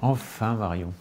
Enfin, 0.00 0.54
Marion. 0.54 0.92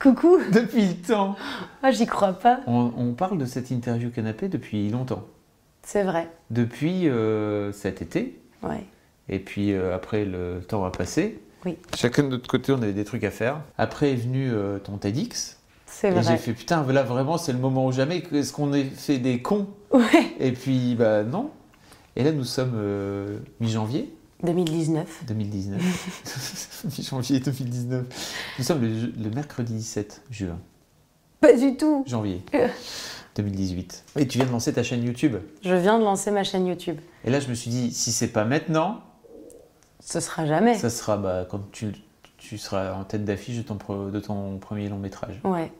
Coucou 0.00 0.38
Depuis 0.52 0.86
le 0.86 0.94
temps 0.94 1.36
Ah, 1.82 1.90
j'y 1.90 2.06
crois 2.06 2.32
pas. 2.32 2.60
on, 2.66 2.92
on 2.96 3.12
parle 3.12 3.38
de 3.38 3.44
cette 3.46 3.70
interview 3.70 4.10
canapé 4.10 4.48
depuis 4.48 4.88
longtemps. 4.90 5.24
C'est 5.82 6.02
vrai. 6.02 6.28
Depuis 6.50 7.08
euh, 7.08 7.72
cet 7.72 8.00
été. 8.02 8.40
Ouais. 8.62 8.84
Et 9.28 9.38
puis 9.38 9.72
euh, 9.72 9.94
après, 9.94 10.24
le 10.24 10.60
temps 10.66 10.80
va 10.80 10.90
passer. 10.90 11.40
Oui. 11.66 11.76
Chacun 11.94 12.24
de 12.24 12.28
notre 12.28 12.48
côté, 12.48 12.72
on 12.72 12.82
avait 12.82 12.92
des 12.92 13.04
trucs 13.04 13.24
à 13.24 13.30
faire. 13.30 13.60
Après 13.78 14.12
est 14.12 14.16
venu 14.16 14.50
euh, 14.50 14.78
ton 14.78 14.96
TEDx. 14.96 15.58
C'est 15.86 16.08
Et 16.08 16.14
j'ai 16.16 16.20
vrai. 16.20 16.36
fait 16.38 16.52
putain, 16.52 16.84
là 16.92 17.02
vraiment, 17.02 17.38
c'est 17.38 17.52
le 17.52 17.58
moment 17.58 17.86
ou 17.86 17.92
jamais. 17.92 18.22
Est-ce 18.32 18.52
qu'on 18.52 18.72
est 18.72 18.84
fait 18.84 19.18
des 19.18 19.40
cons? 19.42 19.68
Ouais. 19.92 20.02
Et 20.40 20.52
puis, 20.52 20.94
bah 20.96 21.22
non. 21.22 21.50
Et 22.16 22.24
là, 22.24 22.32
nous 22.32 22.44
sommes 22.44 22.72
euh, 22.74 23.38
mi-janvier 23.60 24.13
2019. 24.42 25.24
2019. 25.26 26.84
mi-janvier 26.98 27.40
2019. 27.40 28.04
Nous 28.58 28.64
sommes 28.64 28.80
le, 28.82 29.12
le 29.22 29.30
mercredi 29.30 29.74
17 29.74 30.22
juin. 30.30 30.58
Pas 31.40 31.52
du 31.54 31.76
tout. 31.76 32.04
Janvier 32.06 32.42
Euh. 32.54 32.68
2018. 33.36 34.04
Et 34.18 34.28
tu 34.28 34.38
viens 34.38 34.46
de 34.46 34.52
lancer 34.52 34.72
ta 34.72 34.82
chaîne 34.84 35.02
YouTube. 35.02 35.36
Je 35.62 35.74
viens 35.74 35.98
de 35.98 36.04
lancer 36.04 36.30
ma 36.30 36.44
chaîne 36.44 36.66
YouTube. 36.66 36.98
Et 37.24 37.30
là, 37.30 37.40
je 37.40 37.48
me 37.48 37.54
suis 37.54 37.68
dit, 37.70 37.92
si 37.92 38.12
c'est 38.12 38.28
pas 38.28 38.44
maintenant, 38.44 39.00
Ce 40.00 40.20
sera 40.20 40.46
jamais. 40.46 40.78
ça 40.78 40.88
sera 40.88 41.16
bah, 41.16 41.44
quand 41.50 41.60
tu, 41.72 41.92
tu 42.38 42.58
seras 42.58 42.92
en 42.94 43.02
tête 43.02 43.24
d'affiche 43.24 43.56
de 43.56 43.62
ton, 43.62 43.74
pro- 43.76 44.08
de 44.10 44.20
ton 44.20 44.58
premier 44.58 44.88
long 44.88 44.98
métrage. 44.98 45.40
Ouais. 45.42 45.72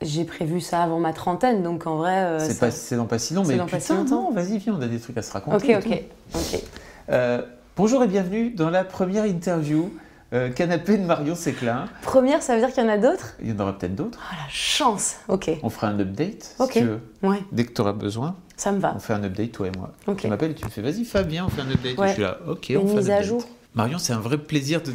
J'ai 0.00 0.24
prévu 0.24 0.60
ça 0.62 0.82
avant 0.82 1.00
ma 1.00 1.12
trentaine, 1.12 1.62
donc 1.62 1.86
en 1.86 1.96
vrai. 1.96 2.14
euh, 2.24 2.38
c'est 2.38 2.54
ça- 2.54 2.60
pas, 2.66 2.70
c'est 2.70 2.96
dans 2.96 3.06
pas 3.06 3.18
si 3.18 3.34
long, 3.34 3.44
mais 3.44 3.58
putain, 3.58 3.78
si 3.80 3.92
non, 4.10 4.30
vas-y, 4.32 4.56
viens, 4.58 4.74
on 4.78 4.80
a 4.82 4.88
des 4.88 4.98
trucs 4.98 5.18
à 5.18 5.22
se 5.22 5.32
raconter. 5.32 5.76
Ok, 5.76 5.84
ok. 5.86 6.02
tout. 6.32 6.38
Ok. 6.38 6.62
Euh, 7.10 7.42
bonjour 7.76 8.02
et 8.02 8.06
bienvenue 8.08 8.50
dans 8.50 8.70
la 8.70 8.84
première 8.84 9.26
interview 9.26 9.92
euh, 10.32 10.50
Canapé 10.50 10.96
de 10.96 11.04
Marion 11.04 11.34
Séclin. 11.34 11.86
Première, 12.02 12.42
ça 12.42 12.54
veut 12.54 12.60
dire 12.60 12.72
qu'il 12.72 12.82
y 12.82 12.86
en 12.86 12.90
a 12.90 12.98
d'autres? 12.98 13.34
Il 13.42 13.50
y 13.50 13.52
en 13.52 13.60
aura 13.60 13.76
peut-être 13.78 13.94
d'autres. 13.94 14.18
Oh 14.22 14.34
la 14.34 14.48
chance 14.50 15.16
Ok. 15.28 15.50
On 15.62 15.70
fera 15.70 15.88
un 15.88 16.00
update 16.00 16.42
si 16.58 16.68
tu 16.70 16.80
veux. 16.84 17.00
Ouais, 17.22 17.42
Dès 17.52 17.64
que 17.64 17.72
tu 17.72 17.80
auras 17.80 17.92
besoin, 17.92 18.36
ça 18.56 18.72
me 18.72 18.78
va. 18.78 18.94
on 18.96 18.98
fait 19.00 19.12
un 19.12 19.22
update, 19.22 19.52
toi 19.52 19.68
et 19.68 19.72
moi. 19.76 19.92
Tu 20.16 20.28
m'appelles 20.28 20.52
et 20.52 20.54
tu 20.54 20.64
me 20.64 20.70
fais, 20.70 20.82
vas-y 20.82 21.04
Fab, 21.04 21.28
viens, 21.28 21.44
on 21.46 21.48
fait 21.48 21.60
un 21.62 21.70
update. 21.70 21.98
Ouais. 21.98 22.08
Je 22.08 22.12
suis 22.14 22.22
là, 22.22 22.38
ok, 22.48 22.68
Une 22.70 22.78
on 22.78 22.86
fait 22.86 22.92
un 22.92 22.96
mise 22.96 23.10
à 23.10 23.14
update. 23.14 23.28
jour. 23.28 23.44
Marion, 23.74 23.98
c'est 23.98 24.12
un 24.12 24.20
vrai 24.20 24.38
plaisir 24.38 24.80
de. 24.82 24.92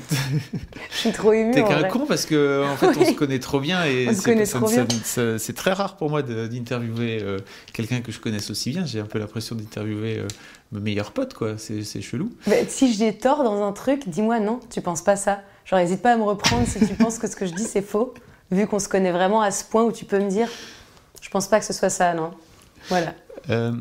Je 0.92 0.96
suis 0.98 1.12
trop 1.12 1.34
émue. 1.34 1.52
T'es 1.52 1.64
qu'un 1.64 1.84
con 1.84 2.06
parce 2.08 2.26
que 2.26 2.64
en 2.66 2.78
fait 2.78 2.88
on 2.88 3.00
Oui. 3.02 3.08
se 3.08 3.12
connaît 3.14 3.40
trop 3.40 3.60
bien 3.60 3.84
et 3.86 4.08
On 4.10 4.14
se 4.14 4.22
connaît 4.22 4.46
trop 4.46 4.68
bien. 4.70 4.88
ça- 5.04 5.38
c'est 5.38 5.54
très 5.54 5.74
rare 5.74 5.98
pour 5.98 6.10
moi 6.10 6.22
d'interviewer 6.22 7.20
euh, 7.22 7.40
quelqu'un 7.74 8.00
que 8.00 8.12
je 8.14 8.20
connaisse 8.20 8.50
aussi 8.50 8.70
bien. 8.70 8.86
J'ai 8.86 9.02
un 9.02 9.06
peu 9.06 9.20
l'impression 9.20 9.56
d'interviewer 9.56 10.20
euh, 10.20 10.28
mes 10.72 10.80
meilleurs 10.80 11.12
potes 11.12 11.34
quoi. 11.34 11.56
C'est 11.58 11.84
chelou. 12.02 12.32
Bah, 12.48 12.56
si 12.70 12.94
j'ai 12.94 13.18
tort 13.18 13.44
dans 13.44 13.62
un 13.68 13.74
truc, 13.74 14.08
dis-moi 14.08 14.40
non, 14.40 14.62
tu 14.70 14.80
penses 14.82 15.02
pas 15.04 15.18
ça. 15.18 15.42
Genre, 15.66 15.80
hésite 15.80 16.02
pas 16.02 16.14
à 16.14 16.18
me 16.18 16.24
reprendre 16.24 16.66
si 16.66 16.80
tu 16.80 16.94
penses 16.96 17.20
que 17.20 17.28
ce 17.28 17.36
que 17.36 17.46
je 17.46 17.54
dis 17.54 17.66
c'est 17.66 17.82
faux, 17.82 18.14
vu 18.50 18.66
qu'on 18.66 18.80
se 18.80 18.88
connaît 18.88 19.12
vraiment 19.12 19.42
à 19.42 19.52
ce 19.52 19.64
point 19.66 19.84
où 19.84 19.92
tu 19.92 20.06
peux 20.06 20.20
me 20.20 20.30
dire, 20.30 20.48
je 21.22 21.30
pense 21.30 21.48
pas 21.48 21.60
que 21.60 21.66
ce 21.66 21.74
soit 21.74 21.90
ça, 21.90 22.14
non. 22.14 22.32
Voilà. 22.88 23.14
Euh, 23.50 23.74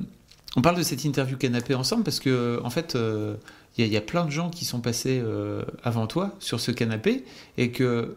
on 0.57 0.61
parle 0.61 0.77
de 0.77 0.83
cette 0.83 1.05
interview 1.05 1.37
canapé 1.37 1.75
ensemble 1.77 2.03
parce 2.03 2.19
que 2.21 2.61
en 2.65 2.71
fait 2.71 2.97
euh, 2.97 3.37
il 3.79 3.83
y, 3.83 3.85
a- 3.85 3.87
il 3.87 3.93
y 3.93 3.97
a 3.97 4.01
plein 4.03 4.25
de 4.27 4.31
gens 4.31 4.51
qui 4.51 4.65
sont 4.65 4.81
passés 4.81 5.21
euh, 5.25 5.63
avant 5.83 6.07
toi 6.07 6.35
sur 6.41 6.61
ce 6.61 6.71
canapé 6.73 7.25
et 7.57 7.71
que 7.71 8.17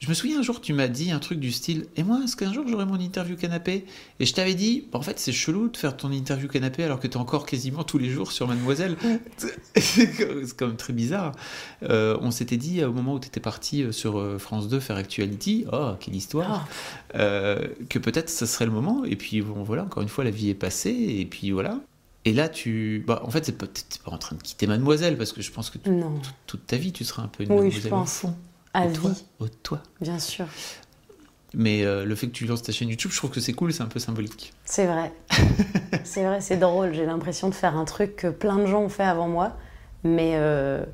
je 0.00 0.08
me 0.10 0.14
souviens 0.14 0.40
un 0.40 0.42
jour 0.42 0.60
tu 0.60 0.74
m'as 0.74 0.88
dit 0.88 1.12
un 1.12 1.18
truc 1.18 1.40
du 1.40 1.50
style 1.50 1.86
et 1.96 2.02
moi 2.02 2.20
est-ce 2.22 2.36
qu'un 2.36 2.52
jour 2.52 2.66
j'aurai 2.68 2.84
mon 2.84 2.98
interview 3.00 3.36
canapé? 3.36 3.86
Et 4.20 4.26
je 4.26 4.34
t'avais 4.34 4.52
dit 4.54 4.86
bah, 4.92 4.98
en 4.98 5.02
fait 5.02 5.18
c'est 5.18 5.32
chelou 5.32 5.68
de 5.68 5.76
faire 5.78 5.96
ton 5.96 6.12
interview 6.12 6.46
canapé 6.48 6.84
alors 6.84 7.00
que 7.00 7.06
tu 7.06 7.14
es 7.14 7.16
encore 7.20 7.46
quasiment 7.46 7.84
tous 7.84 7.96
les 7.96 8.10
jours 8.10 8.30
sur 8.30 8.46
Mademoiselle 8.46 8.96
c'est 9.76 10.54
quand 10.56 10.66
même 10.66 10.76
très 10.76 10.92
bizarre 10.92 11.32
Euh, 11.84 12.18
on 12.20 12.30
s'était 12.30 12.56
dit 12.58 12.84
au 12.84 12.92
moment 12.92 13.14
où 13.14 13.20
tu 13.20 13.28
étais 13.28 13.40
parti 13.40 13.84
sur 13.92 14.18
euh, 14.18 14.38
France 14.38 14.68
2 14.68 14.78
faire 14.80 14.96
Actuality 14.96 15.64
oh 15.72 15.92
quelle 16.00 16.14
histoire 16.16 16.66
Oh, 16.66 17.16
euh, 17.16 17.66
que 17.88 17.98
peut-être 17.98 18.28
ce 18.30 18.44
serait 18.46 18.66
le 18.66 18.72
moment. 18.72 19.04
Et 19.04 19.16
puis 19.16 19.40
bon, 19.42 19.62
voilà, 19.62 19.84
encore 19.84 20.02
une 20.02 20.08
fois, 20.08 20.24
la 20.24 20.30
vie 20.30 20.50
est 20.50 20.54
passée. 20.54 20.90
Et 21.20 21.24
puis 21.26 21.50
voilà. 21.52 21.78
Et 22.26 22.32
là, 22.32 22.48
tu. 22.48 23.04
Bah, 23.06 23.20
en 23.24 23.30
fait, 23.30 23.44
c'est 23.44 23.58
pas, 23.58 23.66
t'es 23.66 23.82
pas 24.04 24.10
en 24.10 24.18
train 24.18 24.36
de 24.36 24.42
quitter 24.42 24.66
Mademoiselle, 24.66 25.16
parce 25.18 25.32
que 25.32 25.42
je 25.42 25.50
pense 25.50 25.68
que 25.70 25.78
t- 25.78 25.90
non, 25.90 26.12
toute 26.46 26.66
ta 26.66 26.76
vie, 26.76 26.92
tu 26.92 27.04
seras 27.04 27.22
un 27.22 27.28
peu 27.28 27.42
une 27.44 27.50
Oui, 27.50 27.56
Mademoiselle 27.56 27.82
je 27.82 27.88
pense. 27.88 28.24
au 28.24 28.28
fond. 28.28 28.34
à 28.72 28.86
au 28.86 28.92
toi, 28.92 29.10
vie, 29.10 29.24
au 29.40 29.48
toi. 29.48 29.82
bien 30.00 30.18
sûr. 30.18 30.46
Mais 31.56 31.84
euh, 31.84 32.04
le 32.04 32.14
fait 32.16 32.26
que 32.26 32.32
tu 32.32 32.46
lances 32.46 32.62
ta 32.62 32.72
chaîne 32.72 32.88
YouTube, 32.88 33.12
je 33.12 33.16
trouve 33.18 33.30
que 33.30 33.40
c'est 33.40 33.52
cool, 33.52 33.72
c'est 33.72 33.82
un 33.82 33.86
peu 33.86 34.00
symbolique. 34.00 34.52
C'est 34.64 34.86
vrai. 34.86 35.12
c'est 36.04 36.24
vrai, 36.24 36.40
c'est 36.40 36.56
drôle. 36.56 36.92
J'ai 36.94 37.06
l'impression 37.06 37.48
de 37.48 37.54
faire 37.54 37.76
un 37.76 37.84
truc 37.84 38.16
que 38.16 38.26
plein 38.28 38.56
de 38.56 38.66
gens 38.66 38.80
ont 38.82 38.88
fait 38.88 39.04
avant 39.04 39.28
moi, 39.28 39.52
mais, 40.02 40.32
euh, 40.34 40.84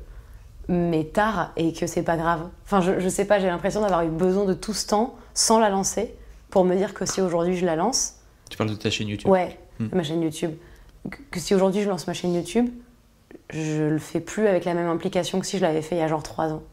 mais 0.67 1.05
tard 1.05 1.51
et 1.55 1.73
que 1.73 1.87
c'est 1.87 2.03
pas 2.03 2.17
grave. 2.17 2.47
Enfin, 2.65 2.81
je, 2.81 2.99
je 2.99 3.09
sais 3.09 3.25
pas, 3.25 3.39
j'ai 3.39 3.47
l'impression 3.47 3.81
d'avoir 3.81 4.03
eu 4.03 4.09
besoin 4.09 4.45
de 4.45 4.53
tout 4.53 4.73
ce 4.73 4.85
temps 4.85 5.15
sans 5.33 5.59
la 5.59 5.69
lancer 5.69 6.13
pour 6.51 6.63
me 6.65 6.75
dire 6.75 6.93
que 6.93 7.05
si 7.07 7.21
aujourd'hui 7.21 7.55
je 7.57 7.65
la 7.65 7.75
lance, 7.77 8.15
Tu 8.49 8.57
parles 8.57 8.69
de 8.69 8.75
ta 8.75 8.89
chaîne 8.91 9.07
YouTube. 9.07 9.29
Ouais, 9.31 9.57
Hmm. 9.79 9.87
ma 9.93 10.03
chaîne 10.03 10.21
YouTube. 10.21 10.51
Que, 11.09 11.39
si 11.39 11.55
aujourd'hui 11.55 11.81
je 11.81 11.89
lance 11.89 12.05
ma 12.07 12.13
chaîne 12.13 12.33
YouTube, 12.33 12.69
je 13.49 13.83
le 13.89 13.97
fais 13.99 14.19
plus 14.19 14.47
avec 14.47 14.65
la 14.65 14.73
même 14.73 14.87
implication 14.87 15.39
que 15.39 15.45
si 15.45 15.57
je 15.57 15.61
l'avais 15.63 15.81
fait 15.81 15.95
il 15.95 15.99
y 15.99 16.01
a 16.01 16.07
genre 16.07 16.23
trois 16.23 16.51
ans. 16.53 16.63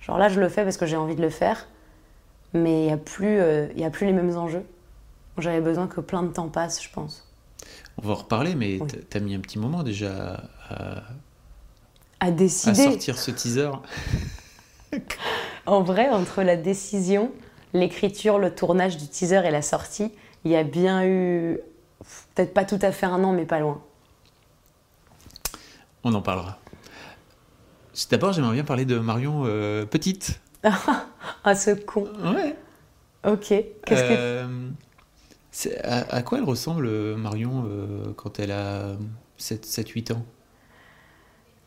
Genre 0.00 0.16
là, 0.18 0.28
je 0.28 0.40
le 0.40 0.48
fais 0.48 0.64
parce 0.64 0.76
que 0.76 0.86
j'ai 0.86 0.96
envie 0.96 1.16
de 1.16 1.20
le 1.22 1.28
faire, 1.30 1.68
mais 2.54 2.82
il 2.84 2.86
n'y 2.86 2.92
a, 2.92 2.96
plus, 2.96 3.38
euh, 3.40 3.66
il 3.74 3.80
y 3.80 3.84
a 3.84 3.90
plus 3.90 4.06
les 4.06 4.12
mêmes 4.12 4.36
enjeux. 4.36 4.64
J'avais 5.36 5.60
besoin 5.60 5.86
que 5.86 6.00
plein 6.00 6.22
de 6.22 6.28
temps 6.32 6.48
passe, 6.48 6.82
je 6.82 6.88
pense. 6.90 7.24
On 8.02 8.06
va 8.06 8.12
en 8.14 8.16
reparler, 8.16 8.54
mais 8.54 8.78
Oui. 8.80 8.88
t'as- 9.10 9.20
mis 9.20 9.34
un 9.34 9.40
petit 9.40 9.58
moment 9.58 9.82
déjà 9.82 10.42
à, 10.70 10.98
À 12.20 12.26
à 12.26 12.30
décider. 12.30 12.84
sortir 12.84 13.18
ce 13.18 13.30
teaser. 13.30 13.70
En 15.66 15.82
vrai, 15.82 16.08
entre 16.08 16.42
la 16.42 16.56
décision, 16.56 17.30
l'écriture, 17.74 18.38
le 18.38 18.54
tournage 18.54 18.96
du 18.96 19.06
teaser 19.06 19.42
et 19.44 19.50
la 19.50 19.60
sortie, 19.60 20.10
il 20.44 20.50
y 20.50 20.56
a 20.56 20.62
bien 20.64 21.04
eu, 21.04 21.58
peut-être 22.34 22.54
pas 22.54 22.64
tout 22.64 22.78
à 22.82 22.92
fait 22.92 23.06
un 23.06 23.22
an, 23.24 23.32
mais 23.32 23.44
pas 23.46 23.60
loin. 23.60 23.80
On 26.04 26.14
en 26.14 26.22
parlera. 26.22 26.58
D'abord, 28.10 28.32
j'aimerais 28.32 28.54
bien 28.54 28.64
parler 28.64 28.84
de 28.84 28.98
Marion 28.98 29.42
euh, 29.46 29.84
petite. 29.86 30.40
Ah, 31.44 31.54
ce 31.54 31.70
con. 31.70 32.08
Ouais. 32.34 32.56
Ok. 33.26 33.48
Qu'est-ce 33.48 34.02
que 34.02 34.08
Euh, 34.10 34.68
c'est- 35.50 35.78
à, 35.84 36.14
à 36.14 36.22
quoi 36.22 36.38
elle 36.38 36.44
ressemble, 36.44 36.88
Marion, 37.16 37.64
euh, 37.66 38.12
quand 38.16 38.38
elle 38.38 38.50
a 38.50 38.96
7-8 39.38 40.12
ans? 40.12 40.24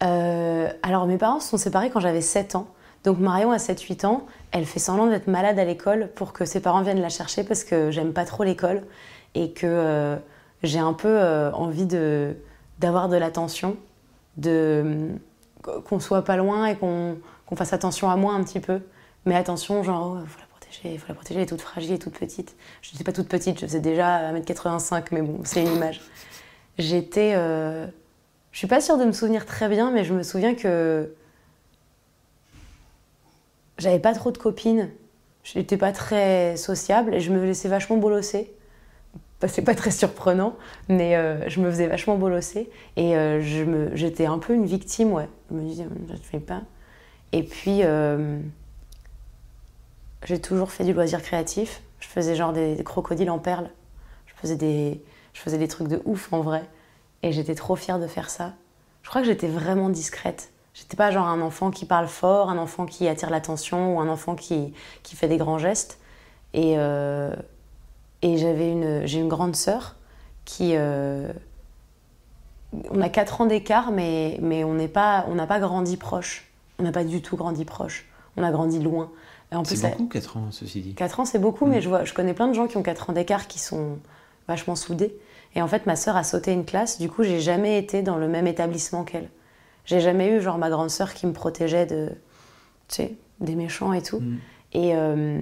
Alors, 0.01 1.05
mes 1.07 1.17
parents 1.17 1.39
se 1.39 1.49
sont 1.49 1.57
séparés 1.57 1.89
quand 1.89 1.99
j'avais 1.99 2.21
7 2.21 2.55
ans. 2.55 2.67
Donc, 3.03 3.19
Marion 3.19 3.51
a 3.51 3.57
7-8 3.57 4.05
ans. 4.05 4.25
Elle 4.51 4.65
fait 4.65 4.79
semblant 4.79 5.07
d'être 5.07 5.27
malade 5.27 5.57
à 5.57 5.65
l'école 5.65 6.09
pour 6.15 6.33
que 6.33 6.45
ses 6.45 6.59
parents 6.59 6.81
viennent 6.81 7.01
la 7.01 7.09
chercher 7.09 7.43
parce 7.43 7.63
que 7.63 7.91
j'aime 7.91 8.13
pas 8.13 8.25
trop 8.25 8.43
l'école 8.43 8.81
et 9.35 9.51
que 9.51 9.65
euh, 9.67 10.17
j'ai 10.63 10.79
un 10.79 10.93
peu 10.93 11.07
euh, 11.07 11.51
envie 11.51 11.85
de, 11.85 12.35
d'avoir 12.79 13.09
de 13.09 13.17
l'attention, 13.17 13.77
de, 14.37 15.09
qu'on 15.61 15.99
soit 15.99 16.23
pas 16.23 16.37
loin 16.37 16.65
et 16.67 16.75
qu'on, 16.75 17.17
qu'on 17.45 17.55
fasse 17.55 17.73
attention 17.73 18.09
à 18.09 18.15
moi 18.15 18.33
un 18.33 18.43
petit 18.43 18.59
peu. 18.59 18.81
Mais 19.25 19.35
attention, 19.35 19.83
genre, 19.83 20.17
il 20.21 20.27
faut 20.27 20.39
la 20.39 20.47
protéger, 20.47 20.97
faut 20.97 21.07
la 21.07 21.15
protéger, 21.15 21.39
elle 21.39 21.43
est 21.43 21.49
toute 21.49 21.61
fragile, 21.61 21.91
elle 21.91 21.95
est 21.95 21.99
toute 21.99 22.17
petite. 22.17 22.55
Je 22.81 22.91
n'étais 22.91 23.03
pas 23.03 23.13
toute 23.13 23.27
petite, 23.27 23.59
je 23.59 23.65
faisais 23.65 23.79
déjà 23.79 24.33
1m85, 24.33 25.07
mais 25.11 25.21
bon, 25.21 25.41
c'est 25.43 25.61
une 25.61 25.73
image. 25.73 26.01
J'étais. 26.77 27.33
euh, 27.35 27.85
je 28.51 28.57
suis 28.57 28.67
pas 28.67 28.81
sûre 28.81 28.97
de 28.97 29.05
me 29.05 29.11
souvenir 29.11 29.45
très 29.45 29.69
bien, 29.69 29.91
mais 29.91 30.03
je 30.03 30.13
me 30.13 30.23
souviens 30.23 30.55
que 30.55 31.13
j'avais 33.77 33.99
pas 33.99 34.13
trop 34.13 34.31
de 34.31 34.37
copines. 34.37 34.89
Je 35.43 35.57
n'étais 35.57 35.77
pas 35.77 35.91
très 35.91 36.55
sociable 36.57 37.15
et 37.15 37.19
je 37.19 37.31
me 37.31 37.43
laissais 37.43 37.69
vachement 37.69 37.97
bolosser. 37.97 38.53
C'est 39.47 39.63
pas 39.63 39.73
très 39.73 39.91
surprenant, 39.91 40.55
mais 40.87 41.15
euh, 41.15 41.49
je 41.49 41.59
me 41.61 41.71
faisais 41.71 41.87
vachement 41.87 42.15
bolosser 42.15 42.69
et 42.95 43.15
euh, 43.15 43.41
j'étais 43.95 44.25
un 44.25 44.37
peu 44.37 44.53
une 44.53 44.65
victime, 44.65 45.11
ouais. 45.11 45.27
Je 45.49 45.55
me 45.55 45.61
disais, 45.61 45.87
je 46.07 46.13
ne 46.13 46.17
fais 46.17 46.39
pas. 46.39 46.61
Et 47.31 47.43
puis, 47.43 47.79
euh, 47.83 48.39
j'ai 50.25 50.39
toujours 50.39 50.71
fait 50.71 50.83
du 50.83 50.93
loisir 50.93 51.21
créatif. 51.23 51.81
Je 51.99 52.07
faisais 52.07 52.35
genre 52.35 52.53
des, 52.53 52.83
crocodiles 52.83 53.31
en 53.31 53.39
perles. 53.39 53.69
Je 54.27 54.33
faisais, 54.35 54.55
des, 54.55 55.03
je 55.33 55.41
faisais 55.41 55.57
des 55.57 55.67
trucs 55.67 55.87
de 55.87 56.01
ouf 56.05 56.31
en 56.33 56.41
vrai. 56.41 56.63
Et 57.23 57.31
j'étais 57.31 57.55
trop 57.55 57.75
fière 57.75 57.99
de 57.99 58.07
faire 58.07 58.29
ça. 58.29 58.53
Je 59.01 59.09
crois 59.09 59.21
que 59.21 59.27
j'étais 59.27 59.47
vraiment 59.47 59.89
discrète. 59.89 60.51
J'étais 60.75 60.97
pas 60.97 61.09
genre 61.09 61.27
un 61.27 61.41
enfant 61.41 61.71
qui 61.71 61.85
parle 61.85 62.07
fort, 62.07 62.49
un 62.49 62.57
enfant 62.57 62.85
qui 62.85 63.07
attire 63.07 63.29
l'attention 63.29 63.95
ou 63.95 63.99
un 63.99 64.07
enfant 64.07 64.35
qui, 64.35 64.73
qui 65.03 65.15
fait 65.15 65.27
des 65.27 65.37
grands 65.37 65.57
gestes. 65.57 65.99
Et, 66.53 66.75
et 68.21 68.37
j'avais 68.37 68.71
une, 68.71 69.05
j'ai 69.05 69.19
une 69.19 69.27
grande 69.29 69.55
sœur 69.55 69.95
qui. 70.45 70.73
euh, 70.75 71.31
on 72.89 73.01
a 73.01 73.09
4 73.09 73.41
ans 73.41 73.45
d'écart, 73.45 73.91
mais, 73.91 74.37
mais 74.41 74.63
on 74.63 74.73
n'est 74.73 74.87
pas, 74.87 75.25
n'a 75.33 75.45
pas 75.47 75.59
grandi 75.59 75.97
proche. 75.97 76.49
On 76.79 76.83
n'a 76.83 76.91
pas 76.93 77.03
du 77.03 77.21
tout 77.21 77.35
grandi 77.35 77.65
proche. 77.65 78.07
On 78.37 78.43
a 78.43 78.51
grandi 78.51 78.79
loin. 78.79 79.11
C'est 79.65 79.81
beaucoup, 79.91 80.07
4 80.07 80.37
ans, 80.37 80.47
ceci 80.51 80.79
dit. 80.81 80.93
4 80.93 81.19
ans, 81.19 81.25
c'est 81.25 81.37
beaucoup, 81.39 81.65
Mm. 81.65 81.69
mais 81.69 81.81
je, 81.81 81.89
vois, 81.89 82.05
je 82.05 82.13
connais 82.13 82.33
plein 82.33 82.47
de 82.47 82.53
gens 82.53 82.67
qui 82.67 82.77
ont 82.77 82.83
4 82.83 83.09
ans 83.09 83.13
d'écart 83.13 83.47
qui 83.47 83.59
sont 83.59 83.97
vachement 84.47 84.77
soudés. 84.77 85.13
Et 85.55 85.61
en 85.61 85.67
fait, 85.67 85.85
ma 85.85 85.97
sœur 85.97 86.15
a 86.15 86.23
sauté 86.23 86.53
une 86.53 86.63
classe, 86.63 86.97
du 86.97 87.09
coup, 87.09 87.23
j'ai 87.23 87.41
jamais 87.41 87.77
été 87.77 88.01
dans 88.03 88.15
le 88.17 88.29
même 88.29 88.47
établissement 88.47 89.03
qu'elle. 89.03 89.29
J'ai 89.83 89.99
jamais 89.99 90.29
eu, 90.29 90.39
genre, 90.41 90.57
ma 90.57 90.69
grande 90.69 90.89
sœur 90.89 91.13
qui 91.13 91.27
me 91.27 91.33
protégeait 91.33 91.85
de, 91.85 92.07
tu 92.87 92.95
sais, 92.95 93.15
des 93.41 93.55
méchants 93.55 93.91
et 93.91 94.01
tout. 94.01 94.21
Mm. 94.21 94.37
Et 94.73 94.95
euh, 94.95 95.39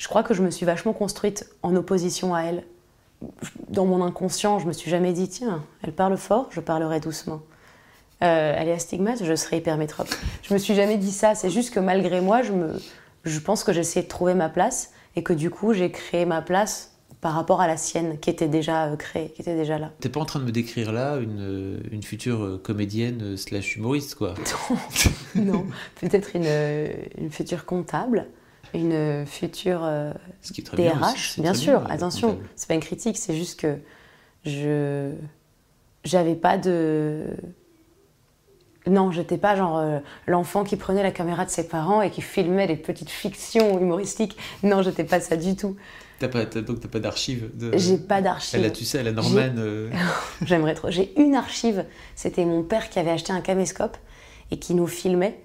je 0.00 0.08
crois 0.08 0.22
que 0.22 0.32
je 0.32 0.42
me 0.42 0.50
suis 0.50 0.64
vachement 0.64 0.94
construite 0.94 1.46
en 1.62 1.76
opposition 1.76 2.34
à 2.34 2.40
elle. 2.44 2.64
Dans 3.68 3.84
mon 3.84 4.02
inconscient, 4.02 4.58
je 4.58 4.66
me 4.66 4.72
suis 4.72 4.90
jamais 4.90 5.12
dit, 5.12 5.28
tiens, 5.28 5.62
elle 5.82 5.92
parle 5.92 6.16
fort, 6.16 6.48
je 6.52 6.60
parlerai 6.60 7.00
doucement. 7.00 7.42
Euh, 8.22 8.54
elle 8.56 8.68
est 8.68 8.72
astigmate, 8.72 9.22
je 9.22 9.36
serai 9.36 9.58
hypermétrope. 9.58 10.08
Je 10.42 10.54
me 10.54 10.58
suis 10.58 10.74
jamais 10.74 10.96
dit 10.96 11.10
ça, 11.10 11.34
c'est 11.34 11.50
juste 11.50 11.74
que 11.74 11.80
malgré 11.80 12.22
moi, 12.22 12.40
je, 12.40 12.52
me, 12.52 12.80
je 13.24 13.38
pense 13.40 13.62
que 13.62 13.72
essayé 13.72 14.02
de 14.02 14.08
trouver 14.08 14.32
ma 14.32 14.48
place 14.48 14.92
et 15.16 15.22
que 15.22 15.34
du 15.34 15.50
coup, 15.50 15.74
j'ai 15.74 15.90
créé 15.90 16.24
ma 16.24 16.40
place 16.40 16.96
par 17.20 17.34
rapport 17.34 17.60
à 17.60 17.66
la 17.66 17.76
sienne 17.76 18.18
qui 18.20 18.30
était 18.30 18.48
déjà 18.48 18.86
euh, 18.86 18.96
créée, 18.96 19.28
qui 19.34 19.42
était 19.42 19.56
déjà 19.56 19.78
là. 19.78 19.90
T'es 20.00 20.08
pas 20.08 20.20
en 20.20 20.24
train 20.24 20.40
de 20.40 20.46
me 20.46 20.52
décrire 20.52 20.92
là 20.92 21.18
une, 21.18 21.40
euh, 21.40 21.80
une 21.92 22.02
future 22.02 22.58
comédienne 22.62 23.36
slash 23.36 23.76
humoriste, 23.76 24.14
quoi. 24.14 24.32
non, 25.34 25.66
peut-être 26.00 26.36
une, 26.36 26.48
une 27.18 27.30
future 27.30 27.66
comptable, 27.66 28.26
une 28.74 29.24
future 29.26 29.80
euh, 29.84 30.12
Ce 30.42 30.52
qui 30.52 30.60
est 30.60 30.64
très 30.64 30.76
bien. 30.76 30.92
DRH, 30.94 31.12
aussi, 31.14 31.32
c'est 31.36 31.42
bien 31.42 31.54
sûr, 31.54 31.80
bien, 31.80 31.90
euh, 31.90 31.94
attention, 31.94 32.38
c'est 32.56 32.68
pas 32.68 32.74
une 32.74 32.80
critique, 32.80 33.16
c'est 33.18 33.34
juste 33.36 33.58
que 33.60 33.76
je 34.44 35.12
j'avais 36.04 36.34
pas 36.34 36.56
de 36.56 37.26
non, 38.86 39.10
j'étais 39.12 39.36
pas 39.36 39.54
genre 39.56 39.76
euh, 39.78 39.98
l'enfant 40.26 40.64
qui 40.64 40.76
prenait 40.76 41.02
la 41.02 41.10
caméra 41.10 41.44
de 41.44 41.50
ses 41.50 41.68
parents 41.68 42.00
et 42.00 42.10
qui 42.10 42.22
filmait 42.22 42.66
des 42.66 42.76
petites 42.76 43.10
fictions 43.10 43.78
humoristiques. 43.78 44.36
Non, 44.62 44.80
j'étais 44.82 45.04
pas 45.04 45.20
ça 45.20 45.36
du 45.36 45.54
tout. 45.54 45.76
T'as 46.18 46.28
pas, 46.28 46.46
t'as- 46.46 46.62
donc 46.62 46.80
t'as 46.80 46.88
pas 46.88 46.98
d'archives 46.98 47.50
de... 47.56 47.76
J'ai 47.76 47.98
pas 47.98 48.16
Elle 48.16 48.26
a, 48.26 48.30
d'archives. 48.30 48.72
tu 48.72 48.84
sais, 48.86 49.02
la 49.02 49.12
Norman. 49.12 49.54
euh, 49.58 49.90
J'aimerais 50.42 50.74
trop. 50.74 50.90
J'ai 50.90 51.12
une 51.20 51.34
archive. 51.34 51.84
C'était 52.14 52.46
mon 52.46 52.62
père 52.62 52.88
qui 52.88 52.98
avait 52.98 53.10
acheté 53.10 53.32
un 53.34 53.42
caméscope 53.42 53.96
et 54.50 54.58
qui 54.58 54.74
nous 54.74 54.86
filmait. 54.86 55.38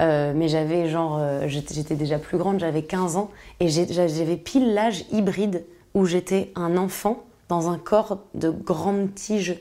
Euh, 0.00 0.32
mais 0.34 0.48
j'avais 0.48 0.88
genre, 0.88 1.18
euh, 1.20 1.46
j'étais 1.46 1.94
déjà 1.94 2.18
plus 2.18 2.36
grande, 2.36 2.58
j'avais 2.58 2.82
15 2.82 3.16
ans 3.16 3.30
et 3.60 3.68
j'avais 3.68 4.36
pile 4.36 4.74
l'âge 4.74 5.04
hybride 5.12 5.64
où 5.94 6.04
j'étais 6.04 6.50
un 6.56 6.76
enfant 6.76 7.22
dans 7.48 7.70
un 7.70 7.78
corps 7.78 8.18
de 8.34 8.50
grande 8.50 9.14
tige. 9.14 9.60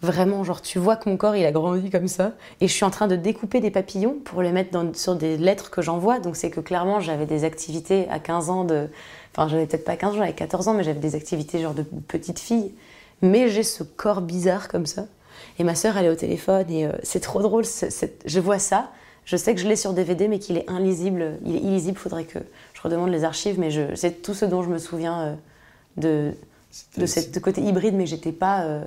Vraiment, 0.00 0.44
genre 0.44 0.62
tu 0.62 0.78
vois 0.78 0.96
que 0.96 1.08
mon 1.08 1.16
corps 1.16 1.34
il 1.34 1.44
a 1.44 1.50
grandi 1.50 1.90
comme 1.90 2.06
ça 2.06 2.32
et 2.60 2.68
je 2.68 2.72
suis 2.72 2.84
en 2.84 2.90
train 2.90 3.08
de 3.08 3.16
découper 3.16 3.58
des 3.60 3.72
papillons 3.72 4.16
pour 4.24 4.42
les 4.42 4.52
mettre 4.52 4.76
sur 4.94 5.16
des 5.16 5.36
lettres 5.36 5.70
que 5.70 5.82
j'envoie. 5.82 6.20
Donc 6.20 6.36
c'est 6.36 6.50
que 6.50 6.60
clairement 6.60 7.00
j'avais 7.00 7.26
des 7.26 7.44
activités 7.44 8.08
à 8.08 8.20
15 8.20 8.50
ans 8.50 8.64
de, 8.64 8.88
enfin 9.36 9.48
j'avais 9.48 9.66
peut-être 9.66 9.84
pas 9.84 9.96
15 9.96 10.14
ans, 10.14 10.18
j'avais 10.18 10.32
14 10.34 10.68
ans, 10.68 10.74
mais 10.74 10.84
j'avais 10.84 11.00
des 11.00 11.16
activités 11.16 11.60
genre 11.60 11.74
de 11.74 11.82
petite 11.82 12.38
fille. 12.38 12.72
Mais 13.22 13.48
j'ai 13.48 13.64
ce 13.64 13.82
corps 13.82 14.20
bizarre 14.20 14.68
comme 14.68 14.86
ça. 14.86 15.06
Et 15.58 15.64
ma 15.64 15.74
sœur 15.74 15.96
elle 15.96 16.06
est 16.06 16.10
au 16.10 16.14
téléphone 16.14 16.70
et 16.70 16.86
euh, 16.86 16.92
c'est 17.02 17.20
trop 17.20 17.42
drôle. 17.42 17.64
je 17.64 18.40
vois 18.40 18.60
ça. 18.60 18.90
Je 19.28 19.36
sais 19.36 19.54
que 19.54 19.60
je 19.60 19.68
l'ai 19.68 19.76
sur 19.76 19.92
DVD, 19.92 20.26
mais 20.26 20.38
qu'il 20.38 20.56
est 20.56 20.68
inlisible. 20.70 21.38
Il 21.44 21.54
est 21.54 21.60
illisible. 21.60 21.98
Faudrait 21.98 22.24
que 22.24 22.38
je 22.72 22.80
redemande 22.80 23.10
les 23.10 23.24
archives, 23.24 23.60
mais 23.60 23.68
c'est 23.94 24.22
tout 24.22 24.32
ce 24.32 24.46
dont 24.46 24.62
je 24.62 24.70
me 24.70 24.78
souviens 24.78 25.20
euh, 25.20 25.34
de, 25.98 26.32
de 26.96 27.38
côté 27.38 27.60
hybride, 27.60 27.94
mais 27.94 28.06
j'étais 28.06 28.32
pas, 28.32 28.62
euh, 28.62 28.82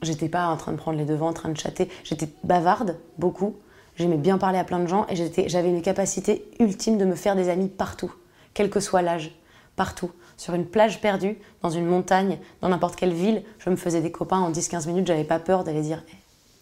j'étais 0.00 0.28
pas 0.28 0.46
en 0.46 0.56
train 0.56 0.70
de 0.70 0.76
prendre 0.76 0.96
les 0.96 1.04
devants, 1.04 1.26
en 1.26 1.32
train 1.32 1.48
de 1.48 1.58
chatter. 1.58 1.88
J'étais 2.04 2.28
bavarde 2.44 2.98
beaucoup. 3.18 3.56
J'aimais 3.96 4.16
bien 4.16 4.38
parler 4.38 4.60
à 4.60 4.64
plein 4.64 4.78
de 4.78 4.86
gens 4.86 5.06
et 5.08 5.16
j'avais 5.48 5.70
une 5.70 5.82
capacité 5.82 6.48
ultime 6.60 6.96
de 6.96 7.04
me 7.04 7.16
faire 7.16 7.34
des 7.34 7.48
amis 7.48 7.68
partout, 7.68 8.14
quel 8.54 8.70
que 8.70 8.78
soit 8.78 9.02
l'âge, 9.02 9.34
partout. 9.74 10.12
Sur 10.36 10.54
une 10.54 10.66
plage 10.66 11.00
perdue, 11.00 11.36
dans 11.62 11.70
une 11.70 11.86
montagne, 11.86 12.38
dans 12.60 12.68
n'importe 12.68 12.94
quelle 12.94 13.14
ville, 13.14 13.42
je 13.58 13.70
me 13.70 13.76
faisais 13.76 14.02
des 14.02 14.12
copains 14.12 14.38
en 14.38 14.52
10-15 14.52 14.86
minutes. 14.86 15.08
J'avais 15.08 15.24
pas 15.24 15.40
peur 15.40 15.64
d'aller 15.64 15.82
dire. 15.82 16.04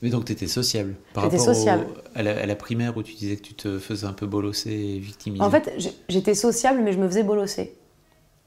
Mais 0.04 0.10
donc 0.10 0.26
t'étais 0.26 0.46
sociable. 0.46 0.94
Par 1.14 1.24
rapport 1.24 1.48
au- 1.48 1.68
à, 2.14 2.22
la, 2.22 2.42
à 2.42 2.44
la 2.46 2.54
primaire 2.56 2.94
où 2.96 3.02
tu 3.02 3.14
disais 3.14 3.36
que 3.36 3.42
tu 3.42 3.54
te 3.54 3.78
faisais 3.78 4.06
un 4.06 4.12
peu 4.12 4.26
bolosser 4.26 4.70
et 4.70 4.98
victimiser. 4.98 5.42
En 5.42 5.50
fait, 5.50 5.72
j'étais 6.10 6.34
sociable, 6.34 6.80
mais 6.84 6.92
je 6.92 6.98
me 6.98 7.08
faisais 7.08 7.22
bolosser. 7.22 7.74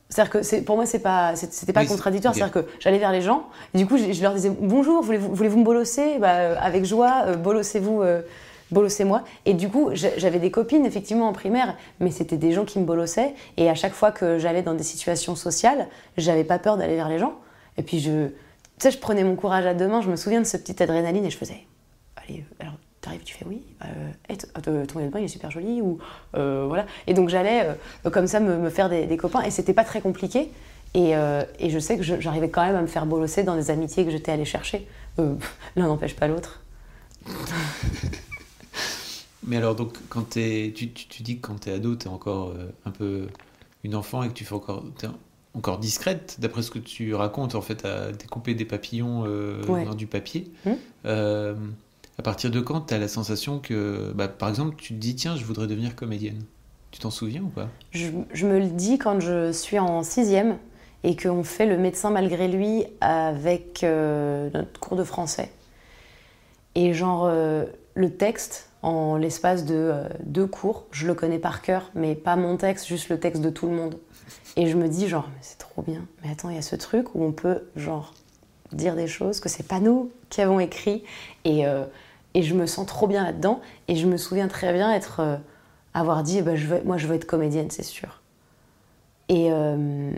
C'est-à-dire 0.10 0.32
que 0.32 0.60
pour 0.62 0.76
moi, 0.76 0.86
c'est 0.86 1.00
pas, 1.00 1.36
c'était 1.36 1.74
pas 1.74 1.82
Oui, 1.82 1.88
contradictoire. 1.88 2.34
C'est-à-dire 2.36 2.54
que 2.54 2.70
j'allais 2.80 3.00
vers 3.00 3.12
les 3.12 3.22
gens, 3.22 3.48
et 3.74 3.80
du 3.80 3.88
coup, 3.88 3.98
je, 3.98 4.12
je 4.14 4.22
leur 4.22 4.36
disais 4.36 4.52
bonjour, 4.62 5.02
voulez-vous 5.04 5.34
voulez 5.34 5.50
me 5.50 5.64
bolosser? 5.64 6.20
Bah, 6.20 6.36
euh, 6.36 6.56
Avec 6.62 6.86
joie, 6.86 7.24
euh, 7.26 7.36
bolossez-vous, 7.36 8.04
euh, 8.04 8.22
bolossez-moi. 8.72 9.24
Et 9.48 9.54
du 9.56 9.68
coup, 9.68 9.90
j'a- 9.94 10.16
j'avais 10.18 10.40
des 10.40 10.52
copines, 10.52 10.86
effectivement, 10.86 11.28
en 11.28 11.34
primaire, 11.34 11.76
mais 12.00 12.12
c'était 12.12 12.38
des 12.38 12.52
gens 12.54 12.64
qui 12.66 12.80
me 12.80 12.86
bolossaient. 12.86 13.34
Et 13.58 13.68
à 13.70 13.76
chaque 13.76 13.94
fois 13.94 14.12
que 14.12 14.38
j'allais 14.38 14.62
dans 14.62 14.76
des 14.76 14.84
situations 14.84 15.36
sociales, 15.36 15.88
j'avais 16.18 16.44
pas 16.46 16.60
peur 16.60 16.78
d'aller 16.78 16.96
vers 16.96 17.10
les 17.10 17.18
gens. 17.20 17.34
Et 17.78 17.84
puis, 17.84 18.00
je, 18.00 18.28
tu 18.28 18.34
sais, 18.84 18.92
je 18.92 19.00
prenais 19.00 19.24
mon 19.24 19.36
courage 19.36 19.66
à 19.66 19.74
deux 19.74 19.88
mains, 19.88 20.02
je 20.02 20.10
me 20.10 20.16
souviens 20.16 20.42
de 20.42 20.46
ce 20.46 20.58
petit 20.58 20.82
adrénaline, 20.82 21.26
et 21.26 21.30
je 21.30 21.38
faisais 21.38 21.66
allez, 22.28 22.46
alors 22.60 22.74
t'arrives, 23.02 23.24
tu 23.24 23.36
fais 23.36 23.46
oui, 23.46 23.62
euh, 23.84 24.12
euh, 24.68 24.86
ton 24.86 25.08
bain 25.10 25.20
il 25.20 25.26
est 25.26 25.28
super 25.28 25.52
joli, 25.52 25.82
ou 25.82 26.00
euh, 26.36 26.66
voilà. 26.68 26.86
Et 27.06 27.14
donc 27.14 27.30
j'allais 27.30 27.76
euh, 28.06 28.10
comme 28.10 28.28
ça 28.28 28.40
me, 28.40 28.70
faire 28.70 28.90
des, 28.90 29.18
copains, 29.18 29.44
et 29.44 29.52
c'était 29.52 29.74
pas 29.74 29.84
très 29.84 30.02
compliqué. 30.02 30.52
Et, 30.94 31.14
je 31.14 31.80
sais 31.80 31.98
que 31.98 32.04
j'arrivais 32.04 32.50
quand 32.50 32.66
même 32.66 32.76
à 32.76 32.82
me 32.82 32.88
faire 32.88 33.06
bolosser 33.06 33.44
dans 33.44 33.56
des 33.56 33.70
amitiés 33.70 34.04
que 34.04 34.10
j'étais 34.10 34.32
allée 34.32 34.46
chercher. 34.46 34.88
L'un 35.18 35.88
n'empêche 35.88 36.16
pas 36.16 36.28
l'autre. 36.28 36.64
Mais 39.46 39.58
alors, 39.58 39.76
donc, 39.76 39.94
quand 40.10 40.32
tu, 40.32 40.74
tu, 40.74 40.90
tu 40.92 41.24
dis 41.24 41.40
que 41.40 41.48
quand 41.48 41.60
t'es 41.60 41.72
ado, 41.72 41.96
t'es 41.96 42.08
encore 42.08 42.54
un 42.86 42.92
peu 42.92 43.28
une 43.84 43.94
enfant 43.94 44.24
et 44.24 44.30
que 44.30 44.34
tu 44.34 44.44
fais 44.44 44.56
encore, 44.56 44.84
encore 45.58 45.80
discrète, 45.80 46.38
d'après 46.40 46.62
ce 46.62 46.72
que 46.72 46.80
tu 46.80 47.14
racontes, 47.16 47.56
en 47.56 47.62
fait, 47.62 47.84
à 47.86 48.12
découper 48.12 48.54
des 48.54 48.66
papillons 48.66 49.24
euh, 49.26 49.64
Ouais. 49.68 49.86
dans 49.86 49.96
du 49.96 50.08
papier. 50.08 50.52
Hmm. 50.66 50.74
Euh, 51.06 51.56
à 52.20 52.22
partir 52.22 52.52
de 52.52 52.60
quand 52.60 52.82
t'as 52.82 52.98
la 52.98 53.08
sensation 53.08 53.60
que, 53.60 54.12
bah, 54.16 54.28
par 54.28 54.50
exemple, 54.50 54.76
tu 54.78 54.94
te 54.94 55.00
dis, 55.00 55.16
tiens, 55.16 55.36
je 55.36 55.44
voudrais 55.46 55.68
devenir 55.68 55.96
comédienne? 55.96 56.44
Tu 56.92 57.00
t'en 57.00 57.12
souviens 57.12 57.42
ou 57.42 57.50
pas? 57.50 57.68
Je, 57.92 58.10
je 58.34 58.48
me 58.48 58.60
le 58.60 58.68
dis 58.68 58.98
quand 58.98 59.20
je 59.20 59.52
suis 59.52 59.78
en 59.80 60.04
sixième 60.04 60.58
et 61.04 61.16
qu'on 61.16 61.44
fait 61.44 61.66
le 61.66 61.78
médecin 61.78 62.10
malgré 62.10 62.48
lui 62.48 62.86
avec 63.02 63.84
euh, 63.84 64.50
notre 64.54 64.80
cours 64.80 64.98
de 64.98 65.04
français. 65.04 65.52
Et 66.76 66.94
genre, 66.94 67.28
le 67.96 68.10
texte, 68.12 68.70
en 68.84 69.18
l'espace 69.18 69.66
de 69.66 69.94
deux 70.24 70.46
cours, 70.46 70.86
je 70.92 71.08
le 71.08 71.16
connais 71.16 71.40
par 71.40 71.64
cœur, 71.64 71.90
mais 71.96 72.14
pas 72.14 72.36
mon 72.36 72.56
texte, 72.58 72.86
juste 72.88 73.10
le 73.10 73.20
texte 73.20 73.42
de 73.42 73.50
tout 73.50 73.68
le 73.68 73.74
monde. 73.76 73.98
Et 74.58 74.66
je 74.66 74.76
me 74.76 74.90
dis, 74.90 75.08
genre, 75.08 75.30
c'est 75.40 75.60
trop 75.60 75.84
bien. 75.84 76.02
Mais 76.24 76.32
attends, 76.32 76.50
il 76.50 76.56
y 76.56 76.60
a 76.60 76.64
ce 76.64 76.76
truc 76.76 77.14
où 77.14 77.24
on 77.24 77.32
peut, 77.32 77.70
genre, 77.76 78.16
dire 78.72 78.96
des 78.96 79.08
choses 79.08 79.40
que 79.40 79.50
c'est 79.50 79.68
pas 79.68 79.80
nous 79.80 80.12
qui 80.30 80.42
avons 80.42 80.60
écrit. 80.60 81.04
Et, 81.46 81.68
euh, 81.68 81.86
et 82.34 82.42
je 82.42 82.56
me 82.56 82.66
sens 82.66 82.88
trop 82.88 83.06
bien 83.06 83.24
là-dedans. 83.24 83.62
Et 83.88 83.96
je 83.96 84.08
me 84.08 84.18
souviens 84.18 84.48
très 84.48 84.74
bien 84.74 84.92
être, 84.92 85.20
euh, 85.20 85.38
avoir 85.94 86.24
dit, 86.24 86.40
je 86.40 86.68
veux, 86.68 86.82
moi, 86.84 86.98
je 86.98 87.06
veux 87.06 87.14
être 87.14 87.28
comédienne, 87.28 87.70
c'est 87.70 87.84
sûr. 87.84 88.20
Et 89.30 89.52
euh, 89.52 90.12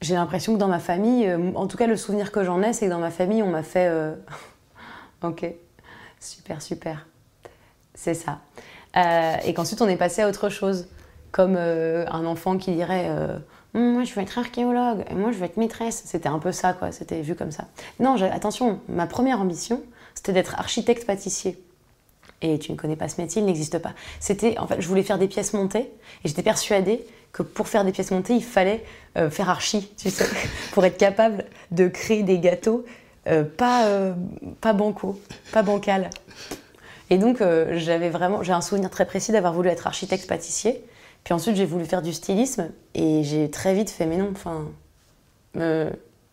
j'ai 0.00 0.14
l'impression 0.14 0.54
que 0.54 0.60
dans 0.60 0.68
ma 0.68 0.78
famille, 0.78 1.28
en 1.56 1.66
tout 1.66 1.76
cas, 1.76 1.88
le 1.88 1.96
souvenir 1.96 2.30
que 2.30 2.44
j'en 2.44 2.62
ai, 2.62 2.72
c'est 2.72 2.86
que 2.86 2.90
dans 2.90 3.00
ma 3.00 3.10
famille, 3.10 3.42
on 3.42 3.50
m'a 3.50 3.64
fait, 3.64 3.90
ok, 5.22 5.44
super, 6.20 6.62
super, 6.62 7.08
c'est 7.94 8.14
ça. 8.14 8.40
Et 9.44 9.54
qu'ensuite, 9.54 9.80
on 9.82 9.88
est 9.88 9.96
passé 9.96 10.22
à 10.22 10.28
autre 10.28 10.50
chose, 10.50 10.86
comme 11.34 11.56
euh, 11.58 12.06
un 12.12 12.24
enfant 12.26 12.56
qui 12.56 12.70
dirait. 12.72 13.06
euh, 13.08 13.36
Hum, 13.74 13.94
moi, 13.94 14.04
je 14.04 14.14
veux 14.14 14.22
être 14.22 14.38
archéologue, 14.38 15.04
et 15.10 15.14
moi, 15.14 15.32
je 15.32 15.38
veux 15.38 15.46
être 15.46 15.56
maîtresse. 15.56 16.04
C'était 16.06 16.28
un 16.28 16.38
peu 16.38 16.52
ça, 16.52 16.74
quoi. 16.74 16.92
C'était 16.92 17.20
vu 17.22 17.34
comme 17.34 17.50
ça. 17.50 17.64
Non, 17.98 18.14
attention, 18.22 18.78
ma 18.88 19.08
première 19.08 19.40
ambition, 19.40 19.82
c'était 20.14 20.32
d'être 20.32 20.54
architecte 20.60 21.04
pâtissier. 21.04 21.60
Et 22.40 22.60
tu 22.60 22.70
ne 22.70 22.76
connais 22.76 22.94
pas 22.94 23.08
ce 23.08 23.20
métier, 23.20 23.42
il 23.42 23.46
n'existe 23.46 23.78
pas. 23.78 23.92
C'était, 24.20 24.56
en 24.60 24.68
fait, 24.68 24.80
je 24.80 24.86
voulais 24.86 25.02
faire 25.02 25.18
des 25.18 25.26
pièces 25.26 25.54
montées, 25.54 25.90
et 26.22 26.28
j'étais 26.28 26.44
persuadée 26.44 27.04
que 27.32 27.42
pour 27.42 27.66
faire 27.66 27.84
des 27.84 27.90
pièces 27.90 28.12
montées, 28.12 28.34
il 28.34 28.44
fallait 28.44 28.84
euh, 29.18 29.28
faire 29.28 29.50
archi, 29.50 29.92
tu 29.96 30.10
sais, 30.10 30.24
pour 30.72 30.84
être 30.84 30.98
capable 30.98 31.44
de 31.72 31.88
créer 31.88 32.22
des 32.22 32.38
gâteaux 32.38 32.84
pas, 33.56 33.88
pas 34.60 34.72
bancaux, 34.72 35.18
pas 35.50 35.62
bancal. 35.62 36.10
Et 37.10 37.18
donc, 37.18 37.38
j'avais 37.72 38.10
vraiment, 38.10 38.44
j'ai 38.44 38.52
un 38.52 38.60
souvenir 38.60 38.88
très 38.90 39.04
précis 39.04 39.32
d'avoir 39.32 39.52
voulu 39.52 39.68
être 39.68 39.88
architecte 39.88 40.28
pâtissier. 40.28 40.84
Puis 41.24 41.34
ensuite, 41.34 41.56
j'ai 41.56 41.64
voulu 41.64 41.86
faire 41.86 42.02
du 42.02 42.12
stylisme 42.12 42.70
et 42.94 43.22
j'ai 43.24 43.50
très 43.50 43.74
vite 43.74 43.90
fait, 43.90 44.06
mais 44.06 44.18
non, 44.18 44.30
enfin, 44.30 44.68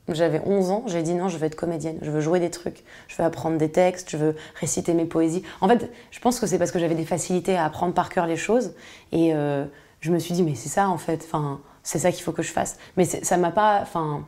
j'avais 0.10 0.42
11 0.46 0.72
ans, 0.72 0.84
j'ai 0.88 1.02
dit 1.02 1.14
non, 1.14 1.30
je 1.30 1.38
veux 1.38 1.46
être 1.46 1.56
comédienne, 1.56 1.98
je 2.02 2.12
veux 2.12 2.20
jouer 2.20 2.40
des 2.40 2.50
trucs, 2.50 2.84
je 3.08 3.16
veux 3.16 3.24
apprendre 3.24 3.58
des 3.58 3.72
textes, 3.72 4.10
je 4.10 4.18
veux 4.18 4.36
réciter 4.56 4.94
mes 4.94 5.06
poésies. 5.06 5.44
En 5.62 5.68
fait, 5.68 5.92
je 6.12 6.20
pense 6.20 6.40
que 6.40 6.48
c'est 6.48 6.58
parce 6.58 6.72
que 6.72 6.80
j'avais 6.80 6.96
des 6.96 7.06
facilités 7.06 7.56
à 7.56 7.66
apprendre 7.66 7.94
par 7.94 8.10
cœur 8.10 8.28
les 8.28 8.36
choses 8.36 8.74
et 9.12 9.34
euh, 9.34 9.66
je 10.02 10.12
me 10.12 10.20
suis 10.20 10.34
dit 10.34 10.44
mais 10.44 10.56
c'est 10.56 10.70
ça 10.70 10.90
en 10.90 10.98
fait, 10.98 11.24
enfin 11.26 11.62
c'est 11.84 12.00
ça 12.00 12.12
qu'il 12.12 12.24
faut 12.24 12.32
que 12.32 12.44
je 12.44 12.52
fasse. 12.52 12.78
Mais 12.98 13.06
ça 13.06 13.38
m'a 13.38 13.52
pas, 13.52 13.80
enfin 13.82 14.26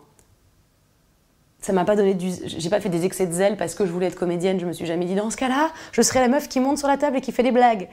ça 1.64 1.72
m'a 1.72 1.86
pas 1.86 1.96
donné 1.96 2.14
du. 2.14 2.30
J'ai 2.46 2.70
pas 2.70 2.82
fait 2.82 2.90
des 2.90 3.06
excès 3.06 3.26
de 3.26 3.32
zèle 3.32 3.56
parce 3.56 3.74
que 3.74 3.86
je 3.86 3.92
voulais 3.92 4.08
être 4.08 4.20
comédienne. 4.20 4.60
Je 4.60 4.66
me 4.66 4.74
suis 4.74 4.86
jamais 4.86 5.06
dit 5.06 5.16
dans 5.16 5.30
ce 5.30 5.38
cas-là, 5.38 5.72
je 5.94 6.02
serai 6.02 6.20
la 6.20 6.28
meuf 6.28 6.50
qui 6.50 6.60
monte 6.60 6.78
sur 6.78 6.90
la 6.90 6.98
table 6.98 7.16
et 7.18 7.22
qui 7.22 7.32
fait 7.32 7.42
des 7.42 7.54
blagues. 7.54 7.88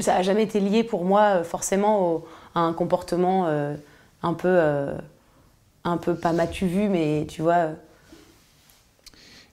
Ça 0.00 0.16
a 0.16 0.22
jamais 0.22 0.42
été 0.42 0.58
lié 0.58 0.82
pour 0.82 1.04
moi 1.04 1.20
euh, 1.20 1.44
forcément 1.44 2.24
à 2.56 2.60
un 2.60 2.72
comportement 2.72 3.46
euh, 3.46 3.76
un 4.24 4.34
peu, 4.34 4.48
euh, 4.48 4.98
un 5.84 5.96
peu 5.96 6.16
pas 6.16 6.32
m'as-tu 6.32 6.66
vu, 6.66 6.88
mais 6.88 7.24
tu 7.30 7.40
vois. 7.40 7.68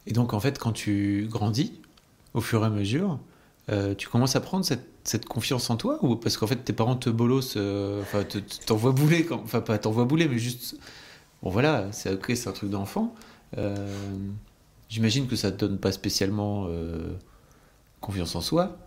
Et 0.07 0.13
donc 0.13 0.33
en 0.33 0.39
fait, 0.39 0.57
quand 0.57 0.71
tu 0.71 1.27
grandis, 1.29 1.79
au 2.33 2.41
fur 2.41 2.63
et 2.63 2.65
à 2.65 2.69
mesure, 2.69 3.19
tu 3.97 4.09
commences 4.09 4.35
à 4.35 4.41
prendre 4.41 4.65
cette, 4.65 4.85
cette, 5.03 5.25
confiance 5.25 5.69
en 5.69 5.77
toi 5.77 5.97
ou 6.01 6.17
parce 6.17 6.35
qu'en 6.35 6.47
fait 6.47 6.57
tes 6.57 6.73
parents 6.73 6.97
te 6.97 7.09
bolossent, 7.09 7.57
enfin 8.01 8.23
t'envoient 8.65 8.91
bouler, 8.91 9.25
enfin 9.31 9.61
pas 9.61 9.77
t'envoient 9.77 10.03
bouler, 10.03 10.27
mais 10.27 10.39
juste 10.39 10.75
bon 11.41 11.51
voilà, 11.51 11.87
c'est 11.91 12.11
ok, 12.11 12.31
c'est 12.35 12.47
un 12.49 12.53
truc 12.53 12.69
d'enfant. 12.69 13.13
Euh, 13.57 13.75
j'imagine 14.89 15.27
que 15.27 15.35
ça 15.35 15.51
te 15.51 15.57
donne 15.57 15.77
pas 15.77 15.91
spécialement 15.91 16.65
euh, 16.67 17.17
confiance 17.99 18.35
en 18.35 18.41
soi 18.41 18.77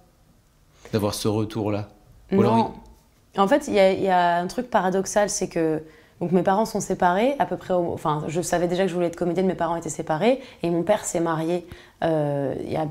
d'avoir 0.92 1.14
ce 1.14 1.28
retour-là. 1.28 1.88
Non. 2.32 2.72
En 3.36 3.48
fait, 3.48 3.68
il 3.68 3.74
y, 3.74 4.02
y, 4.02 4.08
a 4.08 4.36
un 4.36 4.46
truc 4.46 4.70
paradoxal, 4.70 5.28
c'est 5.28 5.48
que 5.48 5.82
donc 6.20 6.30
mes 6.30 6.42
parents 6.42 6.66
sont 6.66 6.80
séparés 6.80 7.34
à 7.38 7.46
peu 7.46 7.56
près. 7.56 7.74
enfin, 7.74 8.24
je 8.28 8.40
savais 8.40 8.68
déjà 8.68 8.84
que 8.84 8.88
je 8.88 8.94
voulais 8.94 9.08
être 9.08 9.16
comédienne, 9.16 9.46
mes 9.46 9.54
parents 9.54 9.76
étaient 9.76 9.88
séparés 9.88 10.40
et 10.62 10.70
mon 10.70 10.84
père 10.84 11.04
s'est 11.04 11.20
marié 11.20 11.66
euh, 12.04 12.54
il 12.60 12.72
y 12.72 12.76
a 12.76 12.86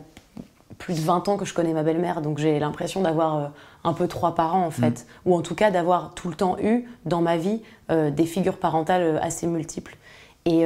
plus 0.78 0.96
de 0.96 1.00
20 1.00 1.30
ans 1.30 1.38
que 1.38 1.46
je 1.46 1.54
connais 1.54 1.72
ma 1.72 1.84
belle-mère, 1.84 2.22
donc 2.22 2.40
j'ai 2.40 2.60
l'impression 2.60 3.02
d'avoir 3.02 3.54
un 3.86 3.94
peu 3.94 4.08
trois 4.08 4.36
parents 4.36 4.66
en 4.66 4.72
fait, 4.72 5.06
mm. 5.26 5.30
ou 5.30 5.36
en 5.36 5.42
tout 5.42 5.56
cas 5.56 5.72
d'avoir 5.72 6.14
tout 6.14 6.28
le 6.28 6.36
temps 6.36 6.58
eu 6.62 6.90
dans 7.06 7.22
ma 7.22 7.38
vie 7.38 7.62
des 7.90 8.26
figures 8.26 8.58
parentales 8.58 9.18
assez 9.22 9.48
multiples. 9.48 9.96
Et 10.46 10.66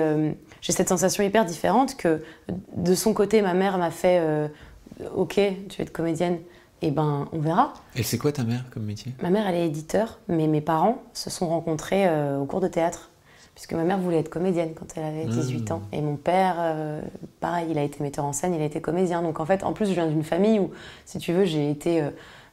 j'ai 0.61 0.73
cette 0.73 0.89
sensation 0.89 1.23
hyper 1.23 1.45
différente 1.45 1.95
que 1.95 2.21
de 2.75 2.95
son 2.95 3.13
côté, 3.13 3.41
ma 3.41 3.53
mère 3.53 3.77
m'a 3.77 3.91
fait 3.91 4.19
euh, 4.19 4.47
Ok, 5.15 5.35
tu 5.35 5.77
veux 5.77 5.83
être 5.83 5.91
comédienne, 5.91 6.35
et 6.81 6.87
eh 6.87 6.91
ben 6.91 7.27
on 7.31 7.39
verra. 7.39 7.73
Elle 7.95 8.03
c'est 8.03 8.17
quoi 8.17 8.31
ta 8.31 8.43
mère 8.43 8.65
comme 8.71 8.83
métier? 8.83 9.13
Ma 9.21 9.29
mère, 9.29 9.47
elle 9.47 9.55
est 9.55 9.67
éditeur, 9.67 10.19
mais 10.27 10.47
mes 10.47 10.61
parents 10.61 11.01
se 11.13 11.29
sont 11.29 11.47
rencontrés 11.47 12.07
euh, 12.07 12.39
au 12.39 12.45
cours 12.45 12.61
de 12.61 12.67
théâtre. 12.67 13.11
Puisque 13.55 13.73
ma 13.73 13.83
mère 13.83 13.97
voulait 13.97 14.19
être 14.19 14.29
comédienne 14.29 14.73
quand 14.75 14.85
elle 14.95 15.03
avait 15.03 15.25
18 15.25 15.71
mmh. 15.71 15.73
ans. 15.73 15.81
Et 15.91 16.01
mon 16.01 16.15
père, 16.15 16.57
euh, 16.59 17.01
pareil, 17.39 17.69
il 17.71 17.79
a 17.79 17.83
été 17.83 18.03
metteur 18.03 18.23
en 18.23 18.31
scène, 18.31 18.53
il 18.53 18.61
a 18.61 18.65
été 18.65 18.81
comédien. 18.81 19.23
Donc 19.23 19.39
en 19.39 19.45
fait, 19.47 19.63
en 19.63 19.73
plus, 19.73 19.87
je 19.87 19.93
viens 19.93 20.05
d'une 20.05 20.23
famille 20.23 20.59
où, 20.59 20.69
si 21.05 21.17
tu 21.17 21.33
veux, 21.33 21.45
j'ai 21.45 21.71
été 21.71 22.03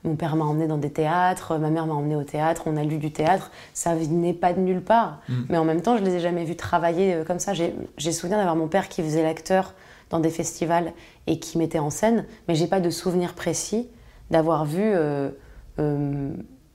mon 0.04 0.16
père 0.16 0.36
m'a 0.36 0.44
emmené 0.44 0.66
dans 0.66 0.76
des 0.76 0.90
théâtres, 0.90 1.56
ma 1.56 1.70
mère 1.70 1.86
m'a 1.86 1.94
emmené 1.94 2.14
au 2.14 2.22
théâtre, 2.22 2.64
on 2.66 2.76
a 2.76 2.84
lu 2.84 2.98
du 2.98 3.10
théâtre. 3.10 3.50
Ça 3.72 3.94
n'est 3.94 4.34
pas 4.34 4.52
de 4.52 4.60
nulle 4.60 4.82
part. 4.82 5.20
Mm. 5.28 5.32
Mais 5.48 5.58
en 5.58 5.64
même 5.64 5.80
temps, 5.80 5.96
je 5.96 6.04
les 6.04 6.16
ai 6.16 6.20
jamais 6.20 6.44
vus 6.44 6.56
travailler 6.56 7.14
euh, 7.14 7.24
comme 7.24 7.38
ça. 7.38 7.52
J'ai 7.54 8.12
souvenir 8.12 8.36
d'avoir 8.36 8.54
mon 8.54 8.68
père 8.68 8.88
qui 8.88 9.02
faisait 9.02 9.22
l'acteur 9.22 9.72
dans 10.10 10.20
des 10.20 10.30
festivals 10.30 10.92
et 11.26 11.38
qui 11.38 11.56
mettait 11.56 11.78
en 11.78 11.88
scène, 11.88 12.26
mais 12.46 12.54
j'ai 12.54 12.66
pas 12.66 12.80
de 12.80 12.90
souvenir 12.90 13.34
précis 13.34 13.88
d'avoir 14.30 14.66
vu 14.66 14.82
euh, 14.82 15.30
euh, 15.78 16.30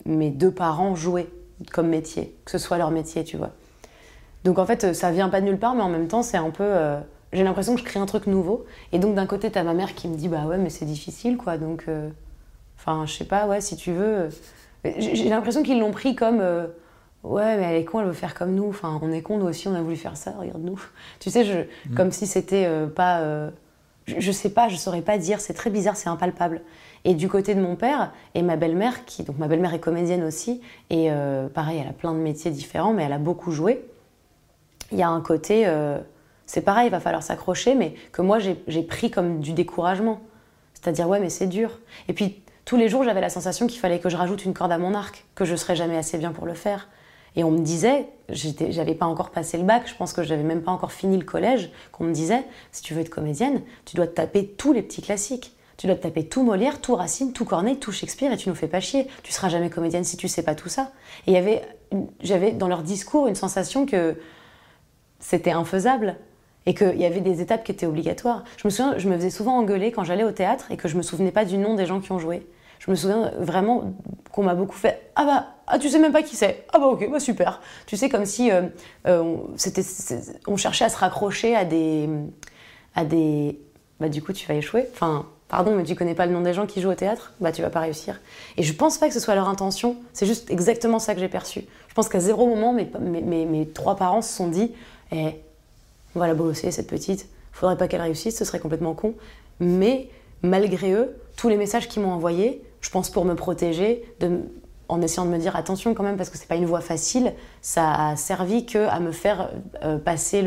mes 0.05 0.31
deux 0.31 0.51
parents 0.51 0.95
jouer 0.95 1.29
comme 1.71 1.87
métier, 1.87 2.35
que 2.45 2.51
ce 2.51 2.57
soit 2.57 2.79
leur 2.79 2.89
métier, 2.89 3.23
tu 3.23 3.37
vois. 3.37 3.51
Donc 4.43 4.57
en 4.57 4.65
fait, 4.65 4.93
ça 4.93 5.11
vient 5.11 5.29
pas 5.29 5.39
de 5.39 5.45
nulle 5.45 5.59
part, 5.59 5.75
mais 5.75 5.83
en 5.83 5.89
même 5.89 6.07
temps, 6.07 6.23
c'est 6.23 6.37
un 6.37 6.49
peu. 6.49 6.73
j'ai 7.33 7.43
l'impression 7.43 7.75
que 7.75 7.81
je 7.81 7.85
crée 7.85 7.99
un 7.99 8.05
truc 8.05 8.25
nouveau. 8.25 8.65
Et 8.93 8.97
donc 8.99 9.13
d'un 9.13 9.25
côté, 9.25 9.51
tu 9.51 9.59
as 9.59 9.63
ma 9.63 9.73
mère 9.73 9.93
qui 9.93 10.07
me 10.07 10.15
dit 10.15 10.29
Bah 10.29 10.45
ouais, 10.47 10.57
mais 10.57 10.69
c'est 10.69 10.85
difficile, 10.85 11.37
quoi. 11.37 11.57
Donc. 11.57 11.85
Enfin, 12.79 13.05
je 13.05 13.13
sais 13.13 13.25
pas, 13.25 13.45
ouais, 13.45 13.59
si 13.59 13.75
tu 13.75 13.91
veux. 13.91 14.29
J'ai 14.85 15.27
l'impression 15.29 15.63
qu'ils 15.63 15.79
l'ont 15.79 15.91
pris 15.91 16.15
comme. 16.15 16.39
Euh, 16.39 16.67
ouais, 17.23 17.57
mais 17.57 17.63
elle 17.63 17.75
est 17.75 17.83
con, 17.83 17.99
elle 17.99 18.07
veut 18.07 18.13
faire 18.13 18.33
comme 18.33 18.55
nous. 18.55 18.69
Enfin, 18.69 18.99
on 19.01 19.11
est 19.11 19.21
con, 19.21 19.37
nous 19.37 19.47
aussi, 19.47 19.67
on 19.67 19.75
a 19.75 19.81
voulu 19.81 19.97
faire 19.97 20.15
ça, 20.15 20.33
regarde-nous. 20.39 20.81
Tu 21.19 21.29
sais, 21.29 21.43
je, 21.43 21.59
mm. 21.89 21.95
comme 21.95 22.11
si 22.11 22.25
c'était 22.25 22.65
euh, 22.65 22.87
pas. 22.87 23.19
Euh, 23.19 23.49
je, 24.05 24.31
sais 24.31 24.49
pas, 24.49 24.69
je 24.69 24.77
saurais 24.77 25.01
pas 25.01 25.17
dire, 25.17 25.41
c'est 25.41 25.53
très 25.53 25.69
bizarre, 25.69 25.97
c'est 25.97 26.07
impalpable. 26.07 26.61
Et 27.03 27.13
du 27.13 27.27
côté 27.27 27.53
de 27.53 27.61
mon 27.61 27.75
père 27.75 28.13
et 28.33 28.41
ma 28.41 28.55
belle-mère, 28.55 29.03
qui. 29.03 29.23
Donc, 29.23 29.37
ma 29.37 29.49
belle-mère 29.49 29.73
est 29.73 29.79
comédienne 29.79 30.23
aussi, 30.23 30.61
et 30.89 31.09
pareil, 31.53 31.79
elle 31.81 31.87
a 31.87 31.93
plein 31.93 32.13
de 32.13 32.17
métiers 32.17 32.49
différents, 32.49 32.91
mais 32.91 33.03
elle 33.03 33.13
a 33.13 33.19
beaucoup 33.19 33.51
joué. 33.51 33.85
Il 34.91 34.97
y 34.97 35.03
a 35.03 35.09
un 35.09 35.21
côté. 35.21 35.71
c'est 36.47 36.61
pareil, 36.61 36.87
il 36.87 36.89
va 36.89 36.99
falloir 36.99 37.21
s'accrocher, 37.21 37.75
mais 37.75 37.93
que 38.11 38.23
moi, 38.23 38.39
j'ai 38.39 38.83
pris 38.83 39.11
comme 39.11 39.39
du 39.41 39.53
découragement. 39.53 40.21
C'est-à-dire, 40.73 41.07
ouais, 41.07 41.19
mais 41.19 41.29
c'est 41.29 41.47
dur. 41.47 41.79
Et 42.07 42.13
puis, 42.13 42.41
tous 42.69 42.77
les 42.77 42.87
jours, 42.87 43.03
j'avais 43.03 43.19
la 43.19 43.31
sensation 43.31 43.65
qu'il 43.65 43.79
fallait 43.79 43.97
que 43.97 44.09
je 44.09 44.15
rajoute 44.15 44.45
une 44.45 44.53
corde 44.53 44.71
à 44.71 44.77
mon 44.77 44.93
arc, 44.93 45.25
que 45.33 45.43
je 45.43 45.55
serais 45.55 45.75
jamais 45.75 45.97
assez 45.97 46.19
bien 46.19 46.31
pour 46.31 46.45
le 46.45 46.53
faire. 46.53 46.87
Et 47.35 47.43
on 47.43 47.49
me 47.49 47.61
disait, 47.61 48.05
j'avais 48.29 48.93
pas 48.93 49.07
encore 49.07 49.31
passé 49.31 49.57
le 49.57 49.63
bac, 49.63 49.87
je 49.87 49.95
pense 49.95 50.13
que 50.13 50.21
j'avais 50.21 50.43
même 50.43 50.61
pas 50.61 50.69
encore 50.69 50.91
fini 50.91 51.17
le 51.17 51.23
collège, 51.23 51.71
qu'on 51.91 52.03
me 52.03 52.13
disait, 52.13 52.43
si 52.71 52.83
tu 52.83 52.93
veux 52.93 53.01
être 53.01 53.09
comédienne, 53.09 53.63
tu 53.85 53.95
dois 53.95 54.05
te 54.05 54.13
taper 54.13 54.45
tous 54.45 54.71
les 54.71 54.83
petits 54.83 55.01
classiques. 55.01 55.55
Tu 55.77 55.87
dois 55.87 55.95
te 55.95 56.03
taper 56.03 56.27
tout 56.27 56.43
Molière, 56.43 56.79
tout 56.79 56.93
Racine, 56.93 57.33
tout 57.33 57.43
Corneille, 57.43 57.77
tout 57.77 57.91
Shakespeare, 57.91 58.31
et 58.31 58.37
tu 58.37 58.49
nous 58.49 58.55
fais 58.55 58.67
pas 58.67 58.81
chier. 58.81 59.07
Tu 59.23 59.31
seras 59.31 59.49
jamais 59.49 59.71
comédienne 59.71 60.03
si 60.03 60.15
tu 60.15 60.27
sais 60.27 60.43
pas 60.43 60.53
tout 60.53 60.69
ça. 60.69 60.91
Et 61.25 61.43
j'avais 62.21 62.51
dans 62.51 62.67
leur 62.67 62.83
discours 62.83 63.25
une 63.25 63.33
sensation 63.33 63.87
que 63.87 64.15
c'était 65.19 65.53
infaisable 65.53 66.17
et 66.67 66.75
qu'il 66.75 66.99
y 66.99 67.05
avait 67.05 67.21
des 67.21 67.41
étapes 67.41 67.63
qui 67.63 67.71
étaient 67.71 67.87
obligatoires. 67.87 68.43
Je 68.57 68.67
me 68.67 68.69
souviens, 68.69 68.95
je 68.99 69.09
me 69.09 69.15
faisais 69.15 69.31
souvent 69.31 69.57
engueuler 69.57 69.91
quand 69.91 70.03
j'allais 70.03 70.23
au 70.23 70.31
théâtre 70.31 70.71
et 70.71 70.77
que 70.77 70.87
je 70.87 70.97
me 70.97 71.01
souvenais 71.01 71.31
pas 71.31 71.45
du 71.45 71.57
nom 71.57 71.73
des 71.73 71.87
gens 71.87 71.99
qui 71.99 72.11
ont 72.11 72.19
joué 72.19 72.45
je 72.79 72.89
me 72.89 72.95
souviens 72.95 73.31
vraiment 73.37 73.93
qu'on 74.31 74.43
m'a 74.43 74.55
beaucoup 74.55 74.77
fait 74.77 75.11
Ah 75.15 75.25
bah, 75.25 75.47
ah, 75.67 75.77
tu 75.77 75.89
sais 75.89 75.99
même 75.99 76.13
pas 76.13 76.23
qui 76.23 76.35
c'est 76.35 76.65
Ah 76.73 76.79
bah 76.79 76.87
ok, 76.87 77.09
bah 77.11 77.19
super. 77.19 77.61
Tu 77.85 77.95
sais, 77.95 78.09
comme 78.09 78.25
si 78.25 78.51
euh, 78.51 78.63
euh, 79.07 79.35
c'était, 79.55 79.83
on 80.47 80.57
cherchait 80.57 80.85
à 80.85 80.89
se 80.89 80.97
raccrocher 80.97 81.55
à 81.55 81.65
des. 81.65 82.09
à 82.95 83.05
des. 83.05 83.59
Bah 83.99 84.09
du 84.09 84.23
coup, 84.23 84.33
tu 84.33 84.47
vas 84.47 84.55
échouer. 84.55 84.87
Enfin, 84.93 85.27
pardon, 85.47 85.75
mais 85.75 85.83
tu 85.83 85.93
connais 85.93 86.15
pas 86.15 86.25
le 86.25 86.31
nom 86.31 86.41
des 86.41 86.53
gens 86.53 86.65
qui 86.65 86.81
jouent 86.81 86.89
au 86.91 86.95
théâtre? 86.95 87.33
Bah 87.39 87.51
tu 87.51 87.61
vas 87.61 87.69
pas 87.69 87.81
réussir. 87.81 88.19
Et 88.57 88.63
je 88.63 88.73
pense 88.73 88.97
pas 88.97 89.09
que 89.09 89.13
ce 89.13 89.19
soit 89.19 89.35
leur 89.35 89.47
intention, 89.47 89.97
c'est 90.13 90.25
juste 90.25 90.49
exactement 90.49 90.99
ça 90.99 91.13
que 91.13 91.19
j'ai 91.19 91.27
perçu. 91.27 91.65
Je 91.87 91.93
pense 91.93 92.09
qu'à 92.09 92.19
zéro 92.19 92.47
moment, 92.47 92.73
mes, 92.73 92.89
mes, 92.99 93.45
mes, 93.45 93.67
trois 93.67 93.95
parents 93.95 94.21
se 94.21 94.33
sont 94.33 94.47
dit 94.47 94.71
Eh, 95.11 95.35
on 96.15 96.19
va 96.19 96.27
la 96.27 96.33
bosser, 96.33 96.71
cette 96.71 96.87
petite. 96.87 97.27
Faudrait 97.51 97.77
pas 97.77 97.87
qu'elle 97.87 98.01
réussisse, 98.01 98.37
ce 98.37 98.45
serait 98.45 98.59
complètement 98.59 98.93
con. 98.93 99.13
Mais 99.59 100.07
malgré 100.41 100.93
eux, 100.93 101.15
tous 101.39 101.47
les 101.47 101.55
messages 101.55 101.87
qu'ils 101.87 102.01
m'ont 102.01 102.11
envoyés, 102.11 102.61
je 102.81 102.89
pense 102.89 103.09
pour 103.09 103.23
me 103.23 103.33
protéger, 103.33 104.03
en 104.89 105.01
essayant 105.01 105.25
de 105.25 105.31
me 105.31 105.37
dire 105.37 105.55
attention 105.55 105.93
quand 105.93 106.03
même 106.03 106.17
parce 106.17 106.29
que 106.29 106.37
c'est 106.37 106.49
pas 106.49 106.57
une 106.57 106.65
voie 106.65 106.81
facile, 106.81 107.33
ça 107.61 108.09
a 108.09 108.15
servi 108.17 108.65
que 108.65 108.89
à 108.89 108.99
me 108.99 109.13
faire 109.13 109.49
euh, 109.83 109.97
passer 109.97 110.45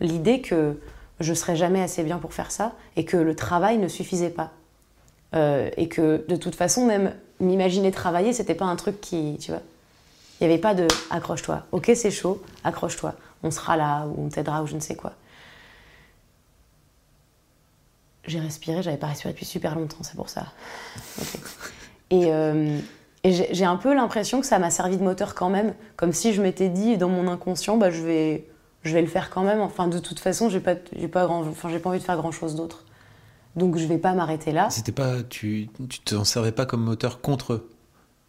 l'idée 0.00 0.40
que 0.40 0.76
je 1.20 1.34
serais 1.34 1.54
jamais 1.54 1.80
assez 1.80 2.02
bien 2.02 2.18
pour 2.18 2.34
faire 2.34 2.50
ça 2.50 2.72
et 2.96 3.04
que 3.04 3.16
le 3.16 3.36
travail 3.36 3.78
ne 3.78 3.86
suffisait 3.86 4.30
pas. 4.30 4.50
Euh, 5.36 5.70
et 5.76 5.88
que 5.88 6.24
de 6.26 6.34
toute 6.34 6.56
façon, 6.56 6.84
même 6.84 7.14
m'imaginer 7.38 7.92
travailler, 7.92 8.32
c'était 8.32 8.56
pas 8.56 8.64
un 8.64 8.76
truc 8.76 9.00
qui, 9.00 9.36
tu 9.40 9.52
vois, 9.52 9.60
il 10.40 10.48
n'y 10.48 10.52
avait 10.52 10.60
pas 10.60 10.74
de 10.74 10.88
accroche-toi. 11.10 11.62
Ok, 11.70 11.92
c'est 11.94 12.10
chaud, 12.10 12.42
accroche-toi. 12.64 13.14
On 13.44 13.52
sera 13.52 13.76
là 13.76 14.06
ou 14.08 14.26
on 14.26 14.28
t'aidera 14.30 14.64
ou 14.64 14.66
je 14.66 14.74
ne 14.74 14.80
sais 14.80 14.96
quoi. 14.96 15.12
J'ai 18.26 18.40
respiré, 18.40 18.82
j'avais 18.82 18.96
pas 18.96 19.08
respiré 19.08 19.32
depuis 19.32 19.44
super 19.44 19.74
longtemps, 19.74 19.98
c'est 20.02 20.16
pour 20.16 20.28
ça. 20.28 20.46
Et, 22.10 22.32
euh, 22.32 22.78
j'ai 23.24 23.64
un 23.64 23.76
peu 23.76 23.94
l'impression 23.94 24.40
que 24.40 24.46
ça 24.46 24.58
m'a 24.58 24.70
servi 24.70 24.98
de 24.98 25.02
moteur 25.02 25.34
quand 25.34 25.48
même, 25.48 25.74
comme 25.96 26.12
si 26.12 26.34
je 26.34 26.42
m'étais 26.42 26.68
dit 26.68 26.98
dans 26.98 27.08
mon 27.08 27.26
inconscient, 27.26 27.78
bah, 27.78 27.90
je, 27.90 28.02
vais, 28.02 28.46
je 28.82 28.92
vais 28.92 29.00
le 29.00 29.08
faire 29.08 29.30
quand 29.30 29.42
même. 29.42 29.60
Enfin, 29.60 29.88
de 29.88 29.98
toute 29.98 30.20
façon, 30.20 30.50
j'ai 30.50 30.60
pas, 30.60 30.74
pas, 30.74 31.24
grand, 31.24 31.40
enfin, 31.40 31.70
pas 31.78 31.88
envie 31.90 32.00
de 32.00 32.04
faire 32.04 32.18
grand 32.18 32.32
chose 32.32 32.54
d'autre. 32.54 32.84
Donc 33.56 33.78
je 33.78 33.86
vais 33.86 33.98
pas 33.98 34.12
m'arrêter 34.14 34.52
là. 34.52 34.68
C'était 34.68 34.92
pas, 34.92 35.22
tu, 35.22 35.68
tu 35.88 36.00
t'en 36.00 36.24
servais 36.24 36.52
pas 36.52 36.66
comme 36.66 36.82
moteur 36.82 37.20
contre 37.20 37.54
eux, 37.54 37.70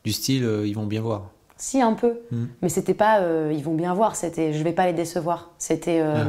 du 0.03 0.13
style 0.13 0.45
euh, 0.45 0.67
ils 0.67 0.75
vont 0.75 0.85
bien 0.85 1.01
voir. 1.01 1.31
Si 1.57 1.81
un 1.81 1.93
peu, 1.93 2.19
hmm. 2.31 2.45
mais 2.61 2.69
c'était 2.69 2.93
pas 2.93 3.19
euh, 3.21 3.51
ils 3.53 3.63
vont 3.63 3.75
bien 3.75 3.93
voir, 3.93 4.15
c'était 4.15 4.53
je 4.53 4.63
vais 4.63 4.73
pas 4.73 4.85
les 4.85 4.93
décevoir. 4.93 5.51
C'était, 5.57 5.99
ah. 5.99 6.27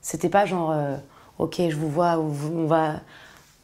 c'était 0.00 0.30
pas 0.30 0.46
genre 0.46 0.74
ok, 1.38 1.62
je 1.68 1.76
vous 1.76 1.90
vois, 1.90 2.18
on 2.18 2.66
va, 2.66 3.00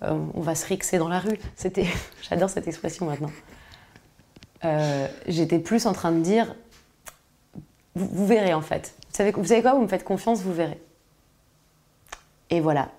euh, 0.02 0.18
on 0.34 0.40
va 0.40 0.54
se 0.54 0.66
rixer 0.66 0.98
dans 0.98 1.08
la 1.08 1.20
rue. 1.20 1.38
C'était, 1.56 1.86
j'adore 2.28 2.50
cette 2.50 2.68
expression 2.68 3.06
maintenant. 3.06 3.30
Euh, 4.64 5.08
j'étais 5.26 5.58
plus 5.58 5.86
en 5.86 5.92
train 5.92 6.12
de 6.12 6.20
dire, 6.20 6.54
vous, 7.94 8.26
verrez 8.26 8.54
en 8.54 8.60
fait. 8.60 8.94
Vous 9.10 9.16
savez, 9.16 9.32
vous 9.32 9.44
savez 9.44 9.62
quoi 9.62 9.74
Vous 9.74 9.82
me 9.82 9.88
faites 9.88 10.04
confiance, 10.04 10.42
vous 10.42 10.52
verrez. 10.52 10.80
Et 12.50 12.60
voilà. 12.60 12.90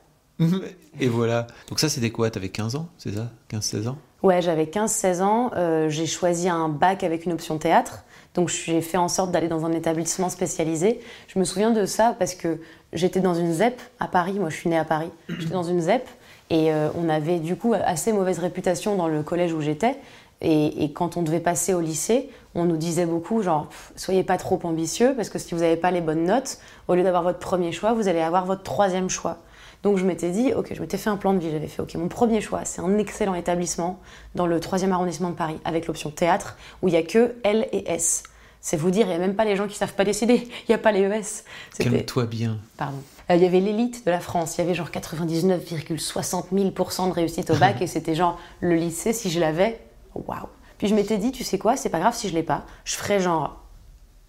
Et 1.00 1.08
voilà. 1.08 1.48
Donc 1.70 1.80
ça, 1.80 1.88
c'était 1.88 2.10
quoi? 2.10 2.32
T'avais 2.32 2.50
15 2.50 2.76
ans, 2.76 2.90
c'est 2.98 3.14
ça? 3.14 3.30
15-16 3.52 3.90
ans? 3.90 3.98
Ouais, 4.24 4.42
j'avais 4.42 4.66
15-16 4.66 5.22
ans. 5.22 5.52
Euh, 5.56 5.90
j'ai 5.90 6.08
choisi 6.08 6.50
un 6.50 6.68
bac 6.68 7.04
avec 7.04 7.26
une 7.26 7.34
option 7.34 7.58
théâtre. 7.58 8.04
Donc 8.34 8.50
j'ai 8.50 8.82
fait 8.82 8.98
en 8.98 9.08
sorte 9.08 9.32
d'aller 9.32 9.48
dans 9.48 9.66
un 9.66 9.72
établissement 9.72 10.30
spécialisé. 10.30 11.00
Je 11.28 11.38
me 11.38 11.44
souviens 11.44 11.72
de 11.72 11.86
ça 11.86 12.16
parce 12.18 12.34
que 12.34 12.60
j'étais 12.94 13.20
dans 13.20 13.34
une 13.34 13.54
ZEP 13.54 13.82
à 14.00 14.08
Paris. 14.08 14.34
Moi, 14.40 14.50
je 14.50 14.56
suis 14.56 14.70
née 14.70 14.78
à 14.78 14.86
Paris. 14.86 15.10
J'étais 15.28 15.54
dans 15.54 15.64
une 15.64 15.82
ZEP 15.82 16.08
et 16.50 16.72
euh, 16.72 16.90
on 16.96 17.10
avait 17.10 17.40
du 17.40 17.56
coup 17.56 17.74
assez 17.74 18.14
mauvaise 18.14 18.40
réputation 18.40 18.96
dans 18.96 19.08
le 19.08 19.24
collège 19.24 19.54
où 19.54 19.62
j'étais. 19.62 19.98
Et, 20.44 20.92
quand 20.94 21.18
on 21.18 21.22
devait 21.22 21.40
passer 21.40 21.76
au 21.76 21.80
lycée, 21.80 22.30
on 22.56 22.66
nous 22.66 22.78
disait 22.78 23.06
beaucoup, 23.06 23.44
genre, 23.44 23.68
soyez 23.96 24.24
pas 24.24 24.38
trop 24.38 24.60
ambitieux, 24.64 25.14
parce 25.16 25.30
que 25.30 25.38
si 25.38 25.54
vous 25.54 25.62
n'avez 25.62 25.76
pas 25.76 25.92
les 25.92 26.02
bonnes 26.02 26.24
notes, 26.24 26.58
au 26.88 26.96
lieu 26.96 27.04
d'avoir 27.04 27.22
votre 27.22 27.38
premier 27.38 27.72
choix, 27.72 27.94
vous 27.94 28.08
allez 28.08 28.22
avoir 28.22 28.48
votre 28.48 28.64
troisième 28.64 29.08
choix. 29.08 29.38
Donc 29.84 29.98
je 29.98 30.06
m'étais 30.06 30.30
dit, 30.30 30.54
ok, 30.54 30.74
je 30.74 30.82
m'étais 30.82 30.98
fait 30.98 31.10
un 31.10 31.18
plan 31.18 31.34
de 31.34 31.40
vie, 31.40 31.50
j'avais 31.52 31.68
fait, 31.68 31.82
ok, 31.82 31.96
mon 31.96 32.08
premier 32.08 32.40
choix, 32.40 32.66
c'est 32.66 32.82
un 32.82 32.98
excellent 32.98 33.34
établissement 33.34 34.00
dans 34.36 34.46
le 34.46 34.60
3e 34.60 34.92
arrondissement 34.92 35.32
de 35.32 35.36
Paris, 35.36 35.60
avec 35.66 35.88
l'option 35.88 36.12
théâtre, 36.12 36.58
où 36.82 36.88
il 36.88 36.92
n'y 36.92 36.98
a 36.98 37.04
que 37.04 37.36
L 37.44 37.68
et 37.72 37.92
S. 37.92 38.24
C'est 38.64 38.78
vous 38.78 38.92
dire, 38.92 39.08
il 39.08 39.10
n'y 39.10 39.16
a 39.16 39.18
même 39.18 39.36
pas 39.36 39.44
les 39.44 39.56
gens 39.56 39.68
qui 39.68 39.76
savent 39.76 39.96
pas 39.96 40.04
décider, 40.04 40.36
il 40.68 40.70
n'y 40.70 40.76
a 40.76 40.78
pas 40.78 40.92
les 40.92 41.02
ES. 41.02 41.44
Calme-toi 41.80 42.26
bien. 42.26 42.60
Pardon. 42.78 43.00
Euh, 43.32 43.36
il 43.36 43.42
y 43.42 43.46
avait 43.46 43.60
l'élite 43.60 44.06
de 44.06 44.12
la 44.12 44.20
France, 44.20 44.58
il 44.58 44.62
y 44.62 44.64
avait 44.64 44.76
genre 44.76 44.90
99,60 44.90 46.54
000% 46.54 47.08
de 47.08 47.14
réussite 47.14 47.50
au 47.50 47.56
bac, 47.56 47.82
et 47.82 47.88
c'était 47.88 48.14
genre 48.14 48.40
le 48.60 48.76
lycée, 48.76 49.14
si 49.14 49.32
je 49.32 49.40
l'avais, 49.40 49.80
waouh. 50.14 50.48
Puis 50.78 50.88
je 50.88 50.96
m'étais 50.96 51.18
dit, 51.18 51.32
tu 51.32 51.44
sais 51.44 51.58
quoi, 51.58 51.76
c'est 51.76 51.90
pas 51.90 52.00
grave 52.00 52.16
si 52.16 52.30
je 52.30 52.36
l'ai 52.36 52.44
pas. 52.44 52.66
Je 52.86 52.96
ferais 52.96 53.20
genre, 53.20 53.62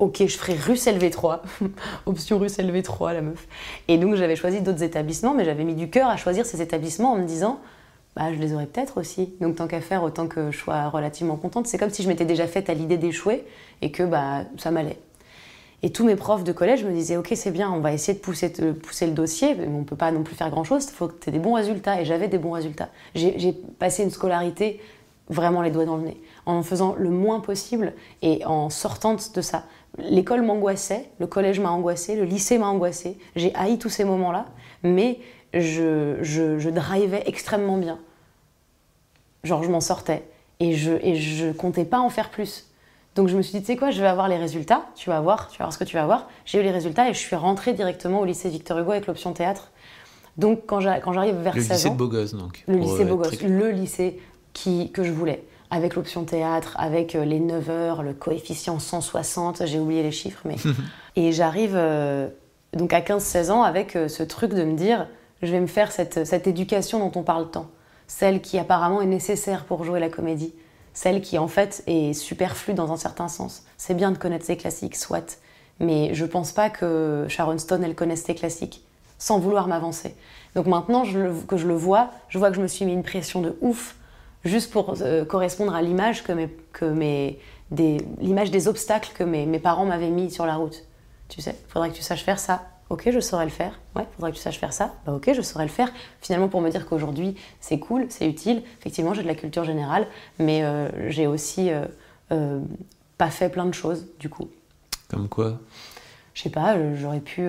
ok, 0.03 0.27
je 0.27 0.37
ferai 0.37 0.55
russe 0.55 0.87
LV3, 0.87 1.41
option 2.07 2.39
russe 2.39 2.59
LV3, 2.59 3.15
la 3.15 3.23
meuf. 3.23 3.47
Et 3.87 3.99
donc 3.99 4.17
j'avais 4.17 4.35
choisi 4.35 4.61
d'autres 4.61 4.83
établissements, 4.83 5.33
mais 5.33 5.45
j'avais 5.45 5.63
mis 5.63 5.77
du 5.77 5.91
cœur 5.91 6.09
à 6.09 6.17
choisir 6.17 6.45
ces 6.45 6.61
établissements 6.61 7.13
en 7.13 7.19
me 7.19 7.25
disant, 7.25 7.61
bah 8.17 8.33
je 8.35 8.39
les 8.39 8.53
aurais 8.53 8.67
peut-être 8.67 8.99
aussi. 8.99 9.33
Donc 9.41 9.57
tant 9.57 9.69
qu'à 9.69 9.81
faire, 9.81 10.03
autant 10.03 10.27
que 10.27 10.51
je 10.51 10.59
sois 10.59 10.89
relativement 10.89 11.37
contente. 11.37 11.69
C'est 11.69 11.79
comme 11.79 11.91
si 11.91 12.03
je 12.03 12.09
m'étais 12.09 12.25
déjà 12.25 12.49
faite 12.49 12.69
à 12.69 12.75
l'idée 12.75 12.99
d'échouer 12.99 13.45
et 13.81 13.93
que 13.93 14.03
bah 14.03 14.43
ça 14.59 14.73
m'allait. 14.73 14.99
Et 15.85 15.91
tous 15.91 16.05
mes 16.05 16.17
profs 16.17 16.45
de 16.45 16.53
collège 16.53 16.85
me 16.85 16.93
disaient, 16.93 17.17
ok, 17.17 17.33
c'est 17.35 17.51
bien, 17.53 17.71
on 17.71 17.81
va 17.81 17.93
essayer 17.93 18.15
de 18.15 18.23
pousser, 18.23 18.51
pousser 18.51 19.07
le 19.07 19.13
dossier, 19.13 19.55
mais 19.55 19.67
on 19.67 19.85
peut 19.85 19.97
pas 19.97 20.11
non 20.11 20.23
plus 20.23 20.35
faire 20.35 20.51
grand-chose, 20.51 20.85
il 20.85 20.95
faut 20.95 21.09
que 21.09 21.19
tu 21.21 21.29
aies 21.29 21.33
des 21.33 21.41
bons 21.41 21.55
résultats. 21.55 22.01
Et 22.01 22.05
j'avais 22.05 22.29
des 22.29 22.39
bons 22.39 22.53
résultats. 22.53 22.89
J'ai 23.15 23.53
passé 23.79 24.03
une 24.03 24.11
scolarité 24.11 24.81
vraiment 25.29 25.63
les 25.63 25.71
doigts 25.71 25.85
dans 25.85 25.97
le 25.97 26.05
nez, 26.05 26.21
en 26.47 26.63
faisant 26.63 26.95
le 26.99 27.11
moins 27.11 27.41
possible 27.41 27.95
et 28.21 28.45
en 28.45 28.71
sortant 28.71 29.15
de 29.15 29.41
ça. 29.41 29.65
L'école 29.99 30.43
m'angoissait, 30.43 31.11
le 31.19 31.27
collège 31.27 31.61
m'a 31.61 31.71
angoissé, 31.71 32.17
le 32.17 32.25
lycée 32.25 32.59
m'a 32.59 32.69
angoissé. 32.69 33.19
J'ai 33.37 33.55
haï 33.55 33.79
tous 33.79 33.91
ces 33.91 34.05
moments-là, 34.05 34.47
mais 34.83 35.19
je, 35.53 36.17
je, 36.23 36.59
je 36.59 36.71
drivais 36.71 37.23
extrêmement 37.27 37.77
bien. 37.77 37.99
Genre, 39.45 39.63
je 39.63 39.71
m'en 39.71 39.81
sortais 39.81 40.23
et 40.61 40.75
je, 40.75 40.93
et 41.03 41.17
je 41.17 41.53
comptais 41.53 41.85
pas 41.85 41.99
en 41.99 42.09
faire 42.09 42.31
plus. 42.31 42.69
Donc 43.15 43.29
je 43.29 43.37
me 43.37 43.43
suis 43.43 43.53
dit, 43.53 43.61
tu 43.61 43.67
sais 43.67 43.77
quoi, 43.77 43.91
je 43.91 44.01
vais 44.01 44.07
avoir 44.07 44.29
les 44.29 44.39
résultats, 44.39 44.87
tu 44.95 45.11
vas 45.11 45.21
voir, 45.21 45.49
tu 45.49 45.59
vas 45.59 45.67
voir 45.67 45.73
ce 45.75 45.79
que 45.79 45.85
tu 45.85 45.97
vas 45.97 46.07
voir. 46.07 46.29
J'ai 46.47 46.61
eu 46.61 46.63
les 46.63 46.71
résultats 46.71 47.11
et 47.11 47.13
je 47.13 47.19
suis 47.19 47.37
rentrée 47.37 47.75
directement 47.75 48.21
au 48.21 48.25
lycée 48.25 48.49
Victor 48.49 48.79
Hugo 48.79 48.93
avec 48.93 49.07
l'option 49.07 49.33
théâtre. 49.35 49.71
Donc 50.39 50.63
quand 50.67 50.81
j'arrive 50.81 51.37
vers 51.37 51.55
16 51.55 51.65
ans... 51.65 51.69
Le 51.69 51.75
lycée 51.75 51.91
de 51.91 51.95
Beaugosse, 51.95 52.35
donc. 52.35 52.65
Le 52.67 52.77
lycée 52.77 53.05
Beaugosse, 53.05 53.43
le 53.43 53.71
lycée 53.71 54.21
qui, 54.55 54.91
que 54.93 55.05
je 55.05 55.13
voulais. 55.13 55.45
Avec 55.75 55.95
l'option 55.95 56.25
théâtre, 56.25 56.77
avec 56.79 57.15
euh, 57.15 57.25
les 57.25 57.41
9 57.41 57.71
heures, 57.71 58.03
le 58.03 58.13
coefficient 58.13 58.79
160, 58.79 59.65
j'ai 59.65 59.79
oublié 59.79 60.03
les 60.03 60.11
chiffres, 60.11 60.43
mais. 60.45 60.57
et 61.17 61.33
j'arrive 61.33 61.73
euh, 61.75 62.29
donc 62.75 62.93
à 62.93 63.01
15-16 63.01 63.51
ans 63.51 63.63
avec 63.63 63.97
euh, 63.97 64.07
ce 64.07 64.23
truc 64.23 64.53
de 64.53 64.65
me 64.65 64.77
dire 64.77 65.09
je 65.41 65.51
vais 65.51 65.61
me 65.61 65.67
faire 65.67 65.91
cette, 65.91 66.27
cette 66.27 66.47
éducation 66.47 66.99
dont 66.99 67.19
on 67.19 67.23
parle 67.23 67.51
tant. 67.51 67.69
Celle 68.07 68.43
qui 68.43 68.59
apparemment 68.59 69.01
est 69.01 69.07
nécessaire 69.07 69.65
pour 69.65 69.83
jouer 69.83 69.99
la 69.99 70.11
comédie. 70.11 70.53
Celle 70.93 71.23
qui 71.23 71.39
en 71.39 71.49
fait 71.49 71.83
est 71.87 72.13
superflue 72.13 72.75
dans 72.75 72.93
un 72.93 72.99
certain 72.99 73.29
sens. 73.29 73.65
C'est 73.79 73.95
bien 73.95 74.13
de 74.13 74.19
connaître 74.19 74.45
ses 74.45 74.59
classiques, 74.59 74.95
soit. 74.95 75.39
Mais 75.81 76.13
je 76.13 76.27
pense 76.27 76.53
pas 76.53 76.69
que 76.69 77.25
Sharon 77.31 77.57
Stone, 77.57 77.83
elle 77.83 77.95
connaisse 77.95 78.25
ses 78.25 78.35
classiques, 78.35 78.85
sans 79.17 79.39
vouloir 79.39 79.69
m'avancer. 79.69 80.17
Donc 80.55 80.67
maintenant 80.67 81.05
je 81.05 81.33
que 81.47 81.57
je 81.57 81.67
le 81.67 81.75
vois, 81.75 82.11
je 82.29 82.39
vois 82.39 82.51
que 82.51 82.57
je 82.57 82.63
me 82.63 82.69
suis 82.69 82.85
mis 82.85 82.93
une 82.93 83.03
pression 83.03 83.41
de 83.41 83.57
ouf 83.63 83.97
juste 84.45 84.73
pour 84.73 84.95
euh, 85.01 85.25
correspondre 85.25 85.75
à 85.75 85.83
l'image 85.83 86.25
que 86.25 86.33
mes, 86.33 86.49
que 86.73 86.85
mes, 86.85 87.39
des, 87.71 87.99
l'image 88.21 88.51
des 88.51 88.69
obstacles 88.69 89.13
que 89.15 89.25
mes, 89.25 89.47
mes 89.47 89.59
parents 89.59 89.85
m'avaient 89.85 90.11
mis 90.11 90.31
sur 90.31 90.47
la 90.47 90.57
route. 90.57 90.85
Tu 91.29 91.41
sais, 91.41 91.57
faudrait 91.69 91.91
que 91.91 91.95
tu 91.95 92.03
saches 92.03 92.25
faire 92.25 92.39
ça. 92.39 92.69
Ok, 92.91 93.09
je 93.11 93.21
saurais 93.21 93.45
le 93.45 93.51
faire. 93.51 93.79
Ouais, 93.97 94.07
faudrait 94.17 94.33
que 94.33 94.37
tu 94.37 94.43
saches 94.43 94.59
faire 94.59 94.73
ça. 94.73 94.95
Bah 95.07 95.13
ok, 95.15 95.31
je 95.35 95.41
saurais 95.41 95.65
le 95.65 95.71
faire. 95.71 95.91
Finalement, 96.21 96.49
pour 96.49 96.61
me 96.61 96.69
dire 96.69 96.87
qu'aujourd'hui, 96.87 97.37
c'est 97.61 97.79
cool, 97.79 98.07
c'est 98.11 98.29
utile. 98.29 98.63
Effectivement, 98.81 99.15
j'ai 99.15 99.23
de 99.23 99.29
la 99.29 99.35
culture 99.35 99.65
générale, 99.65 100.07
mais 100.39 100.63
euh, 100.63 101.11
j'ai 101.11 101.27
aussi 101.27 101.71
euh, 102.31 102.61
pas 103.17 103.31
fait 103.31 103.49
plein 103.49 103.65
de 103.65 103.73
choses, 103.73 104.09
du 104.19 104.29
coup. 104.29 104.49
Comme 105.09 105.29
quoi? 105.29 105.59
Je 106.35 106.43
sais 106.43 106.51
pas, 106.51 106.77
j'aurais 106.95 107.21
pu 107.21 107.47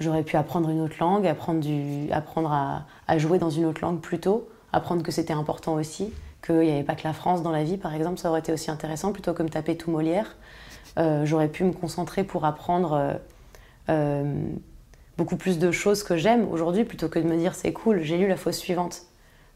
j'aurais 0.00 0.22
pu 0.22 0.36
apprendre 0.36 0.68
une 0.68 0.80
autre 0.80 0.96
langue, 1.00 1.26
apprendre, 1.26 1.60
du, 1.60 2.10
apprendre 2.12 2.52
à, 2.52 2.86
à, 3.08 3.18
jouer 3.18 3.38
dans 3.38 3.50
une 3.50 3.64
autre 3.64 3.80
langue 3.80 4.00
plus 4.00 4.20
tôt 4.20 4.48
apprendre 4.72 5.02
que 5.02 5.12
c'était 5.12 5.32
important 5.32 5.74
aussi, 5.74 6.12
qu'il 6.44 6.60
n'y 6.60 6.70
avait 6.70 6.82
pas 6.82 6.94
que 6.94 7.04
la 7.04 7.12
France 7.12 7.42
dans 7.42 7.50
la 7.50 7.64
vie, 7.64 7.76
par 7.76 7.94
exemple, 7.94 8.18
ça 8.18 8.30
aurait 8.30 8.40
été 8.40 8.52
aussi 8.52 8.70
intéressant, 8.70 9.12
plutôt 9.12 9.32
que 9.32 9.42
me 9.42 9.48
taper 9.48 9.76
tout 9.76 9.90
Molière. 9.90 10.36
Euh, 10.98 11.24
j'aurais 11.24 11.48
pu 11.48 11.64
me 11.64 11.72
concentrer 11.72 12.24
pour 12.24 12.44
apprendre 12.44 12.92
euh, 12.92 13.14
euh, 13.88 14.42
beaucoup 15.16 15.36
plus 15.36 15.58
de 15.58 15.70
choses 15.70 16.02
que 16.02 16.16
j'aime 16.16 16.48
aujourd'hui, 16.50 16.84
plutôt 16.84 17.08
que 17.08 17.18
de 17.18 17.24
me 17.24 17.36
dire 17.36 17.54
c'est 17.54 17.72
cool, 17.72 18.02
j'ai 18.02 18.18
lu 18.18 18.28
la 18.28 18.36
fausse 18.36 18.58
suivante 18.58 19.02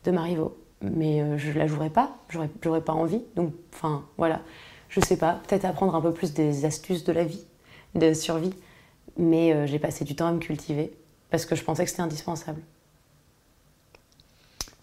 de 0.04 0.10
Marivaux, 0.10 0.56
mais 0.80 1.38
je 1.38 1.56
la 1.56 1.66
jouerai 1.66 1.90
pas, 1.90 2.16
j'aurais 2.28 2.80
pas 2.80 2.92
envie. 2.92 3.22
Donc, 3.36 3.52
enfin, 3.72 4.04
voilà, 4.18 4.40
je 4.88 5.00
sais 5.00 5.16
pas, 5.16 5.40
peut-être 5.46 5.64
apprendre 5.64 5.94
un 5.94 6.00
peu 6.00 6.12
plus 6.12 6.32
des 6.32 6.64
astuces 6.64 7.04
de 7.04 7.12
la 7.12 7.24
vie, 7.24 7.44
de 7.94 8.12
survie, 8.14 8.54
mais 9.16 9.66
j'ai 9.68 9.78
passé 9.78 10.04
du 10.04 10.16
temps 10.16 10.26
à 10.26 10.32
me 10.32 10.40
cultiver 10.40 10.92
parce 11.30 11.46
que 11.46 11.54
je 11.54 11.62
pensais 11.62 11.84
que 11.84 11.90
c'était 11.90 12.02
indispensable. 12.02 12.60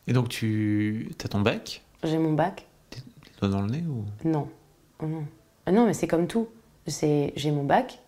Et 0.10 0.14
donc, 0.14 0.28
tu 0.28 1.12
as 1.24 1.28
ton 1.28 1.42
bac? 1.42 1.84
J'ai 2.04 2.18
mon 2.18 2.34
bac. 2.34 2.66
Doigts 3.40 3.50
dans 3.50 3.62
le 3.62 3.70
nez 3.70 3.84
ou? 3.88 4.04
Non. 4.28 4.50
Oh 5.02 5.06
non. 5.06 5.24
Ah 5.68 5.72
non, 5.72 5.86
mais 5.86 5.94
c'est 5.94 6.08
comme 6.08 6.26
tout. 6.26 6.48
J'ai 6.88 7.52
mon 7.52 7.64
bac, 7.64 8.00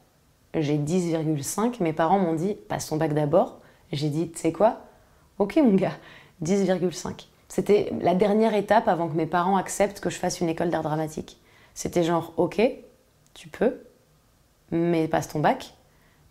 j'ai 0.55 0.79
10,5. 0.79 1.81
Mes 1.83 1.93
parents 1.93 2.17
m'ont 2.17 2.33
dit, 2.33 2.55
passe 2.67 2.87
ton 2.87 2.97
bac 2.97 3.13
d'abord. 3.13 3.61
J'ai 3.91 4.09
dit, 4.09 4.31
tu 4.31 4.39
sais 4.39 4.51
quoi? 4.51 4.81
Ok, 5.37 5.57
mon 5.57 5.75
gars, 5.75 5.95
10,5. 6.43 7.27
C'était 7.47 7.93
la 8.01 8.15
dernière 8.15 8.55
étape 8.55 8.87
avant 8.87 9.07
que 9.07 9.15
mes 9.15 9.27
parents 9.27 9.57
acceptent 9.57 9.99
que 9.99 10.09
je 10.09 10.17
fasse 10.17 10.41
une 10.41 10.49
école 10.49 10.71
d'art 10.71 10.81
dramatique. 10.81 11.39
C'était 11.75 12.03
genre, 12.03 12.33
ok, 12.37 12.61
tu 13.35 13.47
peux, 13.47 13.77
mais 14.71 15.07
passe 15.07 15.27
ton 15.27 15.39
bac. 15.39 15.75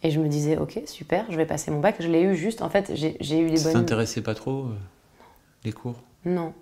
Et 0.03 0.11
je 0.11 0.19
me 0.19 0.27
disais, 0.27 0.57
ok, 0.57 0.81
super, 0.87 1.27
je 1.31 1.37
vais 1.37 1.47
passer 1.47 1.71
mon 1.71 1.79
bac. 1.79 1.95
Je 2.01 2.09
l'ai 2.09 2.23
eu 2.23 2.35
juste, 2.35 2.61
en 2.61 2.71
fait, 2.71 2.91
j'ai 2.95 3.39
eu 3.39 3.51
des 3.51 3.51
bonnes. 3.51 3.59
Ça 3.59 3.73
t'intéressait 3.75 4.23
pas 4.23 4.35
trop 4.35 4.65
euh? 4.65 4.75
Les 5.65 5.73
cours 5.73 6.03
Non. 6.25 6.53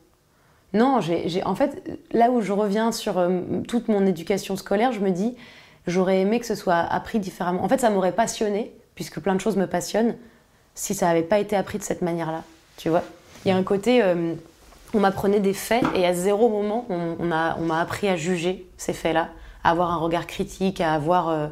Non, 0.74 1.00
j'ai, 1.00 1.42
en 1.44 1.54
fait, 1.54 1.98
là 2.12 2.30
où 2.30 2.40
je 2.42 2.52
reviens 2.52 2.92
sur 2.92 3.18
euh, 3.18 3.40
toute 3.66 3.88
mon 3.88 4.04
éducation 4.06 4.54
scolaire, 4.56 4.92
je 4.92 5.00
me 5.00 5.10
dis, 5.10 5.34
j'aurais 5.86 6.20
aimé 6.20 6.40
que 6.40 6.46
ce 6.46 6.54
soit 6.54 6.76
appris 6.76 7.20
différemment. 7.20 7.64
En 7.64 7.68
fait, 7.68 7.80
ça 7.80 7.88
m'aurait 7.88 8.12
passionné, 8.12 8.72
puisque 8.94 9.20
plein 9.20 9.34
de 9.34 9.40
choses 9.40 9.56
me 9.56 9.66
passionnent, 9.66 10.16
si 10.74 10.94
ça 10.94 11.06
n'avait 11.06 11.22
pas 11.22 11.38
été 11.38 11.56
appris 11.56 11.78
de 11.78 11.82
cette 11.82 12.02
manière-là. 12.02 12.42
Tu 12.76 12.90
vois 12.90 13.02
Il 13.44 13.48
y 13.48 13.50
a 13.50 13.56
un 13.56 13.62
côté, 13.62 14.02
euh, 14.02 14.34
on 14.92 15.00
m'apprenait 15.00 15.40
des 15.40 15.54
faits, 15.54 15.84
et 15.94 16.04
à 16.04 16.12
zéro 16.12 16.50
moment, 16.50 16.84
on, 16.90 17.16
on 17.18 17.24
m'a 17.24 17.80
appris 17.80 18.08
à 18.08 18.16
juger 18.16 18.68
ces 18.76 18.92
faits-là, 18.92 19.30
à 19.64 19.70
avoir 19.70 19.90
un 19.90 19.96
regard 19.96 20.26
critique, 20.26 20.80
à 20.80 20.92
avoir. 20.92 21.28
Euh, 21.28 21.46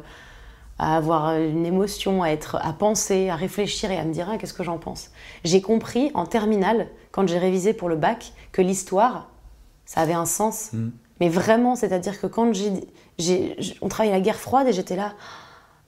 à 0.79 0.95
avoir 0.95 1.37
une 1.37 1.65
émotion, 1.65 2.23
à 2.23 2.29
être, 2.29 2.57
à 2.61 2.73
penser, 2.73 3.29
à 3.29 3.35
réfléchir 3.35 3.91
et 3.91 3.97
à 3.97 4.03
me 4.03 4.13
dire 4.13 4.27
ah, 4.31 4.37
qu'est-ce 4.37 4.53
que 4.53 4.63
j'en 4.63 4.77
pense? 4.77 5.11
J'ai 5.43 5.61
compris 5.61 6.11
en 6.13 6.25
terminale, 6.25 6.87
quand 7.11 7.27
j'ai 7.27 7.39
révisé 7.39 7.73
pour 7.73 7.89
le 7.89 7.95
bac, 7.95 8.33
que 8.51 8.61
l'histoire, 8.61 9.29
ça 9.85 10.01
avait 10.01 10.13
un 10.13 10.25
sens. 10.25 10.69
Mm. 10.73 10.89
Mais 11.19 11.29
vraiment, 11.29 11.75
c'est-à-dire 11.75 12.21
que 12.21 12.27
quand 12.27 12.53
j'ai, 12.53 13.57
on 13.81 13.87
travaillait 13.87 14.15
la 14.15 14.21
guerre 14.21 14.39
froide 14.39 14.67
et 14.67 14.73
j'étais 14.73 14.95
là, 14.95 15.13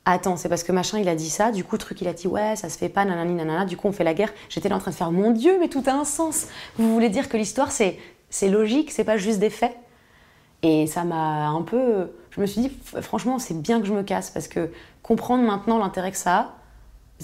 attends, 0.06 0.38
c'est 0.38 0.50
parce 0.50 0.64
que 0.64 0.72
machin 0.72 0.98
il 0.98 1.08
a 1.08 1.16
dit 1.16 1.30
ça, 1.30 1.52
du 1.52 1.64
coup 1.64 1.78
truc 1.78 2.02
il 2.02 2.08
a 2.08 2.14
dit 2.14 2.28
ouais 2.28 2.56
ça 2.56 2.68
se 2.68 2.78
fait 2.80 2.90
pas, 2.90 3.06
nanani 3.06 3.36
nanana, 3.36 3.66
du 3.66 3.78
coup 3.78 3.88
on 3.88 3.92
fait 3.92 4.04
la 4.04 4.16
guerre. 4.16 4.34
J'étais 4.50 4.70
là 4.70 4.76
en 4.76 4.80
train 4.80 4.90
de 4.92 4.96
faire 4.96 5.12
mon 5.12 5.30
Dieu, 5.32 5.58
mais 5.60 5.68
tout 5.68 5.84
a 5.86 5.92
un 5.92 6.06
sens. 6.06 6.48
Vous 6.78 6.92
voulez 6.92 7.10
dire 7.10 7.30
que 7.30 7.38
l'histoire 7.38 7.72
c'est 7.72 8.00
c'est 8.32 8.50
logique, 8.50 8.92
c'est 8.92 9.04
pas 9.04 9.18
juste 9.18 9.40
des 9.40 9.50
faits? 9.50 9.76
Et 10.62 10.88
ça 10.88 11.04
m'a 11.04 11.48
un 11.48 11.62
peu. 11.62 12.12
Je 12.32 12.42
me 12.42 12.46
suis 12.46 12.62
dit, 12.62 12.72
franchement, 13.02 13.40
c'est 13.40 13.60
bien 13.60 13.80
que 13.80 13.88
je 13.88 13.94
me 13.94 14.04
casse 14.04 14.30
parce 14.30 14.48
que 14.48 14.72
comprendre 15.04 15.44
maintenant 15.44 15.78
l'intérêt 15.78 16.12
que 16.12 16.18
ça 16.18 16.36
a, 16.38 16.54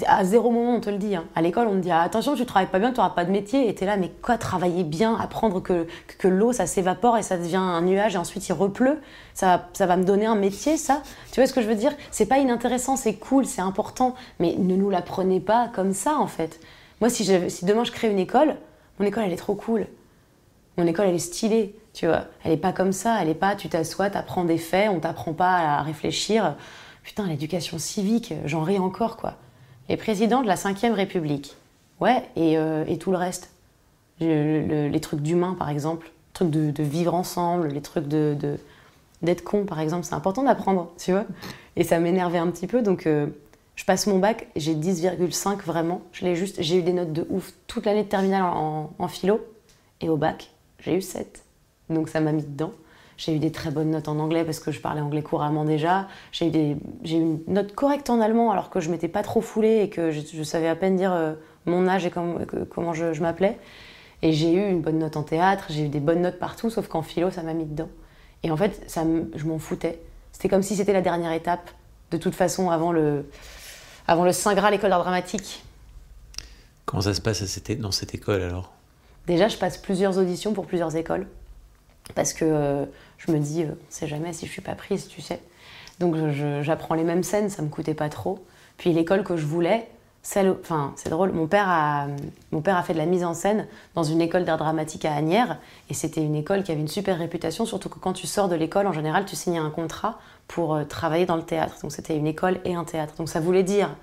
à 0.07 0.25
zéro 0.25 0.51
moment 0.51 0.75
on 0.75 0.81
te 0.81 0.89
le 0.89 0.97
dit. 0.97 1.15
Hein. 1.15 1.25
À 1.35 1.41
l'école, 1.41 1.67
on 1.67 1.75
te 1.75 1.79
dit 1.79 1.91
ah, 1.91 2.01
attention, 2.01 2.35
tu 2.35 2.45
travailles 2.45 2.69
pas 2.69 2.79
bien, 2.79 2.91
tu 2.91 2.97
n'auras 2.97 3.11
pas 3.11 3.25
de 3.25 3.31
métier. 3.31 3.69
Et 3.69 3.75
tu 3.75 3.83
es 3.83 3.87
là, 3.87 3.97
mais 3.97 4.11
quoi, 4.21 4.37
travailler 4.37 4.83
bien, 4.83 5.15
apprendre 5.15 5.61
que, 5.61 5.87
que, 6.17 6.27
l'eau 6.27 6.51
ça 6.53 6.65
s'évapore 6.65 7.17
et 7.17 7.23
ça 7.23 7.37
devient 7.37 7.55
un 7.57 7.81
nuage 7.81 8.15
et 8.15 8.17
ensuite 8.17 8.47
il 8.47 8.53
repleut, 8.53 8.99
ça, 9.33 9.69
ça 9.73 9.85
va 9.85 9.97
me 9.97 10.03
donner 10.03 10.25
un 10.25 10.35
métier, 10.35 10.77
ça? 10.77 11.01
Tu 11.31 11.39
vois 11.39 11.47
ce 11.47 11.53
que 11.53 11.61
je 11.61 11.67
veux 11.67 11.75
dire? 11.75 11.93
C'est 12.11 12.25
pas 12.25 12.39
inintéressant, 12.39 12.95
c'est 12.95 13.15
cool, 13.15 13.45
c'est 13.45 13.61
important, 13.61 14.15
mais 14.39 14.55
ne 14.57 14.75
nous 14.75 14.89
l'apprenez 14.89 15.39
pas 15.39 15.69
comme 15.73 15.93
ça 15.93 16.17
en 16.17 16.27
fait. 16.27 16.59
Moi, 17.01 17.09
si, 17.09 17.25
si 17.49 17.65
demain 17.65 17.83
je 17.83 17.91
crée 17.91 18.09
une 18.09 18.19
école, 18.19 18.55
mon 18.99 19.05
école, 19.05 19.23
elle 19.25 19.33
est 19.33 19.37
trop 19.37 19.55
cool. 19.55 19.87
Mon 20.77 20.87
école, 20.87 21.07
elle 21.07 21.15
est 21.15 21.19
stylée, 21.19 21.75
tu 21.95 22.05
vois. 22.05 22.25
Elle 22.43 22.51
est 22.51 22.57
pas 22.57 22.73
comme 22.73 22.91
ça. 22.91 23.17
Elle 23.21 23.29
est 23.29 23.33
pas, 23.33 23.55
tu 23.55 23.69
t'assois, 23.69 24.09
t'apprends 24.11 24.43
des 24.45 24.59
faits, 24.59 24.89
on 24.93 24.99
t'apprend 24.99 25.33
pas 25.33 25.55
à 25.77 25.81
réfléchir. 25.81 26.55
Putain, 27.03 27.25
l'éducation 27.27 27.79
civique, 27.79 28.33
j'en 28.45 28.61
ris 28.63 28.77
encore, 28.77 29.17
quoi. 29.17 29.35
Les 29.89 29.97
présidents 29.97 30.41
de 30.41 30.47
la 30.47 30.55
5ème 30.55 30.91
République. 30.93 31.55
Ouais, 31.99 32.23
et, 32.35 32.57
euh, 32.57 32.83
et 32.87 32.97
tout 32.97 33.11
le 33.11 33.17
reste. 33.17 33.51
Le- 34.19 34.61
le- 34.65 34.87
les 34.89 34.99
trucs 34.99 35.21
d'humain, 35.21 35.55
par 35.57 35.69
exemple. 35.69 36.07
Les 36.07 36.33
trucs 36.33 36.49
de, 36.49 36.83
vivre 36.83 37.13
ensemble, 37.15 37.69
les 37.69 37.81
trucs 37.81 38.07
de- 38.07 38.35
d'être 39.21 39.43
con, 39.43 39.65
par 39.65 39.79
exemple. 39.79 40.03
C'est 40.05 40.15
important 40.15 40.43
d'apprendre, 40.43 40.91
tu 40.99 41.11
vois. 41.11 41.25
Et 41.77 41.83
ça 41.83 41.99
m'énervait 41.99 42.37
un 42.39 42.47
petit 42.51 42.67
peu, 42.67 42.81
donc... 42.83 43.07
euh, 43.07 43.27
je 43.77 43.83
passe 43.83 44.07
mon 44.07 44.19
bac, 44.19 44.47
j'ai 44.55 44.73
10,5 44.73 45.61
vraiment. 45.65 45.99
Je 46.13 46.23
l'ai 46.23 46.37
juste, 46.37 46.61
j'ai 46.61 46.77
eu 46.77 46.81
des 46.81 46.93
notes 46.93 47.11
de 47.11 47.27
ouf 47.29 47.51
toute 47.67 47.85
l'année 47.85 48.03
de 48.03 48.07
terminale 48.07 48.43
en, 48.43 48.89
en 48.97 49.07
philo. 49.09 49.45
Et 49.99 50.07
au 50.07 50.15
bac, 50.15 50.49
j'ai 50.79 50.95
eu 50.95 51.01
7. 51.01 51.43
Donc 51.89 52.09
ça 52.09 52.19
m'a 52.19 52.31
mis 52.31 52.43
dedans. 52.43 52.71
J'ai 53.17 53.33
eu 53.33 53.39
des 53.39 53.51
très 53.51 53.71
bonnes 53.71 53.91
notes 53.91 54.09
en 54.09 54.19
anglais 54.19 54.43
parce 54.43 54.59
que 54.59 54.71
je 54.71 54.81
parlais 54.81 54.99
anglais 54.99 55.21
couramment 55.21 55.63
déjà. 55.63 56.07
J'ai 56.33 56.47
eu, 56.47 56.49
des, 56.49 56.77
j'ai 57.03 57.17
eu 57.17 57.21
une 57.21 57.39
note 57.47 57.73
correcte 57.73 58.09
en 58.09 58.19
allemand 58.19 58.51
alors 58.51 58.69
que 58.69 58.81
je 58.81 58.89
m'étais 58.89 59.07
pas 59.07 59.23
trop 59.23 59.39
foulée 59.39 59.81
et 59.83 59.89
que 59.89 60.11
je, 60.11 60.19
je 60.33 60.43
savais 60.43 60.67
à 60.67 60.75
peine 60.75 60.97
dire 60.97 61.13
euh, 61.13 61.33
mon 61.65 61.87
âge 61.87 62.05
et 62.05 62.11
com- 62.11 62.45
que- 62.45 62.65
comment 62.65 62.93
je, 62.93 63.13
je 63.13 63.21
m'appelais. 63.21 63.57
Et 64.21 64.33
j'ai 64.33 64.51
eu 64.53 64.69
une 64.69 64.81
bonne 64.81 64.99
note 64.99 65.15
en 65.17 65.23
théâtre, 65.23 65.65
j'ai 65.69 65.85
eu 65.85 65.87
des 65.89 65.99
bonnes 65.99 66.21
notes 66.21 66.39
partout, 66.39 66.69
sauf 66.69 66.87
qu'en 66.87 67.03
philo, 67.03 67.31
ça 67.31 67.41
m'a 67.43 67.53
mis 67.53 67.65
dedans. 67.65 67.89
Et 68.43 68.51
en 68.51 68.57
fait, 68.57 68.83
ça 68.87 69.03
je 69.35 69.45
m'en 69.45 69.59
foutais. 69.59 70.01
C'était 70.33 70.49
comme 70.49 70.63
si 70.63 70.75
c'était 70.75 70.93
la 70.93 71.01
dernière 71.01 71.31
étape, 71.31 71.69
de 72.11 72.17
toute 72.17 72.35
façon, 72.35 72.69
avant 72.69 72.91
le, 72.91 73.29
avant 74.07 74.25
le 74.25 74.33
Saint 74.33 74.53
Graal, 74.55 74.73
l'école 74.73 74.89
d'art 74.89 75.01
dramatique. 75.03 75.63
Comment 76.85 77.01
ça 77.01 77.13
se 77.13 77.21
passe 77.21 77.41
à 77.41 77.47
cette 77.47 77.69
é- 77.69 77.75
dans 77.75 77.91
cette 77.91 78.13
école 78.13 78.41
alors? 78.41 78.73
Déjà, 79.27 79.47
je 79.47 79.57
passe 79.57 79.77
plusieurs 79.77 80.17
auditions 80.17 80.53
pour 80.53 80.65
plusieurs 80.65 80.95
écoles. 80.95 81.27
Parce 82.13 82.33
que 82.33 82.45
euh, 82.45 82.85
je 83.17 83.31
me 83.31 83.39
dis, 83.39 83.63
euh, 83.63 83.71
on 83.71 83.91
sait 83.91 84.07
jamais 84.07 84.33
si 84.33 84.45
je 84.45 84.51
suis 84.51 84.61
pas 84.61 84.75
prise, 84.75 85.07
tu 85.07 85.21
sais. 85.21 85.41
Donc 85.99 86.15
j'apprends 86.61 86.95
les 86.95 87.05
mêmes 87.05 87.23
scènes, 87.23 87.49
ça 87.49 87.61
me 87.61 87.69
coûtait 87.69 87.93
pas 87.93 88.09
trop. 88.09 88.45
Puis 88.77 88.91
l'école 88.91 89.23
que 89.23 89.37
je 89.37 89.45
voulais, 89.45 89.87
celle, 90.21 90.55
enfin 90.59 90.91
c'est 90.97 91.09
drôle, 91.09 91.31
mon 91.31 91.47
père, 91.47 91.69
a, 91.69 92.07
fait 92.83 92.93
de 92.93 92.97
la 92.97 93.05
mise 93.05 93.23
en 93.23 93.33
scène 93.33 93.65
dans 93.93 94.03
une 94.03 94.19
école 94.19 94.43
d'art 94.43 94.57
dramatique 94.57 95.05
à 95.05 95.15
Agnières. 95.15 95.57
Et 95.89 95.93
c'était 95.93 96.21
une 96.21 96.35
école 96.35 96.63
qui 96.63 96.71
avait 96.71 96.81
une 96.81 96.89
super 96.89 97.17
réputation, 97.17 97.65
surtout 97.65 97.87
que 97.87 97.99
quand 97.99 98.13
tu 98.13 98.27
sors 98.27 98.49
de 98.49 98.55
l'école, 98.55 98.87
en 98.87 98.91
général, 98.91 99.25
tu 99.25 99.35
signes 99.35 99.59
un 99.59 99.69
contrat 99.69 100.19
pour 100.47 100.75
euh, 100.75 100.83
travailler 100.83 101.25
dans 101.25 101.37
le 101.37 101.43
théâtre. 101.43 101.77
Donc 101.81 101.91
c'était 101.91 102.17
une 102.17 102.27
école 102.27 102.59
et 102.65 102.75
un 102.75 102.83
théâtre. 102.83 103.13
Donc 103.17 103.29
ça 103.29 103.39
voulait 103.39 103.63
dire 103.63 103.95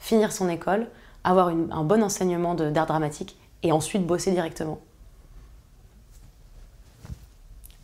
finir 0.00 0.32
son 0.32 0.48
école, 0.48 0.88
avoir 1.22 1.48
un 1.48 1.84
bon 1.84 2.02
enseignement 2.02 2.54
d'art 2.54 2.86
dramatique 2.86 3.36
et 3.62 3.70
ensuite 3.70 4.06
bosser 4.06 4.30
directement. 4.30 4.80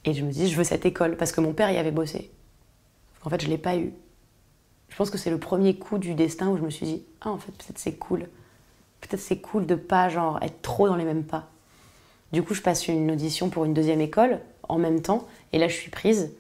Et 0.05 0.13
je 0.13 0.25
me 0.25 0.31
dis, 0.31 0.49
je 0.49 0.57
veux 0.57 0.65
cette 0.65 0.87
école 0.87 1.17
parce 1.17 1.33
que 1.33 1.41
mon 1.41 1.53
père 1.53 1.71
y 1.71 1.79
avait 1.79 1.91
bossé. 1.91 2.31
En 3.25 3.31
fait, 3.31 3.41
je 3.41 3.49
l'ai 3.49 3.59
pas 3.59 3.77
eu. 3.77 3.93
Je 4.89 4.97
pense 4.97 5.11
que 5.11 5.19
c'est 5.19 5.31
le 5.31 5.39
premier 5.39 5.77
coup 5.77 5.99
du 5.99 6.15
destin 6.15 6.49
où 6.49 6.57
je 6.57 6.63
me 6.63 6.71
suis 6.71 6.87
dit, 6.87 7.03
ah, 7.23 7.31
en 7.31 7.39
fait, 7.39 7.53
peut-être 7.53 7.79
c'est 7.79 7.95
cool. 7.95 8.29
Peut-être 9.01 9.21
c'est 9.21 9.39
cool 9.39 9.67
de 9.67 9.75
pas 9.75 10.09
genre 10.09 10.39
être 10.43 10.63
trop 10.63 10.89
dans 10.89 10.97
les 10.97 11.05
mêmes 11.05 11.25
pas. 11.25 11.49
Du 12.33 12.43
coup, 12.43 12.55
je 12.55 12.63
passe 12.63 12.89
une 12.89 13.11
audition 13.11 13.49
pour 13.49 13.65
une 13.65 13.75
deuxième 13.75 14.01
école 14.01 14.41
en 14.69 14.79
même 14.79 15.03
temps, 15.03 15.27
et 15.53 15.59
là, 15.59 15.69
je 15.69 15.75
suis 15.75 15.91
prise. 15.91 16.33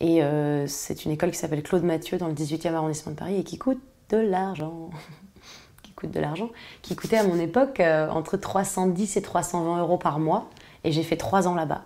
Et 0.00 0.22
euh, 0.22 0.66
c'est 0.66 1.04
une 1.04 1.12
école 1.12 1.30
qui 1.30 1.38
s'appelle 1.38 1.62
Claude 1.62 1.84
Mathieu 1.84 2.18
dans 2.18 2.26
le 2.26 2.34
18e 2.34 2.74
arrondissement 2.74 3.12
de 3.12 3.18
Paris 3.18 3.36
et 3.36 3.44
qui 3.44 3.56
coûte 3.56 3.80
de 4.08 4.16
l'argent. 4.16 4.90
qui 5.82 5.92
coûte 5.92 6.10
de 6.10 6.20
l'argent. 6.20 6.50
Qui 6.82 6.96
coûtait 6.96 7.18
à 7.18 7.24
mon 7.24 7.38
époque 7.38 7.80
euh, 7.80 8.08
entre 8.08 8.36
310 8.36 9.16
et 9.16 9.22
320 9.22 9.80
euros 9.80 9.98
par 9.98 10.18
mois. 10.18 10.50
Et 10.84 10.90
j'ai 10.90 11.04
fait 11.04 11.16
trois 11.16 11.46
ans 11.46 11.54
là-bas. 11.54 11.84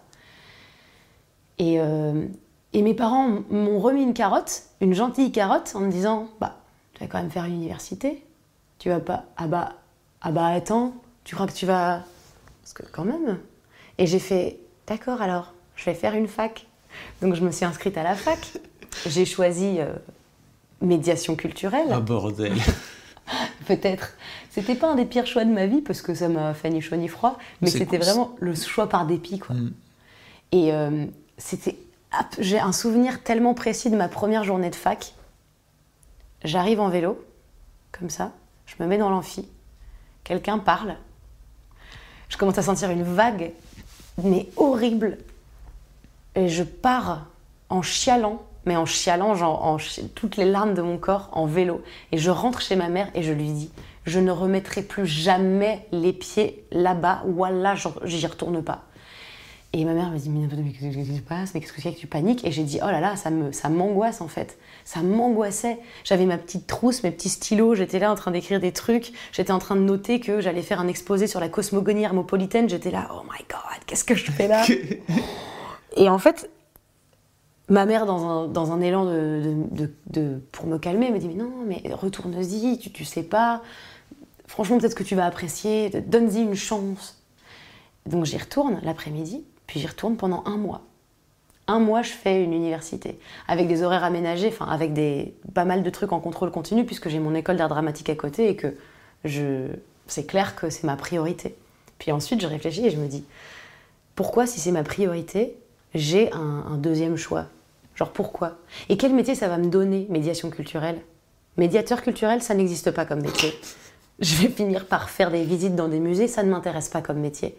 Et, 1.59 1.81
euh, 1.81 2.27
et 2.73 2.83
mes 2.83 2.95
parents 2.95 3.41
m'ont 3.51 3.79
remis 3.79 4.03
une 4.03 4.15
carotte, 4.15 4.65
une 4.81 4.95
gentille 4.95 5.33
carotte, 5.33 5.73
en 5.75 5.81
me 5.81 5.91
disant 5.91 6.29
Bah, 6.41 6.59
tu 6.95 7.01
vas 7.01 7.07
quand 7.07 7.19
même 7.19 7.31
faire 7.31 7.45
une 7.45 7.55
université. 7.55 8.25
Tu 8.79 8.89
vas 8.89 9.01
pas. 9.01 9.25
Ah 9.37 9.47
bah, 9.47 9.75
ah 10.21 10.33
bah 10.33 10.47
attends, 10.47 10.95
tu 11.25 11.35
crois 11.35 11.47
que 11.47 11.53
tu 11.53 11.67
vas. 11.67 12.03
Parce 12.63 12.73
que 12.75 12.83
quand 12.93 13.05
même. 13.05 13.39
Et 13.99 14.07
j'ai 14.07 14.19
fait 14.19 14.59
D'accord 14.87 15.21
alors, 15.21 15.53
je 15.75 15.85
vais 15.85 15.95
faire 15.95 16.15
une 16.15 16.29
fac. 16.29 16.67
Donc 17.21 17.35
je 17.35 17.43
me 17.43 17.51
suis 17.51 17.65
inscrite 17.65 17.99
à 17.99 18.03
la 18.03 18.15
fac. 18.15 18.39
J'ai 19.07 19.25
choisi 19.25 19.77
euh, 19.79 19.93
médiation 20.81 21.37
culturelle. 21.37 21.89
Ah 21.91 22.01
bordel 22.01 22.55
Peut-être. 23.67 24.15
C'était 24.51 24.77
pas 24.77 24.93
un 24.93 24.95
des 24.95 25.05
pires 25.05 25.27
choix 25.27 25.45
de 25.45 25.51
ma 25.51 25.67
vie 25.67 25.83
parce 25.83 26.01
que 26.01 26.15
ça 26.15 26.29
m'a 26.29 26.55
fait 26.55 26.71
ni 26.71 26.81
chaud 26.81 26.97
ni 26.97 27.09
froid, 27.09 27.37
mais 27.61 27.69
c'était 27.69 27.99
vraiment 27.99 28.37
le 28.39 28.55
choix 28.55 28.89
par 28.89 29.07
dépit, 29.07 29.41
quoi. 29.41 29.57
Mm. 29.57 29.73
Et 30.53 30.73
euh, 30.73 31.07
c'était. 31.39 31.79
J'ai 32.39 32.59
un 32.59 32.73
souvenir 32.73 33.23
tellement 33.23 33.55
précis 33.55 33.91
de 33.91 33.97
ma 33.97 34.09
première 34.09 34.45
journée 34.45 34.71
de 34.71 34.75
fac. 34.75 35.15
J'arrive 36.45 36.81
en 36.81 36.89
vélo, 36.89 37.25
comme 37.93 38.11
ça, 38.11 38.33
je 38.67 38.75
me 38.79 38.87
mets 38.89 38.99
dans 38.99 39.11
l'amphi, 39.11 39.49
quelqu'un 40.23 40.59
parle, 40.59 40.97
je 42.29 42.37
commence 42.37 42.59
à 42.59 42.63
sentir 42.63 42.91
une 42.91 43.03
vague, 43.03 43.53
mais 44.23 44.49
horrible, 44.57 45.19
et 46.35 46.49
je 46.49 46.63
pars 46.63 47.27
en 47.69 47.83
chialant, 47.83 48.43
mais 48.65 48.77
en 48.77 48.87
chialant, 48.87 49.35
genre 49.35 49.79
toutes 50.15 50.37
les 50.37 50.45
larmes 50.45 50.75
de 50.75 50.83
mon 50.83 50.99
corps, 50.99 51.31
en 51.33 51.47
vélo, 51.47 51.83
et 52.13 52.19
je 52.19 52.31
rentre 52.31 52.61
chez 52.61 52.77
ma 52.77 52.89
mère 52.89 53.09
et 53.15 53.23
je 53.23 53.33
lui 53.33 53.51
dis, 53.51 53.71
je 54.05 54.21
ne 54.21 54.31
remettrai 54.31 54.83
plus 54.83 55.07
jamais 55.07 55.87
les 55.93 56.13
pieds 56.13 56.65
là-bas, 56.71 57.23
voilà, 57.27 57.75
j'y 58.05 58.27
retourne 58.27 58.63
pas. 58.63 58.85
Et 59.79 59.85
ma 59.85 59.93
mère 59.93 60.11
me 60.11 60.17
dit, 60.17 60.31
mais 60.31 60.49
qu'est-ce 60.73 60.97
qui 60.97 61.17
se 61.17 61.21
passe 61.21 61.53
Mais 61.53 61.61
qu'est-ce 61.61 61.73
que 61.75 61.83
c'est 61.83 61.93
que 61.93 61.99
tu 61.99 62.07
paniques? 62.07 62.47
Et 62.47 62.51
j'ai 62.51 62.63
dit, 62.63 62.79
oh 62.83 62.87
là 62.87 62.99
là, 62.99 63.15
ça 63.15 63.29
me, 63.29 63.53
ça 63.53 63.69
m'angoisse 63.69 64.23
en 64.23 64.29
fait. 64.29 64.57
Ça 64.87 65.03
m'angoissait. 65.03 65.79
J'avais 66.03 66.25
ma 66.25 66.39
petite 66.39 66.67
trousse, 66.67 67.03
mes 67.03 67.11
petits 67.11 67.29
stylos, 67.29 67.75
j'étais 67.75 67.99
là 67.99 68.11
en 68.11 68.15
train 68.15 68.31
d'écrire 68.31 68.59
des 68.59 68.73
trucs. 68.73 69.13
J'étais 69.33 69.53
en 69.53 69.59
train 69.59 69.77
de 69.77 69.83
noter 69.83 70.19
que 70.19 70.41
j'allais 70.41 70.63
faire 70.63 70.81
un 70.81 70.89
exposé 70.89 71.27
sur 71.27 71.41
la 71.41 71.51
cosmogonie 71.51 72.05
hermopolitaine. 72.05 72.71
J'étais 72.71 72.91
là, 72.91 73.09
oh 73.13 73.21
my 73.25 73.45
god, 73.51 73.85
qu'est-ce 73.87 74.05
que 74.05 74.15
je 74.15 74.31
fais 74.33 74.49
là? 74.49 74.65
Et 75.99 76.09
en 76.09 76.19
fait, 76.19 76.49
ma 77.69 77.85
mère, 77.85 78.07
dans 78.07 78.25
un, 78.25 78.49
dans 78.49 78.73
un 78.73 78.81
élan 78.81 79.05
de, 79.05 79.43
de- 79.45 79.85
de- 79.85 79.95
de- 80.07 80.41
pour 80.53 80.67
me 80.67 80.79
calmer, 80.79 81.11
me 81.11 81.19
dit, 81.19 81.29
mais 81.29 81.35
non, 81.35 81.53
mais 81.67 81.83
retourne-y, 81.93 82.79
tu, 82.79 82.91
tu 82.91 83.05
sais 83.05 83.25
pas. 83.25 83.63
Franchement, 84.47 84.79
peut-être 84.79 84.95
que 84.95 85.03
tu 85.05 85.17
vas 85.17 85.27
apprécier, 85.27 85.91
donne-y 85.91 86.41
une 86.41 86.55
chance. 86.55 87.23
Donc 88.07 88.25
j'y 88.25 88.39
retourne 88.39 88.79
l'après-midi, 88.85 89.45
puis 89.67 89.81
j'y 89.81 89.87
retourne 89.87 90.17
pendant 90.17 90.43
un 90.47 90.57
mois. 90.57 90.83
Un 91.69 91.81
mois, 91.81 92.03
je 92.03 92.11
fais 92.11 92.45
une 92.45 92.53
université, 92.53 93.19
avec 93.49 93.67
des 93.67 93.83
horaires 93.83 94.05
aménagés, 94.05 94.49
enfin 94.49 94.67
avec 94.67 94.93
des, 94.93 95.35
pas 95.53 95.65
mal 95.65 95.83
de 95.83 95.91
trucs 95.91 96.13
en 96.13 96.21
contrôle 96.21 96.51
continu, 96.53 96.85
puisque 96.85 97.09
j'ai 97.09 97.19
mon 97.19 97.35
école 97.35 97.57
d'art 97.57 97.69
dramatique 97.69 98.09
à 98.09 98.15
côté 98.15 98.49
et 98.49 98.57
que 98.57 98.77
je, 99.25 99.67
c'est 100.07 100.27
clair 100.27 100.55
que 100.55 100.71
c'est 100.71 100.85
ma 100.85 100.97
priorité. 100.97 101.57
Puis 101.99 102.13
ensuite, 102.13 102.41
je 102.41 102.47
réfléchis 102.47 102.87
et 102.87 102.91
je 102.91 102.99
me 102.99 103.09
dis, 103.09 103.25
pourquoi, 104.15 104.47
si 104.47 104.61
c'est 104.61 104.71
ma 104.71 104.85
priorité, 104.85 105.57
j'ai 105.95 106.33
un, 106.33 106.65
un 106.71 106.77
deuxième 106.77 107.17
choix? 107.17 107.47
Genre 107.97 108.13
pourquoi? 108.13 108.59
Et 108.89 108.97
quel 108.97 109.15
métier 109.15 109.35
ça 109.35 109.49
va 109.49 109.59
me 109.59 109.67
donner, 109.67 110.07
médiation 110.11 110.51
culturelle? 110.51 111.01
Médiateur 111.57 112.03
culturel, 112.03 112.43
ça 112.43 112.55
n'existe 112.55 112.91
pas 112.91 113.07
comme 113.07 113.23
métier. 113.23 113.53
Je 114.21 114.37
vais 114.37 114.49
finir 114.49 114.87
par 114.87 115.11
faire 115.11 115.31
des 115.31 115.43
visites 115.43 115.75
dans 115.75 115.89
des 115.89 116.01
musées, 116.01 116.29
ça 116.29 116.43
ne 116.43 116.51
m'intéresse 116.51 116.91
pas 116.91 117.03
comme 117.03 117.19
métier. 117.19 117.57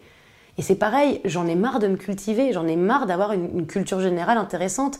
Et 0.58 0.62
c'est 0.62 0.74
pareil, 0.74 1.20
j'en 1.24 1.46
ai 1.46 1.54
marre 1.54 1.78
de 1.78 1.86
me 1.86 1.96
cultiver, 1.96 2.52
j'en 2.52 2.66
ai 2.66 2.76
marre 2.76 3.06
d'avoir 3.06 3.32
une, 3.32 3.48
une 3.60 3.66
culture 3.66 4.00
générale 4.00 4.38
intéressante. 4.38 4.98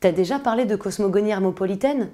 T'as 0.00 0.12
déjà 0.12 0.38
parlé 0.38 0.66
de 0.66 0.76
cosmogonie 0.76 1.30
hermopolitaine 1.30 2.10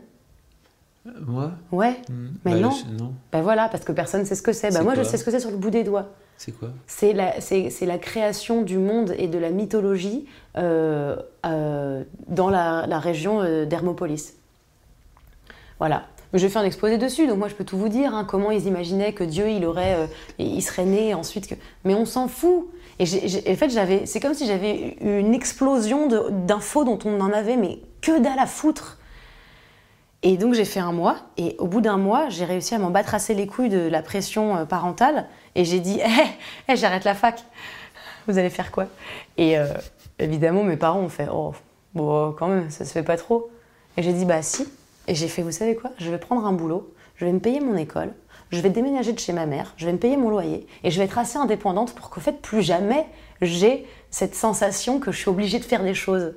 Moi? 1.27 1.51
Ouais. 1.73 2.01
Mm. 2.09 2.29
Mais 2.45 2.53
Bah, 2.53 2.59
non. 2.61 2.71
je- 2.71 3.03
non. 3.03 3.13
Ben 3.33 3.43
voilà, 3.43 3.69
parce 3.69 3.85
que 3.85 3.93
personne 3.93 4.21
ne 4.21 4.25
sait 4.27 4.37
ce 4.37 4.43
que 4.43 4.53
c'est. 4.53 4.73
Bah 4.73 4.83
moi, 4.83 4.95
je 4.95 5.03
sais 5.03 5.17
ce 5.19 5.25
que 5.25 5.31
c'est 5.31 5.41
sur 5.41 5.51
le 5.51 5.57
bout 5.59 5.71
des 5.71 5.85
doigts. 5.85 6.09
C'est 6.37 6.53
quoi? 6.53 6.71
C'est 6.87 7.13
la, 7.13 7.99
création 7.99 8.63
du 8.63 8.79
monde 8.79 9.15
et 9.19 9.29
de 9.29 9.39
la 9.39 9.51
mythologie 9.51 10.27
euh, 10.57 11.17
euh, 11.47 12.03
dans 12.29 12.49
la, 12.49 12.87
la 12.87 12.99
région 12.99 13.43
euh, 13.43 13.67
d'Hermopolis. 13.67 14.35
Voilà. 15.79 16.07
Je 16.35 16.49
faire 16.49 16.63
un 16.63 16.65
exposé 16.65 16.99
dessus, 16.99 17.29
donc 17.29 17.39
moi 17.39 17.47
je 17.47 17.55
peux 17.55 17.63
tout 17.63 17.79
vous 17.79 17.89
dire, 17.89 18.13
hein, 18.13 18.25
comment 18.25 18.51
ils 18.51 18.67
imaginaient 18.67 19.13
que 19.13 19.23
Dieu 19.23 19.49
il 19.49 19.65
aurait, 19.65 19.95
euh, 19.95 20.07
il 20.39 20.61
serait 20.63 20.85
né 20.85 21.15
ensuite 21.15 21.47
que. 21.47 21.55
Mais 21.85 21.95
on 21.95 22.05
s'en 22.05 22.27
fout. 22.27 22.69
Et 22.99 23.05
en 23.05 23.55
fait 23.55 23.71
j'avais, 23.71 24.05
c'est 24.07 24.19
comme 24.19 24.35
si 24.35 24.47
j'avais 24.47 24.97
une 25.01 25.33
explosion 25.33 26.09
d'infos 26.31 26.83
dont 26.85 26.99
on 27.05 27.21
en 27.21 27.33
avait, 27.33 27.57
mais 27.57 27.79
que 28.01 28.19
dalle 28.19 28.39
à 28.41 28.47
foutre. 28.47 28.99
Et 30.25 30.37
donc 30.37 30.55
j'ai 30.55 30.65
fait 30.65 30.81
un 30.81 30.91
mois, 30.91 31.19
et 31.37 31.55
au 31.59 31.69
bout 31.69 31.81
d'un 31.81 31.99
mois, 31.99 32.29
j'ai 32.31 32.45
réussi 32.45 32.75
à 32.75 32.79
m'en 32.79 32.91
battre 32.91 33.15
assez 33.15 33.35
les 33.35 33.47
couilles 33.47 33.69
de 33.69 33.89
la 33.89 34.03
pression 34.03 34.57
euh, 34.57 34.65
parentale, 34.65 35.27
et 35.55 35.65
j'ai 35.65 35.79
dit, 35.79 36.01
hé, 36.01 36.09
hé, 36.69 36.77
j'arrête 36.77 37.05
la 37.05 37.15
fac. 37.15 37.45
Vous 38.27 38.39
allez 38.39 38.51
faire 38.51 38.73
quoi? 38.73 38.87
Et 39.37 39.57
euh, 39.57 39.67
évidemment, 40.19 40.65
mes 40.65 40.77
parents 40.77 41.01
ont 41.01 41.09
fait, 41.09 41.29
oh, 41.31 41.53
bon, 41.95 42.33
quand 42.33 42.49
même, 42.49 42.71
ça 42.71 42.85
se 42.85 42.93
fait 42.93 43.03
pas 43.05 43.17
trop. 43.17 43.51
Et 43.97 44.03
j'ai 44.03 44.13
dit, 44.13 44.25
bah 44.25 44.43
si. 44.43 44.67
Et 45.07 45.15
j'ai 45.15 45.29
fait, 45.29 45.43
vous 45.43 45.53
savez 45.53 45.75
quoi? 45.75 45.91
Je 45.99 46.11
vais 46.11 46.19
prendre 46.19 46.47
un 46.47 46.53
boulot, 46.53 46.93
je 47.17 47.25
vais 47.25 47.33
me 47.33 47.41
payer 47.41 47.61
mon 47.61 47.77
école, 47.77 48.13
je 48.51 48.61
vais 48.61 48.71
déménager 48.71 49.13
de 49.13 49.19
chez 49.19 49.33
ma 49.33 49.47
mère, 49.47 49.75
je 49.77 49.87
vais 49.87 49.93
me 49.93 49.99
payer 49.99 50.17
mon 50.17 50.31
loyer 50.31 50.67
et 50.83 50.91
je 50.91 50.99
vais 50.99 51.05
être 51.05 51.19
assez 51.19 51.39
indépendante 51.39 51.95
pour 51.95 52.11
qu'au 52.11 52.21
fait 52.21 52.41
plus 52.41 52.63
jamais 52.63 53.07
j'ai 53.43 53.87
cette 54.11 54.35
sensation 54.35 55.01
que 55.01 55.13
je 55.13 55.19
suis 55.19 55.29
obligée 55.29 55.59
de 55.59 55.65
faire 55.65 55.83
des 55.83 55.95
choses. 55.95 56.35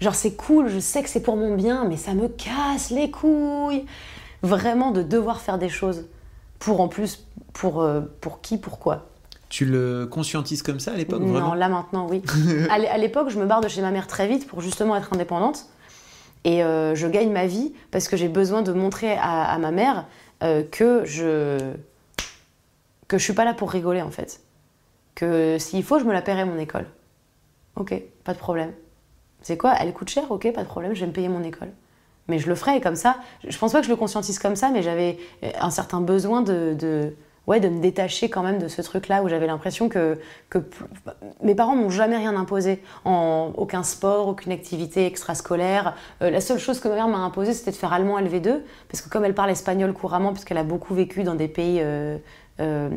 Genre 0.00 0.14
c'est 0.14 0.34
cool, 0.34 0.68
je 0.68 0.78
sais 0.78 1.02
que 1.02 1.08
c'est 1.08 1.22
pour 1.22 1.36
mon 1.36 1.56
bien, 1.56 1.84
mais 1.84 1.96
ça 1.96 2.14
me 2.14 2.28
casse 2.28 2.90
les 2.90 3.10
couilles 3.10 3.84
vraiment 4.42 4.92
de 4.92 5.02
devoir 5.02 5.40
faire 5.40 5.58
des 5.58 5.68
choses 5.68 6.06
pour 6.60 6.80
en 6.80 6.88
plus 6.88 7.26
pour 7.52 7.82
euh, 7.82 8.00
pour 8.20 8.40
qui 8.40 8.58
pourquoi. 8.58 9.06
Tu 9.48 9.64
le 9.64 10.06
conscientises 10.06 10.62
comme 10.62 10.78
ça 10.78 10.92
à 10.92 10.96
l'époque 10.96 11.22
Non, 11.22 11.54
là 11.54 11.68
maintenant 11.68 12.06
oui. 12.08 12.22
à 12.70 12.98
l'époque, 12.98 13.30
je 13.30 13.38
me 13.38 13.46
barre 13.46 13.62
de 13.62 13.68
chez 13.68 13.80
ma 13.80 13.90
mère 13.90 14.06
très 14.06 14.28
vite 14.28 14.46
pour 14.46 14.60
justement 14.60 14.94
être 14.94 15.12
indépendante 15.12 15.66
et 16.44 16.62
euh, 16.62 16.94
je 16.94 17.06
gagne 17.06 17.32
ma 17.32 17.46
vie 17.46 17.72
parce 17.90 18.08
que 18.08 18.16
j'ai 18.16 18.28
besoin 18.28 18.62
de 18.62 18.72
montrer 18.72 19.16
à, 19.20 19.56
ma 19.58 19.70
mère 19.70 20.06
euh, 20.42 20.62
que 20.62 21.04
je 21.04 21.58
que 23.08 23.16
je 23.16 23.24
suis 23.24 23.32
pas 23.32 23.44
là 23.44 23.54
pour 23.54 23.70
rigoler 23.70 24.02
en 24.02 24.10
fait. 24.10 24.40
Que 25.14 25.56
s'il 25.58 25.82
faut, 25.82 25.98
je 25.98 26.04
me 26.04 26.12
la 26.12 26.22
paierai 26.22 26.44
mon 26.44 26.58
école. 26.58 26.86
Ok, 27.76 27.94
pas 28.24 28.34
de 28.34 28.38
problème. 28.38 28.72
C'est 29.40 29.56
quoi? 29.56 29.74
Elle 29.80 29.92
coûte 29.92 30.10
cher? 30.10 30.30
Ok, 30.30 30.52
pas 30.52 30.62
de 30.62 30.68
problème, 30.68 30.94
je 30.94 31.00
vais 31.00 31.06
me 31.06 31.12
payer 31.12 31.28
mon 31.28 31.42
école. 31.42 31.70
Mais 32.28 32.38
je 32.38 32.48
le 32.48 32.54
ferai 32.54 32.80
comme 32.80 32.96
ça, 32.96 33.16
je 33.46 33.56
pense 33.56 33.72
pas 33.72 33.80
que 33.80 33.86
je 33.86 33.90
le 33.90 33.96
conscientise 33.96 34.38
comme 34.38 34.56
ça, 34.56 34.68
mais 34.70 34.82
j'avais 34.82 35.18
un 35.58 35.70
certain 35.70 36.02
besoin 36.02 36.42
de, 36.42 36.76
de 36.78 37.14
ouais, 37.48 37.60
de 37.60 37.68
me 37.68 37.80
détacher 37.80 38.28
quand 38.28 38.42
même 38.42 38.58
de 38.58 38.68
ce 38.68 38.82
truc-là 38.82 39.22
où 39.22 39.28
j'avais 39.28 39.46
l'impression 39.46 39.88
que, 39.88 40.18
que 40.50 40.58
mes 41.42 41.54
parents 41.54 41.74
m'ont 41.74 41.88
jamais 41.88 42.18
rien 42.18 42.36
imposé, 42.36 42.82
en 43.06 43.52
aucun 43.56 43.82
sport, 43.82 44.28
aucune 44.28 44.52
activité 44.52 45.06
extrascolaire. 45.06 45.96
Euh, 46.20 46.28
la 46.30 46.42
seule 46.42 46.58
chose 46.58 46.78
que 46.78 46.88
ma 46.88 46.94
mère 46.94 47.08
m'a 47.08 47.18
imposé, 47.18 47.54
c'était 47.54 47.70
de 47.70 47.76
faire 47.76 47.94
allemand 47.94 48.20
LV2, 48.20 48.60
parce 48.88 49.00
que 49.00 49.08
comme 49.08 49.24
elle 49.24 49.34
parle 49.34 49.50
espagnol 49.50 49.94
couramment, 49.94 50.32
puisqu'elle 50.32 50.58
a 50.58 50.62
beaucoup 50.62 50.94
vécu 50.94 51.22
dans 51.22 51.34
des 51.34 51.48
pays 51.48 51.78
euh, 51.80 52.18
euh, 52.60 52.90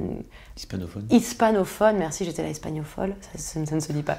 hispanophones. 0.58 1.08
Hispanophones, 1.10 1.98
merci, 1.98 2.26
j'étais 2.26 2.44
la 2.44 2.50
hispagnophone, 2.50 3.16
ça, 3.22 3.66
ça, 3.66 3.76
ne 3.76 3.80
se 3.80 3.94
dit 3.94 4.04
pas. 4.04 4.18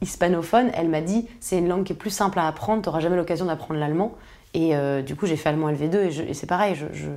Hispanophone, 0.00 0.70
elle 0.74 0.88
m'a 0.88 1.00
dit, 1.00 1.28
c'est 1.40 1.58
une 1.58 1.68
langue 1.68 1.82
qui 1.82 1.94
est 1.94 1.96
plus 1.96 2.10
simple 2.10 2.38
à 2.38 2.46
apprendre, 2.46 2.82
tu 2.82 2.88
n'auras 2.88 3.00
jamais 3.00 3.16
l'occasion 3.16 3.46
d'apprendre 3.46 3.80
l'allemand. 3.80 4.14
Et 4.56 4.72
du 5.02 5.16
coup, 5.16 5.26
j'ai 5.26 5.34
fait 5.34 5.48
allemand 5.48 5.68
LV2 5.68 6.28
et, 6.28 6.34
c'est 6.34 6.46
pareil, 6.46 6.76
je, 6.76 6.86
je, 6.92 7.08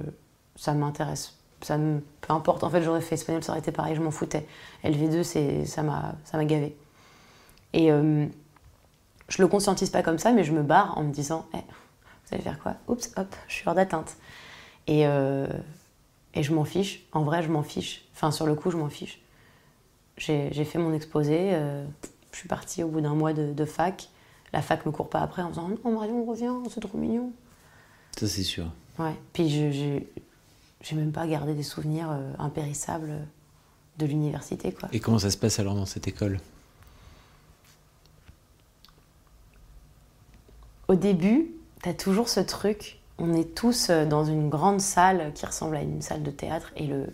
ça 0.56 0.74
m'intéresse 0.74 1.37
ça 1.67 1.77
me, 1.77 2.01
peu 2.21 2.32
importe. 2.32 2.63
En 2.63 2.69
fait, 2.69 2.82
j'aurais 2.82 3.01
fait 3.01 3.15
espagnol, 3.15 3.43
ça 3.43 3.51
aurait 3.51 3.60
été 3.60 3.73
pareil, 3.73 3.93
je 3.93 4.01
m'en 4.01 4.12
foutais. 4.12 4.47
LV2, 4.86 5.23
c'est, 5.23 5.65
ça, 5.65 5.84
m'a, 5.84 6.15
ça 6.23 6.38
m'a 6.38 6.45
gavé. 6.45 6.77
Et 7.73 7.91
euh, 7.91 8.25
je 9.27 9.41
le 9.41 9.49
conscientise 9.49 9.89
pas 9.89 10.01
comme 10.01 10.17
ça, 10.17 10.32
mais 10.32 10.45
je 10.45 10.53
me 10.53 10.63
barre 10.63 10.97
en 10.97 11.03
me 11.03 11.12
disant 11.12 11.45
eh, 11.53 11.58
Vous 11.58 12.34
allez 12.34 12.41
faire 12.41 12.58
quoi? 12.60 12.75
Oups, 12.88 13.12
hop, 13.17 13.36
je 13.49 13.53
suis 13.53 13.67
hors 13.67 13.75
d'atteinte. 13.75 14.15
Et, 14.88 15.06
euh, 15.06 15.47
et 16.34 16.41
je 16.41 16.53
m'en 16.53 16.63
fiche. 16.63 17.06
En 17.12 17.23
vrai, 17.23 17.43
je 17.43 17.51
m'en 17.51 17.63
fiche. 17.63 18.06
Enfin, 18.15 18.32
sur 18.32 18.45
le 18.45 18.56
coup, 18.56 18.71
je 18.71 18.77
m'en 18.77 18.89
fiche. 18.89 19.21
J'ai, 20.15 20.47
j'ai 20.53 20.63
fait 20.63 20.80
mon 20.80 20.93
exposé. 20.93 21.49
Euh, 21.51 21.86
je 22.32 22.38
suis 22.38 22.47
partie 22.47 22.82
au 22.82 22.88
bout 22.88 23.01
d'un 23.01 23.13
mois 23.13 23.34
de, 23.34 23.51
de, 23.51 23.65
fac. 23.65 24.08
La 24.53 24.62
fac 24.62 24.86
me 24.86 24.91
court 24.93 25.10
pas 25.10 25.19
après 25.19 25.41
en 25.41 25.49
disant 25.49 25.69
Non, 25.84 25.91
Marion, 25.91 26.23
reviens, 26.23 26.63
c'est 26.69 26.80
trop 26.80 26.97
mignon. 26.97 27.34
Ça, 28.17 28.25
c'est 28.25 28.43
sûr. 28.43 28.71
Ouais. 28.97 29.15
Puis 29.34 29.49
j'ai 29.49 30.08
j'ai 30.82 30.96
même 30.96 31.12
pas 31.12 31.28
gardé 31.28 31.54
des 31.54 31.63
souvenirs 31.63 32.12
euh, 32.12 32.34
impérissables 32.40 33.28
de 33.98 34.06
l'université. 34.06 34.72
Quoi. 34.72 34.90
Et 34.94 35.00
comment 35.00 35.20
ça 35.20 35.32
se 35.32 35.38
passe 35.38 35.60
alors 35.60 35.76
dans 35.76 35.86
cette 35.86 36.08
école? 36.08 36.40
Au 40.88 40.96
début, 40.96 41.52
tu 41.84 41.90
as 41.90 41.94
toujours 41.94 42.30
ce 42.30 42.40
truc, 42.40 43.00
on 43.18 43.34
est 43.34 43.56
tous 43.56 43.90
euh, 43.90 44.06
dans 44.06 44.24
une 44.24 44.50
grande 44.50 44.80
salle 44.80 45.34
qui 45.34 45.46
ressemble 45.46 45.76
à 45.76 45.82
une 45.82 46.02
salle 46.02 46.24
de 46.24 46.32
théâtre 46.32 46.72
et 46.76 46.88
le, 46.88 47.08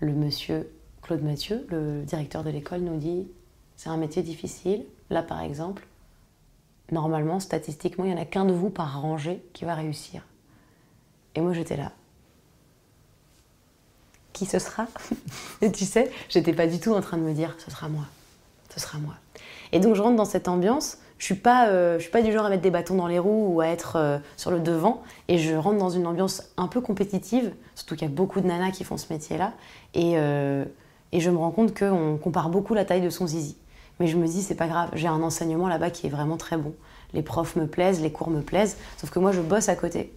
le 0.00 0.12
monsieur 0.12 0.70
Claude 1.02 1.22
Mathieu, 1.22 1.66
le 1.68 2.02
directeur 2.04 2.44
de 2.44 2.50
l'école, 2.50 2.80
nous 2.80 2.96
dit 2.96 3.26
c'est 3.76 3.88
un 3.88 3.96
métier 3.96 4.22
difficile. 4.22 4.84
Là, 5.10 5.22
par 5.22 5.40
exemple, 5.40 5.86
normalement, 6.92 7.40
statistiquement, 7.40 8.04
il 8.04 8.12
n'y 8.12 8.18
en 8.18 8.22
a 8.22 8.24
qu'un 8.24 8.44
de 8.44 8.52
vous 8.52 8.70
par 8.70 9.02
rangée 9.02 9.42
qui 9.52 9.64
va 9.64 9.74
réussir. 9.74 10.24
Et 11.34 11.40
moi, 11.40 11.52
j'étais 11.52 11.76
là 11.76 11.92
qui 14.32 14.46
ce 14.46 14.58
sera 14.58 14.86
Et 15.62 15.72
tu 15.72 15.84
sais, 15.84 16.10
j'étais 16.28 16.52
pas 16.52 16.66
du 16.66 16.80
tout 16.80 16.92
en 16.92 17.00
train 17.00 17.16
de 17.16 17.22
me 17.22 17.32
dire 17.32 17.54
ce 17.58 17.70
sera 17.70 17.88
moi, 17.88 18.04
ce 18.74 18.80
sera 18.80 18.98
moi. 18.98 19.14
Et 19.72 19.80
donc 19.80 19.94
je 19.94 20.02
rentre 20.02 20.16
dans 20.16 20.24
cette 20.24 20.48
ambiance. 20.48 20.98
Je 21.18 21.26
suis 21.26 21.34
pas, 21.36 21.68
euh, 21.68 21.98
je 21.98 22.02
suis 22.02 22.10
pas 22.10 22.20
du 22.20 22.32
genre 22.32 22.46
à 22.46 22.50
mettre 22.50 22.62
des 22.62 22.70
bâtons 22.70 22.96
dans 22.96 23.06
les 23.06 23.20
roues 23.20 23.54
ou 23.54 23.60
à 23.60 23.68
être 23.68 23.94
euh, 23.94 24.18
sur 24.36 24.50
le 24.50 24.58
devant. 24.58 25.02
Et 25.28 25.38
je 25.38 25.54
rentre 25.54 25.78
dans 25.78 25.90
une 25.90 26.06
ambiance 26.06 26.42
un 26.56 26.66
peu 26.66 26.80
compétitive, 26.80 27.52
surtout 27.76 27.94
qu'il 27.94 28.08
y 28.08 28.10
a 28.10 28.14
beaucoup 28.14 28.40
de 28.40 28.46
nanas 28.48 28.72
qui 28.72 28.82
font 28.82 28.96
ce 28.96 29.12
métier-là. 29.12 29.52
Et, 29.94 30.14
euh, 30.16 30.64
et 31.12 31.20
je 31.20 31.30
me 31.30 31.36
rends 31.36 31.52
compte 31.52 31.78
qu'on 31.78 32.18
compare 32.20 32.48
beaucoup 32.48 32.74
la 32.74 32.84
taille 32.84 33.02
de 33.02 33.10
son 33.10 33.28
zizi. 33.28 33.56
Mais 34.00 34.08
je 34.08 34.16
me 34.16 34.26
dis 34.26 34.42
c'est 34.42 34.56
pas 34.56 34.66
grave, 34.66 34.90
j'ai 34.94 35.06
un 35.06 35.22
enseignement 35.22 35.68
là-bas 35.68 35.90
qui 35.90 36.08
est 36.08 36.10
vraiment 36.10 36.36
très 36.36 36.56
bon. 36.56 36.74
Les 37.14 37.22
profs 37.22 37.54
me 37.56 37.66
plaisent, 37.66 38.00
les 38.00 38.10
cours 38.10 38.30
me 38.30 38.40
plaisent. 38.40 38.76
Sauf 38.96 39.10
que 39.10 39.20
moi 39.20 39.30
je 39.30 39.40
bosse 39.40 39.68
à 39.68 39.76
côté. 39.76 40.12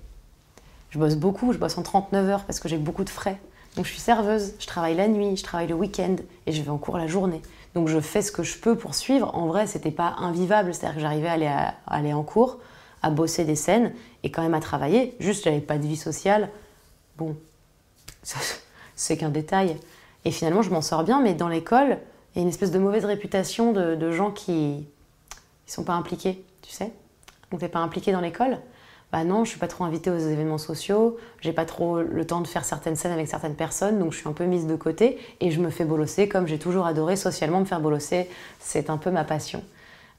Je 0.89 0.97
bosse 0.97 1.15
beaucoup, 1.15 1.53
je 1.53 1.57
bosse 1.57 1.77
en 1.77 1.83
39 1.83 2.29
heures 2.29 2.43
parce 2.45 2.59
que 2.59 2.67
j'ai 2.67 2.77
beaucoup 2.77 3.03
de 3.03 3.09
frais. 3.09 3.39
Donc 3.75 3.85
je 3.85 3.91
suis 3.91 3.99
serveuse, 3.99 4.53
je 4.59 4.67
travaille 4.67 4.95
la 4.95 5.07
nuit, 5.07 5.35
je 5.35 5.43
travaille 5.43 5.67
le 5.67 5.75
week-end 5.75 6.15
et 6.45 6.51
je 6.51 6.61
vais 6.61 6.69
en 6.69 6.77
cours 6.77 6.97
la 6.97 7.07
journée. 7.07 7.41
Donc 7.73 7.89
je 7.89 7.99
fais 7.99 8.21
ce 8.21 8.31
que 8.31 8.43
je 8.43 8.57
peux 8.57 8.77
pour 8.77 8.95
suivre. 8.95 9.35
En 9.35 9.47
vrai, 9.47 9.67
c'était 9.67 9.91
pas 9.91 10.15
invivable, 10.17 10.73
c'est-à-dire 10.73 10.95
que 10.95 11.01
j'arrivais 11.01 11.27
à 11.27 11.33
aller, 11.33 11.51
aller 11.87 12.13
en 12.13 12.23
cours, 12.23 12.59
à 13.01 13.09
bosser 13.09 13.43
des 13.43 13.55
scènes 13.55 13.93
et 14.23 14.31
quand 14.31 14.41
même 14.41 14.53
à 14.53 14.61
travailler. 14.61 15.15
Juste, 15.19 15.43
j'avais 15.43 15.59
pas 15.59 15.77
de 15.77 15.85
vie 15.85 15.97
sociale. 15.97 16.49
Bon, 17.17 17.35
c'est 18.95 19.17
qu'un 19.17 19.29
détail. 19.29 19.77
Et 20.23 20.31
finalement, 20.31 20.61
je 20.61 20.69
m'en 20.69 20.81
sors 20.81 21.03
bien, 21.03 21.21
mais 21.21 21.33
dans 21.33 21.49
l'école, 21.49 21.99
il 22.33 22.39
y 22.39 22.41
a 22.41 22.41
une 22.43 22.49
espèce 22.49 22.71
de 22.71 22.79
mauvaise 22.79 23.05
réputation 23.05 23.73
de, 23.73 24.11
gens 24.11 24.31
qui 24.31 24.51
ne 24.51 25.71
sont 25.71 25.83
pas 25.83 25.93
impliqués, 25.93 26.43
tu 26.61 26.71
sais. 26.71 26.91
Donc 27.51 27.59
t'es 27.59 27.69
pas 27.69 27.79
impliqué 27.79 28.11
dans 28.11 28.21
l'école 28.21 28.57
bah 29.15 29.23
non, 29.23 29.45
je 29.45 29.49
suis 29.51 29.59
pas 29.59 29.69
trop 29.69 29.85
invitée 29.85 30.09
aux 30.09 30.17
événements 30.17 30.57
sociaux, 30.57 31.15
j'ai 31.39 31.53
pas 31.53 31.63
trop 31.63 32.01
le 32.01 32.27
temps 32.27 32.41
de 32.41 32.47
faire 32.47 32.65
certaines 32.65 32.97
scènes 32.97 33.13
avec 33.13 33.29
certaines 33.29 33.55
personnes, 33.55 33.97
donc 33.97 34.11
je 34.11 34.17
suis 34.17 34.27
un 34.27 34.33
peu 34.33 34.43
mise 34.43 34.67
de 34.67 34.75
côté 34.75 35.17
et 35.39 35.51
je 35.51 35.61
me 35.61 35.69
fais 35.69 35.85
bolosser 35.85 36.27
comme 36.27 36.47
j'ai 36.47 36.59
toujours 36.59 36.85
adoré 36.85 37.15
socialement 37.15 37.61
me 37.61 37.65
faire 37.65 37.79
bolosser, 37.79 38.29
c'est 38.59 38.89
un 38.89 38.97
peu 38.97 39.11
ma 39.11 39.23
passion. 39.23 39.63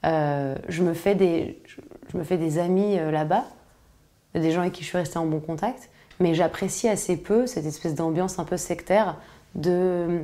Euh, 0.07 0.55
je, 0.71 0.83
me 0.83 0.95
fais 0.95 1.15
des, 1.15 1.61
je 2.09 2.17
me 2.17 2.25
fais 2.25 2.39
des 2.39 2.59
amis 2.59 2.99
euh, 2.99 3.11
là-bas, 3.11 3.45
des 4.35 4.51
gens 4.51 4.63
avec 4.63 4.73
qui 4.73 4.83
je 4.83 4.89
suis 4.89 4.97
restée 4.97 5.19
en 5.19 5.27
bon 5.27 5.41
contact, 5.41 5.91
mais 6.19 6.33
j'apprécie 6.33 6.89
assez 6.89 7.19
peu 7.19 7.47
cette 7.47 7.67
espèce 7.67 7.95
d'ambiance 7.95 8.39
un 8.39 8.45
peu 8.45 8.57
sectaire 8.57 9.17
de... 9.57 10.23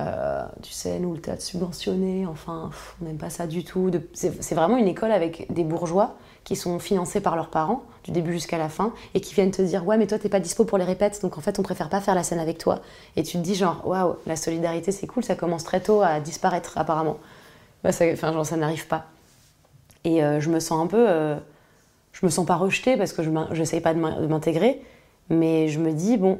Euh, 0.00 0.42
tu 0.62 0.72
sais, 0.72 0.98
nous, 0.98 1.12
le 1.12 1.20
théâtre 1.20 1.42
subventionné, 1.42 2.24
enfin, 2.24 2.70
on 3.02 3.04
n'aime 3.04 3.18
pas 3.18 3.28
ça 3.28 3.46
du 3.46 3.62
tout. 3.62 3.90
C'est 4.14 4.54
vraiment 4.54 4.78
une 4.78 4.88
école 4.88 5.12
avec 5.12 5.52
des 5.52 5.64
bourgeois 5.64 6.16
qui 6.44 6.56
sont 6.56 6.78
financés 6.78 7.20
par 7.20 7.36
leurs 7.36 7.48
parents, 7.48 7.82
du 8.04 8.10
début 8.10 8.32
jusqu'à 8.32 8.58
la 8.58 8.68
fin, 8.68 8.92
et 9.14 9.20
qui 9.20 9.34
viennent 9.34 9.50
te 9.50 9.62
dire 9.62 9.86
Ouais, 9.86 9.96
mais 9.96 10.06
toi, 10.06 10.18
t'es 10.18 10.28
pas 10.28 10.40
dispo 10.40 10.64
pour 10.64 10.78
les 10.78 10.84
répètes, 10.84 11.20
donc 11.22 11.38
en 11.38 11.40
fait, 11.40 11.58
on 11.58 11.62
préfère 11.62 11.88
pas 11.88 12.00
faire 12.00 12.14
la 12.14 12.22
scène 12.22 12.38
avec 12.38 12.58
toi. 12.58 12.80
Et 13.16 13.22
tu 13.22 13.38
te 13.38 13.42
dis, 13.42 13.54
genre, 13.54 13.82
waouh, 13.86 14.16
la 14.26 14.36
solidarité, 14.36 14.92
c'est 14.92 15.06
cool, 15.06 15.24
ça 15.24 15.34
commence 15.34 15.64
très 15.64 15.80
tôt 15.80 16.02
à 16.02 16.20
disparaître, 16.20 16.76
apparemment. 16.76 17.18
Bah, 17.82 17.90
enfin, 17.90 18.32
genre, 18.32 18.46
ça 18.46 18.56
n'arrive 18.56 18.86
pas. 18.86 19.06
Et 20.04 20.22
euh, 20.22 20.38
je 20.38 20.50
me 20.50 20.60
sens 20.60 20.84
un 20.84 20.86
peu. 20.86 21.06
Euh, 21.08 21.36
je 22.12 22.24
me 22.24 22.30
sens 22.30 22.46
pas 22.46 22.56
rejetée 22.56 22.96
parce 22.96 23.12
que 23.12 23.22
je 23.24 23.30
n'essaye 23.30 23.80
pas 23.80 23.92
de 23.92 23.98
m'intégrer, 23.98 24.82
mais 25.30 25.68
je 25.68 25.80
me 25.80 25.92
dis 25.92 26.16
Bon, 26.16 26.38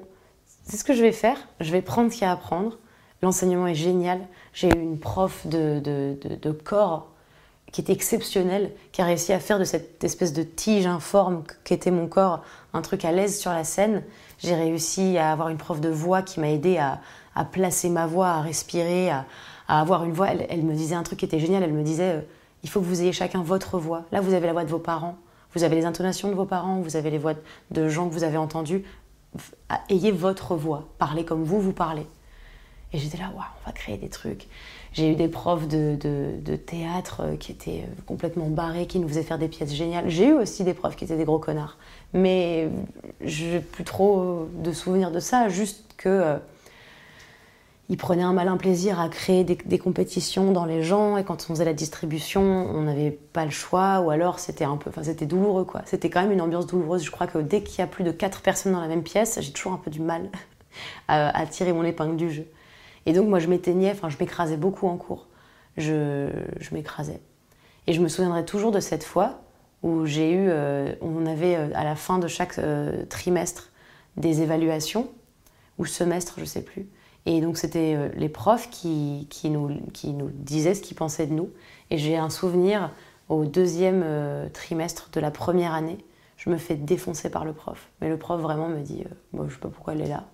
c'est 0.65 0.77
ce 0.77 0.85
que 0.85 0.95
je 0.95 1.03
vais 1.03 1.13
faire, 1.13 1.37
je 1.61 1.73
vais 1.73 1.83
prendre 1.83 2.13
ce 2.13 2.17
qu'il 2.17 2.27
y 2.27 2.29
a 2.29 2.33
à 2.33 2.37
prendre. 2.37 2.79
L'enseignement 3.23 3.67
est 3.67 3.75
génial. 3.75 4.21
J'ai 4.53 4.69
eu 4.69 4.81
une 4.81 4.99
prof 4.99 5.47
de, 5.47 5.81
de 5.81 6.53
corps 6.53 7.14
qui 7.75 7.81
est 7.81 7.91
exceptionnel, 7.91 8.71
qui 8.93 9.03
a 9.03 9.05
réussi 9.05 9.33
à 9.33 9.41
faire 9.41 9.59
de 9.59 9.65
cette 9.65 10.05
espèce 10.05 10.33
de 10.33 10.45
tige 10.45 10.87
informe 10.87 11.43
qu'était 11.65 11.91
mon 11.91 12.07
corps 12.07 12.45
un 12.73 12.83
truc 12.83 13.05
à 13.05 13.11
l'aise 13.11 13.37
sur 13.37 13.51
la 13.51 13.65
scène. 13.65 14.05
J'ai 14.39 14.55
réussi 14.55 15.19
à 15.19 15.33
avoir 15.33 15.49
une 15.49 15.57
prof 15.57 15.81
de 15.81 15.89
voix 15.89 16.23
qui 16.23 16.39
m'a 16.39 16.51
aidé 16.51 16.79
à, 16.79 17.01
placer 17.47 17.89
ma 17.89 18.07
voix, 18.07 18.29
à 18.29 18.43
respirer, 18.43 19.11
à, 19.11 19.27
avoir 19.67 20.05
une 20.05 20.13
voix. 20.13 20.29
Elle, 20.29 20.63
me 20.63 20.73
disait 20.73 20.95
un 20.95 21.03
truc 21.03 21.19
qui 21.19 21.25
était 21.25 21.41
génial. 21.41 21.65
Elle 21.65 21.73
me 21.73 21.83
disait 21.83 22.13
euh, 22.13 22.21
il 22.63 22.71
faut 22.71 22.79
que 22.79 22.87
vous 22.87 23.03
ayez 23.03 23.13
chacun 23.13 23.43
votre 23.43 23.77
voix. 23.81 24.05
Là, 24.13 24.21
vous 24.21 24.35
avez 24.35 24.47
la 24.47 24.53
voix 24.53 24.63
de 24.63 24.71
vos 24.71 24.79
parents, 24.79 25.17
vous 25.53 25.65
avez 25.65 25.75
les 25.75 25.85
intonations 25.85 26.29
de 26.29 26.35
vos 26.35 26.47
parents, 26.47 26.79
vous 26.79 26.95
avez 26.95 27.11
les 27.11 27.19
voix 27.19 27.35
de 27.73 27.89
gens 27.89 28.09
que 28.09 28.15
vous 28.15 28.23
avez 28.23 28.37
entendus. 28.37 28.85
Ayez 29.89 30.13
votre 30.13 30.55
voix. 30.55 30.91
Parlez 30.99 31.25
comme 31.25 31.43
vous, 31.43 31.61
vous 31.61 31.73
parlez. 31.73 32.07
Et 32.93 32.99
j'étais 32.99 33.19
là, 33.19 33.33
waouh, 33.35 33.43
on 33.63 33.67
va 33.67 33.73
créer 33.73 33.97
des 33.97 34.11
trucs. 34.11 34.47
J'ai 34.95 35.11
eu 35.11 35.17
des 35.17 35.27
profs 35.27 35.67
de, 35.67 35.97
de, 36.01 36.57
théâtre 36.57 37.23
euh, 37.25 37.37
qui 37.37 37.51
étaient 37.51 37.83
euh, 37.83 38.03
complètement 38.07 38.49
barrés, 38.49 38.87
qui 38.87 39.01
nous 39.01 39.09
faisaient 39.09 39.25
faire 39.25 39.39
des 39.39 39.49
pièces 39.49 39.75
géniales. 39.75 40.09
J'ai 40.09 40.29
eu 40.29 40.33
aussi 40.33 40.63
des 40.63 40.73
profs 40.73 40.95
qui 40.95 41.05
étaient 41.05 41.17
des 41.17 41.25
gros 41.25 41.41
connards. 41.41 41.77
Mais 42.13 42.69
je 43.21 43.45
n'ai 43.45 43.61
plus 43.61 43.83
trop 43.83 44.49
de 44.55 44.73
souvenirs 44.73 45.11
de 45.11 45.21
ça, 45.21 45.49
juste 45.49 45.95
que. 45.97 46.09
Euh, 46.09 46.37
il 47.91 47.99
prenait 47.99 48.23
un 48.23 48.33
malin 48.33 48.57
plaisir 48.57 48.99
à 48.99 49.11
créer 49.11 49.45
des, 49.45 49.79
compétitions 49.79 50.53
dans 50.53 50.65
les 50.65 50.83
gens 50.83 51.19
et 51.19 51.23
quand 51.25 51.45
on 51.51 51.53
faisait 51.53 51.67
la 51.67 51.75
distribution, 51.75 52.41
on 52.41 52.81
n'avait 52.81 53.11
pas 53.11 53.45
le 53.45 53.51
choix 53.51 54.01
ou 54.01 54.09
alors 54.09 54.39
c'était 54.39 54.65
un 54.65 54.79
peu, 54.79 54.89
enfin 54.89 55.03
c'était 55.03 55.27
douloureux 55.27 55.65
quoi. 55.65 55.83
C'était 55.85 56.09
quand 56.09 56.23
même 56.23 56.33
une 56.33 56.41
ambiance 56.41 56.67
douloureuse. 56.67 57.05
Je 57.05 57.11
crois 57.11 57.27
que 57.27 57.37
dès 57.37 57.63
qu'il 57.63 57.81
y 57.81 57.83
a 57.83 57.87
plus 57.87 58.03
de 58.03 58.11
quatre 58.11 58.41
personnes 58.41 58.73
dans 58.73 58.81
la 58.81 58.89
même 58.89 59.03
pièce, 59.03 59.39
j'ai 59.39 59.53
toujours 59.53 59.75
un 59.75 59.77
peu 59.77 59.91
du 59.91 60.01
mal 60.01 60.31
à 61.09 61.45
tirer 61.45 61.75
mon 61.75 61.85
épingle 61.85 62.17
du 62.17 62.31
jeu. 62.31 62.47
Et 63.07 63.13
donc 63.13 63.29
moi 63.29 63.39
je 63.39 63.49
m'éteignais, 63.49 63.91
enfin 63.93 64.09
je 64.09 64.17
m'écrasais 64.19 64.57
beaucoup 64.57 64.87
en 64.87 64.97
cours. 64.97 65.27
Je, 65.77 66.29
je 66.61 66.75
m'écrasais. 66.75 67.21
Et 67.87 67.93
je 67.93 68.01
me 68.01 68.09
souviendrai 68.09 68.45
toujours 68.45 68.71
de 68.71 68.81
cette 68.81 69.05
fois 69.05 69.41
où 69.85 70.07
j'ai 70.07 70.33
eu, 70.33 70.47
euh, 70.49 70.95
on 71.03 71.27
avait 71.27 71.57
euh, 71.57 71.69
à 71.75 71.85
la 71.85 71.95
fin 71.95 72.19
de 72.19 72.27
chaque 72.27 72.59
euh, 72.59 73.05
trimestre 73.05 73.71
des 74.17 74.41
évaluations 74.41 75.09
ou 75.79 75.85
semestre, 75.85 76.37
je 76.39 76.47
sais 76.47 76.63
plus. 76.63 76.89
Et 77.27 77.41
donc 77.41 77.59
c'était 77.59 78.11
les 78.17 78.29
profs 78.29 78.69
qui, 78.71 79.27
nous, 79.45 79.71
disaient 80.35 80.75
ce 80.75 80.83
qu'ils 80.83 80.97
pensaient 80.97 81.27
de 81.27 81.33
nous. 81.33 81.51
Et 81.91 81.99
j'ai 81.99 82.17
un 82.17 82.31
souvenir 82.31 82.91
au 83.29 83.47
deuxième 83.47 84.05
trimestre 84.53 85.09
de 85.11 85.21
la 85.21 85.31
première 85.31 85.73
année, 85.73 85.97
je 86.37 86.51
me 86.51 86.59
fais 86.59 86.77
défoncer 86.77 87.31
par 87.31 87.47
le 87.47 87.55
prof. 87.55 87.89
Mais 88.03 88.11
le 88.11 88.19
prof 88.19 88.39
vraiment 88.43 88.69
me 88.69 88.81
dit, 88.81 89.05
Moi, 89.33 89.47
je 89.49 89.55
sais 89.55 89.61
pas 89.61 89.71
pourquoi 89.71 89.95
elle 89.95 90.03
est 90.03 90.09
là, 90.09 90.25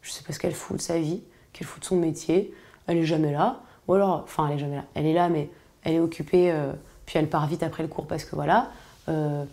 je 0.00 0.10
sais 0.10 0.24
pas 0.24 0.32
ce 0.32 0.38
qu'elle 0.38 0.54
fout 0.54 0.78
de 0.78 0.82
sa 0.82 0.98
vie, 0.98 1.22
qu'elle 1.58 1.66
fout 1.66 1.80
de 1.80 1.86
son 1.86 1.96
métier, 1.96 2.54
elle 2.86 2.98
est 2.98 3.04
jamais 3.04 3.32
là. 3.32 3.60
Ou 3.88 3.94
alors, 3.94 4.22
enfin 4.24 4.48
elle 4.48 4.56
est 4.56 4.58
jamais 4.60 4.76
là, 4.76 4.84
elle 4.94 5.06
est 5.06 5.14
là 5.14 5.28
mais 5.28 5.50
elle 5.82 5.94
est 5.94 6.00
occupée, 6.00 6.50
euh, 6.52 6.72
puis 7.06 7.18
elle 7.18 7.28
part 7.28 7.46
vite 7.46 7.62
après 7.62 7.82
le 7.82 7.88
cours 7.88 8.06
parce 8.06 8.24
que 8.24 8.34
voilà. 8.36 8.70
Euh, 9.08 9.44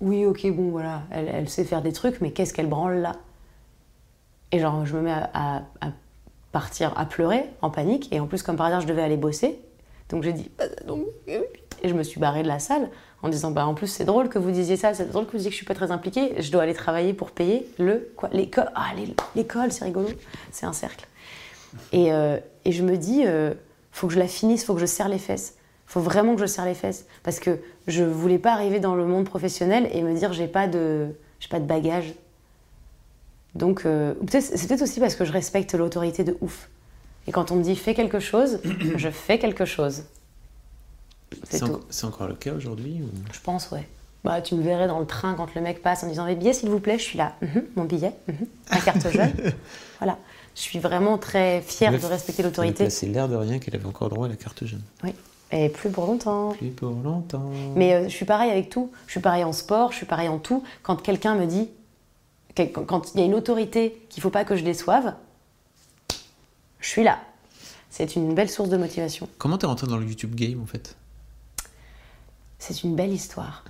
oui 0.00 0.26
ok 0.26 0.50
bon 0.50 0.70
voilà, 0.70 1.02
elle, 1.10 1.28
elle 1.32 1.48
sait 1.48 1.64
faire 1.64 1.80
des 1.82 1.92
trucs, 1.92 2.20
mais 2.20 2.30
qu'est-ce 2.32 2.52
qu'elle 2.52 2.68
branle 2.68 2.98
là? 2.98 3.12
Et 4.52 4.58
genre 4.58 4.84
je 4.84 4.94
me 4.96 5.02
mets 5.02 5.12
à, 5.12 5.62
à- 5.80 5.92
partir 6.52 6.92
à 6.96 7.04
pleurer 7.04 7.46
en 7.62 7.70
panique. 7.70 8.12
Et 8.12 8.20
en 8.20 8.28
plus, 8.28 8.44
comme 8.44 8.54
par 8.54 8.66
hasard, 8.66 8.80
je 8.80 8.86
devais 8.86 9.02
aller 9.02 9.16
bosser. 9.16 9.58
Donc 10.08 10.22
j'ai 10.22 10.32
dit, 10.32 10.48
euh, 10.60 11.40
et 11.82 11.88
je 11.88 11.94
me 11.94 12.04
suis 12.04 12.20
barrée 12.20 12.44
de 12.44 12.48
la 12.48 12.60
salle 12.60 12.90
en 13.22 13.28
disant, 13.28 13.50
bah 13.50 13.66
en 13.66 13.74
plus 13.74 13.88
c'est 13.88 14.04
drôle 14.04 14.28
que 14.28 14.38
vous 14.38 14.52
disiez 14.52 14.76
ça, 14.76 14.94
c'est 14.94 15.10
drôle 15.10 15.26
que 15.26 15.32
vous 15.32 15.38
disiez 15.38 15.50
que 15.50 15.54
je 15.54 15.58
suis 15.58 15.66
pas 15.66 15.74
très 15.74 15.90
impliquée. 15.90 16.34
Je 16.40 16.52
dois 16.52 16.62
aller 16.62 16.74
travailler 16.74 17.12
pour 17.12 17.32
payer 17.32 17.66
le 17.78 18.08
quoi, 18.16 18.28
l'école. 18.32 18.70
Ah 18.76 18.92
l'école, 19.34 19.72
c'est 19.72 19.84
rigolo, 19.84 20.08
c'est 20.52 20.66
un 20.66 20.72
cercle. 20.72 21.06
Et, 21.92 22.12
euh, 22.12 22.38
et 22.64 22.72
je 22.72 22.82
me 22.82 22.96
dis, 22.96 23.22
euh, 23.26 23.54
faut 23.92 24.06
que 24.08 24.14
je 24.14 24.18
la 24.18 24.28
finisse, 24.28 24.64
faut 24.64 24.74
que 24.74 24.80
je 24.80 24.86
serre 24.86 25.08
les 25.08 25.18
fesses. 25.18 25.54
Faut 25.86 26.00
vraiment 26.00 26.34
que 26.34 26.40
je 26.40 26.46
serre 26.46 26.64
les 26.64 26.74
fesses 26.74 27.04
parce 27.22 27.38
que 27.40 27.58
je 27.86 28.02
voulais 28.02 28.38
pas 28.38 28.52
arriver 28.52 28.80
dans 28.80 28.94
le 28.94 29.04
monde 29.06 29.24
professionnel 29.26 29.88
et 29.92 30.02
me 30.02 30.14
dire 30.14 30.32
j'ai 30.32 30.48
pas 30.48 30.66
de 30.66 31.08
j'ai 31.40 31.48
pas 31.48 31.60
de 31.60 31.66
bagage. 31.66 32.14
Donc 33.54 33.84
euh, 33.86 34.14
c'est 34.28 34.66
peut-être 34.66 34.82
aussi 34.82 34.98
parce 34.98 35.14
que 35.14 35.24
je 35.24 35.32
respecte 35.32 35.74
l'autorité 35.74 36.24
de 36.24 36.36
ouf. 36.40 36.68
Et 37.26 37.32
quand 37.32 37.50
on 37.52 37.56
me 37.56 37.62
dit 37.62 37.76
fais 37.76 37.94
quelque 37.94 38.18
chose, 38.18 38.60
je 38.96 39.10
fais 39.10 39.38
quelque 39.38 39.64
chose. 39.64 40.04
C'est 41.48 41.62
en- 41.62 41.80
encore 42.06 42.28
le 42.28 42.34
cas 42.34 42.52
aujourd'hui 42.52 43.00
ou- 43.02 43.10
Je 43.32 43.40
pense, 43.40 43.70
ouais. 43.70 43.86
Bah, 44.24 44.40
tu 44.40 44.54
me 44.54 44.62
verrais 44.62 44.86
dans 44.88 45.00
le 45.00 45.06
train 45.06 45.34
quand 45.34 45.54
le 45.54 45.60
mec 45.60 45.82
passe 45.82 46.02
en 46.02 46.08
disant 46.08 46.24
mes 46.24 46.34
billets 46.34 46.54
s'il 46.54 46.70
vous 46.70 46.80
plaît, 46.80 46.98
je 46.98 47.04
suis 47.04 47.18
là. 47.18 47.34
Mhm, 47.42 47.64
mon 47.76 47.84
billet, 47.84 48.12
mhm, 48.26 48.46
ma 48.72 48.80
carte 48.80 49.10
jeune. 49.12 49.32
voilà. 49.98 50.16
Je 50.54 50.60
suis 50.60 50.78
vraiment 50.78 51.18
très 51.18 51.62
fière 51.62 51.92
de 51.92 52.06
respecter 52.06 52.42
l'autorité. 52.42 52.88
C'est 52.90 53.06
l'air 53.06 53.28
de 53.28 53.36
rien 53.36 53.58
qu'elle 53.58 53.74
avait 53.74 53.86
encore 53.86 54.08
droit 54.08 54.26
à 54.26 54.28
la 54.28 54.36
carte 54.36 54.64
jeune. 54.64 54.82
Oui. 55.02 55.14
Et 55.50 55.68
plus 55.68 55.90
pour 55.90 56.06
longtemps. 56.06 56.52
Plus 56.52 56.70
pour 56.70 56.90
longtemps. 56.90 57.50
Mais 57.76 57.94
euh, 57.94 58.04
je 58.04 58.14
suis 58.14 58.24
pareil 58.24 58.50
avec 58.50 58.70
tout. 58.70 58.90
Je 59.06 59.12
suis 59.12 59.20
pareil 59.20 59.44
en 59.44 59.52
sport, 59.52 59.92
je 59.92 59.98
suis 59.98 60.06
pareil 60.06 60.28
en 60.28 60.38
tout. 60.38 60.64
Quand 60.82 60.96
quelqu'un 60.96 61.34
me 61.34 61.46
dit, 61.46 61.68
quand 62.54 63.14
il 63.14 63.20
y 63.20 63.22
a 63.22 63.26
une 63.26 63.34
autorité 63.34 64.06
qu'il 64.08 64.22
faut 64.22 64.30
pas 64.30 64.44
que 64.44 64.56
je 64.56 64.64
déçoive, 64.64 65.14
je 66.80 66.88
suis 66.88 67.02
là. 67.02 67.18
C'est 67.90 68.16
une 68.16 68.34
belle 68.34 68.50
source 68.50 68.68
de 68.68 68.76
motivation. 68.76 69.28
Comment 69.38 69.58
t'es 69.58 69.66
rentré 69.66 69.86
dans 69.86 69.96
le 69.96 70.06
YouTube 70.06 70.34
game 70.34 70.60
en 70.60 70.66
fait? 70.66 70.96
C'est 72.58 72.82
une 72.82 72.96
belle 72.96 73.12
histoire 73.12 73.64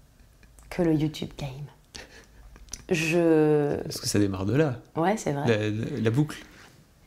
que 0.70 0.82
le 0.82 0.94
YouTube 0.94 1.30
game. 1.36 1.66
Je. 2.90 3.76
Parce 3.82 4.00
que 4.00 4.08
ça 4.08 4.18
démarre 4.18 4.46
de 4.46 4.54
là, 4.56 4.76
Ouais, 4.96 5.16
c'est 5.16 5.32
vrai. 5.32 5.46
la, 5.48 5.56
la- 5.70 6.00
la 6.02 6.10
boucle. 6.10 6.38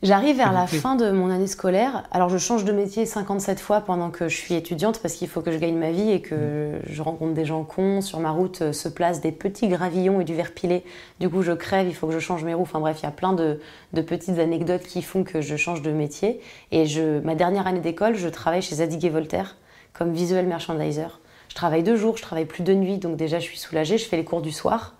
J'arrive 0.02 0.36
vers 0.36 0.52
la 0.52 0.66
fin 0.66 0.96
de 0.96 1.10
mon 1.12 1.30
année 1.30 1.46
scolaire. 1.46 2.02
Alors, 2.10 2.28
je 2.28 2.36
change 2.36 2.64
de 2.66 2.72
métier 2.72 3.06
57 3.06 3.58
fois 3.58 3.80
pendant 3.80 4.10
que 4.10 4.28
je 4.28 4.36
suis 4.36 4.54
étudiante 4.54 4.98
parce 5.00 5.14
qu'il 5.14 5.28
faut 5.28 5.40
que 5.40 5.50
je 5.50 5.56
gagne 5.56 5.78
ma 5.78 5.92
vie 5.92 6.10
et 6.10 6.20
que 6.20 6.72
je 6.86 7.00
rencontre 7.00 7.32
des 7.32 7.46
gens 7.46 7.64
cons. 7.64 8.02
Sur 8.02 8.20
ma 8.20 8.30
route 8.30 8.60
euh, 8.60 8.72
se 8.74 8.90
placent 8.90 9.22
des 9.22 9.32
petits 9.32 9.66
gravillons 9.66 10.20
et 10.20 10.24
du 10.24 10.34
verre 10.34 10.52
pilé. 10.52 10.84
Du 11.20 11.30
coup, 11.30 11.40
je 11.40 11.52
crève, 11.52 11.88
il 11.88 11.94
faut 11.94 12.06
que 12.06 12.12
je 12.12 12.18
change 12.18 12.44
mes 12.44 12.52
roues. 12.52 12.64
Enfin 12.64 12.80
bref, 12.80 12.98
il 13.00 13.04
y 13.04 13.08
a 13.08 13.12
plein 13.12 13.32
de, 13.32 13.60
de 13.94 14.02
petites 14.02 14.38
anecdotes 14.38 14.82
qui 14.82 15.00
font 15.00 15.24
que 15.24 15.40
je 15.40 15.56
change 15.56 15.80
de 15.80 15.90
métier. 15.90 16.38
Et 16.70 16.84
je, 16.84 17.20
ma 17.20 17.34
dernière 17.34 17.66
année 17.66 17.80
d'école, 17.80 18.14
je 18.14 18.28
travaille 18.28 18.60
chez 18.60 18.74
Zadig 18.76 19.02
et 19.06 19.08
Voltaire 19.10 19.56
comme 19.94 20.12
visual 20.12 20.44
merchandiser. 20.44 21.06
Je 21.48 21.54
travaille 21.54 21.82
deux 21.82 21.96
jours, 21.96 22.18
je 22.18 22.22
travaille 22.22 22.44
plus 22.46 22.62
de 22.62 22.74
nuit, 22.74 22.98
donc 22.98 23.16
déjà 23.16 23.38
je 23.38 23.44
suis 23.44 23.58
soulagée. 23.58 23.96
Je 23.96 24.04
fais 24.06 24.16
les 24.18 24.24
cours 24.24 24.42
du 24.42 24.52
soir. 24.52 24.96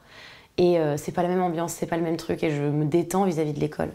Et 0.59 0.79
euh, 0.79 0.97
c'est 0.97 1.13
pas 1.13 1.23
la 1.23 1.29
même 1.29 1.43
ambiance, 1.43 1.73
c'est 1.73 1.87
pas 1.87 1.97
le 1.97 2.03
même 2.03 2.17
truc. 2.17 2.43
Et 2.43 2.51
je 2.51 2.63
me 2.63 2.85
détends 2.85 3.25
vis-à-vis 3.25 3.53
de 3.53 3.61
l'école. 3.61 3.91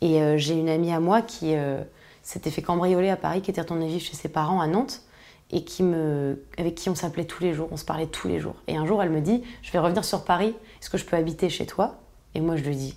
Et 0.00 0.22
euh, 0.22 0.36
j'ai 0.38 0.54
une 0.54 0.68
amie 0.68 0.92
à 0.92 1.00
moi 1.00 1.20
qui 1.22 1.54
euh, 1.54 1.82
s'était 2.22 2.50
fait 2.50 2.62
cambrioler 2.62 3.10
à 3.10 3.16
Paris, 3.16 3.42
qui 3.42 3.50
était 3.50 3.60
retournée 3.60 3.86
vivre 3.88 4.02
chez 4.02 4.14
ses 4.14 4.28
parents 4.28 4.60
à 4.60 4.66
Nantes, 4.66 5.02
et 5.50 5.64
qui 5.64 5.82
me, 5.82 6.44
avec 6.58 6.76
qui 6.76 6.88
on 6.90 6.94
s'appelait 6.94 7.24
tous 7.24 7.42
les 7.42 7.52
jours, 7.54 7.68
on 7.72 7.76
se 7.76 7.84
parlait 7.84 8.06
tous 8.06 8.28
les 8.28 8.38
jours. 8.38 8.54
Et 8.68 8.76
un 8.76 8.86
jour, 8.86 9.02
elle 9.02 9.10
me 9.10 9.20
dit 9.20 9.42
Je 9.62 9.72
vais 9.72 9.80
revenir 9.80 10.04
sur 10.04 10.24
Paris, 10.24 10.54
est-ce 10.80 10.88
que 10.90 10.96
je 10.98 11.04
peux 11.04 11.16
habiter 11.16 11.48
chez 11.50 11.66
toi? 11.66 11.96
Et 12.34 12.40
moi, 12.40 12.56
je 12.56 12.62
lui 12.62 12.76
dis 12.76 12.96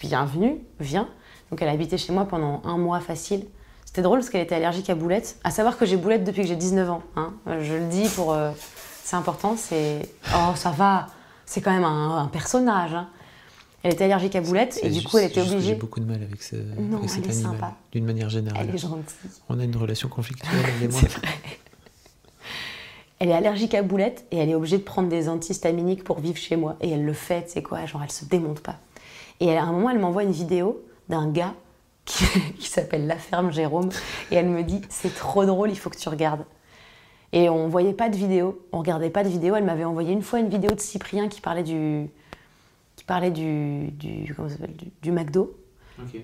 Bienvenue, 0.00 0.60
viens. 0.80 1.08
Donc, 1.50 1.60
elle 1.60 1.68
a 1.68 1.72
habité 1.72 1.98
chez 1.98 2.12
moi 2.12 2.24
pendant 2.24 2.62
un 2.64 2.78
mois 2.78 3.00
facile. 3.00 3.44
C'était 3.84 4.02
drôle 4.02 4.20
parce 4.20 4.30
qu'elle 4.30 4.40
était 4.40 4.54
allergique 4.54 4.88
à 4.88 4.94
boulettes. 4.94 5.38
À 5.44 5.50
savoir 5.50 5.76
que 5.76 5.84
j'ai 5.84 5.96
boulettes 5.96 6.24
depuis 6.24 6.42
que 6.42 6.48
j'ai 6.48 6.56
19 6.56 6.90
ans. 6.90 7.02
hein. 7.16 7.34
Je 7.60 7.74
le 7.74 7.86
dis 7.88 8.08
pour. 8.08 8.32
euh, 8.32 8.50
c'est 9.04 9.16
important, 9.16 9.56
c'est. 9.56 10.08
Oh, 10.34 10.54
ça 10.54 10.70
va 10.70 11.06
C'est 11.50 11.60
quand 11.62 11.72
même 11.72 11.82
un, 11.84 12.18
un 12.18 12.28
personnage. 12.28 12.94
hein. 12.94 13.08
Elle 13.82 13.94
était 13.94 14.04
allergique 14.04 14.36
à 14.36 14.40
boulettes 14.40 14.78
et 14.84 14.88
du 14.90 15.02
coup, 15.02 15.18
elle 15.18 15.30
était 15.30 15.40
obligée. 15.40 15.60
J'ai 15.70 15.74
beaucoup 15.74 15.98
de 15.98 16.04
mal 16.04 16.22
avec, 16.22 16.40
ce, 16.42 16.54
Non, 16.54 16.98
avec 16.98 17.10
cet 17.10 17.24
elle 17.24 17.30
est 17.30 17.34
animal, 17.34 17.52
sympa. 17.54 17.76
d'une 17.90 18.04
manière 18.04 18.28
générale. 18.30 18.66
Elle 18.68 18.74
est 18.74 18.78
gentille. 18.78 19.30
On 19.48 19.58
a 19.58 19.64
une 19.64 19.76
relation 19.76 20.08
conflictuelle, 20.08 20.52
elle 20.78 20.84
et 20.84 20.88
moi. 20.88 21.00
C'est 21.00 21.10
vrai. 21.10 21.28
Elle 23.18 23.30
est 23.30 23.34
allergique 23.34 23.74
à 23.74 23.82
boulettes 23.82 24.24
et 24.30 24.38
elle 24.38 24.48
est 24.48 24.54
obligée 24.54 24.78
de 24.78 24.82
prendre 24.84 25.08
des 25.08 25.28
antihistaminiques 25.28 26.04
pour 26.04 26.20
vivre 26.20 26.36
chez 26.38 26.54
moi. 26.56 26.76
Et 26.80 26.90
elle 26.90 27.04
le 27.04 27.12
fait, 27.12 27.44
tu 27.46 27.50
sais 27.52 27.62
quoi, 27.62 27.84
genre 27.86 28.02
elle 28.02 28.12
se 28.12 28.24
démonte 28.24 28.60
pas. 28.60 28.76
Et 29.40 29.56
à 29.56 29.64
un 29.64 29.72
moment, 29.72 29.90
elle 29.90 29.98
m'envoie 29.98 30.22
une 30.22 30.32
vidéo 30.32 30.82
d'un 31.08 31.28
gars 31.30 31.54
qui, 32.04 32.24
qui 32.60 32.68
s'appelle 32.68 33.06
La 33.06 33.16
Ferme 33.16 33.50
Jérôme 33.50 33.88
et 34.30 34.36
elle 34.36 34.48
me 34.48 34.62
dit 34.62 34.82
c'est 34.88 35.14
trop 35.14 35.44
drôle, 35.44 35.70
il 35.70 35.76
faut 35.78 35.90
que 35.90 35.98
tu 35.98 36.08
regardes. 36.08 36.44
Et 37.32 37.48
on 37.48 37.68
voyait 37.68 37.92
pas 37.92 38.08
de 38.08 38.16
vidéo, 38.16 38.66
on 38.72 38.78
regardait 38.78 39.10
pas 39.10 39.22
de 39.22 39.28
vidéo. 39.28 39.54
Elle 39.54 39.64
m'avait 39.64 39.84
envoyé 39.84 40.12
une 40.12 40.22
fois 40.22 40.40
une 40.40 40.48
vidéo 40.48 40.72
de 40.72 40.80
Cyprien 40.80 41.28
qui 41.28 41.40
parlait 41.40 41.62
du, 41.62 42.08
qui 42.96 43.04
parlait 43.04 43.30
du, 43.30 43.92
du 43.92 44.34
comment 44.34 44.48
ça 44.48 44.56
s'appelle, 44.56 44.76
du, 44.76 44.90
du 45.00 45.12
McDo. 45.12 45.54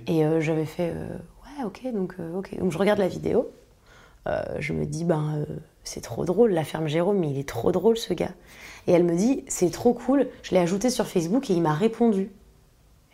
Et 0.06 0.24
euh, 0.24 0.40
j'avais 0.40 0.64
fait 0.64 0.92
euh, 0.94 1.08
ouais 1.44 1.64
ok 1.64 1.92
donc 1.92 2.14
euh, 2.18 2.38
ok 2.38 2.58
donc 2.58 2.72
je 2.72 2.78
regarde 2.78 2.98
la 2.98 3.08
vidéo. 3.08 3.50
Je 4.58 4.72
me 4.72 4.86
dis 4.86 5.04
ben 5.04 5.46
c'est 5.84 6.00
trop 6.00 6.24
drôle 6.24 6.50
la 6.50 6.64
ferme 6.64 6.88
Jérôme 6.88 7.18
mais 7.18 7.30
il 7.30 7.38
est 7.38 7.48
trop 7.48 7.70
drôle 7.70 7.96
ce 7.96 8.12
gars. 8.12 8.32
Et 8.88 8.92
elle 8.92 9.04
me 9.04 9.14
dit 9.14 9.44
c'est 9.46 9.70
trop 9.70 9.94
cool. 9.94 10.26
Je 10.42 10.50
l'ai 10.50 10.58
ajouté 10.58 10.90
sur 10.90 11.06
Facebook 11.06 11.48
et 11.48 11.52
il 11.52 11.62
m'a 11.62 11.74
répondu. 11.74 12.32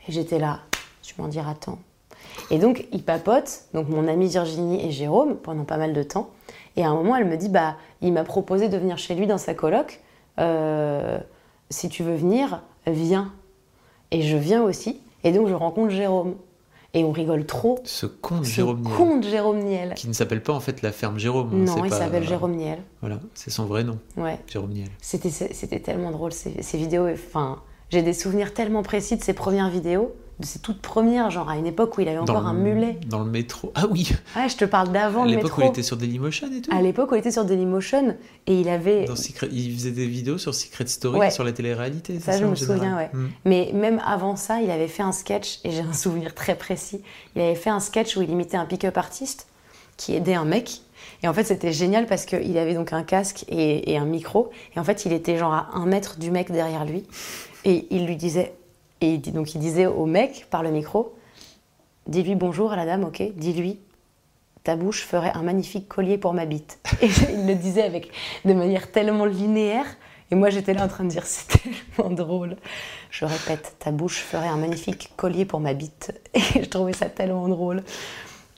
Et 0.09 0.12
j'étais 0.12 0.38
là 0.38 0.61
tu 1.02 1.14
m'en 1.20 1.28
diras 1.28 1.55
tant. 1.55 1.78
Et 2.50 2.59
donc 2.59 2.87
ils 2.92 3.02
papotent 3.02 3.66
donc 3.74 3.88
mon 3.88 4.09
amie 4.09 4.28
Virginie 4.28 4.87
et 4.87 4.90
Jérôme 4.90 5.37
pendant 5.37 5.64
pas 5.64 5.76
mal 5.76 5.92
de 5.92 6.02
temps. 6.02 6.31
Et 6.76 6.85
à 6.85 6.88
un 6.88 6.94
moment 6.94 7.16
elle 7.16 7.26
me 7.26 7.37
dit 7.37 7.48
bah 7.48 7.76
il 8.00 8.12
m'a 8.12 8.24
proposé 8.24 8.68
de 8.68 8.76
venir 8.78 8.98
chez 8.98 9.14
lui 9.14 9.26
dans 9.26 9.38
sa 9.38 9.54
coloc. 9.54 10.00
Euh, 10.38 11.18
si 11.70 11.88
tu 11.88 12.02
veux 12.02 12.14
venir 12.16 12.62
viens. 12.87 13.32
Et 14.11 14.22
je 14.22 14.37
viens 14.37 14.62
aussi. 14.62 15.00
Et 15.24 15.32
donc 15.32 15.48
je 15.48 15.54
rencontre 15.54 15.90
Jérôme. 15.90 16.35
Et 16.94 17.04
on 17.04 17.12
rigole 17.12 17.46
trop. 17.46 17.78
Ce 17.85 18.04
con 18.04 18.40
de 18.40 18.44
Ce 18.44 18.50
Jérôme 18.52 18.80
Niel, 18.82 19.22
Jérôme 19.22 19.58
Niel. 19.61 19.94
qui 19.94 20.08
ne 20.08 20.12
s'appelle 20.12 20.42
pas 20.42 20.52
en 20.52 20.61
fait 20.61 20.82
la 20.82 20.92
ferme 20.92 21.18
Jérôme. 21.18 21.48
hein, 21.52 21.64
Non, 21.64 21.85
il 21.85 21.88
pas- 21.90 21.98
s'appelle 21.98 22.24
Jérôme 22.24 22.54
Niel. 22.54 22.80
Voilà, 23.00 23.18
c'est 23.32 23.50
son 23.50 23.64
vrai 23.64 23.82
nom, 23.82 23.98
Ouais. 24.18 24.38
Jérôme 24.46 24.72
Niel. 24.72 24.88
C'était, 25.00 25.80
tellement 25.80 26.11
drôle 26.11 26.32
ces, 26.32 26.62
ces 26.62 26.76
vidéos. 26.76 27.08
Enfin, 27.08 27.61
j'ai 27.88 28.02
des 28.02 28.12
souvenirs 28.12 28.52
tellement 28.52 28.82
précis 28.82 29.16
de 29.16 29.22
ses 29.22 29.32
premières 29.32 29.70
vidéos, 29.70 30.12
de 30.40 30.46
ses 30.46 30.58
toutes 30.58 30.80
premières, 30.80 31.30
genre 31.30 31.48
à 31.48 31.56
une 31.56 31.66
époque 31.66 31.96
où 31.96 32.00
il 32.00 32.08
avait 32.08 32.18
encore 32.18 32.46
un 32.46 32.52
le- 32.54 32.58
mulet. 32.60 32.98
Dans 33.06 33.20
le 33.20 33.30
métro. 33.30 33.70
Ah 33.74 33.84
oui, 33.90 34.10
Ouais, 34.36 34.48
je 34.48 34.56
te 34.56 34.64
parle 34.64 34.90
d'avant 34.90 35.22
à 35.22 35.26
l'époque 35.26 35.56
où 35.58 35.60
il 35.60 35.66
était 35.68 35.82
sur 35.82 35.96
Dailymotion 35.96 36.48
et 36.52 36.60
tout. 36.62 36.70
À 36.74 36.80
l'époque 36.82 37.12
où 37.12 37.14
il 37.14 37.18
était 37.18 37.30
sur 37.30 37.44
Dailymotion 37.44 38.16
et 38.46 38.60
il 38.60 38.68
avait. 38.68 39.04
Dans 39.04 39.14
Secret- 39.16 39.48
Il 39.52 39.72
faisait 39.74 39.90
des 39.92 40.06
vidéos 40.06 40.38
sur 40.38 40.54
Secret 40.54 40.86
Story, 40.86 41.18
Ouais. 41.18 41.30
sur 41.30 41.44
la 41.44 41.52
télé-réalité. 41.52 42.14
c'est 42.18 42.32
Ça, 42.32 42.38
je 42.38 42.44
me 42.46 42.54
souviens, 42.56 42.96
ouais. 42.96 43.10
Hmm. 43.12 43.28
Mais 43.44 43.70
même 43.74 44.00
avant 44.04 44.35
ça, 44.37 44.60
il 44.60 44.70
avait 44.70 44.88
fait 44.88 45.02
un 45.04 45.12
sketch, 45.12 45.60
et 45.64 45.70
j'ai 45.70 45.83
un 45.83 45.92
souvenir 45.92 46.35
très 46.35 46.56
précis. 46.56 47.02
Il 47.37 47.42
avait 47.42 47.54
fait 47.54 47.70
un 47.70 47.80
sketch 47.80 48.16
où 48.16 48.22
il 48.22 48.30
imitait 48.30 48.56
un 48.56 48.66
pick-up 48.66 48.96
artiste 48.96 49.46
qui 49.96 50.14
aidait 50.14 50.35
un 50.35 50.44
mec. 50.44 50.80
Et 51.22 51.28
en 51.28 51.35
fait, 51.35 51.44
c'était 51.44 51.72
génial 51.72 52.06
parce 52.06 52.24
qu'il 52.24 52.56
avait 52.58 52.74
donc 52.74 52.92
un 52.92 53.02
casque 53.04 53.44
et, 53.48 53.92
et 53.92 53.96
un 53.98 54.04
micro. 54.04 54.50
Et 54.74 54.80
en 54.80 54.85
fait, 54.85 55.04
il 55.04 55.12
était 55.12 55.37
genre 55.37 55.52
à 55.52 55.68
un 55.74 55.87
mètre 55.87 56.18
du 56.18 56.30
mec 56.33 56.50
derrière 56.50 56.85
lui. 56.85 57.04
Et 57.64 57.87
il 57.90 58.06
lui 58.06 58.16
disait, 58.16 58.54
et 59.03 59.19
donc 59.19 59.55
il 59.55 59.59
disait 59.59 59.87
au 59.87 60.07
mec 60.07 60.46
par 60.50 60.63
le 60.63 60.71
micro 60.71 61.15
dis-lui 62.07 62.35
bonjour 62.35 62.73
à 62.73 62.77
la 62.77 62.87
dame, 62.87 63.05
ok 63.05 63.23
Dis-lui, 63.37 63.79
ta 64.65 64.77
bouche 64.77 65.03
ferait 65.03 65.33
un 65.35 65.42
magnifique 65.42 65.88
collier 65.88 66.19
pour 66.19 66.35
ma 66.35 66.46
bite. 66.46 66.79
Et 67.03 67.09
il 67.33 67.46
le 67.46 67.55
disait 67.55 67.83
avec, 67.83 68.11
de 68.44 68.53
manière 68.53 68.90
tellement 68.90 69.25
linéaire. 69.25 69.87
Et 70.31 70.35
moi, 70.35 70.48
j'étais 70.48 70.73
là 70.73 70.85
en 70.85 70.88
train 70.88 71.05
de 71.05 71.11
dire, 71.11 71.27
c'est 71.27 71.61
tellement 71.61 72.15
drôle. 72.15 72.57
Je 73.11 73.25
répète, 73.25 73.77
ta 73.79 73.90
bouche 73.90 74.19
ferait 74.19 74.48
un 74.48 74.57
magnifique 74.57 75.11
collier 75.17 75.44
pour 75.44 75.61
ma 75.61 75.75
bite. 75.75 76.13
Et 76.35 76.63
je 76.63 76.69
trouvais 76.69 76.94
ça 76.94 77.07
tellement 77.07 77.48
drôle. 77.48 77.83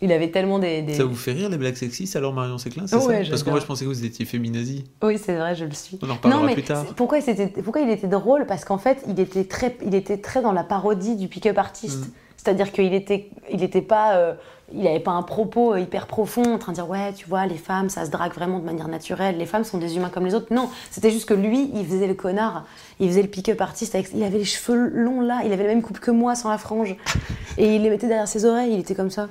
Il 0.00 0.12
avait 0.12 0.30
tellement 0.30 0.58
des. 0.58 0.82
des- 0.82 0.94
Ça 0.94 1.04
vous 1.04 1.14
fait 1.14 1.32
rire 1.32 1.48
les 1.48 1.56
blagues 1.56 1.76
sexistes 1.76 2.16
alors 2.16 2.32
Marion 2.32 2.58
Séclin 2.58 2.86
c'est 2.86 2.96
Ouais, 2.96 3.24
ça 3.24 3.30
Parce 3.30 3.42
que 3.42 3.50
moi 3.50 3.60
je 3.60 3.66
pensais 3.66 3.84
que 3.84 3.90
vous 3.90 4.04
étiez 4.04 4.24
féminazie. 4.24 4.84
Oui, 5.02 5.18
c'est 5.18 5.36
vrai, 5.36 5.54
je 5.54 5.64
le 5.64 5.72
suis. 5.72 5.98
On 6.02 6.10
en 6.10 6.14
reparlera 6.14 6.40
non, 6.40 6.46
mais 6.46 6.54
plus 6.54 6.62
tard. 6.62 6.84
Pourquoi, 6.96 7.18
il 7.18 7.90
était 7.90 8.06
drôle? 8.08 8.46
Parce 8.46 8.64
qu'en 8.64 8.78
fait, 8.78 9.02
il 9.08 9.18
était, 9.20 9.44
très, 9.44 9.76
il 9.84 9.94
était 9.94 10.18
très 10.18 10.42
dans 10.42 10.52
la 10.52 10.64
parodie 10.64 11.16
du 11.16 11.28
pick-up 11.28 11.58
artiste. 11.58 12.08
Mm. 12.08 12.12
C'est-à-dire 12.36 12.72
qu'il 12.72 12.92
était, 12.92 13.30
il 13.50 13.62
était 13.62 13.80
pas, 13.80 14.16
euh, 14.16 14.34
il 14.74 14.82
n'avait 14.82 15.00
pas 15.00 15.12
un 15.12 15.22
propos 15.22 15.76
hyper 15.76 16.06
profond 16.06 16.54
en 16.54 16.58
train 16.58 16.72
de 16.72 16.76
dire 16.76 16.88
ouais, 16.88 17.14
tu 17.14 17.26
vois, 17.26 17.46
les 17.46 17.56
femmes, 17.56 17.88
ça 17.88 18.04
se 18.04 18.10
drague 18.10 18.34
vraiment 18.34 18.58
de 18.58 18.64
manière 18.64 18.88
naturelle. 18.88 19.38
Les 19.38 19.46
femmes 19.46 19.64
sont 19.64 19.78
des 19.78 19.96
humains 19.96 20.10
comme 20.10 20.26
les 20.26 20.34
autres. 20.34 20.52
Non, 20.52 20.68
c'était 20.90 21.10
juste 21.10 21.26
que 21.26 21.32
lui, 21.34 21.70
il 21.74 21.86
faisait 21.86 22.06
le 22.06 22.14
connard. 22.14 22.66
Il 23.00 23.08
faisait 23.08 23.22
le 23.22 23.28
pick-up 23.28 23.60
artiste. 23.62 23.94
Avec, 23.94 24.10
il 24.14 24.22
avait 24.22 24.38
les 24.38 24.44
cheveux 24.44 24.90
longs 24.90 25.22
là. 25.22 25.40
Il 25.46 25.52
avait 25.52 25.62
la 25.62 25.70
même 25.70 25.82
coupe 25.82 26.00
que 26.00 26.10
moi 26.10 26.34
sans 26.34 26.50
la 26.50 26.58
frange. 26.58 26.96
Et 27.58 27.76
il 27.76 27.82
les 27.82 27.88
mettait 27.88 28.08
derrière 28.08 28.28
ses 28.28 28.44
oreilles. 28.44 28.74
Il 28.74 28.80
était 28.80 28.94
comme 28.94 29.10
ça. 29.10 29.28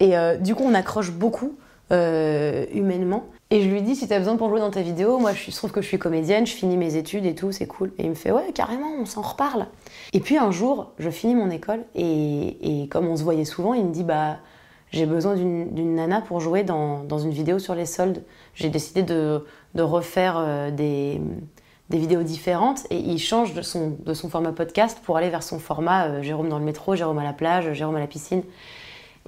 Et 0.00 0.16
euh, 0.16 0.36
du 0.36 0.54
coup, 0.54 0.64
on 0.66 0.74
accroche 0.74 1.12
beaucoup 1.12 1.56
euh, 1.92 2.66
humainement. 2.72 3.26
Et 3.50 3.62
je 3.62 3.68
lui 3.68 3.82
dis, 3.82 3.96
si 3.96 4.06
tu 4.06 4.14
as 4.14 4.18
besoin 4.18 4.36
pour 4.36 4.48
jouer 4.48 4.60
dans 4.60 4.70
ta 4.70 4.80
vidéo, 4.80 5.18
moi, 5.18 5.32
je, 5.32 5.50
trouve 5.50 5.72
que 5.72 5.82
je 5.82 5.86
suis 5.88 5.98
comédienne, 5.98 6.46
je 6.46 6.52
finis 6.52 6.76
mes 6.76 6.96
études 6.96 7.26
et 7.26 7.34
tout, 7.34 7.50
c'est 7.50 7.66
cool. 7.66 7.92
Et 7.98 8.04
il 8.04 8.10
me 8.10 8.14
fait, 8.14 8.30
ouais, 8.30 8.52
carrément, 8.54 8.92
on 9.00 9.04
s'en 9.04 9.22
reparle. 9.22 9.66
Et 10.12 10.20
puis 10.20 10.38
un 10.38 10.52
jour, 10.52 10.92
je 10.98 11.10
finis 11.10 11.34
mon 11.34 11.50
école 11.50 11.80
et, 11.96 12.88
comme 12.90 13.08
on 13.08 13.16
se 13.16 13.24
voyait 13.24 13.44
souvent, 13.44 13.74
il 13.74 13.84
me 13.84 13.92
dit, 13.92 14.04
bah, 14.04 14.38
j'ai 14.92 15.04
besoin 15.04 15.34
d'une 15.34 15.94
nana 15.96 16.20
pour 16.20 16.40
jouer 16.40 16.62
dans, 16.62 17.02
dans 17.02 17.18
une 17.18 17.32
vidéo 17.32 17.58
sur 17.58 17.74
les 17.74 17.86
soldes. 17.86 18.22
J'ai 18.54 18.68
décidé 18.68 19.02
de, 19.02 19.44
de 19.74 19.82
refaire 19.82 20.36
euh, 20.38 20.70
des, 20.70 21.20
des 21.90 21.98
vidéos 21.98 22.22
différentes 22.22 22.86
et 22.90 22.98
il 22.98 23.18
change 23.18 23.52
de 23.52 23.62
son, 23.62 23.98
de 24.04 24.14
son 24.14 24.28
format 24.28 24.52
podcast 24.52 25.00
pour 25.04 25.16
aller 25.16 25.28
vers 25.28 25.42
son 25.42 25.58
format 25.58 26.22
Jérôme 26.22 26.48
dans 26.48 26.60
le 26.60 26.64
métro, 26.64 26.94
Jérôme 26.94 27.18
à 27.18 27.24
la 27.24 27.32
plage, 27.32 27.72
Jérôme 27.72 27.96
à 27.96 28.00
la 28.00 28.06
piscine. 28.06 28.42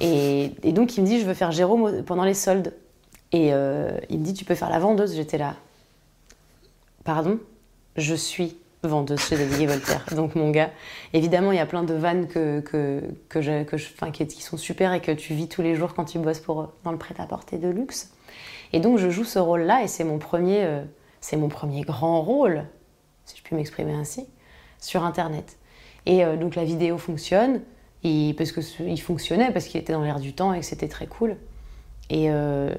Et, 0.02 0.72
donc 0.72 0.96
il 0.96 1.02
me 1.02 1.06
dit 1.06 1.20
je 1.20 1.24
veux 1.24 1.34
faire 1.34 1.52
Jérôme 1.52 2.02
pendant 2.02 2.24
les 2.24 2.34
soldes. 2.34 2.74
Et 3.30 3.54
euh, 3.54 3.96
il 4.10 4.18
me 4.18 4.24
dit 4.24 4.34
tu 4.34 4.44
peux 4.44 4.54
faire 4.54 4.68
la 4.68 4.78
vendeuse. 4.78 5.14
J'étais 5.14 5.38
là. 5.38 5.56
Pardon? 7.04 7.38
Je 7.96 8.14
suis 8.14 8.56
vendeuse 8.82 9.20
chez 9.20 9.36
David 9.36 9.68
Voltaire. 9.68 10.04
Donc 10.16 10.34
mon 10.34 10.50
gars, 10.50 10.70
évidemment 11.12 11.52
il 11.52 11.56
y 11.56 11.60
a 11.60 11.66
plein 11.66 11.84
de 11.84 11.94
vannes 11.94 12.26
que, 12.26 12.60
que, 12.60 13.02
que 13.28 13.40
je, 13.40 13.62
qui, 13.64 14.42
sont 14.42 14.56
super 14.56 14.92
et 14.92 15.00
que 15.00 15.12
tu 15.12 15.34
vis 15.34 15.48
tous 15.48 15.62
les 15.62 15.76
jours 15.76 15.94
quand 15.94 16.04
tu 16.04 16.18
bosses 16.18 16.40
pour, 16.40 16.72
dans 16.84 16.92
le 16.92 16.98
prêt-à-porter 16.98 17.58
de 17.58 17.68
luxe. 17.68 18.12
Et 18.72 18.80
donc 18.80 18.98
je 18.98 19.08
joue 19.08 19.24
ce 19.24 19.38
rôle-là 19.38 19.82
et 19.82 19.88
c'est 19.88 20.04
mon 20.04 20.18
premier, 20.18 20.64
euh, 20.64 20.82
mon 21.34 21.48
premier 21.48 21.82
grand 21.82 22.22
rôle, 22.22 22.64
si 23.24 23.36
je 23.36 23.42
puis 23.42 23.54
m'exprimer 23.54 23.92
ainsi, 23.92 24.26
sur 24.80 25.04
Internet. 25.04 25.58
Et 26.06 26.24
euh, 26.24 26.36
donc 26.36 26.56
la 26.56 26.64
vidéo 26.64 26.98
fonctionne, 26.98 27.60
et, 28.04 28.34
parce 28.36 28.52
que 28.52 28.60
ce- 28.60 28.82
il 28.82 29.00
fonctionnait, 29.00 29.50
parce 29.52 29.66
qu'il 29.66 29.80
était 29.80 29.92
dans 29.92 30.02
l'air 30.02 30.20
du 30.20 30.32
temps 30.32 30.52
et 30.52 30.60
que 30.60 30.66
c'était 30.66 30.88
très 30.88 31.06
cool. 31.06 31.36
Et 32.10 32.30
euh, 32.30 32.74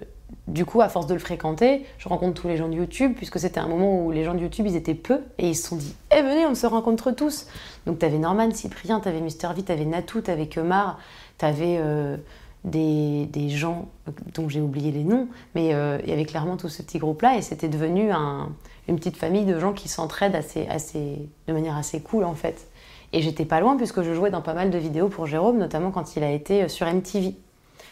du 0.48 0.66
coup, 0.66 0.82
à 0.82 0.90
force 0.90 1.08
de 1.08 1.14
le 1.14 1.20
fréquenter, 1.20 1.86
je 1.98 2.10
rencontre 2.10 2.42
tous 2.42 2.48
les 2.48 2.58
gens 2.58 2.68
de 2.68 2.76
YouTube, 2.76 3.14
puisque 3.16 3.40
c'était 3.40 3.60
un 3.60 3.68
moment 3.68 4.04
où 4.04 4.12
les 4.12 4.24
gens 4.24 4.34
de 4.34 4.40
YouTube, 4.40 4.66
ils 4.68 4.76
étaient 4.76 4.96
peu, 4.96 5.22
et 5.38 5.50
ils 5.50 5.56
se 5.56 5.68
sont 5.70 5.76
dit, 5.76 5.96
eh 6.12 6.22
venez, 6.22 6.46
on 6.46 6.56
se 6.56 6.66
rencontre 6.68 7.12
tous. 7.12 7.48
Donc 7.86 8.00
t'avais 8.00 8.18
Norman, 8.18 8.52
Cyprien, 8.52 9.00
t'avais 9.00 9.22
Mister 9.22 9.48
V, 9.56 9.64
t'avais 9.64 9.86
Natou, 9.86 10.22
t'avais 10.22 10.48
Kemar, 10.48 11.00
t'avais 11.38 11.78
euh, 11.80 12.18
des, 12.64 13.26
des 13.28 13.50
gens 13.50 13.88
dont 14.34 14.50
j'ai 14.50 14.60
oublié 14.62 14.92
les 14.92 15.04
noms, 15.04 15.28
mais 15.56 15.74
euh, 15.74 16.00
il 16.04 16.10
y 16.10 16.14
avait 16.14 16.26
clairement 16.26 16.58
tout 16.58 16.70
ce 16.70 16.82
petit 16.82 16.98
groupe-là, 16.98 17.38
et 17.38 17.42
c'était 17.42 17.70
devenu 17.70 18.12
un- 18.12 18.50
une 18.90 18.98
petite 18.98 19.16
famille 19.18 19.46
de 19.46 19.58
gens 19.60 19.72
qui 19.72 19.88
s'entraident 19.88 20.36
assez, 20.36 20.68
assez, 20.68 21.30
de 21.48 21.54
manière 21.54 21.78
assez 21.78 22.02
cool, 22.02 22.26
en 22.26 22.36
fait. 22.36 22.68
Et 23.14 23.22
j'étais 23.22 23.46
pas 23.46 23.62
loin, 23.62 23.78
puisque 23.78 24.02
je 24.02 24.14
jouais 24.14 24.32
dans 24.32 24.42
pas 24.42 24.54
mal 24.54 24.70
de 24.70 24.78
vidéos 24.78 25.08
pour 25.08 25.28
Jérôme, 25.28 25.58
notamment 25.58 25.92
quand 25.92 26.16
il 26.16 26.24
a 26.24 26.32
été 26.32 26.64
euh, 26.64 26.68
sur 26.68 26.92
MTV. 26.92 27.36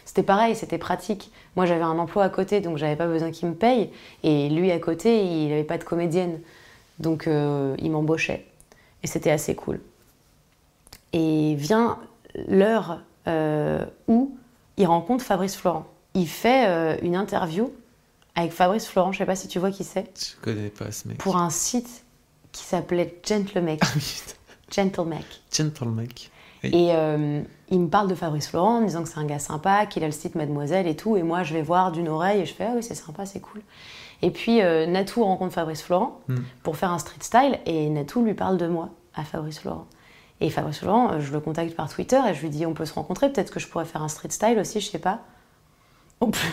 C'était 0.04 0.22
pareil, 0.22 0.56
c'était 0.56 0.78
pratique. 0.78 1.30
Moi, 1.56 1.64
j'avais 1.64 1.84
un 1.84 1.98
emploi 1.98 2.24
à 2.24 2.28
côté, 2.28 2.60
donc 2.60 2.76
j'avais 2.76 2.96
pas 2.96 3.06
besoin 3.06 3.30
qu'il 3.30 3.48
me 3.48 3.54
paye. 3.54 3.90
Et 4.24 4.48
lui, 4.50 4.70
à 4.70 4.78
côté, 4.78 5.24
il 5.24 5.48
n'avait 5.48 5.64
pas 5.64 5.78
de 5.78 5.84
comédienne. 5.84 6.40
Donc, 6.98 7.26
euh, 7.26 7.74
il 7.78 7.90
m'embauchait. 7.90 8.46
Et 9.02 9.06
c'était 9.06 9.30
assez 9.30 9.54
cool. 9.54 9.80
Et 11.12 11.54
vient 11.54 11.98
l'heure 12.48 13.00
euh, 13.28 13.84
où 14.08 14.36
il 14.76 14.86
rencontre 14.86 15.24
Fabrice 15.24 15.56
Florent. 15.56 15.86
Il 16.14 16.28
fait 16.28 16.66
euh, 16.66 16.96
une 17.02 17.16
interview 17.16 17.72
avec 18.34 18.52
Fabrice 18.52 18.86
Florent, 18.86 19.12
je 19.12 19.18
sais 19.18 19.26
pas 19.26 19.36
si 19.36 19.48
tu 19.48 19.58
vois 19.58 19.70
qui 19.70 19.84
c'est, 19.84 20.10
Je 20.18 20.40
connais 20.42 20.70
pas 20.70 20.90
ce 20.90 21.06
mec. 21.06 21.18
pour 21.18 21.36
un 21.36 21.50
site 21.50 22.04
qui 22.50 22.64
s'appelait 22.64 23.18
Gentlemec. 23.24 23.80
Ah 23.82 23.88
oui, 23.94 24.22
Gentle 24.74 25.06
mec. 25.06 26.30
Oui. 26.64 26.70
Et 26.72 26.88
euh, 26.94 27.42
il 27.70 27.80
me 27.80 27.88
parle 27.88 28.08
de 28.08 28.14
Fabrice 28.14 28.48
Florent 28.48 28.76
en 28.76 28.80
me 28.82 28.86
disant 28.86 29.02
que 29.02 29.08
c'est 29.08 29.18
un 29.18 29.24
gars 29.26 29.38
sympa, 29.40 29.86
qu'il 29.86 30.04
a 30.04 30.06
le 30.06 30.12
site 30.12 30.34
Mademoiselle 30.36 30.86
et 30.86 30.94
tout. 30.94 31.16
Et 31.16 31.22
moi, 31.24 31.42
je 31.42 31.54
vais 31.54 31.62
voir 31.62 31.90
d'une 31.90 32.08
oreille 32.08 32.40
et 32.40 32.46
je 32.46 32.54
fais 32.54 32.66
Ah 32.68 32.72
oui, 32.76 32.82
c'est 32.82 32.94
sympa, 32.94 33.26
c'est 33.26 33.40
cool. 33.40 33.62
Et 34.22 34.30
puis 34.30 34.62
euh, 34.62 34.86
Natou 34.86 35.24
rencontre 35.24 35.52
Fabrice 35.54 35.82
Florent 35.82 36.20
Mm. 36.28 36.36
pour 36.62 36.76
faire 36.76 36.92
un 36.92 36.98
street 36.98 37.18
style 37.20 37.58
et 37.66 37.88
Natou 37.88 38.22
lui 38.24 38.34
parle 38.34 38.56
de 38.58 38.68
moi 38.68 38.90
à 39.14 39.24
Fabrice 39.24 39.58
Florent. 39.58 39.86
Et 40.40 40.48
Fabrice 40.50 40.78
Florent, 40.78 41.12
euh, 41.12 41.20
je 41.20 41.32
le 41.32 41.40
contacte 41.40 41.74
par 41.74 41.88
Twitter 41.92 42.20
et 42.28 42.34
je 42.34 42.40
lui 42.42 42.48
dis 42.50 42.64
On 42.64 42.74
peut 42.74 42.86
se 42.86 42.94
rencontrer, 42.94 43.30
peut-être 43.32 43.50
que 43.52 43.58
je 43.58 43.66
pourrais 43.66 43.84
faire 43.84 44.02
un 44.02 44.08
street 44.08 44.30
style 44.30 44.58
aussi, 44.60 44.80
je 44.80 44.88
sais 44.88 44.98
pas. 45.00 45.20
En 46.20 46.30
plus, 46.30 46.48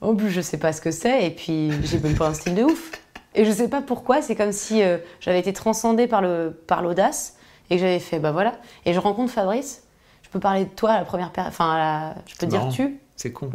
en 0.00 0.14
plus 0.14 0.30
je 0.30 0.40
sais 0.40 0.58
pas 0.58 0.72
ce 0.72 0.80
que 0.80 0.92
c'est 0.92 1.26
et 1.26 1.30
puis 1.30 1.72
j'ai 1.82 1.98
même 1.98 2.14
pas 2.14 2.28
un 2.28 2.34
style 2.34 2.54
de 2.54 2.62
ouf. 2.62 2.92
Et 3.34 3.44
je 3.44 3.50
sais 3.50 3.68
pas 3.68 3.82
pourquoi, 3.82 4.22
c'est 4.22 4.36
comme 4.36 4.52
si 4.52 4.82
euh, 4.82 4.98
j'avais 5.20 5.40
été 5.40 5.52
transcendée 5.52 6.06
par 6.06 6.22
le 6.22 6.56
par 6.68 6.82
l'audace 6.82 7.36
et 7.70 7.76
que 7.76 7.80
j'avais 7.80 7.98
fait 8.00 8.18
bah 8.18 8.32
voilà. 8.32 8.54
Et 8.84 8.92
je 8.92 8.98
rencontre 8.98 9.32
Fabrice. 9.32 9.84
Je 10.22 10.28
peux 10.30 10.40
parler 10.40 10.64
de 10.64 10.70
toi 10.70 10.90
à 10.92 10.98
la 10.98 11.04
première 11.04 11.30
personne. 11.32 11.50
Enfin, 11.52 11.76
la- 11.78 12.14
je 12.26 12.36
peux 12.36 12.46
dire 12.46 12.60
marrant. 12.60 12.70
tu. 12.72 12.98
C'est 13.16 13.32
con. 13.32 13.50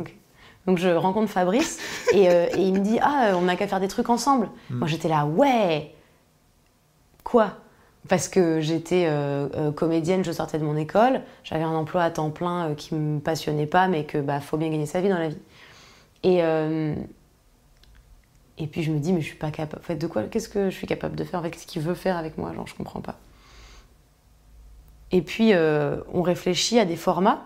Donc 0.65 0.77
je 0.77 0.89
rencontre 0.89 1.29
Fabrice 1.31 1.79
et, 2.13 2.29
euh, 2.29 2.47
et 2.55 2.61
il 2.61 2.73
me 2.73 2.79
dit 2.79 2.97
ah 3.01 3.27
euh, 3.29 3.33
on 3.35 3.41
n'a 3.41 3.55
qu'à 3.55 3.67
faire 3.67 3.79
des 3.79 3.87
trucs 3.87 4.09
ensemble. 4.09 4.49
Moi 4.69 4.87
j'étais 4.87 5.07
là 5.09 5.25
ouais 5.25 5.93
quoi? 7.23 7.53
Parce 8.09 8.27
que 8.27 8.59
j'étais 8.59 9.05
euh, 9.07 9.47
euh, 9.55 9.71
comédienne, 9.71 10.25
je 10.25 10.31
sortais 10.33 10.59
de 10.59 10.63
mon 10.65 10.75
école, 10.75 11.21
j'avais 11.45 11.63
un 11.63 11.71
emploi 11.73 12.03
à 12.03 12.11
temps 12.11 12.31
plein 12.31 12.73
qui 12.75 12.95
me 12.95 13.19
passionnait 13.19 13.65
pas 13.65 13.87
mais 13.87 14.03
que 14.05 14.17
bah 14.17 14.39
faut 14.41 14.57
bien 14.57 14.69
gagner 14.69 14.85
sa 14.85 14.99
vie 15.01 15.09
dans 15.09 15.19
la 15.19 15.29
vie. 15.29 15.37
Et 16.23 16.41
et 18.57 18.67
puis 18.67 18.83
je 18.83 18.91
me 18.91 18.99
dis 18.99 19.13
mais 19.13 19.21
je 19.21 19.25
suis 19.27 19.37
pas 19.37 19.51
capable. 19.51 19.81
En 19.81 19.85
fait 19.85 19.95
de 19.95 20.07
quoi 20.07 20.23
Qu'est-ce 20.23 20.49
que 20.49 20.69
je 20.69 20.75
suis 20.75 20.87
capable 20.87 21.15
de 21.15 21.23
faire 21.23 21.39
avec 21.39 21.55
ce 21.55 21.65
qu'il 21.65 21.81
veut 21.81 21.95
faire 21.95 22.17
avec 22.17 22.37
moi? 22.37 22.53
Genre 22.53 22.67
je 22.67 22.75
comprends 22.75 23.01
pas. 23.01 23.17
Et 25.13 25.21
puis 25.21 25.53
euh, 25.53 25.97
on 26.11 26.23
réfléchit 26.23 26.79
à 26.79 26.85
des 26.85 26.97
formats 26.97 27.45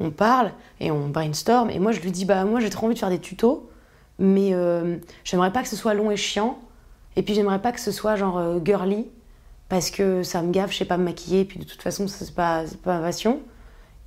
on 0.00 0.10
parle 0.10 0.50
et 0.80 0.90
on 0.90 1.06
brainstorm. 1.06 1.70
Et 1.70 1.78
moi, 1.78 1.92
je 1.92 2.00
lui 2.00 2.10
dis, 2.10 2.24
bah 2.24 2.44
moi, 2.44 2.58
j'ai 2.58 2.70
trop 2.70 2.86
envie 2.86 2.94
de 2.94 2.98
faire 2.98 3.10
des 3.10 3.20
tutos, 3.20 3.70
mais 4.18 4.52
euh, 4.52 4.96
j'aimerais 5.22 5.52
pas 5.52 5.62
que 5.62 5.68
ce 5.68 5.76
soit 5.76 5.94
long 5.94 6.10
et 6.10 6.16
chiant. 6.16 6.58
Et 7.14 7.22
puis, 7.22 7.34
j'aimerais 7.34 7.60
pas 7.60 7.70
que 7.70 7.78
ce 7.78 7.92
soit 7.92 8.16
genre 8.16 8.38
euh, 8.38 8.58
girly, 8.64 9.06
parce 9.68 9.92
que 9.92 10.24
ça 10.24 10.42
me 10.42 10.50
gave, 10.50 10.72
je 10.72 10.78
sais 10.78 10.86
pas 10.86 10.96
me 10.96 11.04
maquiller, 11.04 11.40
et 11.40 11.44
puis 11.44 11.60
de 11.60 11.64
toute 11.64 11.82
façon, 11.82 12.08
c'est 12.08 12.34
pas, 12.34 12.64
pas 12.82 12.98
ma 12.98 13.04
passion. 13.06 13.42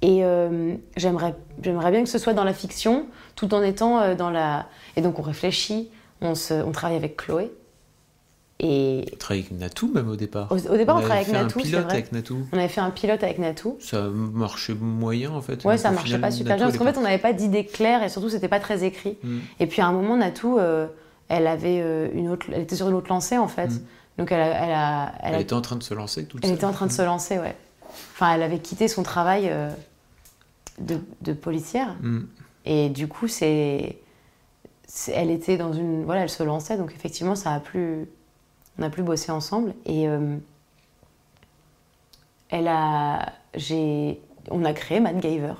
Et 0.01 0.23
j'aimerais, 0.97 1.33
bien 1.59 2.03
que 2.03 2.09
ce 2.09 2.17
soit 2.17 2.33
dans 2.33 2.43
la 2.43 2.53
fiction, 2.53 3.05
tout 3.35 3.53
en 3.53 3.63
étant 3.63 4.15
dans 4.15 4.31
la. 4.31 4.67
Et 4.97 5.01
donc, 5.01 5.17
on 5.17 5.21
réfléchit, 5.21 5.89
on, 6.19 6.35
se, 6.35 6.53
on 6.53 6.73
travaille 6.73 6.97
avec 6.97 7.15
Chloé. 7.15 7.53
Et 8.59 9.05
On 9.13 9.17
travaille 9.17 9.43
avec 9.43 9.51
Natou 9.59 9.91
même 9.93 10.07
au 10.09 10.15
départ. 10.15 10.49
au, 10.51 10.55
au 10.55 10.77
départ, 10.77 10.95
on, 10.95 10.99
avait 10.99 11.07
travaillait 11.07 11.11
avec 11.13 11.27
fait 11.27 11.33
Natou, 11.33 11.59
un 11.59 11.61
c'est 11.63 11.67
pilote 11.69 11.83
vrai. 11.85 11.93
avec 11.93 12.11
Natou. 12.13 12.47
On 12.53 12.57
avait 12.57 12.67
fait 12.69 12.81
un 12.81 12.89
pilote 12.89 13.23
avec 13.23 13.37
Natou. 13.37 13.77
Ça 13.81 14.03
marchait 14.03 14.73
moyen 14.73 15.31
en 15.31 15.41
fait. 15.41 15.63
Ouais, 15.65 15.77
ça 15.77 15.91
marchait 15.91 16.05
final, 16.15 16.21
pas 16.21 16.31
super 16.31 16.49
Natou, 16.51 16.59
bien 16.59 16.67
parce 16.67 16.77
qu'en 16.77 16.85
fait, 16.93 16.97
on 16.99 17.03
n'avait 17.03 17.21
pas 17.21 17.33
d'idée 17.33 17.65
claire 17.65 18.01
et 18.03 18.07
surtout, 18.09 18.29
c'était 18.29 18.47
pas 18.47 18.61
très 18.61 18.83
écrit. 18.85 19.17
Mm. 19.23 19.37
Et 19.59 19.67
puis 19.67 19.81
à 19.81 19.87
un 19.87 19.91
moment, 19.91 20.15
Natou, 20.15 20.57
euh, 20.57 20.87
elle 21.27 21.47
avait 21.47 21.81
euh, 21.81 22.07
une 22.13 22.29
autre, 22.29 22.45
elle 22.53 22.61
était 22.61 22.77
sur 22.77 22.87
une 22.87 22.95
autre 22.95 23.09
lancée 23.09 23.37
en 23.37 23.49
fait. 23.49 23.67
Mm. 23.67 23.81
Donc 24.19 24.31
elle, 24.31 24.39
a, 24.39 24.45
elle, 24.65 24.71
a, 24.71 25.11
elle, 25.21 25.29
Elle 25.29 25.35
a- 25.35 25.39
était 25.41 25.53
en 25.53 25.61
train 25.61 25.75
de 25.75 25.83
se 25.83 25.93
lancer 25.93 26.25
tout 26.25 26.39
elle 26.41 26.51
était 26.51 26.63
en 26.65 26.71
train 26.71 26.85
de 26.87 26.91
se 26.93 27.01
lancer, 27.01 27.37
ouais. 27.37 27.55
Enfin, 28.13 28.33
elle 28.35 28.43
avait 28.43 28.59
quitté 28.59 28.87
son 28.87 29.03
travail 29.03 29.49
euh, 29.49 29.69
de, 30.79 30.97
de 31.21 31.33
policière 31.33 31.93
Mm. 32.01 32.19
et 32.65 32.87
du 32.89 33.09
coup, 33.09 33.27
c'est- 33.27 33.97
elle 35.13 35.31
était 35.31 35.57
dans 35.57 35.73
une, 35.73 36.05
voilà, 36.05 36.21
elle 36.21 36.29
se 36.29 36.43
lançait. 36.43 36.77
Donc 36.77 36.93
effectivement, 36.95 37.35
ça 37.35 37.51
a 37.53 37.59
plus, 37.59 38.05
on 38.79 38.83
a 38.83 38.89
plus 38.89 39.03
bossé 39.03 39.31
ensemble 39.31 39.73
et 39.85 40.07
euh, 40.07 40.37
elle 42.49 42.67
a, 42.67 43.33
j'ai, 43.55 44.21
on 44.51 44.63
a 44.65 44.73
créé 44.73 44.99
Matt 44.99 45.17
Gaver. 45.17 45.53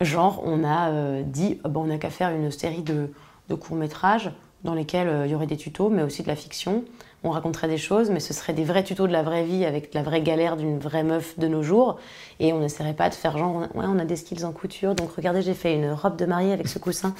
Genre, 0.00 0.40
on 0.44 0.62
a 0.64 0.90
euh, 0.90 1.22
dit, 1.24 1.60
Ah 1.64 1.68
ben, 1.68 1.80
on 1.80 1.86
n'a 1.86 1.98
qu'à 1.98 2.10
faire 2.10 2.30
une 2.30 2.50
série 2.50 2.82
de, 2.82 3.10
courts-métrages 3.48 4.30
dans 4.62 4.74
lesquels 4.74 5.08
euh, 5.08 5.26
il 5.26 5.32
y 5.32 5.34
aurait 5.34 5.46
des 5.46 5.56
tutos, 5.56 5.88
mais 5.88 6.02
aussi 6.02 6.22
de 6.22 6.28
la 6.28 6.36
fiction. 6.36 6.84
On 7.24 7.30
raconterait 7.30 7.66
des 7.66 7.78
choses, 7.78 8.10
mais 8.10 8.20
ce 8.20 8.32
seraient 8.32 8.52
des 8.52 8.64
vrais 8.64 8.84
tutos 8.84 9.08
de 9.08 9.12
la 9.12 9.24
vraie 9.24 9.42
vie 9.42 9.64
avec 9.64 9.92
la 9.94 10.02
vraie 10.02 10.20
galère 10.20 10.56
d'une 10.56 10.78
vraie 10.78 11.02
meuf 11.02 11.36
de 11.38 11.48
nos 11.48 11.64
jours. 11.64 11.98
Et 12.38 12.52
on 12.52 12.60
n'essaierait 12.60 12.94
pas 12.94 13.08
de 13.08 13.14
faire 13.14 13.36
genre, 13.36 13.56
ouais, 13.56 13.66
on 13.74 13.98
a 13.98 14.04
des 14.04 14.14
skills 14.14 14.44
en 14.44 14.52
couture, 14.52 14.94
donc 14.94 15.10
regardez, 15.12 15.42
j'ai 15.42 15.54
fait 15.54 15.74
une 15.74 15.90
robe 15.90 16.16
de 16.16 16.26
mariée 16.26 16.52
avec 16.52 16.68
ce 16.68 16.78
coussin. 16.78 17.14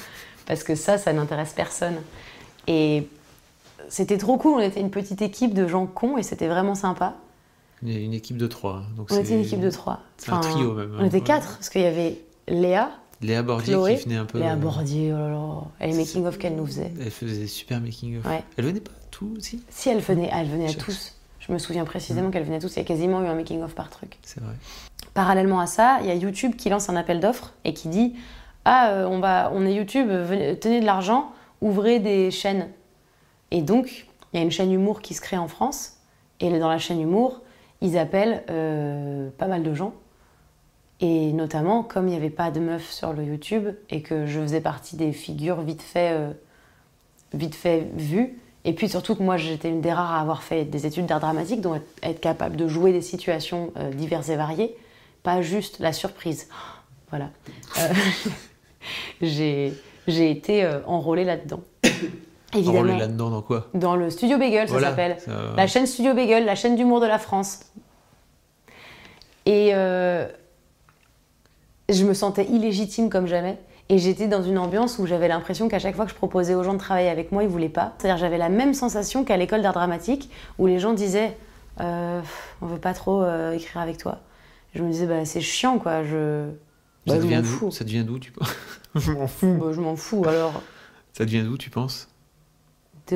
Parce 0.46 0.62
que 0.62 0.76
ça, 0.76 0.98
ça 0.98 1.12
n'intéresse 1.12 1.52
personne. 1.52 1.96
Et 2.68 3.08
c'était 3.88 4.18
trop 4.18 4.36
cool, 4.38 4.54
on 4.54 4.60
était 4.60 4.80
une 4.80 4.90
petite 4.90 5.22
équipe 5.22 5.54
de 5.54 5.66
gens 5.66 5.86
cons 5.86 6.16
et 6.18 6.22
c'était 6.22 6.48
vraiment 6.48 6.74
sympa. 6.74 7.14
Une 7.82 8.12
équipe 8.12 8.36
de 8.36 8.46
trois. 8.46 8.82
Donc 8.96 9.08
on 9.10 9.18
était 9.18 9.34
une 9.34 9.42
équipe 9.42 9.60
de 9.60 9.70
trois. 9.70 10.00
C'est 10.16 10.32
un 10.32 10.40
trio 10.40 10.74
même. 10.74 10.96
On 10.98 11.04
était 11.04 11.20
quatre, 11.20 11.56
parce 11.56 11.68
qu'il 11.68 11.82
y 11.82 11.86
avait 11.86 12.20
Léa, 12.48 12.90
Léa 13.20 13.42
Bordier 13.42 13.76
qui 13.96 14.04
venait 14.04 14.16
un 14.16 14.24
peu. 14.24 14.38
Léa 14.38 14.56
Bordier, 14.56 15.12
oh 15.12 15.16
là 15.16 15.28
là. 15.28 15.62
Elle 15.78 15.94
making 15.96 16.26
of 16.26 16.38
qu'elle 16.38 16.56
nous 16.56 16.66
faisait. 16.66 16.92
Elle 17.00 17.10
faisait 17.10 17.46
super 17.46 17.80
making 17.80 18.18
of. 18.18 18.26
Ouais. 18.26 18.42
Elle 18.56 18.64
venait 18.64 18.80
pas 18.80 18.92
à 18.92 19.06
tout 19.10 19.34
aussi? 19.36 19.62
Si 19.70 19.88
elle 19.88 20.00
venait, 20.00 20.30
elle 20.32 20.48
venait 20.48 20.70
à 20.70 20.74
tous. 20.74 21.14
Je 21.40 21.52
me 21.52 21.58
souviens 21.58 21.84
précisément 21.84 22.30
qu'elle 22.30 22.44
venait 22.44 22.56
à 22.56 22.60
tous. 22.60 22.74
Il 22.76 22.78
y 22.78 22.82
a 22.82 22.84
quasiment 22.84 23.22
eu 23.22 23.26
un 23.26 23.34
making 23.34 23.62
of 23.62 23.74
par 23.74 23.90
truc. 23.90 24.18
C'est 24.22 24.40
vrai. 24.40 24.54
Parallèlement 25.14 25.60
à 25.60 25.66
ça, 25.66 25.98
il 26.00 26.06
y 26.06 26.10
a 26.10 26.14
YouTube 26.14 26.56
qui 26.56 26.68
lance 26.68 26.88
un 26.88 26.96
appel 26.96 27.20
d'offres 27.20 27.54
et 27.64 27.74
qui 27.74 27.88
dit 27.88 28.14
ah 28.64 28.90
euh, 28.90 29.06
on 29.06 29.20
va, 29.20 29.50
on 29.54 29.64
est 29.64 29.74
YouTube, 29.74 30.08
tenez 30.60 30.80
de 30.80 30.86
l'argent, 30.86 31.32
ouvrez 31.60 32.00
des 32.00 32.30
chaînes. 32.30 32.68
Et 33.50 33.62
donc 33.62 34.06
il 34.32 34.38
y 34.38 34.40
a 34.40 34.42
une 34.42 34.50
chaîne 34.50 34.72
humour 34.72 35.00
qui 35.00 35.14
se 35.14 35.20
crée 35.20 35.38
en 35.38 35.48
France 35.48 35.96
et 36.40 36.56
dans 36.58 36.68
la 36.68 36.78
chaîne 36.78 37.00
humour 37.00 37.40
ils 37.80 37.96
appellent 37.96 38.44
euh, 38.50 39.30
pas 39.38 39.46
mal 39.46 39.62
de 39.62 39.74
gens 39.74 39.94
et 41.00 41.32
notamment, 41.32 41.84
comme 41.84 42.08
il 42.08 42.10
n'y 42.10 42.16
avait 42.16 42.30
pas 42.30 42.50
de 42.50 42.58
meufs 42.58 42.90
sur 42.90 43.12
le 43.12 43.22
YouTube 43.22 43.68
et 43.88 44.02
que 44.02 44.26
je 44.26 44.40
faisais 44.40 44.60
partie 44.60 44.96
des 44.96 45.12
figures 45.12 45.60
vite 45.60 45.82
fait, 45.82 46.10
euh, 46.10 46.32
vite 47.34 47.54
fait 47.54 47.86
vues, 47.94 48.40
et 48.64 48.72
puis 48.72 48.88
surtout 48.88 49.14
que 49.14 49.22
moi 49.22 49.36
j'étais 49.36 49.68
une 49.68 49.80
des 49.80 49.92
rares 49.92 50.10
à 50.10 50.20
avoir 50.20 50.42
fait 50.42 50.64
des 50.64 50.86
études 50.86 51.06
d'art 51.06 51.20
dramatique, 51.20 51.60
donc 51.60 51.80
être 52.02 52.20
capable 52.20 52.56
de 52.56 52.66
jouer 52.66 52.92
des 52.92 53.00
situations 53.00 53.72
euh, 53.76 53.92
diverses 53.92 54.28
et 54.28 54.34
variées, 54.34 54.76
pas 55.22 55.40
juste 55.40 55.78
la 55.78 55.92
surprise. 55.92 56.48
Voilà. 57.10 57.30
J'ai 59.22 59.72
été 60.08 60.68
enrôlée 60.86 61.24
là-dedans. 61.24 61.60
Évidemment. 62.54 62.78
Enrôlée 62.78 62.98
là-dedans 62.98 63.30
dans 63.30 63.42
quoi? 63.42 63.68
Dans 63.74 63.96
le 63.96 64.10
Studio 64.10 64.38
Bagel, 64.38 64.68
ça 64.68 64.80
s'appelle. 64.80 65.18
La 65.56 65.66
chaîne 65.66 65.86
Studio 65.86 66.14
Bagel, 66.14 66.44
la 66.44 66.54
chaîne 66.54 66.76
d'humour 66.76 67.00
de 67.00 67.06
la 67.06 67.18
France. 67.18 67.60
Et 69.46 69.72
je 71.88 72.04
me 72.04 72.14
sentais 72.14 72.44
illégitime 72.44 73.10
comme 73.10 73.26
jamais. 73.26 73.58
Et 73.90 73.98
j'étais 73.98 74.28
dans 74.28 74.42
une 74.42 74.58
ambiance 74.58 74.98
où 74.98 75.06
j'avais 75.06 75.28
l'impression 75.28 75.68
qu'à 75.68 75.78
chaque 75.78 75.96
fois 75.96 76.04
que 76.04 76.10
je 76.10 76.16
proposais 76.16 76.54
aux 76.54 76.62
gens 76.62 76.74
de 76.74 76.78
travailler 76.78 77.08
avec 77.08 77.32
moi, 77.32 77.42
ils 77.42 77.48
voulaient 77.48 77.70
pas. 77.70 77.94
C'est-à-dire 77.98 78.18
j'avais 78.18 78.36
la 78.36 78.50
même 78.50 78.74
sensation 78.74 79.24
qu'à 79.24 79.38
l'école 79.38 79.62
d'art 79.62 79.72
dramatique 79.72 80.30
où 80.58 80.66
les 80.66 80.78
gens 80.78 80.92
disaient 80.92 81.36
euh, 81.80 82.20
on 82.60 82.66
veut 82.66 82.78
pas 82.78 82.92
trop 82.92 83.22
euh, 83.22 83.52
écrire 83.52 83.80
avec 83.80 83.96
toi. 83.96 84.18
Je 84.74 84.82
me 84.82 84.90
disais 84.90 85.06
bah 85.06 85.24
c'est 85.24 85.40
chiant 85.40 85.78
quoi. 85.78 86.04
Je 86.04 86.50
ça, 87.06 87.14
bah, 87.14 87.20
devient 87.20 87.42
d'où? 87.42 87.70
ça 87.70 87.84
devient 87.84 88.04
d'où 88.04 88.18
tu 88.18 88.32
penses? 88.32 88.54
Je 88.94 89.12
m'en 89.12 89.26
fous. 89.26 89.56
Bah, 89.58 89.72
je 89.72 89.80
m'en 89.80 89.96
fous 89.96 90.24
alors. 90.26 90.60
Ça 91.12 91.24
devient 91.24 91.42
d'où 91.42 91.56
tu 91.56 91.70
penses? 91.70 92.08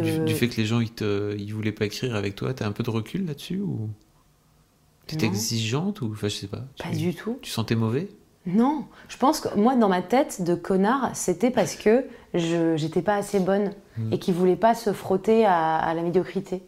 Du, 0.00 0.34
fait 0.34 0.48
que 0.48 0.56
les 0.56 0.66
gens 0.66 0.80
ils 0.80 0.92
te 0.92 1.36
ils 1.36 1.52
voulaient 1.52 1.72
pas 1.72 1.84
écrire 1.84 2.14
avec 2.14 2.34
toi, 2.34 2.54
t'as 2.54 2.66
un 2.66 2.72
peu 2.72 2.82
de 2.82 2.90
recul 2.90 3.26
là-dessus 3.26 3.58
ou 3.58 3.90
T'étais 5.06 5.26
exigeante 5.26 6.00
ou 6.00 6.10
enfin 6.12 6.28
je 6.28 6.36
sais 6.36 6.46
pas. 6.46 6.64
Pas 6.82 6.90
du 6.90 7.14
tout. 7.14 7.38
Tu 7.42 7.50
sentais 7.50 7.74
mauvais? 7.74 8.08
Non, 8.46 8.86
je 9.08 9.16
pense 9.16 9.40
que 9.40 9.56
moi, 9.56 9.76
dans 9.76 9.88
ma 9.88 10.02
tête 10.02 10.42
de 10.42 10.54
connard, 10.54 11.10
c'était 11.14 11.50
parce 11.50 11.76
que 11.76 12.04
je 12.34 12.76
j'étais 12.76 13.02
pas 13.02 13.16
assez 13.16 13.38
bonne 13.38 13.72
hmm. 13.98 14.12
et 14.12 14.18
qu'il 14.18 14.34
voulait 14.34 14.56
pas 14.56 14.74
se 14.74 14.92
frotter 14.92 15.44
à, 15.44 15.92
la 15.94 16.02
médiocrité. 16.02 16.62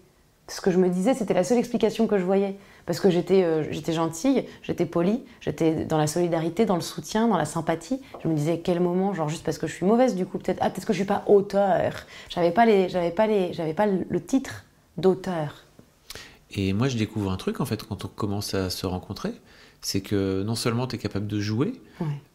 Ce 0.49 0.61
que 0.61 0.71
je 0.71 0.79
me 0.79 0.89
disais, 0.89 1.15
c'était 1.15 1.35
la 1.35 1.43
seule 1.43 1.59
explication 1.59 2.07
que 2.07 2.19
je 2.19 2.25
voyais. 2.25 2.57
Parce 2.87 3.01
que 3.01 3.11
j'étais 3.11 3.43
euh, 3.45 3.65
j'étais 3.71 3.93
gentille, 3.93 4.45
j'étais 4.63 4.87
polie, 4.87 5.23
j'étais 5.41 5.85
dans 5.85 5.99
la 5.99 6.07
solidarité, 6.07 6.67
dans 6.67 6.75
le 6.75 6.83
soutien, 6.83 7.29
dans 7.29 7.37
la 7.37 7.47
sympathie. 7.47 8.01
Je 8.23 8.29
me 8.29 8.35
disais, 8.35 8.61
quel 8.63 8.81
moment, 8.81 9.15
genre 9.15 9.29
juste 9.29 9.45
parce 9.45 9.59
que 9.59 9.67
je 9.67 9.75
suis 9.75 9.87
mauvaise, 9.87 10.15
du 10.15 10.27
coup, 10.27 10.39
peut-être, 10.39 10.59
ah, 10.61 10.71
peut-être 10.71 10.87
que 10.87 10.93
je 10.93 10.99
suis 10.99 11.07
pas 11.07 11.25
auteur. 11.27 11.93
J'avais 12.29 12.51
pas, 12.51 12.67
les, 12.67 12.89
j'avais 12.89 13.11
pas, 13.11 13.27
les, 13.27 13.53
j'avais 13.53 13.75
pas 13.75 13.87
le 13.87 14.21
titre 14.25 14.65
d'auteur. 14.99 15.65
Et 16.51 16.73
moi, 16.73 16.89
je 16.89 16.97
découvre 16.97 17.33
un 17.33 17.37
truc, 17.37 17.61
en 17.61 17.65
fait, 17.65 17.83
quand 17.83 18.05
on 18.05 18.09
commence 18.09 18.55
à 18.55 18.71
se 18.71 18.87
rencontrer 18.87 19.33
c'est 19.85 20.01
que 20.01 20.43
non 20.43 20.55
seulement 20.55 20.87
tu 20.87 20.97
es 20.97 20.99
capable 20.99 21.27
de 21.27 21.39
jouer, 21.41 21.75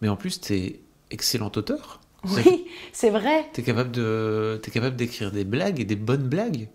mais 0.02 0.08
en 0.08 0.16
plus 0.16 0.40
tu 0.40 0.54
es 0.54 0.80
excellent 1.10 1.52
auteur. 1.56 2.00
Oui, 2.24 2.66
c'est 2.94 3.10
vrai. 3.10 3.50
Tu 3.54 3.62
es 3.62 3.64
capable 3.64 3.92
de 3.92 4.62
es 4.64 4.72
capable 4.72 4.96
d'écrire 4.96 5.32
des 5.32 5.46
blagues 5.46 5.80
et 5.80 5.86
des 5.86 5.96
bonnes 5.96 6.28
blagues. 6.28 6.70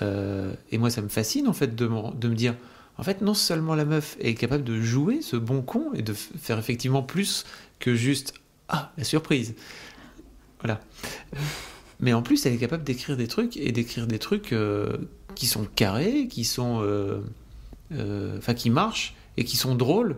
Euh, 0.00 0.54
et 0.70 0.78
moi, 0.78 0.90
ça 0.90 1.02
me 1.02 1.08
fascine 1.08 1.48
en 1.48 1.52
fait 1.52 1.74
de 1.74 1.90
de 2.14 2.28
me 2.28 2.34
dire, 2.34 2.54
en 2.98 3.02
fait, 3.02 3.20
non 3.20 3.34
seulement 3.34 3.74
la 3.74 3.84
meuf 3.84 4.16
est 4.20 4.34
capable 4.34 4.64
de 4.64 4.80
jouer 4.80 5.22
ce 5.22 5.36
bon 5.36 5.62
con 5.62 5.92
et 5.94 6.02
de 6.02 6.12
faire 6.12 6.58
effectivement 6.58 7.02
plus 7.02 7.44
que 7.78 7.94
juste 7.94 8.34
ah 8.68 8.92
la 8.96 9.04
surprise. 9.04 9.54
Voilà. 10.60 10.80
Mais 12.00 12.12
en 12.12 12.22
plus, 12.22 12.44
elle 12.46 12.54
est 12.54 12.58
capable 12.58 12.84
d'écrire 12.84 13.16
des 13.16 13.28
trucs 13.28 13.56
et 13.56 13.72
d'écrire 13.72 14.06
des 14.06 14.18
trucs 14.18 14.52
euh, 14.52 14.96
qui 15.34 15.46
sont 15.46 15.64
carrés, 15.64 16.28
qui 16.28 16.44
sont, 16.44 16.80
euh, 16.82 17.20
enfin, 18.38 18.54
qui 18.54 18.70
marchent 18.70 19.14
et 19.36 19.44
qui 19.44 19.56
sont 19.56 19.74
drôles. 19.74 20.16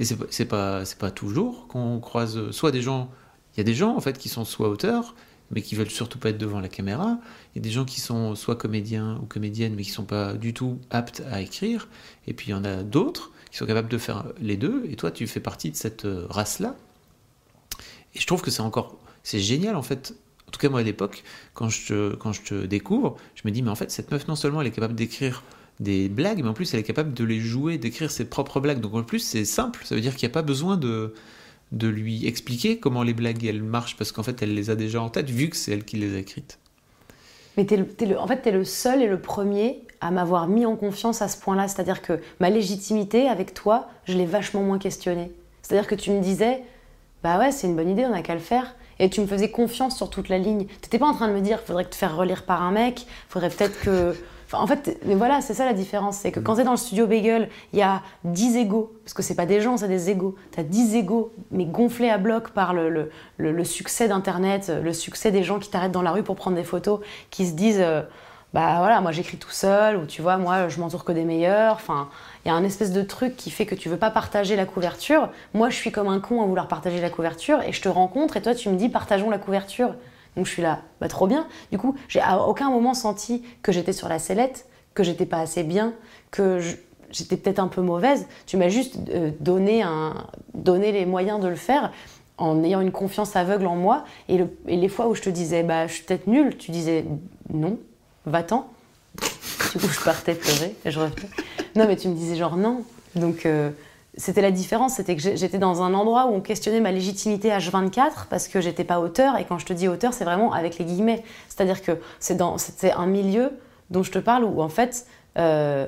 Et 0.00 0.04
c'est 0.04 0.46
pas, 0.46 0.80
pas, 0.80 0.84
pas 0.98 1.10
toujours 1.10 1.68
qu'on 1.68 2.00
croise 2.00 2.50
soit 2.50 2.70
des 2.70 2.82
gens, 2.82 3.10
il 3.54 3.58
y 3.58 3.60
a 3.60 3.64
des 3.64 3.74
gens 3.74 3.96
en 3.96 4.00
fait 4.00 4.18
qui 4.18 4.28
sont 4.28 4.44
soit 4.44 4.68
auteurs, 4.68 5.14
mais 5.52 5.62
qui 5.62 5.74
veulent 5.74 5.90
surtout 5.90 6.18
pas 6.18 6.30
être 6.30 6.38
devant 6.38 6.60
la 6.60 6.68
caméra. 6.68 7.18
Il 7.54 7.58
y 7.58 7.60
a 7.60 7.62
des 7.62 7.70
gens 7.70 7.84
qui 7.84 8.00
sont 8.00 8.34
soit 8.34 8.56
comédiens 8.56 9.18
ou 9.22 9.26
comédiennes, 9.26 9.74
mais 9.74 9.82
qui 9.82 9.90
sont 9.90 10.04
pas 10.04 10.32
du 10.34 10.54
tout 10.54 10.78
aptes 10.90 11.22
à 11.30 11.40
écrire. 11.40 11.88
Et 12.26 12.32
puis 12.32 12.48
il 12.48 12.50
y 12.50 12.54
en 12.54 12.64
a 12.64 12.82
d'autres 12.82 13.32
qui 13.50 13.58
sont 13.58 13.66
capables 13.66 13.88
de 13.88 13.98
faire 13.98 14.24
les 14.40 14.56
deux. 14.56 14.84
Et 14.88 14.96
toi, 14.96 15.10
tu 15.10 15.26
fais 15.26 15.40
partie 15.40 15.70
de 15.70 15.76
cette 15.76 16.06
euh, 16.06 16.26
race-là. 16.30 16.74
Et 18.14 18.20
je 18.20 18.26
trouve 18.26 18.42
que 18.42 18.50
c'est 18.50 18.62
encore, 18.62 18.98
c'est 19.22 19.40
génial 19.40 19.76
en 19.76 19.82
fait. 19.82 20.14
En 20.48 20.50
tout 20.50 20.58
cas, 20.58 20.68
moi 20.68 20.80
à 20.80 20.82
l'époque, 20.82 21.22
quand 21.54 21.68
je, 21.68 22.14
quand 22.16 22.32
je 22.32 22.42
te 22.42 22.66
découvre, 22.66 23.16
je 23.34 23.42
me 23.44 23.50
dis, 23.50 23.62
mais 23.62 23.70
en 23.70 23.74
fait, 23.74 23.90
cette 23.90 24.10
meuf, 24.10 24.28
non 24.28 24.36
seulement 24.36 24.60
elle 24.60 24.66
est 24.66 24.72
capable 24.72 24.94
d'écrire 24.94 25.42
des 25.80 26.08
blagues, 26.08 26.42
mais 26.42 26.48
en 26.48 26.52
plus 26.52 26.72
elle 26.74 26.80
est 26.80 26.84
capable 26.84 27.14
de 27.14 27.24
les 27.24 27.40
jouer, 27.40 27.78
d'écrire 27.78 28.10
ses 28.10 28.26
propres 28.26 28.60
blagues. 28.60 28.80
Donc 28.80 28.94
en 28.94 29.02
plus 29.02 29.18
c'est 29.18 29.44
simple, 29.44 29.80
ça 29.84 29.94
veut 29.94 30.00
dire 30.00 30.14
qu'il 30.14 30.26
n'y 30.28 30.32
a 30.32 30.34
pas 30.34 30.42
besoin 30.42 30.76
de, 30.76 31.14
de 31.72 31.88
lui 31.88 32.26
expliquer 32.26 32.78
comment 32.78 33.02
les 33.02 33.14
blagues 33.14 33.44
elles 33.44 33.62
marchent, 33.62 33.96
parce 33.96 34.12
qu'en 34.12 34.22
fait 34.22 34.40
elle 34.42 34.54
les 34.54 34.70
a 34.70 34.76
déjà 34.76 35.02
en 35.02 35.08
tête, 35.08 35.28
vu 35.28 35.48
que 35.48 35.56
c'est 35.56 35.72
elle 35.72 35.84
qui 35.84 35.96
les 35.96 36.14
a 36.14 36.18
écrites. 36.18 36.58
Mais 37.56 37.66
es 37.70 37.76
le, 37.76 38.18
en 38.18 38.26
fait, 38.26 38.42
tu 38.42 38.48
es 38.48 38.52
le 38.52 38.64
seul 38.64 39.02
et 39.02 39.06
le 39.06 39.20
premier 39.20 39.82
à 40.00 40.10
m'avoir 40.10 40.48
mis 40.48 40.64
en 40.64 40.76
confiance 40.76 41.22
à 41.22 41.28
ce 41.28 41.38
point-là. 41.38 41.68
C'est-à-dire 41.68 42.02
que 42.02 42.20
ma 42.40 42.50
légitimité 42.50 43.28
avec 43.28 43.54
toi, 43.54 43.88
je 44.04 44.14
l'ai 44.14 44.26
vachement 44.26 44.62
moins 44.62 44.78
questionnée. 44.78 45.30
C'est-à-dire 45.60 45.86
que 45.86 45.94
tu 45.94 46.10
me 46.10 46.20
disais, 46.22 46.62
bah 47.22 47.38
ouais, 47.38 47.52
c'est 47.52 47.66
une 47.66 47.76
bonne 47.76 47.90
idée, 47.90 48.04
on 48.06 48.10
n'a 48.10 48.22
qu'à 48.22 48.34
le 48.34 48.40
faire. 48.40 48.74
Et 48.98 49.10
tu 49.10 49.20
me 49.20 49.26
faisais 49.26 49.50
confiance 49.50 49.96
sur 49.96 50.10
toute 50.10 50.28
la 50.28 50.38
ligne. 50.38 50.66
Tu 50.66 50.74
n'étais 50.84 50.98
pas 50.98 51.06
en 51.06 51.14
train 51.14 51.28
de 51.28 51.34
me 51.34 51.40
dire, 51.40 51.60
faudrait 51.60 51.84
te 51.84 51.94
faire 51.94 52.16
relire 52.16 52.44
par 52.44 52.62
un 52.62 52.72
mec, 52.72 53.06
faudrait 53.28 53.50
peut-être 53.50 53.80
que 53.80 54.14
en 54.52 54.66
fait, 54.66 54.98
mais 55.04 55.14
voilà, 55.14 55.40
c'est 55.40 55.54
ça 55.54 55.64
la 55.64 55.72
différence. 55.72 56.18
C'est 56.18 56.32
que 56.32 56.40
quand 56.40 56.56
tu 56.56 56.60
es 56.60 56.64
dans 56.64 56.72
le 56.72 56.76
studio 56.76 57.06
Bagel, 57.06 57.48
il 57.72 57.78
y 57.78 57.82
a 57.82 58.02
10 58.24 58.56
égaux, 58.56 58.92
parce 59.04 59.14
que 59.14 59.22
c'est 59.22 59.34
pas 59.34 59.46
des 59.46 59.60
gens, 59.60 59.76
c'est 59.76 59.88
des 59.88 60.10
égaux. 60.10 60.34
Tu 60.52 60.60
as 60.60 60.62
10 60.62 60.96
égaux, 60.96 61.32
mais 61.50 61.64
gonflés 61.64 62.10
à 62.10 62.18
bloc 62.18 62.50
par 62.50 62.74
le, 62.74 63.10
succès 63.64 64.08
d'Internet, 64.08 64.72
le 64.82 64.92
succès 64.92 65.30
des 65.30 65.42
gens 65.42 65.58
qui 65.58 65.70
t'arrêtent 65.70 65.92
dans 65.92 66.02
la 66.02 66.12
rue 66.12 66.22
pour 66.22 66.36
prendre 66.36 66.56
des 66.56 66.64
photos, 66.64 67.00
qui 67.30 67.46
se 67.46 67.52
disent 67.52 67.80
euh, 67.80 68.02
Bah 68.52 68.76
voilà, 68.78 69.00
moi 69.00 69.12
j'écris 69.12 69.38
tout 69.38 69.50
seul, 69.50 69.96
ou 69.96 70.06
tu 70.06 70.22
vois, 70.22 70.36
moi 70.36 70.68
je 70.68 70.80
m'entoure 70.80 71.04
que 71.04 71.12
des 71.12 71.24
meilleurs. 71.24 71.74
Enfin, 71.74 72.08
il 72.44 72.48
y 72.48 72.50
a 72.50 72.54
un 72.54 72.64
espèce 72.64 72.92
de 72.92 73.02
truc 73.02 73.36
qui 73.36 73.50
fait 73.50 73.66
que 73.66 73.74
tu 73.74 73.88
veux 73.88 73.96
pas 73.96 74.10
partager 74.10 74.56
la 74.56 74.66
couverture. 74.66 75.30
Moi 75.54 75.70
je 75.70 75.76
suis 75.76 75.92
comme 75.92 76.08
un 76.08 76.20
con 76.20 76.42
à 76.42 76.46
vouloir 76.46 76.68
partager 76.68 77.00
la 77.00 77.10
couverture, 77.10 77.62
et 77.62 77.72
je 77.72 77.80
te 77.80 77.88
rencontre, 77.88 78.36
et 78.36 78.42
toi 78.42 78.54
tu 78.54 78.68
me 78.68 78.76
dis 78.76 78.88
Partageons 78.88 79.30
la 79.30 79.38
couverture. 79.38 79.94
Donc 80.36 80.46
je 80.46 80.50
suis 80.50 80.62
là, 80.62 80.80
bah, 81.00 81.08
trop 81.08 81.26
bien. 81.26 81.46
Du 81.70 81.78
coup, 81.78 81.94
j'ai 82.08 82.20
à 82.20 82.40
aucun 82.40 82.70
moment 82.70 82.94
senti 82.94 83.42
que 83.62 83.72
j'étais 83.72 83.92
sur 83.92 84.08
la 84.08 84.18
sellette, 84.18 84.66
que 84.94 85.02
j'étais 85.02 85.26
pas 85.26 85.38
assez 85.38 85.62
bien, 85.62 85.92
que 86.30 86.60
j'étais 87.10 87.36
peut-être 87.36 87.58
un 87.58 87.68
peu 87.68 87.82
mauvaise. 87.82 88.26
Tu 88.46 88.56
m'as 88.56 88.68
juste 88.68 88.96
euh, 89.10 89.30
donné, 89.40 89.82
un, 89.82 90.26
donné 90.54 90.92
les 90.92 91.06
moyens 91.06 91.40
de 91.40 91.48
le 91.48 91.56
faire 91.56 91.92
en 92.38 92.64
ayant 92.64 92.80
une 92.80 92.92
confiance 92.92 93.36
aveugle 93.36 93.66
en 93.66 93.76
moi. 93.76 94.04
Et, 94.28 94.42
les 94.66 94.88
fois 94.88 95.08
où 95.08 95.14
je 95.14 95.22
te 95.22 95.30
disais, 95.30 95.62
bah, 95.62 95.86
je 95.86 95.94
suis 95.94 96.04
peut-être 96.04 96.26
nulle, 96.26 96.56
tu 96.56 96.70
disais 96.70 97.04
non, 97.52 97.78
va-t'en. 98.26 98.68
Du 99.72 99.78
coup, 99.78 99.88
je 99.88 100.00
partais 100.00 100.34
pleurer 100.34 100.74
et 100.84 100.90
je 100.90 100.98
revenais. 100.98 101.28
Non, 101.76 101.86
mais 101.86 101.96
tu 101.96 102.08
me 102.08 102.14
disais 102.14 102.36
genre 102.36 102.56
non. 102.56 102.84
Donc, 103.14 103.46
euh, 103.46 103.70
c'était 104.16 104.42
la 104.42 104.50
différence, 104.50 104.94
c'était 104.94 105.16
que 105.16 105.22
j'étais 105.22 105.58
dans 105.58 105.82
un 105.82 105.94
endroit 105.94 106.26
où 106.26 106.34
on 106.34 106.40
questionnait 106.40 106.80
ma 106.80 106.92
légitimité 106.92 107.48
H24 107.48 108.26
parce 108.28 108.46
que 108.46 108.60
j'étais 108.60 108.84
pas 108.84 109.00
auteur, 109.00 109.38
et 109.38 109.44
quand 109.44 109.58
je 109.58 109.66
te 109.66 109.72
dis 109.72 109.88
auteur, 109.88 110.12
c'est 110.12 110.24
vraiment 110.24 110.52
avec 110.52 110.78
les 110.78 110.84
guillemets. 110.84 111.24
C'est-à-dire 111.48 111.80
que 111.82 111.98
c'est 112.20 112.40
un 112.92 113.06
milieu 113.06 113.52
dont 113.90 114.02
je 114.02 114.10
te 114.10 114.18
parle 114.18 114.44
où 114.44 114.60
en 114.60 114.68
fait, 114.68 115.06
euh, 115.38 115.86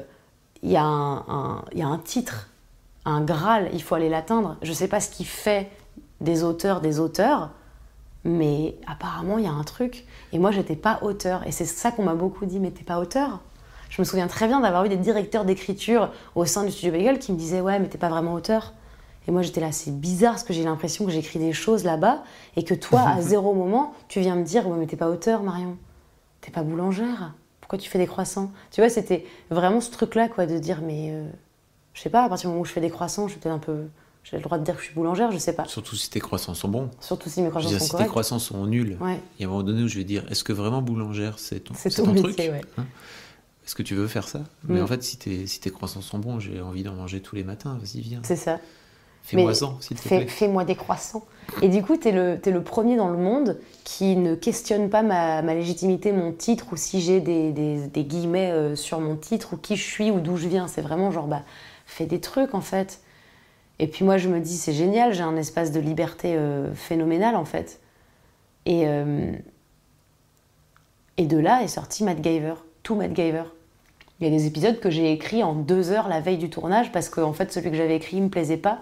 il 0.63 0.71
y, 0.71 0.77
a 0.77 0.85
un 0.87 2.01
titre, 2.03 2.49
un 3.05 3.21
Graal, 3.21 3.69
il 3.75 3.83
faut 3.83 3.95
aller 3.95 4.09
l'atteindre. 4.09 4.57
Je 4.63 4.73
sais 4.73 4.89
pas 4.89 5.01
ce 5.01 5.11
qui 5.11 5.25
fait 5.25 5.71
des 6.23 6.43
auteurs 6.43 6.81
des 6.81 7.01
auteurs, 7.01 7.51
mais 8.25 8.77
apparemment 8.87 9.39
il 9.39 9.45
y 9.45 9.49
a 9.49 9.53
un 9.53 9.65
truc. 9.65 10.05
Et 10.33 10.39
moi, 10.39 10.51
j'étais 10.51 10.77
pas 10.77 10.99
auteur. 11.03 11.47
Et 11.47 11.53
c'est 11.53 11.67
ça 11.67 11.91
qu'on 11.91 12.05
m'a 12.05 12.15
beaucoup 12.15 12.47
dit, 12.47 12.59
mais 12.59 12.71
t'es 12.71 12.85
pas 12.85 12.99
auteur? 12.99 13.41
Je 13.95 14.03
me 14.03 14.05
souviens 14.05 14.27
très 14.27 14.49
bien 14.49 14.59
d'avoir 14.59 14.85
eu 14.85 14.89
des 14.89 14.97
directeurs 14.97 15.45
d'écriture 15.45 16.11
au 16.35 16.45
sein 16.47 16.65
du 16.65 16.73
studio 16.73 16.91
Bagel 16.91 17.21
qui 17.21 17.31
me 17.31 17.39
disaient, 17.39 17.61
ouais, 17.61 17.79
mais 17.79 17.87
t'es 17.87 17.97
pas 17.97 18.09
vraiment 18.09 18.35
auteur. 18.35 18.73
Et 19.29 19.31
moi, 19.31 19.43
j'étais 19.43 19.61
là, 19.61 19.71
c'est 19.71 19.93
bizarre 19.93 20.33
parce 20.33 20.43
que 20.43 20.53
j'ai 20.53 20.65
l'impression 20.65 21.05
que 21.05 21.13
j'écris 21.13 21.39
des 21.39 21.53
choses 21.53 21.85
là-bas 21.85 22.25
et 22.57 22.65
que 22.65 22.75
toi, 22.75 23.03
à 23.03 23.21
zéro 23.23 23.55
moment, 23.55 23.95
tu 24.09 24.19
viens 24.19 24.35
me 24.35 24.43
dire, 24.43 24.67
ouais, 24.67 24.77
mais 24.77 24.87
t'es 24.87 24.97
pas 24.97 25.09
auteur, 25.09 25.45
Marion. 25.45 25.77
T'es 26.41 26.51
pas 26.51 26.65
boulangère. 26.65 27.35
Pourquoi 27.61 27.79
tu 27.79 27.89
fais 27.89 27.99
des 27.99 28.09
croissants? 28.09 28.51
Tu 28.73 28.81
vois, 28.81 28.91
c'était 28.91 29.25
vraiment 29.49 29.81
ce 29.81 29.93
truc-là, 29.93 30.29
quoi, 30.29 30.47
de 30.47 30.59
dire, 30.59 30.81
mais 30.83 31.11
euh, 31.13 31.29
je 31.93 32.01
sais 32.01 32.11
pas, 32.11 32.25
à 32.25 32.29
partir 32.29 32.49
du 32.49 32.55
moment 32.55 32.63
où 32.63 32.67
je 32.67 32.73
fais 32.73 32.81
des 32.81 32.91
croissants, 32.91 33.29
je 33.29 33.35
suis 33.35 33.41
peut-être 33.41 33.55
un 33.55 33.59
peu. 33.59 33.85
J'ai 34.25 34.39
le 34.39 34.43
droit 34.43 34.59
de 34.59 34.65
dire 34.65 34.75
que 34.75 34.81
je 34.81 34.87
suis 34.87 34.95
boulangère, 34.95 35.31
je 35.31 35.39
sais 35.39 35.53
pas. 35.53 35.67
Surtout 35.67 35.95
si 35.95 36.11
tes 36.11 36.19
croissants 36.19 36.55
sont 36.55 36.69
bons. 36.69 36.91
Surtout 36.99 37.29
si 37.29 37.43
mes 37.43 37.51
croissants 37.51 37.69
Je 37.69 37.75
veux 37.75 37.79
dire, 37.79 37.87
sont 37.87 37.97
si 37.99 38.03
tes 38.03 38.09
croissants 38.09 38.39
sont 38.41 38.67
nuls, 38.67 38.99
il 39.39 39.43
y 39.43 39.45
a 39.45 39.47
un 39.47 39.51
moment 39.51 39.63
donné 39.63 39.83
où 39.83 39.89
je 39.89 39.99
vais 39.99 40.05
dire 40.05 40.25
est-ce 40.31 40.43
que 40.43 40.53
vraiment 40.53 40.83
boulangère 40.83 41.39
c'est 41.39 41.61
ton, 41.61 41.75
ton 41.75 42.05
ton 42.05 42.13
métier, 42.13 42.33
truc? 42.33 42.51
ouais. 42.51 42.61
hein? 42.79 42.87
Est-ce 43.67 43.75
que 43.75 43.83
tu 43.83 43.95
veux 43.95 44.09
faire 44.09 44.29
ça? 44.29 44.41
Mais 44.69 44.81
Mm. 44.81 44.85
en 44.85 44.87
fait, 44.87 45.03
si 45.03 45.17
tes, 45.17 45.47
si 45.47 45.61
tes 45.61 45.71
croissants 45.71 46.03
sont 46.03 46.19
bons, 46.19 46.39
j'ai 46.41 46.61
envie 46.61 46.83
d'en 46.83 46.95
manger 46.95 47.21
tous 47.21 47.35
les 47.37 47.45
matins. 47.45 47.79
Vas-y, 47.81 48.01
viens. 48.03 48.21
C'est 48.23 48.37
ça. 48.37 48.61
Fais-moi-en, 49.23 49.81
s'il 49.81 49.97
te 49.97 50.07
plaît. 50.07 50.27
Fais-moi 50.27 50.67
des 50.67 50.75
croissants. 50.75 51.25
Et 51.63 51.69
du 51.71 51.83
coup, 51.83 51.97
t'es 51.97 52.13
le, 52.13 52.39
t'es 52.39 52.51
le 52.51 52.63
premier 52.63 52.97
dans 52.97 53.09
le 53.09 53.17
monde 53.17 53.59
qui 53.83 54.17
ne 54.17 54.35
questionne 54.35 54.91
pas 54.91 55.03
ma, 55.03 55.41
ma 55.41 55.55
légitimité, 55.55 56.13
mon 56.13 56.31
titre, 56.31 56.67
ou 56.73 56.77
si 56.77 57.01
j'ai 57.01 57.21
des, 57.21 57.51
des- 57.53 57.87
des 57.87 58.05
guillemets 58.05 58.51
euh, 58.51 58.77
sur 58.77 59.01
mon 59.01 59.17
titre, 59.17 59.55
ou 59.55 59.57
qui 59.57 59.77
je 59.77 59.83
suis, 59.83 60.11
ou 60.11 60.21
d'où 60.21 60.37
je 60.37 60.47
viens. 60.47 60.69
C'est 60.69 60.83
vraiment 60.83 61.11
genre, 61.11 61.27
bah, 61.27 61.43
fais 61.87 62.05
des 62.05 62.21
trucs 62.21 62.55
en 62.55 62.61
fait. 62.61 63.01
Et 63.79 63.87
puis 63.87 64.05
moi, 64.05 64.19
je 64.19 64.29
me 64.29 64.41
dis, 64.41 64.59
c'est 64.59 64.75
génial, 64.75 65.15
j'ai 65.15 65.23
un 65.23 65.37
espace 65.37 65.73
de 65.73 65.81
liberté 65.81 66.35
euh, 66.37 66.75
phénoménal 66.75 67.35
en 67.35 67.47
fait. 67.47 67.81
Et, 68.67 68.87
euh, 68.87 69.33
et 71.17 71.25
de 71.27 71.39
là 71.39 71.63
est 71.63 71.69
sorti 71.69 72.05
Matt 72.05 72.23
Giver, 72.23 72.55
tout 72.83 72.95
Matt 72.95 73.15
Giver. 73.17 73.45
Il 74.25 74.33
y 74.33 74.35
a 74.35 74.39
des 74.39 74.47
épisodes 74.47 74.81
que 74.81 74.89
j'ai 74.89 75.13
écrits 75.13 75.43
en 75.43 75.53
deux 75.53 75.91
heures 75.91 76.09
la 76.09 76.19
veille 76.21 76.39
du 76.39 76.49
tournage 76.49 76.91
parce 76.93 77.11
qu'en 77.11 77.35
fait, 77.35 77.53
celui 77.53 77.71
que 77.71 77.77
j'avais 77.77 77.97
écrit 77.97 78.17
ne 78.17 78.23
me 78.23 78.31
plaisait 78.31 78.57
pas, 78.57 78.81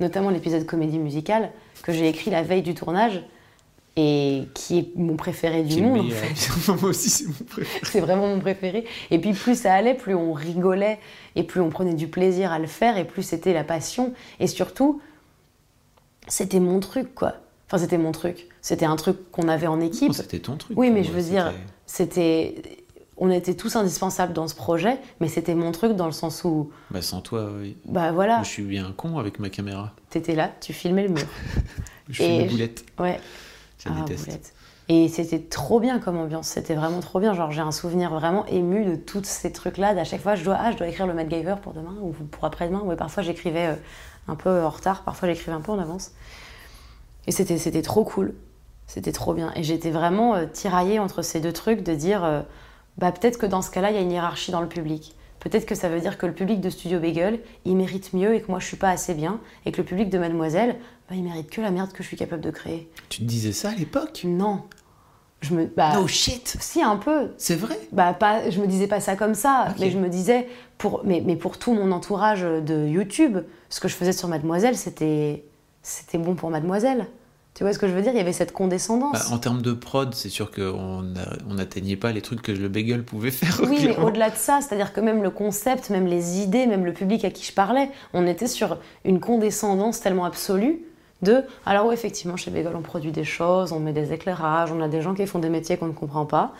notamment 0.00 0.30
l'épisode 0.30 0.64
comédie 0.64 0.98
musicale 0.98 1.50
que 1.82 1.92
j'ai 1.92 2.08
écrit 2.08 2.30
la 2.30 2.42
veille 2.42 2.62
du 2.62 2.72
tournage 2.72 3.22
et 3.96 4.44
qui 4.54 4.78
est 4.78 4.96
mon 4.96 5.16
préféré 5.16 5.62
du 5.62 5.82
monde. 5.82 6.06
en 6.06 6.10
fait. 6.10 6.72
Moi 6.80 6.88
aussi, 6.88 7.10
c'est 7.10 7.26
mon 7.26 7.44
préféré. 7.46 7.80
C'est 7.92 8.00
vraiment 8.00 8.28
mon 8.28 8.38
préféré. 8.38 8.86
Et 9.10 9.18
puis 9.18 9.34
plus 9.34 9.60
ça 9.60 9.74
allait, 9.74 9.92
plus 9.92 10.14
on 10.14 10.32
rigolait 10.32 10.98
et 11.36 11.42
plus 11.42 11.60
on 11.60 11.68
prenait 11.68 11.92
du 11.92 12.08
plaisir 12.08 12.50
à 12.50 12.58
le 12.58 12.66
faire 12.66 12.96
et 12.96 13.04
plus 13.04 13.22
c'était 13.22 13.52
la 13.52 13.64
passion. 13.64 14.14
Et 14.40 14.46
surtout, 14.46 15.02
c'était 16.28 16.60
mon 16.60 16.80
truc, 16.80 17.14
quoi. 17.14 17.34
Enfin, 17.66 17.76
c'était 17.76 17.98
mon 17.98 18.12
truc. 18.12 18.48
C'était 18.62 18.86
un 18.86 18.96
truc 18.96 19.30
qu'on 19.32 19.48
avait 19.48 19.66
en 19.66 19.82
équipe. 19.82 20.14
C'était 20.14 20.38
ton 20.38 20.56
truc. 20.56 20.78
Oui, 20.78 20.90
mais 20.90 21.04
je 21.04 21.12
veux 21.12 21.20
dire, 21.20 21.52
c'était. 21.84 22.54
On 23.20 23.30
était 23.30 23.54
tous 23.54 23.74
indispensables 23.76 24.32
dans 24.32 24.46
ce 24.46 24.54
projet, 24.54 24.98
mais 25.20 25.26
c'était 25.28 25.54
mon 25.56 25.72
truc 25.72 25.92
dans 25.96 26.06
le 26.06 26.12
sens 26.12 26.44
où, 26.44 26.70
Bah, 26.90 27.02
sans 27.02 27.20
toi, 27.20 27.48
oui. 27.60 27.76
bah 27.84 28.12
voilà, 28.12 28.36
Moi, 28.36 28.44
je 28.44 28.48
suis 28.50 28.62
bien 28.62 28.92
con 28.96 29.18
avec 29.18 29.38
ma 29.40 29.50
caméra. 29.50 29.92
t'étais 30.10 30.36
là, 30.36 30.50
tu 30.60 30.72
filmais 30.72 31.02
le 31.02 31.08
mur. 31.10 31.22
Je 32.08 32.22
une 32.22 32.44
je- 32.46 32.50
boulette. 32.50 32.84
Ouais. 32.98 33.20
Je 33.78 33.88
Ah, 33.90 34.00
déteste. 34.06 34.24
boulette. 34.26 34.54
Et 34.88 35.08
c'était 35.08 35.40
trop 35.40 35.80
bien 35.80 35.98
comme 35.98 36.16
ambiance, 36.16 36.48
c'était 36.48 36.74
vraiment 36.74 37.00
trop 37.00 37.20
bien. 37.20 37.34
Genre, 37.34 37.50
j'ai 37.50 37.60
un 37.60 37.72
souvenir 37.72 38.10
vraiment 38.14 38.46
ému 38.46 38.86
de 38.86 38.96
tous 38.96 39.24
ces 39.24 39.52
trucs-là. 39.52 39.88
À 39.88 40.04
chaque 40.04 40.22
fois, 40.22 40.34
je 40.34 40.42
dois, 40.44 40.56
ah, 40.58 40.72
je 40.72 40.78
dois 40.78 40.86
écrire 40.88 41.06
le 41.06 41.12
MacGyver 41.12 41.56
pour 41.62 41.74
demain 41.74 41.94
ou 42.00 42.12
pour 42.12 42.44
après-demain. 42.46 42.80
Ouais, 42.80 42.96
parfois, 42.96 43.22
j'écrivais 43.22 43.66
euh, 43.66 43.74
un 44.28 44.36
peu 44.36 44.62
en 44.64 44.70
retard, 44.70 45.02
parfois, 45.02 45.28
j'écrivais 45.28 45.52
un 45.52 45.60
peu 45.60 45.72
en 45.72 45.78
avance. 45.78 46.12
Et 47.26 47.32
c'était, 47.32 47.58
c'était 47.58 47.82
trop 47.82 48.04
cool. 48.04 48.32
C'était 48.86 49.12
trop 49.12 49.34
bien. 49.34 49.52
Et 49.54 49.62
j'étais 49.62 49.90
vraiment 49.90 50.34
euh, 50.36 50.46
tiraillée 50.46 50.98
entre 50.98 51.20
ces 51.20 51.40
deux 51.40 51.52
trucs 51.52 51.82
de 51.82 51.94
dire, 51.94 52.24
euh, 52.24 52.40
bah, 52.98 53.12
peut-être 53.12 53.38
que 53.38 53.46
dans 53.46 53.62
ce 53.62 53.70
cas-là, 53.70 53.90
il 53.90 53.94
y 53.94 53.98
a 53.98 54.02
une 54.02 54.12
hiérarchie 54.12 54.50
dans 54.50 54.60
le 54.60 54.68
public. 54.68 55.14
Peut-être 55.40 55.66
que 55.66 55.74
ça 55.76 55.88
veut 55.88 56.00
dire 56.00 56.18
que 56.18 56.26
le 56.26 56.32
public 56.32 56.60
de 56.60 56.68
Studio 56.68 56.98
Bagel, 56.98 57.40
il 57.64 57.76
mérite 57.76 58.12
mieux 58.12 58.34
et 58.34 58.42
que 58.42 58.50
moi, 58.50 58.58
je 58.58 58.66
suis 58.66 58.76
pas 58.76 58.90
assez 58.90 59.14
bien. 59.14 59.40
Et 59.64 59.72
que 59.72 59.78
le 59.78 59.84
public 59.84 60.10
de 60.10 60.18
Mademoiselle, 60.18 60.76
bah, 61.08 61.14
il 61.14 61.22
mérite 61.22 61.48
que 61.48 61.60
la 61.60 61.70
merde 61.70 61.92
que 61.92 62.02
je 62.02 62.08
suis 62.08 62.16
capable 62.16 62.42
de 62.42 62.50
créer. 62.50 62.90
Tu 63.08 63.20
te 63.20 63.24
disais 63.24 63.52
ça 63.52 63.70
à 63.70 63.74
l'époque? 63.74 64.22
Non. 64.24 64.64
Je 65.40 65.54
me. 65.54 65.66
Bah, 65.66 65.94
No 65.94 66.08
shit 66.08 66.56
Si, 66.60 66.82
un 66.82 66.96
peu. 66.96 67.30
C'est 67.38 67.54
vrai? 67.54 67.78
Bah, 67.92 68.12
pas, 68.14 68.50
je 68.50 68.60
me 68.60 68.66
disais 68.66 68.88
pas 68.88 68.98
ça 68.98 69.14
comme 69.14 69.34
ça, 69.34 69.72
mais 69.78 69.90
je 69.90 69.98
me 69.98 70.08
disais, 70.08 70.48
pour, 70.76 71.02
mais, 71.04 71.22
mais 71.24 71.36
pour 71.36 71.58
tout 71.58 71.72
mon 71.72 71.92
entourage 71.92 72.42
de 72.42 72.88
YouTube, 72.88 73.38
ce 73.68 73.78
que 73.78 73.86
je 73.86 73.94
faisais 73.94 74.12
sur 74.12 74.26
Mademoiselle, 74.26 74.76
c'était 74.76 75.44
c'était 75.82 76.18
bon 76.18 76.34
pour 76.34 76.50
Mademoiselle. 76.50 77.06
Tu 77.58 77.64
vois 77.64 77.72
ce 77.72 77.80
que 77.80 77.88
je 77.88 77.92
veux 77.92 78.02
dire? 78.02 78.12
Il 78.12 78.18
y 78.18 78.20
avait 78.20 78.32
cette 78.32 78.52
condescendance. 78.52 79.14
Bah, 79.14 79.34
En 79.34 79.38
termes 79.38 79.62
de 79.62 79.72
prod, 79.72 80.14
c'est 80.14 80.28
sûr 80.28 80.52
qu'on 80.52 81.02
on 81.50 81.54
n'atteignait 81.54 81.96
pas 81.96 82.12
les 82.12 82.22
trucs 82.22 82.40
que 82.40 82.52
le 82.52 82.68
bagel 82.68 83.02
pouvait 83.02 83.32
faire. 83.32 83.60
Oui, 83.68 83.80
mais 83.82 83.96
au-delà 83.96 84.30
de 84.30 84.36
ça, 84.36 84.60
c'est-à-dire 84.60 84.92
que 84.92 85.00
même 85.00 85.24
le 85.24 85.30
concept, 85.30 85.90
même 85.90 86.06
les 86.06 86.38
idées, 86.38 86.66
même 86.66 86.84
le 86.84 86.92
public 86.92 87.24
à 87.24 87.30
qui 87.30 87.44
je 87.44 87.52
parlais, 87.52 87.90
on 88.14 88.28
était 88.28 88.46
sur 88.46 88.78
une 89.04 89.18
condescendance 89.18 90.00
tellement 90.00 90.24
absolue 90.24 90.84
de 91.22 91.42
alors 91.66 91.86
oui, 91.86 91.94
effectivement, 91.94 92.36
chez 92.36 92.52
Bagel, 92.52 92.76
on 92.76 92.80
produit 92.80 93.10
des 93.10 93.24
choses, 93.24 93.72
on 93.72 93.80
met 93.80 93.92
des 93.92 94.12
éclairages, 94.12 94.70
on 94.70 94.80
a 94.80 94.86
des 94.86 95.02
gens 95.02 95.14
qui 95.14 95.26
font 95.26 95.40
des 95.40 95.48
métiers 95.48 95.76
qu'on 95.78 95.88
ne 95.88 95.92
comprend 95.92 96.26
pas, 96.26 96.52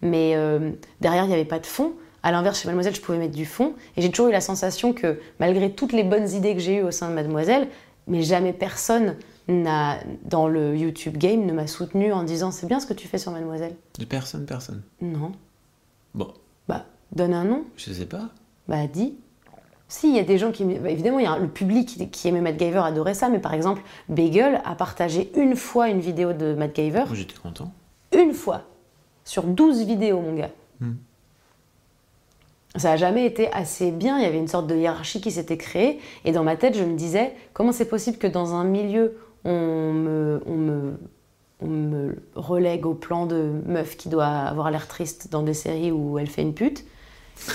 mais 0.00 0.36
euh, 0.36 0.70
derrière, 1.02 1.24
il 1.24 1.28
n'y 1.28 1.34
avait 1.34 1.44
pas 1.44 1.58
de 1.58 1.66
fond. 1.66 1.92
À 2.22 2.32
l'inverse, 2.32 2.62
chez 2.62 2.68
Mademoiselle, 2.68 2.94
je 2.94 3.02
pouvais 3.02 3.18
mettre 3.18 3.36
du 3.36 3.44
fond, 3.44 3.74
et 3.98 4.00
j'ai 4.00 4.10
toujours 4.10 4.28
eu 4.28 4.32
la 4.32 4.40
sensation 4.40 4.94
que 4.94 5.20
malgré 5.38 5.70
toutes 5.70 5.92
les 5.92 6.02
bonnes 6.02 6.30
idées 6.30 6.54
que 6.54 6.60
j'ai 6.60 6.76
eues 6.76 6.82
au 6.82 6.92
sein 6.92 7.10
de 7.10 7.14
Mademoiselle, 7.14 7.68
mais 8.06 8.22
jamais 8.22 8.54
personne 8.54 9.16
dans 9.48 10.48
le 10.48 10.76
YouTube 10.76 11.16
game 11.16 11.46
ne 11.46 11.52
m'a 11.52 11.66
soutenu 11.66 12.12
en 12.12 12.24
disant 12.24 12.50
c'est 12.50 12.66
bien 12.66 12.80
ce 12.80 12.86
que 12.86 12.94
tu 12.94 13.06
fais 13.06 13.18
sur 13.18 13.30
Mademoiselle. 13.32 13.76
De 13.98 14.04
personne, 14.04 14.44
personne. 14.46 14.82
Non. 15.00 15.32
Bon, 16.14 16.32
Bah, 16.68 16.86
donne 17.12 17.34
un 17.34 17.44
nom. 17.44 17.64
je 17.76 17.92
sais 17.92 18.06
pas. 18.06 18.30
Bah, 18.68 18.86
dis. 18.86 19.14
Si, 19.88 20.08
il 20.08 20.16
y 20.16 20.18
a 20.18 20.24
des 20.24 20.36
gens 20.38 20.50
qui. 20.50 20.64
bah, 20.64 20.90
évidemment, 20.90 21.20
il 21.20 21.24
y 21.24 21.28
a 21.28 21.38
le 21.38 21.46
public 21.48 21.88
qui, 21.88 22.10
qui 22.10 22.26
aimait 22.28 22.40
Matt 22.40 22.58
Giver 22.58 22.78
adorait 22.84 23.14
ça, 23.14 23.28
mais 23.28 23.38
par 23.38 23.54
exemple, 23.54 23.82
Bagel 24.08 24.60
a 24.64 24.74
partagé 24.74 25.30
une 25.36 25.54
fois 25.54 25.88
une 25.90 26.00
vidéo 26.00 26.32
de 26.32 26.54
Matt 26.54 26.74
Giver. 26.74 27.04
Moi, 27.06 27.14
j'étais 27.14 27.36
content. 27.40 27.72
Une 28.16 28.32
fois. 28.32 28.62
Sur 29.24 29.44
12 29.44 29.84
vidéos, 29.84 30.20
mon 30.20 30.34
gars. 30.34 30.50
Hmm. 30.80 30.94
Ça 32.74 32.90
n'a 32.90 32.96
jamais 32.96 33.24
été 33.24 33.50
assez 33.52 33.90
bien. 33.90 34.18
Il 34.18 34.22
y 34.22 34.26
avait 34.26 34.38
une 34.38 34.48
sorte 34.48 34.66
de 34.66 34.74
hiérarchie 34.76 35.20
qui 35.20 35.30
s'était 35.30 35.56
créée. 35.56 36.00
Et 36.24 36.32
dans 36.32 36.42
ma 36.44 36.56
tête, 36.56 36.76
je 36.76 36.84
me 36.84 36.96
disais 36.96 37.34
comment 37.52 37.72
c'est 37.72 37.88
possible 37.88 38.18
que 38.18 38.26
dans 38.26 38.54
un 38.54 38.64
milieu, 38.64 39.16
on 39.50 39.92
me, 41.62 42.16
relègue 42.34 42.86
au 42.86 42.94
plan 42.94 43.26
de 43.26 43.50
meuf 43.66 43.96
qui 43.96 44.08
doit 44.08 44.26
avoir 44.26 44.70
l'air 44.70 44.86
triste 44.88 45.30
dans 45.30 45.42
des 45.42 45.54
séries 45.54 45.90
où 45.90 46.18
elle 46.18 46.28
fait 46.28 46.42
une 46.42 46.54
pute 46.54 46.84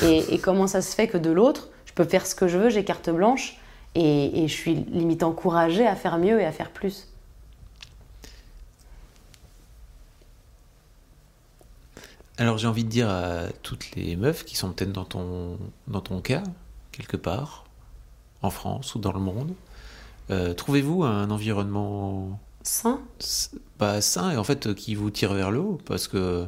et, 0.02 0.34
et 0.34 0.40
comment 0.40 0.68
ça 0.68 0.82
se 0.82 0.96
fait 0.96 1.08
que 1.08 1.18
de 1.18 1.30
l'autre, 1.30 1.70
je 1.86 1.94
peux 1.94 2.04
faire 2.04 2.26
ce 2.26 2.36
que 2.36 2.48
je 2.48 2.58
veux, 2.58 2.70
j'ai 2.70 2.84
carte 2.84 3.10
blanche 3.10 3.60
et, 3.96 4.44
et 4.44 4.48
je 4.48 4.54
suis 4.54 4.76
limite 4.76 5.24
encouragée 5.24 5.86
à 5.86 5.96
faire 5.96 6.18
mieux 6.18 6.40
et 6.40 6.46
à 6.46 6.52
faire 6.52 6.72
plus. 6.72 7.08
Alors, 12.38 12.58
j'ai 12.58 12.68
envie 12.68 12.84
de 12.84 12.90
dire 12.90 13.10
à 13.10 13.50
toutes 13.62 13.92
les 13.96 14.16
meufs 14.16 14.46
qui 14.46 14.56
sont 14.56 14.72
peut-être 14.72 14.92
dans 14.92 15.06
ton, 15.06 15.60
dans 15.88 16.02
ton 16.02 16.22
cas, 16.22 16.42
quelque 16.92 17.18
part, 17.18 17.66
en 18.42 18.50
France 18.50 18.96
ou 18.96 19.00
dans 19.00 19.12
le 19.12 19.20
monde, 19.20 19.54
euh, 20.32 20.54
trouvez-vous 20.54 21.04
un 21.04 21.30
environnement 21.30 22.40
Sain 22.64 23.02
pas 23.78 24.02
sain 24.02 24.32
et 24.32 24.38
en 24.38 24.44
fait 24.44 24.68
euh, 24.68 24.74
qui 24.74 24.94
vous 24.96 25.10
tire 25.10 25.34
vers 25.34 25.50
le 25.52 25.60
haut? 25.60 25.80
Parce 25.86 26.08
que 26.08 26.46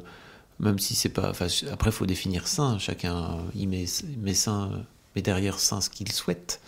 même 0.60 0.78
si 0.80 0.94
c'est 0.96 1.10
pas 1.10 1.30
enfin, 1.32 1.48
après 1.72 1.92
faut 1.92 2.06
définir 2.06 2.48
sain. 2.48 2.78
Chacun 2.78 3.40
y 3.56 3.66
met, 3.68 3.86
met 4.20 4.34
sain 4.36 4.70
euh, 4.74 4.78
met 5.16 5.22
derrière 5.22 5.60
sain 5.60 5.82
ce 5.82 5.90
qu'il 5.90 6.12
souhaite. 6.12 6.62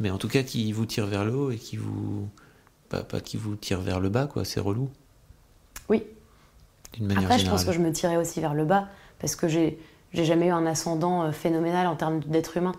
Mais 0.00 0.10
en 0.10 0.18
tout 0.18 0.28
cas 0.28 0.42
qui 0.42 0.72
vous 0.72 0.86
tire 0.86 1.06
vers 1.06 1.24
le 1.24 1.34
haut 1.34 1.50
et 1.50 1.56
qui 1.56 1.76
vous 1.76 2.28
pas, 2.88 3.02
pas 3.02 3.20
qui 3.20 3.36
vous 3.36 3.56
tire 3.56 3.80
vers 3.80 4.00
le 4.00 4.08
bas 4.08 4.26
quoi 4.26 4.44
c'est 4.44 4.60
relou. 4.60 4.88
Oui. 5.88 6.02
d'une 6.94 7.06
manière 7.06 7.24
Après, 7.24 7.38
je 7.38 7.48
pense 7.48 7.64
que 7.64 7.72
je 7.72 7.78
me 7.78 7.92
tirais 7.92 8.16
aussi 8.16 8.40
vers 8.40 8.54
le 8.54 8.64
bas 8.64 8.88
parce 9.18 9.36
que 9.36 9.46
j'ai 9.48 9.78
jamais 10.12 10.46
eu 10.46 10.50
un 10.50 10.66
ascendant 10.66 11.22
euh, 11.24 11.32
phénoménal 11.32 11.86
en 11.86 11.96
termes 11.96 12.20
d'être 12.20 12.56
humain. 12.56 12.72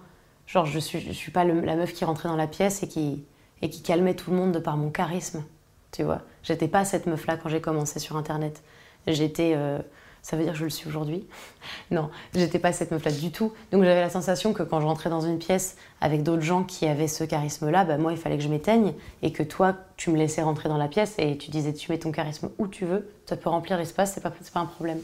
Genre, 0.48 0.66
je 0.66 0.80
suis, 0.80 1.00
je 1.02 1.12
suis 1.12 1.32
pas 1.32 1.44
le- 1.44 1.62
la 1.62 1.76
meuf 1.76 1.94
qui 1.94 2.06
rentrait 2.06 2.30
dans 2.30 2.36
la 2.36 2.48
pièce 2.48 2.82
et 2.84 2.88
qui, 2.88 3.24
et 3.62 3.70
qui 3.70 3.82
calmait 3.82 4.16
tout 4.16 4.32
le 4.32 4.38
monde 4.38 4.51
de 4.51 4.60
par 4.60 4.78
mon 4.78 4.89
charisme. 4.89 5.43
Tu 5.91 6.03
vois 6.03 6.22
J'étais 6.43 6.68
pas 6.68 6.86
cette 6.86 7.05
meuf-là 7.08 7.38
quand 7.38 7.49
j'ai 7.49 7.62
commencé 7.62 7.99
sur 7.99 8.18
Internet. 8.18 8.64
J'étais. 9.08 9.53
euh, 9.55 9.80
ça 10.22 10.36
veut 10.36 10.43
dire 10.43 10.51
que 10.51 10.60
je 10.60 10.66
le 10.66 10.70
suis 10.70 10.89
aujourd'hui? 10.89 11.26
Non, 11.91 12.10
j'étais 12.34 12.60
pas 12.60 12.74
cette 12.74 12.91
meuf-là 12.91 13.12
du 13.14 13.32
tout. 13.32 13.53
Donc 13.72 13.84
j'avais 13.84 14.01
la 14.01 14.10
sensation 14.10 14.51
que 14.51 14.62
quand 14.64 14.82
je 14.82 14.86
rentrais 14.86 15.10
dans 15.10 15.22
une 15.22 15.39
pièce 15.39 15.78
avec 16.01 16.22
d'autres 16.22 16.41
gens 16.41 16.64
qui 16.64 16.86
avaient 16.86 17.08
ce 17.08 17.24
charisme-là, 17.24 17.86
bah, 17.86 17.97
moi 17.97 18.12
il 18.12 18.18
fallait 18.18 18.36
que 18.38 18.43
je 18.43 18.49
m'éteigne 18.49 18.93
et 19.22 19.32
que 19.32 19.41
toi 19.43 19.74
tu 19.95 20.12
me 20.12 20.18
laissais 20.18 20.41
rentrer 20.41 20.68
dans 20.68 20.78
la 20.78 20.89
pièce 20.89 21.16
et 21.18 21.38
tu 21.38 21.49
disais 21.49 21.74
tu 21.74 21.89
mets 21.91 21.97
ton 21.97 22.12
charisme 22.12 22.49
où 22.58 22.68
tu 22.68 22.84
veux, 22.86 23.10
ça 23.26 23.38
peut 23.38 23.49
remplir 23.49 23.78
l'espace, 23.78 24.14
c'est 24.14 24.22
pas, 24.22 24.32
pas 24.32 24.60
un 24.60 24.66
problème. 24.66 24.99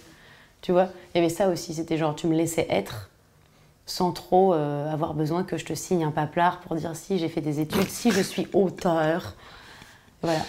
Tu 0.61 0.73
vois? 0.73 0.89
Il 1.13 1.19
y 1.19 1.23
avait 1.23 1.33
ça 1.33 1.47
aussi, 1.47 1.73
c'était 1.73 1.97
genre 1.97 2.15
tu 2.15 2.27
me 2.27 2.35
laissais 2.35 2.67
être 2.69 3.09
sans 3.85 4.11
trop 4.11 4.53
euh, 4.53 4.91
avoir 4.91 5.13
besoin 5.13 5.43
que 5.43 5.57
je 5.57 5.65
te 5.65 5.73
signe 5.73 6.03
un 6.03 6.11
paplard 6.11 6.59
pour 6.61 6.75
dire 6.75 6.95
si 6.95 7.19
j'ai 7.19 7.27
fait 7.29 7.41
des 7.41 7.59
études, 7.59 7.89
si 7.89 8.11
je 8.11 8.21
suis 8.21 8.47
auteur. 8.53 9.33
Voilà. 10.21 10.39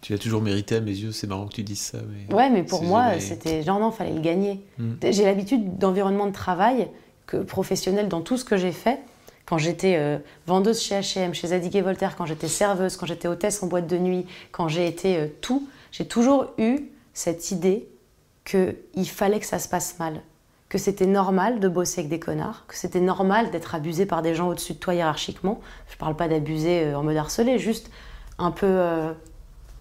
Tu 0.00 0.12
l'as 0.12 0.18
toujours 0.18 0.40
mérité 0.42 0.76
à 0.76 0.80
mes 0.80 0.92
yeux, 0.92 1.10
c'est 1.10 1.26
marrant 1.26 1.46
que 1.46 1.54
tu 1.54 1.64
dises 1.64 1.80
ça. 1.80 1.98
Mais 2.08 2.32
Ouais, 2.32 2.50
mais 2.50 2.62
pour 2.62 2.82
moi, 2.84 3.08
jamais- 3.08 3.20
c'était 3.20 3.62
genre 3.64 3.80
non, 3.80 3.90
fallait 3.90 4.12
le 4.14 4.20
gagner. 4.20 4.64
Mm. 4.78 4.92
J'ai 5.10 5.24
l'habitude 5.24 5.76
d'environnement 5.78 6.26
de 6.26 6.32
travail 6.32 6.88
que 7.26 7.38
professionnel 7.38 8.08
dans 8.08 8.20
tout 8.20 8.36
ce 8.36 8.44
que 8.44 8.56
j'ai 8.56 8.72
fait. 8.72 9.00
Quand 9.44 9.58
j'étais 9.58 9.96
euh, 9.96 10.18
vendeuse 10.46 10.80
chez 10.80 10.94
H&M, 11.00 11.34
chez 11.34 11.48
Zadig 11.48 11.74
et 11.74 11.80
Voltaire, 11.80 12.16
quand 12.16 12.26
j'étais 12.26 12.48
serveuse, 12.48 12.96
quand 12.96 13.06
j'étais 13.06 13.26
hôtesse 13.28 13.62
en 13.62 13.66
boîte 13.66 13.86
de 13.86 13.98
nuit, 13.98 14.26
quand 14.52 14.68
j'ai 14.68 14.86
été 14.86 15.16
euh, 15.16 15.26
tout, 15.40 15.66
j'ai 15.90 16.06
toujours 16.06 16.46
eu 16.58 16.80
cette 17.14 17.50
idée 17.50 17.88
qu'il 18.44 19.08
fallait 19.08 19.40
que 19.40 19.46
ça 19.46 19.58
se 19.58 19.68
passe 19.68 19.98
mal. 19.98 20.20
Que 20.68 20.76
c'était 20.78 21.06
normal 21.06 21.60
de 21.60 21.68
bosser 21.68 22.00
avec 22.00 22.10
des 22.10 22.20
connards, 22.20 22.64
que 22.66 22.76
c'était 22.76 23.00
normal 23.00 23.50
d'être 23.50 23.74
abusé 23.74 24.04
par 24.04 24.20
des 24.20 24.34
gens 24.34 24.48
au-dessus 24.48 24.74
de 24.74 24.78
toi 24.78 24.94
hiérarchiquement. 24.94 25.60
Je 25.90 25.96
parle 25.96 26.14
pas 26.14 26.28
d'abuser 26.28 26.84
euh, 26.84 26.98
en 26.98 27.02
mode 27.02 27.16
harcelé, 27.16 27.58
juste 27.58 27.90
un 28.38 28.50
peu, 28.50 28.66
euh, 28.66 29.12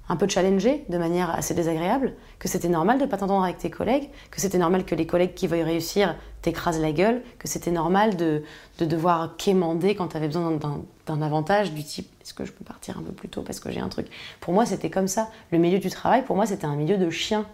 un 0.07 0.15
peu 0.15 0.29
challengé 0.29 0.85
de 0.87 0.97
manière 0.97 1.29
assez 1.31 1.53
désagréable, 1.53 2.13
que 2.39 2.47
c'était 2.47 2.69
normal 2.69 2.99
de 2.99 3.03
ne 3.03 3.09
pas 3.09 3.17
t'entendre 3.17 3.43
avec 3.43 3.57
tes 3.57 3.69
collègues, 3.69 4.09
que 4.31 4.39
c'était 4.39 4.57
normal 4.57 4.85
que 4.85 4.95
les 4.95 5.05
collègues 5.05 5.33
qui 5.33 5.47
veuillent 5.47 5.63
réussir 5.63 6.15
t'écrasent 6.41 6.79
la 6.79 6.93
gueule, 6.93 7.21
que 7.37 7.49
c'était 7.49 7.71
normal 7.71 8.15
de, 8.15 8.43
de 8.79 8.85
devoir 8.85 9.35
quémander 9.35 9.93
quand 9.93 10.07
tu 10.07 10.15
avais 10.17 10.27
besoin 10.27 10.51
d'un- 10.51 10.79
d'un 11.05 11.21
avantage 11.21 11.73
du 11.73 11.83
type 11.83 12.09
est-ce 12.21 12.33
que 12.33 12.45
je 12.45 12.51
peux 12.53 12.63
partir 12.65 12.97
un 12.97 13.01
peu 13.01 13.11
plus 13.11 13.27
tôt 13.29 13.41
parce 13.41 13.59
que 13.59 13.71
j'ai 13.71 13.79
un 13.81 13.89
truc? 13.89 14.07
Pour 14.39 14.53
moi, 14.53 14.65
c'était 14.65 14.89
comme 14.89 15.07
ça. 15.07 15.29
Le 15.51 15.57
milieu 15.57 15.79
du 15.79 15.89
travail, 15.89 16.23
pour 16.23 16.35
moi, 16.37 16.45
c'était 16.45 16.65
un 16.65 16.75
milieu 16.75 16.97
de 16.97 17.09
chiens. 17.09 17.45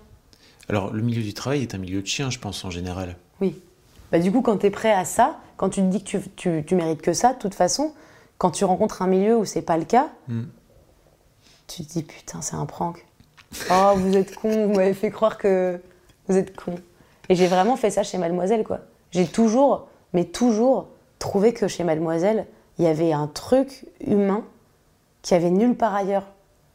Alors, 0.70 0.94
le 0.94 1.02
milieu 1.02 1.22
du 1.22 1.34
travail 1.34 1.62
est 1.62 1.76
un 1.76 1.78
milieu 1.78 2.02
de 2.02 2.08
chiens, 2.08 2.30
je 2.30 2.40
pense, 2.40 2.64
en 2.66 2.70
général. 2.70 3.16
Oui. 3.42 3.62
Bah, 4.12 4.20
du 4.20 4.32
coup, 4.32 4.42
quand 4.42 4.58
tu 4.58 4.68
es 4.68 4.70
prêt 4.70 4.92
à 4.94 5.06
ça, 5.06 5.38
quand 5.58 5.70
tu 5.70 5.82
te 5.82 5.86
dis 5.88 6.04
que 6.04 6.10
tu, 6.10 6.22
tu, 6.36 6.64
tu 6.66 6.76
mérites 6.76 7.02
que 7.02 7.14
ça, 7.14 7.34
de 7.34 7.40
toute 7.40 7.54
façon, 7.56 7.94
quand 8.38 8.52
tu 8.52 8.64
rencontres 8.66 9.02
un 9.02 9.08
milieu 9.08 9.38
où 9.38 9.46
c'est 9.46 9.62
pas 9.62 9.78
le 9.78 9.86
cas, 9.86 10.08
Mm. 10.28 10.44
tu 11.68 11.84
te 11.86 11.92
dis 11.94 12.04
putain, 12.04 12.42
c'est 12.42 12.56
un 12.56 12.66
prank. 12.66 13.06
Oh, 13.70 13.94
vous 13.96 14.16
êtes 14.18 14.36
con, 14.36 14.68
vous 14.68 14.74
m'avez 14.76 14.94
fait 14.94 15.12
croire 15.12 15.38
que 15.38 15.80
vous 16.28 16.38
êtes 16.38 16.56
con. 16.56 16.76
Et 17.30 17.36
j'ai 17.36 17.48
vraiment 17.48 17.76
fait 17.76 17.90
ça 17.92 18.04
chez 18.04 18.18
Mademoiselle, 18.18 18.64
quoi. 18.64 18.80
J'ai 19.12 19.28
toujours, 19.28 19.88
mais 20.14 20.26
toujours, 20.26 20.88
trouvé 21.20 21.54
que 21.54 21.68
chez 21.68 21.84
Mademoiselle, 21.84 22.48
il 22.80 22.86
y 22.86 22.88
avait 22.88 23.14
un 23.14 23.28
truc 23.28 23.86
humain 24.06 24.44
qui 25.22 25.34
avait 25.36 25.52
nulle 25.52 25.76
part 25.76 25.94
ailleurs. 25.94 26.26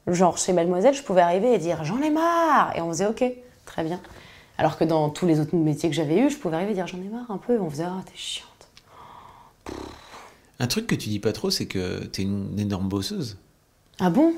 Genre, 0.06 0.38
chez 0.38 0.52
Mademoiselle, 0.52 0.94
je 0.94 1.02
pouvais 1.02 1.20
arriver 1.20 1.52
et 1.52 1.58
dire 1.58 1.84
j'en 1.84 2.00
ai 2.00 2.10
marre 2.10 2.72
Et 2.76 2.80
on 2.80 2.88
faisait 2.88 3.06
ok, 3.06 3.24
très 3.78 3.84
bien. 3.84 4.00
Alors 4.56 4.76
que 4.76 4.82
dans 4.82 5.08
tous 5.08 5.26
les 5.26 5.38
autres 5.38 5.54
métiers 5.54 5.88
que 5.88 5.94
j'avais 5.94 6.18
eus, 6.18 6.30
je 6.30 6.36
pouvais 6.36 6.56
arriver 6.56 6.72
et 6.72 6.74
dire 6.74 6.88
j'en 6.88 6.98
ai 6.98 7.08
marre 7.08 7.30
un 7.30 7.38
peu. 7.38 7.54
Et 7.54 7.58
on 7.58 7.70
faisait 7.70 7.84
ah, 7.84 8.02
t'es 8.04 8.16
chiante. 8.16 8.48
Un 10.58 10.66
truc 10.66 10.88
que 10.88 10.96
tu 10.96 11.08
dis 11.08 11.20
pas 11.20 11.32
trop, 11.32 11.50
c'est 11.50 11.66
que 11.66 12.04
t'es 12.06 12.22
une 12.22 12.58
énorme 12.58 12.88
bosseuse. 12.88 13.38
Ah 14.00 14.10
bon? 14.10 14.34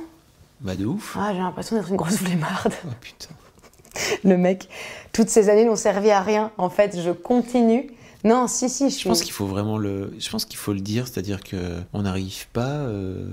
Bah, 0.61 0.77
de 0.77 0.85
ouf. 0.85 1.17
Ah, 1.19 1.31
j'ai 1.33 1.39
l'impression 1.39 1.77
d'être 1.77 1.89
une 1.89 1.97
grosse 1.97 2.17
flemmarde. 2.17 2.75
Oh 2.87 2.91
putain. 3.01 3.35
Le 4.25 4.37
mec, 4.37 4.69
toutes 5.13 5.31
ces 5.31 5.49
années 5.49 5.65
n'ont 5.65 5.75
servi 5.75 6.11
à 6.11 6.21
rien. 6.21 6.53
En 6.59 6.69
fait, 6.69 7.01
je 7.01 7.11
continue. 7.11 7.91
Non, 8.23 8.47
si, 8.47 8.69
si, 8.69 8.91
je 8.91 8.95
suis. 8.95 9.05
Je 9.05 9.09
pense 9.09 9.23
qu'il 9.23 9.33
faut 9.33 9.47
vraiment 9.47 9.79
le. 9.79 10.15
Je 10.19 10.29
pense 10.29 10.45
qu'il 10.45 10.59
faut 10.59 10.75
le 10.75 10.81
dire, 10.81 11.09
c'est-à-dire 11.09 11.43
que 11.43 11.81
on 11.95 12.03
n'arrive 12.03 12.47
pas, 12.53 12.81
euh, 12.81 13.27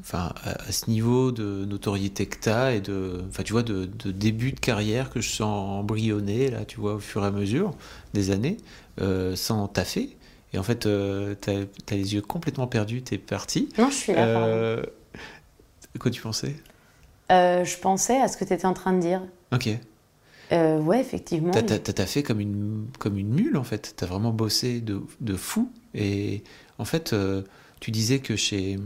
enfin, 0.00 0.32
à, 0.44 0.62
à 0.68 0.72
ce 0.72 0.90
niveau 0.90 1.32
de 1.32 1.64
notoriété 1.64 2.26
que 2.26 2.38
t'as 2.38 2.72
et 2.72 2.80
de, 2.80 3.22
enfin, 3.28 3.42
tu 3.42 3.52
vois, 3.52 3.62
de, 3.62 3.86
de 3.86 4.10
début 4.10 4.52
de 4.52 4.60
carrière 4.60 5.10
que 5.10 5.20
je 5.20 5.30
sens 5.30 5.80
embryonner 5.80 6.50
là, 6.50 6.64
tu 6.64 6.80
vois, 6.80 6.94
au 6.94 6.98
fur 7.00 7.22
et 7.22 7.26
à 7.26 7.30
mesure 7.30 7.72
des 8.14 8.30
années, 8.30 8.56
euh, 9.00 9.36
sans 9.36 9.68
taffer. 9.68 10.16
Et 10.52 10.58
en 10.58 10.62
fait, 10.62 10.86
euh, 10.86 11.34
t'as 11.40 11.52
as 11.90 11.94
les 11.94 12.14
yeux 12.14 12.22
complètement 12.22 12.66
perdus, 12.66 13.02
t'es 13.02 13.18
parti. 13.18 13.68
Non, 13.78 13.88
je 13.90 13.94
suis 13.94 14.12
là. 14.12 14.26
Euh, 14.26 14.82
Quoi 15.98 16.10
tu 16.10 16.20
pensais? 16.20 16.56
Euh, 17.30 17.64
je 17.64 17.76
pensais 17.78 18.20
à 18.20 18.26
ce 18.28 18.36
que 18.36 18.44
tu 18.44 18.52
étais 18.52 18.66
en 18.66 18.74
train 18.74 18.92
de 18.92 19.00
dire. 19.00 19.22
Ok. 19.52 19.68
Euh, 20.52 20.80
ouais, 20.80 21.00
effectivement. 21.00 21.52
T'as, 21.52 21.62
t'as, 21.62 21.78
t'as 21.78 21.92
taffé 21.92 22.24
comme 22.24 22.40
une, 22.40 22.86
comme 22.98 23.16
une 23.16 23.28
mule, 23.28 23.56
en 23.56 23.62
fait. 23.62 23.94
T'as 23.96 24.06
vraiment 24.06 24.32
bossé 24.32 24.80
de, 24.80 25.00
de 25.20 25.36
fou. 25.36 25.70
Et 25.94 26.42
en 26.78 26.84
fait, 26.84 27.12
euh, 27.12 27.42
tu 27.78 27.92
disais 27.92 28.18
que 28.18 28.34
chez, 28.34 28.78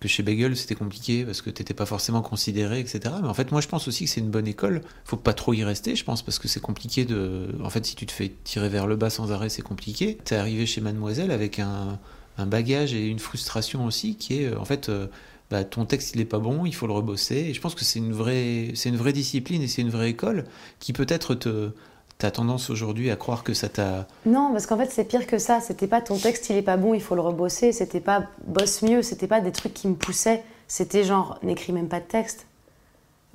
que 0.00 0.08
chez 0.08 0.22
Bagel, 0.22 0.56
c'était 0.56 0.74
compliqué 0.74 1.24
parce 1.24 1.42
que 1.42 1.50
t'étais 1.50 1.74
pas 1.74 1.84
forcément 1.86 2.22
considéré, 2.22 2.80
etc. 2.80 3.14
Mais 3.22 3.28
en 3.28 3.34
fait, 3.34 3.52
moi, 3.52 3.60
je 3.60 3.68
pense 3.68 3.86
aussi 3.86 4.04
que 4.04 4.10
c'est 4.10 4.20
une 4.20 4.30
bonne 4.30 4.48
école. 4.48 4.80
Faut 5.04 5.18
pas 5.18 5.34
trop 5.34 5.52
y 5.52 5.62
rester, 5.62 5.94
je 5.94 6.04
pense, 6.04 6.22
parce 6.22 6.38
que 6.38 6.48
c'est 6.48 6.60
compliqué 6.60 7.04
de. 7.04 7.48
En 7.62 7.68
fait, 7.70 7.84
si 7.84 7.94
tu 7.94 8.06
te 8.06 8.12
fais 8.12 8.32
tirer 8.44 8.70
vers 8.70 8.86
le 8.86 8.96
bas 8.96 9.10
sans 9.10 9.30
arrêt, 9.30 9.50
c'est 9.50 9.62
compliqué. 9.62 10.18
T'es 10.24 10.36
arrivé 10.36 10.64
chez 10.64 10.80
Mademoiselle 10.80 11.30
avec 11.30 11.58
un, 11.58 11.98
bagage 12.46 12.94
et 12.94 13.06
une 13.06 13.18
frustration 13.18 13.84
aussi 13.84 14.16
qui 14.16 14.42
est, 14.42 14.56
en 14.56 14.64
fait, 14.64 14.88
euh, 14.88 15.08
bah, 15.50 15.62
ton 15.64 15.84
texte 15.84 16.14
il 16.14 16.22
est 16.22 16.24
pas 16.24 16.38
bon, 16.38 16.64
il 16.64 16.74
faut 16.74 16.86
le 16.86 16.94
rebosser. 16.94 17.36
Et 17.36 17.54
je 17.54 17.60
pense 17.60 17.74
que 17.74 17.84
c'est 17.84 17.98
une 17.98 18.14
vraie, 18.14 18.70
c'est 18.74 18.88
une 18.88 18.96
vraie 18.96 19.12
discipline 19.12 19.60
et 19.60 19.68
c'est 19.68 19.82
une 19.82 19.90
vraie 19.90 20.08
école 20.08 20.44
qui 20.78 20.94
peut-être 20.94 21.34
te, 21.34 21.72
t'as 22.20 22.30
tendance 22.30 22.70
aujourd'hui 22.70 23.10
à 23.10 23.16
croire 23.16 23.42
que 23.42 23.52
ça 23.54 23.68
t'a. 23.68 24.06
Non, 24.26 24.50
parce 24.52 24.66
qu'en 24.66 24.76
fait, 24.76 24.90
c'est 24.90 25.04
pire 25.04 25.26
que 25.26 25.38
ça. 25.38 25.60
C'était 25.60 25.86
pas 25.88 26.00
ton 26.00 26.16
texte, 26.16 26.48
il 26.50 26.56
est 26.56 26.62
pas 26.62 26.76
bon, 26.76 26.94
il 26.94 27.02
faut 27.02 27.14
le 27.14 27.20
rebosser. 27.20 27.72
C'était 27.72 28.00
pas 28.00 28.22
bosse 28.46 28.82
mieux. 28.82 29.02
C'était 29.02 29.26
pas 29.26 29.40
des 29.40 29.52
trucs 29.52 29.74
qui 29.74 29.88
me 29.88 29.94
poussaient. 29.94 30.42
C'était 30.68 31.02
genre, 31.04 31.38
n'écris 31.42 31.72
même 31.72 31.88
pas 31.88 31.98
de 32.00 32.04
texte. 32.04 32.46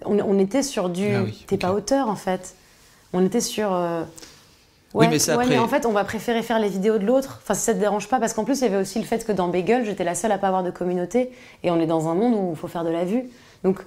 On, 0.06 0.18
on 0.20 0.40
était 0.40 0.64
sur 0.64 0.90
du. 0.90 1.08
Ah 1.14 1.24
oui, 1.24 1.44
T'es 1.48 1.58
pas 1.58 1.74
auteur, 1.74 2.10
en 2.10 2.16
fait. 2.16 2.56
On 3.14 3.26
était 3.26 3.42
sur. 3.42 3.74
euh, 3.74 4.04
Oui, 4.94 5.08
mais 5.10 5.16
ouais, 5.22 5.30
après- 5.30 5.48
mais 5.48 5.58
en 5.60 5.68
fait, 5.68 5.86
on 5.86 5.92
va 5.92 6.04
préférer 6.04 6.42
faire 6.44 6.60
les 6.60 6.70
vidéos 6.70 6.98
de 6.98 7.06
l'autre. 7.06 7.40
Enfin, 7.44 7.54
si 7.54 7.62
ça 7.62 7.74
te 7.74 7.80
dérange 7.80 8.08
pas, 8.08 8.20
parce 8.20 8.34
qu'en 8.34 8.44
plus, 8.46 8.60
il 8.60 8.64
y 8.64 8.68
avait 8.68 8.78
aussi 8.82 9.00
le 9.00 9.06
fait 9.06 9.26
que 9.26 9.32
dans 9.32 9.48
Bagel, 9.48 9.86
j'étais 9.86 10.04
la 10.04 10.16
seule 10.16 10.32
à 10.32 10.38
pas 10.38 10.48
avoir 10.48 10.64
de 10.64 10.72
communauté. 10.72 11.32
Et 11.64 11.72
on 11.72 11.80
est 11.80 11.88
dans 11.88 12.08
un 12.10 12.16
monde 12.16 12.34
où 12.36 12.52
il 12.52 12.56
faut 12.58 12.68
faire 12.68 12.84
de 12.84 12.90
la 12.92 13.04
vue. 13.06 13.24
Donc, 13.64 13.80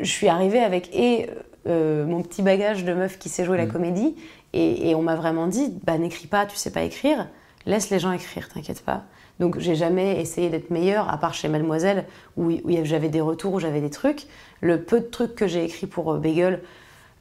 je 0.00 0.10
suis 0.10 0.28
arrivée 0.28 0.60
avec 0.60 0.88
et 0.94 1.28
euh, 1.66 2.06
mon 2.06 2.22
petit 2.22 2.40
bagage 2.42 2.84
de 2.84 2.94
meuf 2.94 3.18
qui 3.18 3.28
sait 3.28 3.44
jouer 3.44 3.58
la 3.58 3.66
Mm. 3.66 3.72
comédie. 3.72 4.16
Et, 4.54 4.94
on 4.94 5.02
m'a 5.02 5.14
vraiment 5.14 5.46
dit, 5.46 5.74
bah 5.84 5.98
n'écris 5.98 6.26
pas, 6.26 6.46
tu 6.46 6.56
sais 6.56 6.70
pas 6.70 6.82
écrire. 6.82 7.28
Laisse 7.66 7.90
les 7.90 7.98
gens 7.98 8.12
écrire, 8.12 8.48
t'inquiète 8.48 8.82
pas. 8.82 9.04
Donc, 9.40 9.58
j'ai 9.58 9.74
jamais 9.74 10.20
essayé 10.20 10.48
d'être 10.48 10.70
meilleure, 10.70 11.12
à 11.12 11.18
part 11.18 11.34
chez 11.34 11.48
Mademoiselle, 11.48 12.06
où, 12.36 12.50
j'avais 12.84 13.08
des 13.08 13.20
retours, 13.20 13.54
où 13.54 13.60
j'avais 13.60 13.80
des 13.80 13.90
trucs. 13.90 14.26
Le 14.60 14.82
peu 14.82 15.00
de 15.00 15.06
trucs 15.06 15.34
que 15.34 15.46
j'ai 15.46 15.64
écrits 15.64 15.86
pour 15.86 16.12
euh, 16.12 16.18
Bagel, 16.18 16.62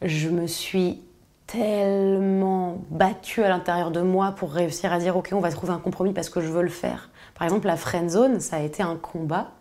je 0.01 0.30
me 0.30 0.47
suis 0.47 1.01
tellement 1.47 2.82
battue 2.89 3.43
à 3.43 3.49
l'intérieur 3.49 3.91
de 3.91 4.01
moi 4.01 4.34
pour 4.34 4.51
réussir 4.51 4.91
à 4.91 4.99
dire 4.99 5.15
ok 5.15 5.30
on 5.32 5.39
va 5.39 5.49
trouver 5.49 5.71
un 5.71 5.80
compromis 5.80 6.11
parce 6.11 6.30
que 6.30 6.41
je 6.41 6.47
veux 6.47 6.61
le 6.61 6.69
faire. 6.69 7.09
Par 7.36 7.45
exemple 7.45 7.67
la 7.67 7.78
friend 7.78 8.09
zone 8.09 8.41
ça 8.41 8.57
a 8.57 8.59
été 8.59 8.84
un 8.84 8.97
combat, 8.97 9.51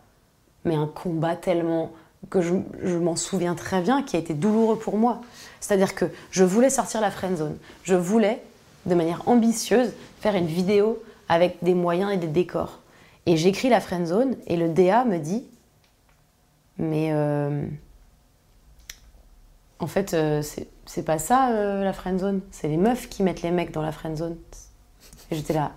mais 0.64 0.74
un 0.74 0.88
combat 0.88 1.36
tellement 1.36 1.92
que 2.28 2.40
je 2.42 2.98
m'en 2.98 3.14
souviens 3.14 3.54
très 3.54 3.80
bien 3.82 4.02
qui 4.02 4.16
a 4.16 4.18
été 4.18 4.34
douloureux 4.34 4.76
pour 4.76 4.96
moi. 4.96 5.20
C'est-à-dire 5.60 5.94
que 5.94 6.06
je 6.30 6.44
voulais 6.44 6.70
sortir 6.70 7.00
la 7.00 7.10
friend 7.10 7.36
zone, 7.36 7.56
je 7.84 7.94
voulais 7.94 8.42
de 8.86 8.94
manière 8.94 9.28
ambitieuse 9.28 9.92
faire 10.20 10.34
une 10.36 10.46
vidéo 10.46 11.02
avec 11.28 11.56
des 11.62 11.74
moyens 11.74 12.12
et 12.12 12.16
des 12.16 12.26
décors. 12.28 12.80
Et 13.26 13.36
j'écris 13.36 13.68
la 13.68 13.80
friend 13.80 14.06
zone 14.06 14.36
et 14.46 14.56
le 14.56 14.68
DA 14.68 15.04
me 15.04 15.18
dit 15.18 15.44
mais 16.78 17.10
euh, 17.12 17.66
en 19.78 19.86
fait, 19.86 20.14
euh, 20.14 20.42
c'est- 20.42 21.02
pas 21.02 21.18
ça 21.18 21.50
euh, 21.50 21.84
la 21.84 21.92
friend 21.92 22.18
zone. 22.20 22.40
C'est 22.50 22.68
les 22.68 22.76
meufs 22.76 23.08
qui 23.08 23.22
mettent 23.22 23.42
les 23.42 23.50
mecs 23.50 23.72
dans 23.72 23.82
la 23.82 23.92
friend 23.92 24.16
zone. 24.16 24.36
Et 25.30 25.36
j'étais 25.36 25.52
là, 25.52 25.72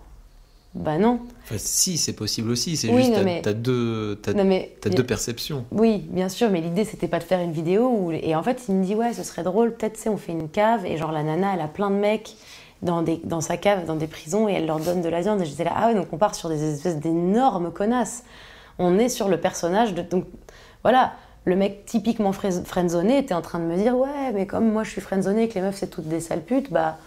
bah 0.75 0.97
non. 0.99 1.19
Enfin, 1.45 1.55
si, 1.57 1.97
c'est 1.97 2.13
possible 2.13 2.51
aussi. 2.51 2.77
C'est 2.77 2.89
Oui, 2.89 3.03
juste, 3.03 3.13
t'as, 3.15 3.23
mais- 3.23 3.41
deux, 3.55 4.19
t'as, 4.21 4.33
Non 4.33 4.43
mais 4.43 4.75
t'as 4.81 4.89
deux 4.91 5.03
perceptions. 5.05 5.65
oui, 5.71 6.05
bien 6.11 6.29
sûr, 6.29 6.49
mais 6.51 6.61
l'idée 6.61 6.85
c'était 6.85 7.07
pas 7.07 7.17
de 7.19 7.23
faire 7.23 7.39
une 7.39 7.51
vidéo 7.51 7.87
où... 7.89 8.11
et 8.11 8.35
en 8.35 8.43
fait 8.43 8.61
il 8.69 8.75
me 8.75 8.83
dit 8.83 8.93
ouais, 8.95 9.13
ce 9.13 9.23
serait 9.23 9.43
drôle, 9.43 9.73
peut-être 9.75 9.93
tu 9.93 10.01
sais, 10.01 10.09
on 10.09 10.17
fait 10.17 10.31
une 10.31 10.47
cave 10.49 10.85
et 10.85 10.95
genre 10.97 11.11
la 11.11 11.23
nana 11.23 11.53
elle 11.55 11.61
a 11.61 11.67
plein 11.67 11.89
de 11.89 11.95
mecs 11.95 12.35
dans, 12.83 13.01
des, 13.01 13.19
dans 13.23 13.41
sa 13.41 13.57
cave, 13.57 13.85
dans 13.85 13.95
des 13.95 14.07
prisons 14.07 14.47
et 14.47 14.53
elle 14.53 14.67
leur 14.67 14.79
donne 14.79 15.01
de 15.01 15.09
la 15.09 15.21
viande 15.21 15.41
et 15.41 15.45
j'étais 15.45 15.63
là 15.65 15.73
ah 15.75 15.87
ouais 15.87 15.95
donc 15.95 16.07
on 16.13 16.17
part 16.17 16.35
sur 16.35 16.49
des 16.49 16.73
espèces 16.75 16.97
d'énormes 16.97 17.71
connasses. 17.71 18.23
On 18.77 18.97
est 18.99 19.09
sur 19.09 19.27
le 19.27 19.37
personnage 19.39 19.93
de 19.95 20.01
donc 20.03 20.25
voilà. 20.83 21.13
Le 21.45 21.55
mec 21.55 21.85
typiquement 21.85 22.31
friendzoné 22.31 23.17
était 23.17 23.33
en 23.33 23.41
train 23.41 23.59
de 23.59 23.63
me 23.63 23.75
dire 23.75 23.97
ouais 23.97 24.31
mais 24.35 24.45
comme 24.45 24.71
moi 24.71 24.83
je 24.83 24.91
suis 24.91 25.01
friendzoné 25.01 25.43
et 25.43 25.47
que 25.49 25.55
les 25.55 25.61
meufs 25.61 25.75
c'est 25.77 25.89
toutes 25.89 26.07
des 26.07 26.19
sales 26.19 26.43
putes 26.43 26.71
bah 26.71 26.97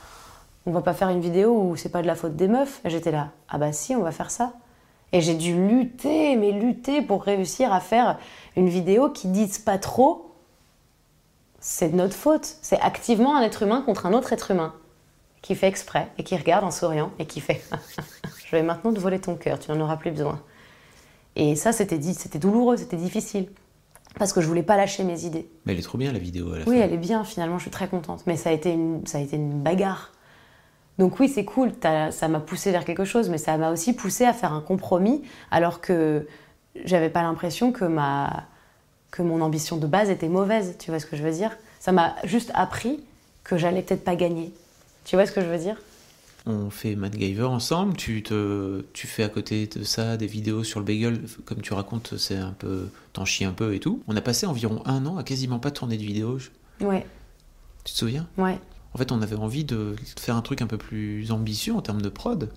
on 0.67 0.73
va 0.73 0.83
pas 0.83 0.95
faire 0.95 1.09
une 1.09 1.21
vidéo 1.21 1.53
où 1.53 1.77
c'est 1.77 1.89
pas 1.89 2.03
de 2.03 2.07
la 2.07 2.15
faute 2.15 2.37
des 2.37 2.49
meufs. 2.49 2.81
J'étais 2.85 3.11
là 3.11 3.31
ah 3.49 3.59
bah 3.59 3.73
si 3.73 3.95
on 3.97 4.03
va 4.03 4.13
faire 4.13 4.31
ça. 4.31 4.55
Et 5.13 5.21
j'ai 5.21 5.35
dû 5.35 5.55
lutter, 5.69 6.37
mais 6.37 6.53
lutter 6.53 7.03
pour 7.03 7.23
réussir 7.25 7.73
à 7.73 7.81
faire 7.81 8.19
une 8.57 8.69
vidéo 8.69 9.11
qui 9.11 9.29
dise 9.29 9.59
pas 9.59 9.79
trop 9.79 10.29
c'est 11.65 11.91
de 11.91 11.97
notre 11.97 12.15
faute. 12.17 12.57
C'est 12.61 12.81
activement 12.81 13.37
un 13.37 13.43
être 13.43 13.63
humain 13.63 13.83
contre 13.83 14.07
un 14.07 14.13
autre 14.13 14.33
être 14.33 14.51
humain 14.51 14.75
qui 15.43 15.55
fait 15.55 15.69
exprès 15.69 16.09
et 16.19 16.25
qui 16.25 16.37
regarde 16.37 16.65
en 16.65 16.71
souriant 16.71 17.11
et 17.19 17.27
qui 17.27 17.41
fait 17.41 17.63
Je 18.47 18.57
vais 18.57 18.63
maintenant 18.63 18.93
te 18.93 18.99
voler 19.01 19.21
ton 19.21 19.37
cœur, 19.37 19.59
tu 19.59 19.71
n'en 19.71 19.81
auras 19.81 19.97
plus 19.97 20.11
besoin. 20.11 20.41
Et 21.37 21.57
ça, 21.57 21.73
c'était 21.73 21.99
douloureux, 22.39 22.77
c'était 22.77 22.97
difficile. 22.97 23.49
Parce 24.19 24.35
que 24.35 24.43
je 24.43 24.47
voulais 24.47 24.63
pas 24.63 24.77
lâcher 24.77 25.05
mes 25.05 25.25
idées. 25.25 25.49
Mais 25.65 25.73
elle 25.73 25.79
est 25.79 25.83
trop 25.83 25.97
bien 25.97 26.13
la 26.13 26.19
vidéo 26.19 26.53
à 26.53 26.59
la 26.59 26.65
Oui, 26.69 26.77
fin. 26.77 26.83
elle 26.85 26.93
est 26.93 26.99
bien, 26.99 27.25
finalement, 27.25 27.57
je 27.57 27.63
suis 27.63 27.71
très 27.71 27.89
contente. 27.89 28.25
Mais 28.27 28.37
ça 28.37 28.51
a 28.51 28.53
été 28.53 28.71
une, 28.71 29.07
ça 29.07 29.17
a 29.19 29.21
été 29.23 29.37
une 29.37 29.63
bagarre. 29.63 30.13
Donc 30.99 31.19
oui, 31.21 31.29
c'est 31.29 31.45
cool, 31.45 31.73
ça 31.83 32.29
m'a 32.29 32.41
poussé 32.41 32.71
vers 32.71 32.85
quelque 32.85 33.05
chose, 33.05 33.29
mais 33.31 33.39
ça 33.39 33.57
m'a 33.57 33.71
aussi 33.71 33.95
poussé 33.95 34.25
à 34.25 34.33
faire 34.33 34.53
un 34.53 34.61
compromis, 34.61 35.23
alors 35.51 35.81
que 35.81 36.27
j'avais 36.85 37.09
pas 37.09 37.23
l'impression 37.23 37.73
que 37.73 37.85
ma, 37.85 38.45
que 39.11 39.23
mon 39.23 39.41
ambition 39.41 39.77
de 39.79 39.87
base 39.87 40.11
était 40.11 40.29
mauvaise, 40.29 40.77
tu 40.79 40.91
vois 40.91 41.01
ce 41.01 41.07
que 41.07 41.17
je 41.17 41.23
veux 41.23 41.33
dire? 41.33 41.57
Ça 41.81 41.93
m'a 41.93 42.15
juste 42.25 42.51
appris 42.55 43.01
que 43.43 43.57
j'allais 43.57 43.83
peut-être 43.83 44.05
pas 44.05 44.17
gagner. 44.17 44.53
Tu 45.05 45.17
vois 45.17 45.27
ce 45.27 45.33
que 45.33 45.41
je 45.41 45.47
veux 45.47 45.59
dire? 45.59 45.81
On 46.45 46.71
fait 46.71 46.97
MacGyver 46.97 47.45
ensemble, 47.45 47.97
tu, 47.97 48.23
te, 48.23 48.85
tu 48.93 49.07
fais 49.07 49.23
à 49.23 49.29
côté 49.29 49.67
de 49.69 49.85
ça 49.85 50.17
des 50.17 50.27
vidéos 50.27 50.65
sur 50.65 50.81
le 50.81 50.85
bagel, 50.87 51.21
comme 51.45 51.61
tu 51.63 51.73
racontes, 51.73 52.17
c'est 52.19 52.37
un 52.37 52.51
peu. 52.53 52.89
t'en 53.13 53.25
chies 53.25 53.45
un 53.45 53.53
peu 53.53 53.75
et 53.75 53.81
tout. 53.81 54.03
On 54.09 54.17
a 54.17 54.21
passé 54.21 54.45
environ 54.47 54.83
un 54.85 55.07
an 55.07 55.17
à 55.19 55.23
quasiment 55.25 55.59
pas 55.61 55.71
tourner 55.71 55.97
de 55.97 56.03
vidéos. 56.03 56.39
Ouais, 56.81 57.07
Tu 57.85 57.93
te 57.93 57.99
souviens? 57.99 58.29
Ouais. 58.39 58.59
En 58.95 58.99
fait, 58.99 59.11
on 59.13 59.23
avait 59.23 59.37
envie 59.37 59.65
de 59.65 59.97
faire 60.19 60.37
un 60.37 60.43
truc 60.43 60.61
un 60.63 60.67
peu 60.67 60.79
plus 60.79 61.33
ambitieux 61.33 61.75
en 61.75 61.81
termes 61.83 62.03
de 62.03 62.09
prod. 62.09 62.51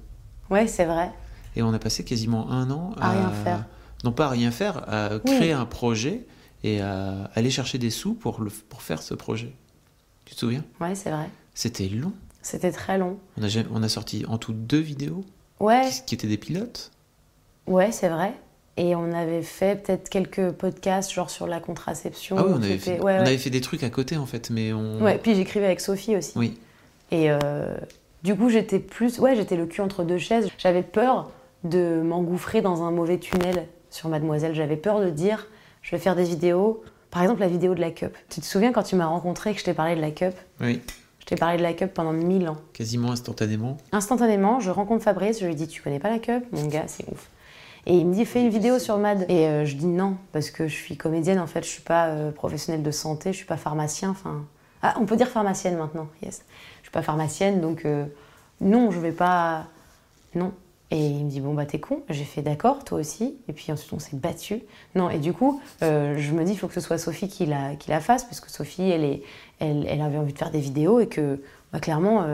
Ouais, 0.49 0.67
c'est 0.67 0.85
vrai. 0.85 1.11
Et 1.55 1.61
on 1.63 1.73
a 1.73 1.79
passé 1.79 2.03
quasiment 2.03 2.51
un 2.51 2.69
an 2.71 2.93
À 2.99 3.11
rien 3.11 3.31
faire. 3.31 3.65
Non 4.03 4.11
pas 4.11 4.25
à 4.25 4.29
rien 4.29 4.51
faire, 4.51 4.83
à 4.91 5.15
Oui. 5.15 5.21
créer 5.37 5.53
un 5.53 5.65
projet 5.65 6.27
et 6.63 6.81
à 6.81 7.31
aller 7.35 7.49
chercher 7.49 7.77
des 7.77 7.89
sous 7.89 8.13
pour, 8.13 8.41
le, 8.41 8.49
pour 8.49 8.81
faire 8.81 9.01
ce 9.01 9.13
projet. 9.13 9.53
Tu 10.25 10.35
te 10.35 10.39
souviens? 10.41 10.63
Ouais, 10.81 10.93
c'est 10.95 11.09
vrai. 11.11 11.29
C'était 11.53 11.87
long. 11.87 12.11
C'était 12.41 12.71
très 12.71 12.97
long. 12.97 13.17
On 13.37 13.43
a, 13.43 13.47
jamais- 13.47 13.69
on 13.71 13.81
a 13.81 13.89
sorti 13.89 14.25
en 14.27 14.37
tout 14.37 14.53
deux 14.53 14.79
vidéos 14.79 15.23
Ouais, 15.59 15.89
qui, 15.89 16.03
qui 16.05 16.15
étaient 16.15 16.27
des 16.27 16.37
pilotes. 16.37 16.91
ouais, 17.67 17.91
c'est 17.91 18.09
vrai. 18.09 18.35
Et 18.77 18.93
on 18.95 19.13
avait 19.13 19.41
fait 19.41 19.81
peut-être 19.81 20.09
quelques 20.09 20.51
podcasts, 20.51 21.11
genre 21.13 21.29
sur 21.29 21.47
la 21.47 21.59
contraception. 21.61 22.35
Ah 22.37 22.43
oui, 22.45 22.53
on 22.55 22.61
avait, 22.61 22.77
fait, 22.77 22.91
ouais, 22.99 22.99
on 22.99 23.05
ouais. 23.05 23.27
avait 23.27 23.37
fait 23.37 23.49
des 23.49 23.61
trucs 23.61 23.83
à 23.83 23.89
côté 23.89 24.17
en 24.17 24.25
fait, 24.25 24.49
mais 24.49 24.73
on. 24.73 25.01
Ouais, 25.01 25.17
puis 25.17 25.33
j'écrivais 25.35 25.65
avec 25.65 25.79
Sophie 25.79 26.17
aussi. 26.17 26.33
Oui. 26.37 26.57
Et 27.11 27.31
euh, 27.31 27.73
du 28.23 28.35
coup, 28.35 28.49
j'étais 28.49 28.79
plus. 28.79 29.19
Ouais, 29.19 29.35
j'étais 29.35 29.55
le 29.55 29.65
cul 29.65 29.79
entre 29.81 30.03
deux 30.03 30.17
chaises. 30.17 30.49
J'avais 30.57 30.83
peur 30.83 31.31
de 31.63 32.01
m'engouffrer 32.03 32.61
dans 32.61 32.83
un 32.83 32.91
mauvais 32.91 33.17
tunnel 33.17 33.67
sur 33.89 34.09
Mademoiselle. 34.09 34.53
J'avais 34.53 34.75
peur 34.77 34.99
de 34.99 35.09
dire 35.09 35.47
je 35.81 35.91
vais 35.91 35.99
faire 35.99 36.15
des 36.15 36.23
vidéos. 36.25 36.83
Par 37.11 37.21
exemple, 37.21 37.39
la 37.39 37.47
vidéo 37.47 37.75
de 37.75 37.79
la 37.81 37.91
cup. 37.91 38.13
Tu 38.29 38.41
te 38.41 38.45
souviens 38.45 38.73
quand 38.73 38.83
tu 38.83 38.97
m'as 38.97 39.05
rencontré 39.05 39.51
et 39.51 39.53
que 39.53 39.59
je 39.61 39.63
t'ai 39.65 39.73
parlé 39.73 39.95
de 39.95 40.01
la 40.01 40.11
cup? 40.11 40.33
Oui, 40.59 40.81
Je 41.19 41.25
t'ai 41.25 41.37
parlé 41.37 41.57
de 41.57 41.63
la 41.63 41.71
cup 41.71 41.93
pendant 41.93 42.11
mille 42.11 42.49
ans. 42.49 42.57
quasiment 42.73 43.11
instantanément. 43.11 43.77
Instantanément, 43.93 44.59
je 44.59 44.69
rencontre 44.69 45.01
Fabrice, 45.05 45.39
je 45.39 45.45
lui 45.45 45.55
dis 45.55 45.67
Tu 45.69 45.81
connais 45.81 45.99
pas 45.99 46.09
la 46.09 46.19
cup? 46.19 46.43
Mon 46.51 46.65
gars, 46.67 46.83
c'est 46.87 47.05
ouf. 47.09 47.29
Et 47.87 47.97
il 47.97 48.07
me 48.07 48.13
dit 48.13 48.25
Fais 48.25 48.41
une 48.41 48.49
vidéo 48.49 48.79
sur 48.79 48.97
Mad. 48.97 49.25
Et 49.29 49.47
euh, 49.47 49.65
je 49.65 49.75
dis 49.75 49.85
non, 49.85 50.17
parce 50.31 50.49
que 50.49 50.67
je 50.67 50.73
suis 50.73 50.97
comédienne 50.97 51.39
en 51.39 51.47
fait, 51.47 51.63
je 51.63 51.69
suis 51.69 51.81
pas 51.81 52.07
euh, 52.07 52.31
professionnelle 52.31 52.83
de 52.83 52.91
santé, 52.91 53.31
je 53.31 53.37
suis 53.37 53.45
pas 53.45 53.57
pharmacien. 53.57 54.09
Enfin. 54.09 54.45
Ah, 54.81 54.95
on 54.99 55.05
peut 55.05 55.15
dire 55.15 55.27
pharmacienne 55.27 55.77
maintenant, 55.77 56.07
yes. 56.21 56.43
Je 56.81 56.87
suis 56.87 56.91
pas 56.91 57.01
pharmacienne, 57.01 57.61
donc 57.61 57.85
euh, 57.85 58.05
non, 58.61 58.91
je 58.91 58.99
vais 58.99 59.11
pas. 59.11 59.65
Non. 60.33 60.53
Et 60.91 60.99
il 61.07 61.25
me 61.25 61.29
dit 61.29 61.41
Bon, 61.41 61.53
bah 61.53 61.65
t'es 61.65 61.79
con. 61.79 62.01
J'ai 62.09 62.23
fait 62.23 62.41
D'accord, 62.41 62.83
toi 62.83 62.99
aussi. 62.99 63.37
Et 63.47 63.53
puis 63.53 63.71
ensuite, 63.71 63.93
on 63.93 63.99
s'est 63.99 64.17
battu. 64.17 64.61
Non, 64.95 65.09
et 65.09 65.19
du 65.19 65.33
coup, 65.33 65.61
je 65.81 66.31
me 66.31 66.43
dis 66.43 66.53
Il 66.53 66.57
faut 66.57 66.67
que 66.67 66.73
ce 66.73 66.81
soit 66.81 66.97
Sophie 66.97 67.27
qui 67.27 67.45
la, 67.45 67.75
qui 67.75 67.89
la 67.89 67.99
fasse, 67.99 68.23
parce 68.23 68.39
que 68.39 68.51
Sophie, 68.51 68.89
elle, 68.89 69.03
est, 69.03 69.23
elle, 69.59 69.85
elle 69.87 70.01
avait 70.01 70.17
envie 70.17 70.33
de 70.33 70.37
faire 70.37 70.51
des 70.51 70.59
vidéos 70.59 70.99
et 70.99 71.07
que, 71.07 71.41
bah, 71.73 71.79
clairement, 71.79 72.25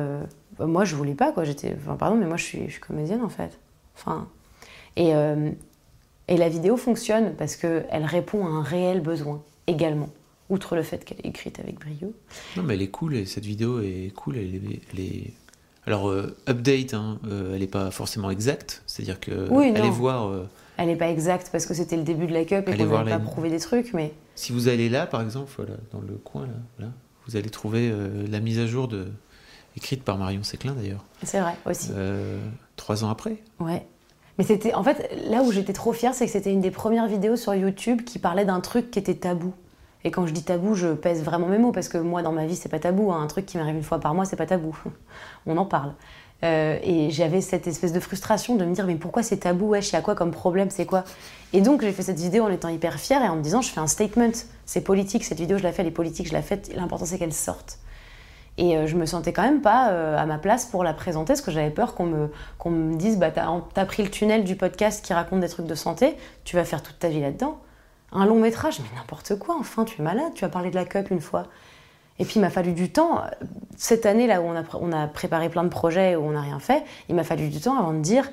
moi, 0.59 0.83
je 0.83 0.95
voulais 0.95 1.15
pas, 1.15 1.31
quoi. 1.31 1.45
J'étais. 1.45 1.75
Enfin, 1.81 1.95
pardon, 1.95 2.17
mais 2.17 2.25
moi, 2.25 2.37
je 2.37 2.43
suis, 2.43 2.65
je 2.65 2.71
suis 2.71 2.81
comédienne, 2.81 3.23
en 3.23 3.29
fait. 3.29 3.57
Enfin. 3.95 4.27
Et, 4.95 5.15
euh, 5.15 5.51
et 6.27 6.37
la 6.37 6.49
vidéo 6.49 6.77
fonctionne 6.77 7.33
parce 7.37 7.55
qu'elle 7.55 8.05
répond 8.05 8.45
à 8.45 8.49
un 8.49 8.63
réel 8.63 9.01
besoin 9.01 9.41
également, 9.67 10.09
outre 10.49 10.75
le 10.75 10.83
fait 10.83 11.03
qu'elle 11.05 11.19
est 11.23 11.27
écrite 11.29 11.59
avec 11.59 11.79
brio. 11.79 12.13
Non, 12.57 12.63
mais 12.63 12.73
elle 12.75 12.81
est 12.81 12.89
cool 12.89 13.15
et 13.15 13.25
cette 13.25 13.45
vidéo 13.45 13.79
est 13.81 14.11
cool. 14.15 14.37
Elle 14.37 14.55
est. 14.55 14.81
elle 14.93 14.99
est- 14.99 15.33
Alors, 15.85 16.09
euh, 16.09 16.35
update, 16.47 16.93
hein, 16.93 17.19
euh, 17.27 17.53
elle 17.53 17.61
n'est 17.61 17.67
pas 17.67 17.89
forcément 17.91 18.29
exacte. 18.29 18.83
C'est-à-dire 18.85 19.19
que. 19.19 19.47
Oui, 19.49 19.71
allez 19.75 19.89
voir. 19.89 20.27
euh, 20.27 20.45
Elle 20.77 20.87
n'est 20.87 20.95
pas 20.95 21.09
exacte 21.09 21.49
parce 21.51 21.65
que 21.65 21.73
c'était 21.73 21.97
le 21.97 22.03
début 22.03 22.27
de 22.27 22.33
la 22.33 22.45
cup 22.45 22.67
et 22.69 22.77
qu'on 22.77 22.85
n'avait 22.85 23.09
pas 23.11 23.19
prouvé 23.19 23.49
des 23.49 23.59
trucs, 23.59 23.93
mais 23.93 24.13
Si 24.35 24.51
vous 24.51 24.67
allez 24.67 24.89
là, 24.89 25.05
par 25.07 25.21
exemple, 25.21 25.51
voilà, 25.57 25.73
dans 25.91 26.01
le 26.01 26.13
coin, 26.15 26.43
là, 26.47 26.53
voilà, 26.77 26.91
vous 27.27 27.35
allez 27.35 27.49
trouver 27.49 27.93
la 28.29 28.39
mise 28.39 28.57
à 28.59 28.65
jour 28.65 28.87
de, 28.87 29.07
écrite 29.77 30.03
par 30.03 30.17
Marion 30.17 30.43
Séclin 30.43 30.73
d'ailleurs, 30.73 31.03
c'est 31.23 31.39
vrai 31.39 31.53
aussi. 31.65 31.91
trois 32.77 33.03
ans 33.03 33.09
après. 33.09 33.37
Ouais. 33.59 33.85
Mais 34.37 34.43
c'était, 34.43 34.73
en 34.73 34.83
fait, 34.83 35.09
là 35.29 35.43
où 35.43 35.51
j'étais 35.51 35.73
trop 35.73 35.93
fière, 35.93 36.13
c'est 36.13 36.25
que 36.25 36.31
c'était 36.31 36.51
une 36.51 36.61
des 36.61 36.71
premières 36.71 37.07
vidéos 37.07 37.35
sur 37.35 37.53
YouTube 37.53 38.03
qui 38.03 38.19
parlait 38.19 38.45
d'un 38.45 38.59
truc 38.61 38.91
qui 38.91 38.99
était 38.99 39.15
tabou. 39.15 39.53
Et 40.03 40.11
quand 40.11 40.25
je 40.25 40.33
dis 40.33 40.43
tabou, 40.43 40.73
je 40.73 40.93
pèse 40.93 41.23
vraiment 41.23 41.47
mes 41.47 41.59
mots 41.59 41.71
parce 41.71 41.87
que 41.87 41.97
moi, 41.97 42.23
dans 42.23 42.31
ma 42.31 42.45
vie, 42.45 42.55
c'est 42.55 42.69
pas 42.69 42.79
tabou. 42.79 43.11
hein. 43.11 43.21
Un 43.21 43.27
truc 43.27 43.45
qui 43.45 43.57
m'arrive 43.57 43.75
une 43.75 43.83
fois 43.83 43.99
par 43.99 44.13
mois, 44.13 44.25
c'est 44.25 44.35
pas 44.35 44.47
tabou. 44.47 44.75
On 45.45 45.57
en 45.57 45.65
parle. 45.65 45.93
Euh, 46.43 46.79
et 46.81 47.11
j'avais 47.11 47.39
cette 47.39 47.67
espèce 47.67 47.93
de 47.93 47.99
frustration 47.99 48.55
de 48.55 48.65
me 48.65 48.73
dire 48.73 48.87
mais 48.87 48.95
pourquoi 48.95 49.21
c'est 49.21 49.37
tabou 49.37 49.67
Wesh, 49.69 49.89
il 49.89 49.93
y 49.93 49.95
a 49.95 50.01
quoi 50.01 50.15
comme 50.15 50.31
problème 50.31 50.71
C'est 50.71 50.87
quoi? 50.87 51.03
Et 51.53 51.61
donc 51.61 51.81
j'ai 51.81 51.91
fait 51.91 52.01
cette 52.01 52.17
vidéo 52.17 52.45
en 52.45 52.49
étant 52.49 52.69
hyper 52.69 52.99
fière 52.99 53.23
et 53.23 53.27
en 53.29 53.35
me 53.35 53.43
disant 53.43 53.61
je 53.61 53.69
fais 53.69 53.79
un 53.79 53.85
statement. 53.85 54.31
C'est 54.65 54.81
politique, 54.81 55.23
cette 55.23 55.37
vidéo 55.37 55.59
je 55.59 55.63
la 55.63 55.71
fais, 55.71 55.83
elle 55.83 55.89
est 55.89 55.91
politique, 55.91 56.27
je 56.27 56.33
la 56.33 56.41
fais. 56.41 56.59
L'important 56.75 57.05
c'est 57.05 57.19
qu'elle 57.19 57.33
sorte. 57.33 57.77
Et 58.57 58.77
euh, 58.77 58.85
je 58.85 58.95
me 58.95 59.05
sentais 59.05 59.33
quand 59.33 59.43
même 59.43 59.61
pas 59.61 59.91
euh, 59.91 60.17
à 60.17 60.25
ma 60.25 60.37
place 60.37 60.65
pour 60.65 60.83
la 60.83 60.93
présenter 60.93 61.33
parce 61.33 61.41
que 61.41 61.51
j'avais 61.51 61.69
peur 61.69 61.95
qu'on 61.95 62.05
me, 62.05 62.29
me 62.65 62.95
dise 62.95 63.17
bah, 63.17 63.31
T'as 63.31 63.47
as 63.75 63.85
pris 63.85 64.03
le 64.03 64.09
tunnel 64.09 64.43
du 64.43 64.55
podcast 64.55 65.03
qui 65.03 65.13
raconte 65.13 65.39
des 65.39 65.49
trucs 65.49 65.67
de 65.67 65.75
santé, 65.75 66.17
tu 66.43 66.55
vas 66.55 66.65
faire 66.65 66.83
toute 66.83 66.99
ta 66.99 67.09
vie 67.09 67.21
là-dedans. 67.21 67.59
Un 68.11 68.25
long 68.25 68.39
métrage, 68.39 68.79
mais 68.79 68.99
n'importe 68.99 69.39
quoi, 69.39 69.55
enfin, 69.57 69.85
tu 69.85 70.01
es 70.01 70.03
malade, 70.03 70.33
tu 70.35 70.43
as 70.43 70.49
parlé 70.49 70.69
de 70.69 70.75
la 70.75 70.83
cup 70.83 71.11
une 71.11 71.21
fois. 71.21 71.47
Et 72.19 72.25
puis 72.25 72.33
il 72.35 72.41
m'a 72.41 72.49
fallu 72.49 72.73
du 72.73 72.91
temps. 72.91 73.23
Cette 73.77 74.05
année, 74.05 74.27
là 74.27 74.41
où 74.41 74.45
on 74.45 74.55
a, 74.55 74.63
on 74.79 74.91
a 74.91 75.07
préparé 75.07 75.49
plein 75.49 75.63
de 75.63 75.69
projets 75.69 76.15
où 76.15 76.23
on 76.23 76.31
n'a 76.31 76.41
rien 76.41 76.59
fait, 76.59 76.83
il 77.09 77.15
m'a 77.15 77.23
fallu 77.23 77.49
du 77.49 77.59
temps 77.59 77.79
avant 77.79 77.93
de 77.93 77.99
dire 77.99 78.29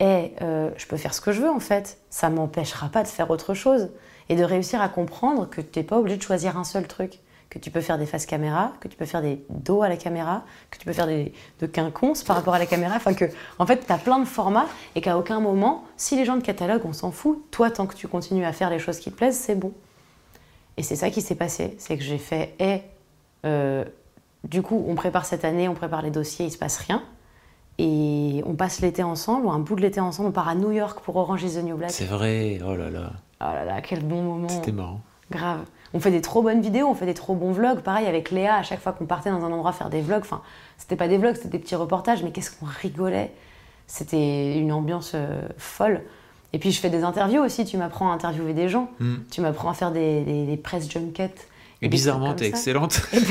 Eh, 0.00 0.32
euh, 0.42 0.70
je 0.76 0.86
peux 0.86 0.96
faire 0.96 1.14
ce 1.14 1.20
que 1.20 1.30
je 1.30 1.42
veux 1.42 1.50
en 1.50 1.60
fait, 1.60 1.98
ça 2.10 2.30
m'empêchera 2.30 2.88
pas 2.88 3.02
de 3.02 3.08
faire 3.08 3.30
autre 3.30 3.54
chose. 3.54 3.90
Et 4.30 4.36
de 4.36 4.44
réussir 4.44 4.82
à 4.82 4.88
comprendre 4.88 5.48
que 5.48 5.60
tu 5.60 5.78
n'es 5.78 5.84
pas 5.84 5.98
obligé 5.98 6.16
de 6.16 6.22
choisir 6.22 6.58
un 6.58 6.64
seul 6.64 6.86
truc 6.86 7.20
que 7.50 7.58
tu 7.58 7.70
peux 7.70 7.80
faire 7.80 7.98
des 7.98 8.06
faces 8.06 8.26
caméra, 8.26 8.72
que 8.80 8.88
tu 8.88 8.96
peux 8.96 9.06
faire 9.06 9.22
des 9.22 9.42
dos 9.48 9.82
à 9.82 9.88
la 9.88 9.96
caméra, 9.96 10.44
que 10.70 10.78
tu 10.78 10.84
peux 10.84 10.92
faire 10.92 11.06
des 11.06 11.32
de 11.60 11.66
quinconces 11.66 12.22
par 12.22 12.36
rapport 12.36 12.54
à 12.54 12.58
la 12.58 12.66
caméra, 12.66 12.94
enfin 12.96 13.14
que 13.14 13.24
en 13.58 13.66
fait 13.66 13.86
tu 13.86 13.92
as 13.92 13.98
plein 13.98 14.18
de 14.18 14.26
formats 14.26 14.66
et 14.94 15.00
qu'à 15.00 15.16
aucun 15.18 15.40
moment, 15.40 15.84
si 15.96 16.16
les 16.16 16.24
gens 16.24 16.36
de 16.36 16.42
catalogue, 16.42 16.82
on 16.84 16.92
s'en 16.92 17.10
fout, 17.10 17.42
toi 17.50 17.70
tant 17.70 17.86
que 17.86 17.94
tu 17.94 18.06
continues 18.08 18.44
à 18.44 18.52
faire 18.52 18.70
les 18.70 18.78
choses 18.78 18.98
qui 18.98 19.10
te 19.10 19.16
plaisent, 19.16 19.38
c'est 19.38 19.54
bon. 19.54 19.72
Et 20.76 20.82
c'est 20.82 20.96
ça 20.96 21.10
qui 21.10 21.22
s'est 21.22 21.34
passé, 21.34 21.74
c'est 21.78 21.96
que 21.96 22.04
j'ai 22.04 22.18
fait 22.18 22.54
et 22.58 22.82
du 24.44 24.62
coup, 24.62 24.84
on 24.88 24.94
prépare 24.94 25.24
cette 25.24 25.44
année, 25.44 25.68
on 25.68 25.74
prépare 25.74 26.02
les 26.02 26.10
dossiers, 26.10 26.46
il 26.46 26.50
se 26.50 26.58
passe 26.58 26.78
rien. 26.78 27.02
Et 27.78 28.42
on 28.46 28.54
passe 28.54 28.80
l'été 28.80 29.02
ensemble, 29.02 29.46
ou 29.46 29.50
un 29.50 29.58
bout 29.60 29.76
de 29.76 29.82
l'été 29.82 30.00
ensemble, 30.00 30.30
on 30.30 30.32
part 30.32 30.48
à 30.48 30.54
New 30.54 30.72
York 30.72 31.00
pour 31.00 31.16
Orange 31.16 31.44
is 31.44 31.54
the 31.54 31.62
New 31.62 31.76
Black. 31.76 31.90
C'est 31.90 32.06
vrai, 32.06 32.58
oh 32.64 32.74
là 32.74 32.90
là, 32.90 33.12
Oh 33.40 33.44
là 33.44 33.64
là, 33.64 33.80
quel 33.80 34.04
bon 34.04 34.22
moment. 34.22 34.48
c'était 34.48 34.72
marrant. 34.72 35.00
Grave. 35.30 35.64
On 35.94 36.00
fait 36.00 36.10
des 36.10 36.20
trop 36.20 36.42
bonnes 36.42 36.60
vidéos, 36.60 36.86
on 36.88 36.94
fait 36.94 37.06
des 37.06 37.14
trop 37.14 37.34
bons 37.34 37.52
vlogs. 37.52 37.80
Pareil 37.80 38.06
avec 38.06 38.30
Léa, 38.30 38.56
à 38.56 38.62
chaque 38.62 38.80
fois 38.80 38.92
qu'on 38.92 39.06
partait 39.06 39.30
dans 39.30 39.44
un 39.44 39.52
endroit 39.52 39.72
faire 39.72 39.88
des 39.90 40.00
vlogs, 40.02 40.20
enfin, 40.20 40.42
c'était 40.76 40.96
pas 40.96 41.08
des 41.08 41.16
vlogs, 41.18 41.34
c'était 41.36 41.48
des 41.48 41.58
petits 41.58 41.76
reportages, 41.76 42.22
mais 42.22 42.30
qu'est-ce 42.30 42.50
qu'on 42.50 42.66
rigolait. 42.66 43.32
C'était 43.86 44.58
une 44.58 44.70
ambiance 44.72 45.12
euh, 45.14 45.40
folle. 45.56 46.02
Et 46.52 46.58
puis 46.58 46.72
je 46.72 46.80
fais 46.80 46.90
des 46.90 47.04
interviews 47.04 47.42
aussi, 47.42 47.64
tu 47.64 47.76
m'apprends 47.78 48.10
à 48.10 48.14
interviewer 48.14 48.52
des 48.54 48.68
gens, 48.68 48.90
Hmm. 49.00 49.16
tu 49.30 49.40
m'apprends 49.40 49.70
à 49.70 49.74
faire 49.74 49.92
des, 49.92 50.22
des, 50.22 50.44
des 50.46 50.56
press 50.56 50.90
junkets. 50.90 51.46
Et 51.80 51.88
bizarrement, 51.88 52.34
t'es 52.34 52.46
excellente. 52.48 53.00
Et, 53.12 53.20
ben, 53.20 53.26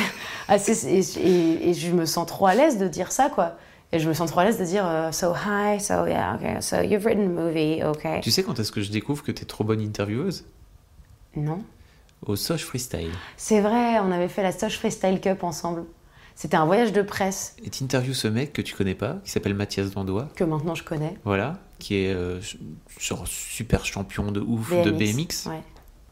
ah, 0.47 0.57
c'est- 0.57 0.89
et- 0.89 1.19
et- 1.27 1.69
et 1.69 1.73
je 1.73 1.91
me 1.91 2.05
sens 2.05 2.25
trop 2.27 2.47
à 2.47 2.55
l'aise 2.55 2.77
de 2.77 2.87
dire 2.87 3.11
ça, 3.11 3.29
quoi. 3.29 3.53
Et 3.91 3.99
je 3.99 4.07
me 4.07 4.13
sens 4.13 4.29
trop 4.31 4.39
à 4.39 4.45
l'aise 4.45 4.57
de 4.59 4.63
dire 4.65 4.85
euh, 4.87 5.11
So 5.11 5.33
hi, 5.33 5.79
so 5.79 6.05
yeah, 6.07 6.35
okay, 6.35 6.61
so 6.61 6.77
you've 6.81 7.05
written 7.05 7.25
a 7.37 7.41
movie, 7.41 7.83
okay. 7.83 8.21
tu 8.21 8.31
sais 8.31 8.43
quand 8.43 8.57
est-ce 8.59 8.71
que 8.71 8.81
je 8.81 8.89
découvre 8.91 9.23
que 9.23 9.31
t'es 9.31 9.45
trop 9.45 9.63
bonne 9.63 9.81
intervieweuse? 9.81 10.45
Non. 11.35 11.59
Au 12.26 12.36
Soch 12.36 12.61
Freestyle. 12.63 13.11
C'est 13.38 13.61
vrai, 13.61 13.99
on 13.99 14.11
avait 14.11 14.28
fait 14.28 14.43
la 14.43 14.51
Soch 14.51 14.78
Freestyle 14.78 15.20
Cup 15.22 15.43
ensemble. 15.43 15.86
C'était 16.36 16.57
un 16.57 16.65
voyage 16.65 16.91
de 16.93 17.01
presse 17.01 17.55
Et 17.65 17.70
t'interviews 17.70 18.13
ce 18.13 18.28
mec 18.28 18.53
que 18.53 18.61
tu 18.61 18.76
connais 18.76 18.93
pas, 18.95 19.18
qui 19.24 19.32
s'appelle 19.32 19.55
Mathias 19.55 19.91
Dandois, 19.91 20.30
que 20.36 20.43
maintenant 20.43 20.76
je 20.76 20.84
connais. 20.84 21.15
voilà, 21.26 21.59
qui 21.80 21.95
est 21.95 22.13
euh, 22.13 22.39
genre 22.99 23.28
super 23.28 23.86
champion 23.86 24.32
de 24.32 24.39
ouf 24.39 24.72
de 24.84 24.91
BMX. 24.91 25.47
Ouais. 25.47 25.61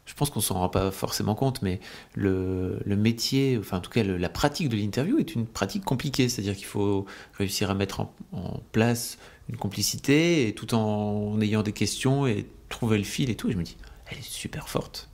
Je 0.04 0.14
pense 0.14 0.30
qu'on 0.30 0.40
s'en 0.40 0.54
rend 0.54 0.68
pas 0.68 0.90
forcément 0.92 1.34
compte, 1.34 1.62
mais 1.62 1.80
le, 2.14 2.80
le 2.84 2.96
métier, 2.96 3.56
enfin 3.58 3.78
en 3.78 3.80
tout 3.80 3.90
cas 3.90 4.02
le- 4.04 4.16
la 4.16 4.28
pratique 4.28 4.68
de 4.68 4.76
l'interview 4.76 5.18
est 5.18 5.34
une 5.34 5.46
pratique 5.46 5.84
compliquée. 5.84 6.28
C'est-à-dire 6.28 6.56
qu'il 6.56 6.66
faut 6.66 7.06
réussir 7.34 7.70
à 7.70 7.74
mettre 7.74 8.00
en, 8.00 8.12
en 8.32 8.60
place 8.72 9.18
une 9.48 9.56
complicité 9.56 10.48
et 10.48 10.54
tout 10.54 10.74
en 10.74 11.40
ayant 11.40 11.62
des 11.62 11.72
questions 11.72 12.26
et 12.26 12.46
trouver 12.68 12.98
le 12.98 13.04
fil 13.04 13.30
et 13.30 13.36
tout. 13.36 13.48
Et 13.48 13.52
je 13.52 13.58
me 13.58 13.62
dis, 13.64 13.76
elle 14.10 14.18
est 14.18 14.22
super 14.22 14.68
forte. 14.68 15.08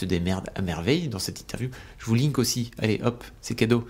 Te 0.00 0.06
démerdes 0.06 0.48
à 0.54 0.62
merveille 0.62 1.08
dans 1.08 1.18
cette 1.18 1.40
interview. 1.42 1.68
Je 1.98 2.06
vous 2.06 2.14
link 2.14 2.38
aussi, 2.38 2.70
allez 2.78 3.02
hop, 3.04 3.22
c'est 3.42 3.54
cadeau, 3.54 3.84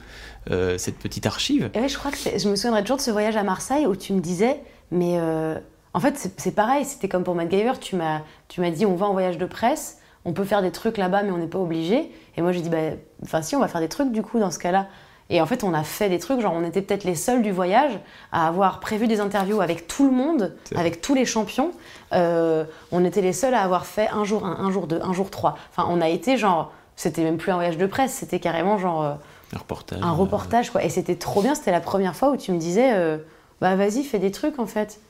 euh, 0.50 0.76
cette 0.76 0.98
petite 0.98 1.24
archive. 1.24 1.70
Et 1.74 1.86
je 1.88 1.96
crois 1.96 2.10
que 2.10 2.16
je 2.16 2.48
me 2.48 2.56
souviendrai 2.56 2.82
toujours 2.82 2.96
de 2.96 3.02
ce 3.02 3.12
voyage 3.12 3.36
à 3.36 3.44
Marseille 3.44 3.86
où 3.86 3.94
tu 3.94 4.12
me 4.12 4.18
disais, 4.20 4.60
mais 4.90 5.18
euh, 5.20 5.56
en 5.94 6.00
fait, 6.00 6.16
c'est- 6.18 6.32
c'est 6.40 6.50
pareil, 6.50 6.84
c'était 6.84 7.08
comme 7.08 7.22
pour 7.22 7.36
MacGyver, 7.36 7.74
tu 7.80 7.94
m'as 7.94 8.22
tu 8.48 8.60
m'as 8.60 8.70
dit, 8.70 8.86
on 8.86 8.96
va 8.96 9.06
en 9.06 9.12
voyage 9.12 9.38
de 9.38 9.46
presse, 9.46 9.98
on 10.24 10.32
peut 10.32 10.42
faire 10.44 10.62
des 10.62 10.72
trucs 10.72 10.96
là-bas, 10.96 11.22
mais 11.22 11.30
on 11.30 11.38
n'est 11.38 11.46
pas 11.46 11.60
obligé. 11.60 12.10
Et 12.36 12.42
moi, 12.42 12.50
j'ai 12.50 12.60
dit, 12.60 12.70
bah, 12.70 12.78
enfin, 13.22 13.40
si, 13.40 13.54
on 13.54 13.60
va 13.60 13.68
faire 13.68 13.80
des 13.80 13.88
trucs 13.88 14.10
du 14.10 14.22
coup 14.22 14.40
dans 14.40 14.50
ce 14.50 14.58
cas-là. 14.58 14.88
Et 15.32 15.40
en 15.40 15.46
fait, 15.46 15.62
on 15.64 15.72
a 15.74 15.84
fait 15.84 16.08
des 16.08 16.18
trucs, 16.18 16.40
genre 16.40 16.52
on 16.54 16.64
était 16.64 16.82
peut-être 16.82 17.04
les 17.04 17.14
seuls 17.14 17.40
du 17.40 17.52
voyage 17.52 17.92
à 18.32 18.48
avoir 18.48 18.80
prévu 18.80 19.06
des 19.06 19.20
interviews 19.20 19.60
avec 19.60 19.86
tout 19.86 20.04
le 20.04 20.10
monde, 20.10 20.56
avec 20.74 21.00
tous 21.00 21.14
les 21.14 21.24
champions. 21.24 21.70
Euh, 22.12 22.64
on 22.90 23.04
était 23.04 23.20
les 23.22 23.32
seuls 23.32 23.54
à 23.54 23.62
avoir 23.62 23.86
fait 23.86 24.08
un 24.08 24.24
jour 24.24 24.44
un, 24.44 24.56
un 24.64 24.70
jour 24.72 24.86
deux, 24.88 25.00
un 25.02 25.12
jour 25.12 25.30
trois. 25.30 25.56
Enfin, 25.70 25.88
on 25.88 26.00
a 26.00 26.08
été 26.08 26.36
genre, 26.36 26.72
c'était 26.96 27.22
même 27.22 27.36
plus 27.38 27.52
un 27.52 27.54
voyage 27.54 27.78
de 27.78 27.86
presse, 27.86 28.12
c'était 28.12 28.40
carrément 28.40 28.76
genre 28.76 29.02
euh, 29.04 29.12
Un 29.54 29.58
reportage. 29.58 29.98
un 30.02 30.10
reportage 30.10 30.70
quoi. 30.70 30.82
Et 30.84 30.88
c'était 30.88 31.14
trop 31.16 31.42
bien, 31.42 31.54
c'était 31.54 31.70
la 31.70 31.80
première 31.80 32.16
fois 32.16 32.30
où 32.30 32.36
tu 32.36 32.50
me 32.50 32.58
disais, 32.58 32.92
euh, 32.94 33.18
bah 33.60 33.76
vas-y, 33.76 34.02
fais 34.02 34.18
des 34.18 34.32
trucs 34.32 34.58
en 34.58 34.66
fait. 34.66 35.00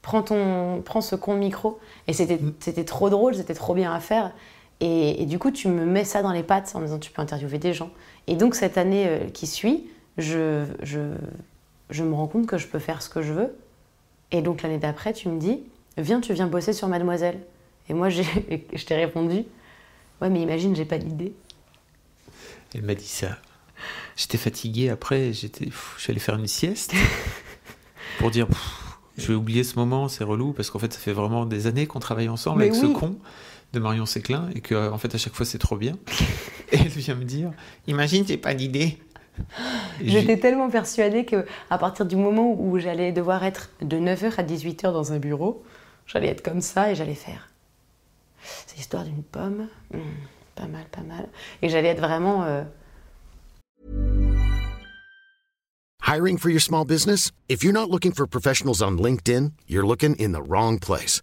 Prends, 0.00 0.22
ton, 0.22 0.80
prends 0.82 1.02
ce 1.02 1.14
con 1.16 1.34
micro. 1.34 1.78
Et 2.08 2.14
c'était 2.14 2.36
Mm. 2.36 2.54
c'était 2.60 2.84
trop 2.86 3.10
drôle, 3.10 3.34
c'était 3.34 3.52
trop 3.52 3.74
bien 3.74 3.92
à 3.92 4.00
faire. 4.00 4.30
Et, 4.82 5.22
et 5.22 5.26
du 5.26 5.38
coup, 5.38 5.50
tu 5.50 5.68
me 5.68 5.84
mets 5.84 6.04
ça 6.04 6.22
dans 6.22 6.32
les 6.32 6.42
pattes 6.42 6.72
en 6.74 6.80
me 6.80 6.86
disant, 6.86 6.98
tu 6.98 7.10
peux 7.10 7.20
interviewer 7.20 7.58
des 7.58 7.74
gens. 7.74 7.90
Et 8.30 8.36
donc, 8.36 8.54
cette 8.54 8.78
année 8.78 9.06
euh, 9.06 9.28
qui 9.28 9.46
suit, 9.46 9.88
je, 10.16 10.64
je, 10.82 11.00
je 11.90 12.04
me 12.04 12.14
rends 12.14 12.28
compte 12.28 12.46
que 12.46 12.56
je 12.58 12.66
peux 12.66 12.78
faire 12.78 13.02
ce 13.02 13.08
que 13.10 13.20
je 13.22 13.32
veux. 13.32 13.54
Et 14.30 14.40
donc, 14.40 14.62
l'année 14.62 14.78
d'après, 14.78 15.12
tu 15.12 15.28
me 15.28 15.38
dis, 15.38 15.60
viens, 15.98 16.20
tu 16.20 16.32
viens 16.32 16.46
bosser 16.46 16.72
sur 16.72 16.88
Mademoiselle. 16.88 17.40
Et 17.88 17.94
moi, 17.94 18.08
j'ai- 18.08 18.24
je 18.72 18.84
t'ai 18.86 18.94
répondu, 18.94 19.44
ouais, 20.22 20.30
mais 20.30 20.40
imagine, 20.40 20.74
j'ai 20.76 20.84
pas 20.84 20.98
d'idée. 20.98 21.34
Elle 22.74 22.82
m'a 22.82 22.94
dit 22.94 23.06
ça. 23.08 23.36
J'étais 24.16 24.38
fatigué 24.38 24.90
après, 24.90 25.32
j'étais, 25.32 25.64
pff, 25.66 25.96
j'allais 25.98 26.20
faire 26.20 26.36
une 26.36 26.46
sieste 26.46 26.94
pour 28.18 28.30
dire, 28.30 28.46
pff, 28.46 28.98
je 29.18 29.26
vais 29.26 29.34
oublier 29.34 29.64
ce 29.64 29.76
moment, 29.76 30.08
c'est 30.08 30.22
relou 30.24 30.52
parce 30.52 30.70
qu'en 30.70 30.78
fait, 30.78 30.92
ça 30.92 30.98
fait 31.00 31.12
vraiment 31.12 31.46
des 31.46 31.66
années 31.66 31.86
qu'on 31.86 31.98
travaille 31.98 32.28
ensemble 32.28 32.58
Mais 32.60 32.70
avec 32.70 32.80
oui. 32.80 32.88
ce 32.92 32.98
con 32.98 33.16
de 33.72 33.80
Marion 33.80 34.06
Séclin 34.06 34.48
et 34.54 34.60
que 34.60 34.90
en 34.90 34.98
fait 34.98 35.14
à 35.14 35.18
chaque 35.18 35.34
fois 35.34 35.46
c'est 35.46 35.58
trop 35.58 35.76
bien. 35.76 35.96
Et 36.72 36.76
elle 36.78 36.88
vient 36.88 37.16
me 37.16 37.24
dire, 37.24 37.50
imagine, 37.88 38.24
j'ai 38.26 38.36
pas 38.36 38.54
d'idée. 38.54 38.98
J'étais 40.04 40.38
tellement 40.38 40.70
persuadée 40.70 41.24
que 41.24 41.44
à 41.68 41.78
partir 41.78 42.06
du 42.06 42.16
moment 42.16 42.54
où 42.56 42.78
j'allais 42.78 43.10
devoir 43.12 43.44
être 43.44 43.70
de 43.80 43.96
9h 43.96 44.34
à 44.38 44.42
18h 44.44 44.92
dans 44.92 45.12
un 45.12 45.18
bureau, 45.18 45.64
j'allais 46.06 46.28
être 46.28 46.42
comme 46.42 46.60
ça 46.60 46.90
et 46.90 46.94
j'allais 46.94 47.14
faire. 47.14 47.48
C'est 48.66 48.76
l'histoire 48.76 49.04
d'une 49.04 49.22
pomme. 49.22 49.68
Hmm, 49.92 49.98
pas 50.54 50.66
mal, 50.66 50.84
pas 50.90 51.02
mal. 51.02 51.28
Et 51.62 51.68
j'allais 51.68 51.88
être 51.88 52.00
vraiment. 52.00 52.44
euh, 52.44 52.62
Hiring 56.06 56.38
for 56.38 56.50
your 56.50 56.60
small 56.60 56.84
business? 56.84 57.30
If 57.48 57.62
you're 57.62 57.72
not 57.72 57.90
looking 57.90 58.12
for 58.12 58.26
professionals 58.26 58.82
on 58.82 58.98
LinkedIn, 58.98 59.52
you're 59.68 59.86
looking 59.86 60.16
in 60.16 60.32
the 60.32 60.42
wrong 60.42 60.78
place. 60.78 61.22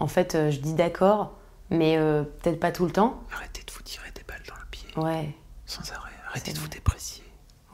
En 0.00 0.06
fait, 0.08 0.34
euh, 0.34 0.50
je 0.50 0.58
dis 0.60 0.74
d'accord, 0.74 1.36
mais 1.70 1.96
euh, 1.96 2.22
peut-être 2.24 2.58
pas 2.58 2.72
tout 2.72 2.84
le 2.86 2.90
temps. 2.90 3.22
Arrêtez 3.32 3.62
de 3.64 3.70
vous 3.72 3.82
tirer 3.82 4.10
des 4.14 4.22
balles 4.24 4.42
dans 4.48 4.54
le 4.56 4.66
pied 4.70 4.88
Ouais, 4.96 5.34
sans 5.66 5.88
arrêt. 5.92 6.10
Arrêtez 6.28 6.52
de 6.52 6.58
vous 6.58 6.68
déprécier. 6.68 7.22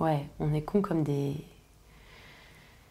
ouais, 0.00 0.26
on 0.40 0.52
est 0.52 0.62
con 0.62 0.82
comme 0.82 1.02
des. 1.02 1.34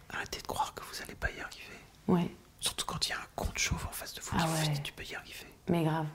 Arrêtez 0.09 0.41
de 0.41 0.47
croire 0.47 0.73
que 0.73 0.81
vous 0.83 1.01
allez 1.03 1.15
pas 1.15 1.27
y 1.29 1.39
arriver. 1.41 1.61
Ouais, 2.07 2.31
Surtout 2.59 2.86
quand 2.86 3.05
il 3.07 3.11
y 3.11 3.13
a 3.13 3.17
un 3.17 3.27
con 3.36 3.47
de 3.53 3.59
chauve 3.59 3.86
en 3.88 3.91
face 3.91 4.13
de 4.15 4.21
vous 4.21 4.29
Ah 4.33 4.41
qui 4.41 4.47
vous 4.47 4.67
ouais. 4.67 4.73
dit, 4.73 4.81
tu 4.81 4.93
peux 4.93 5.03
y 5.03 5.13
arriver. 5.15 5.45
mais 5.69 5.83
grave. 5.83 6.05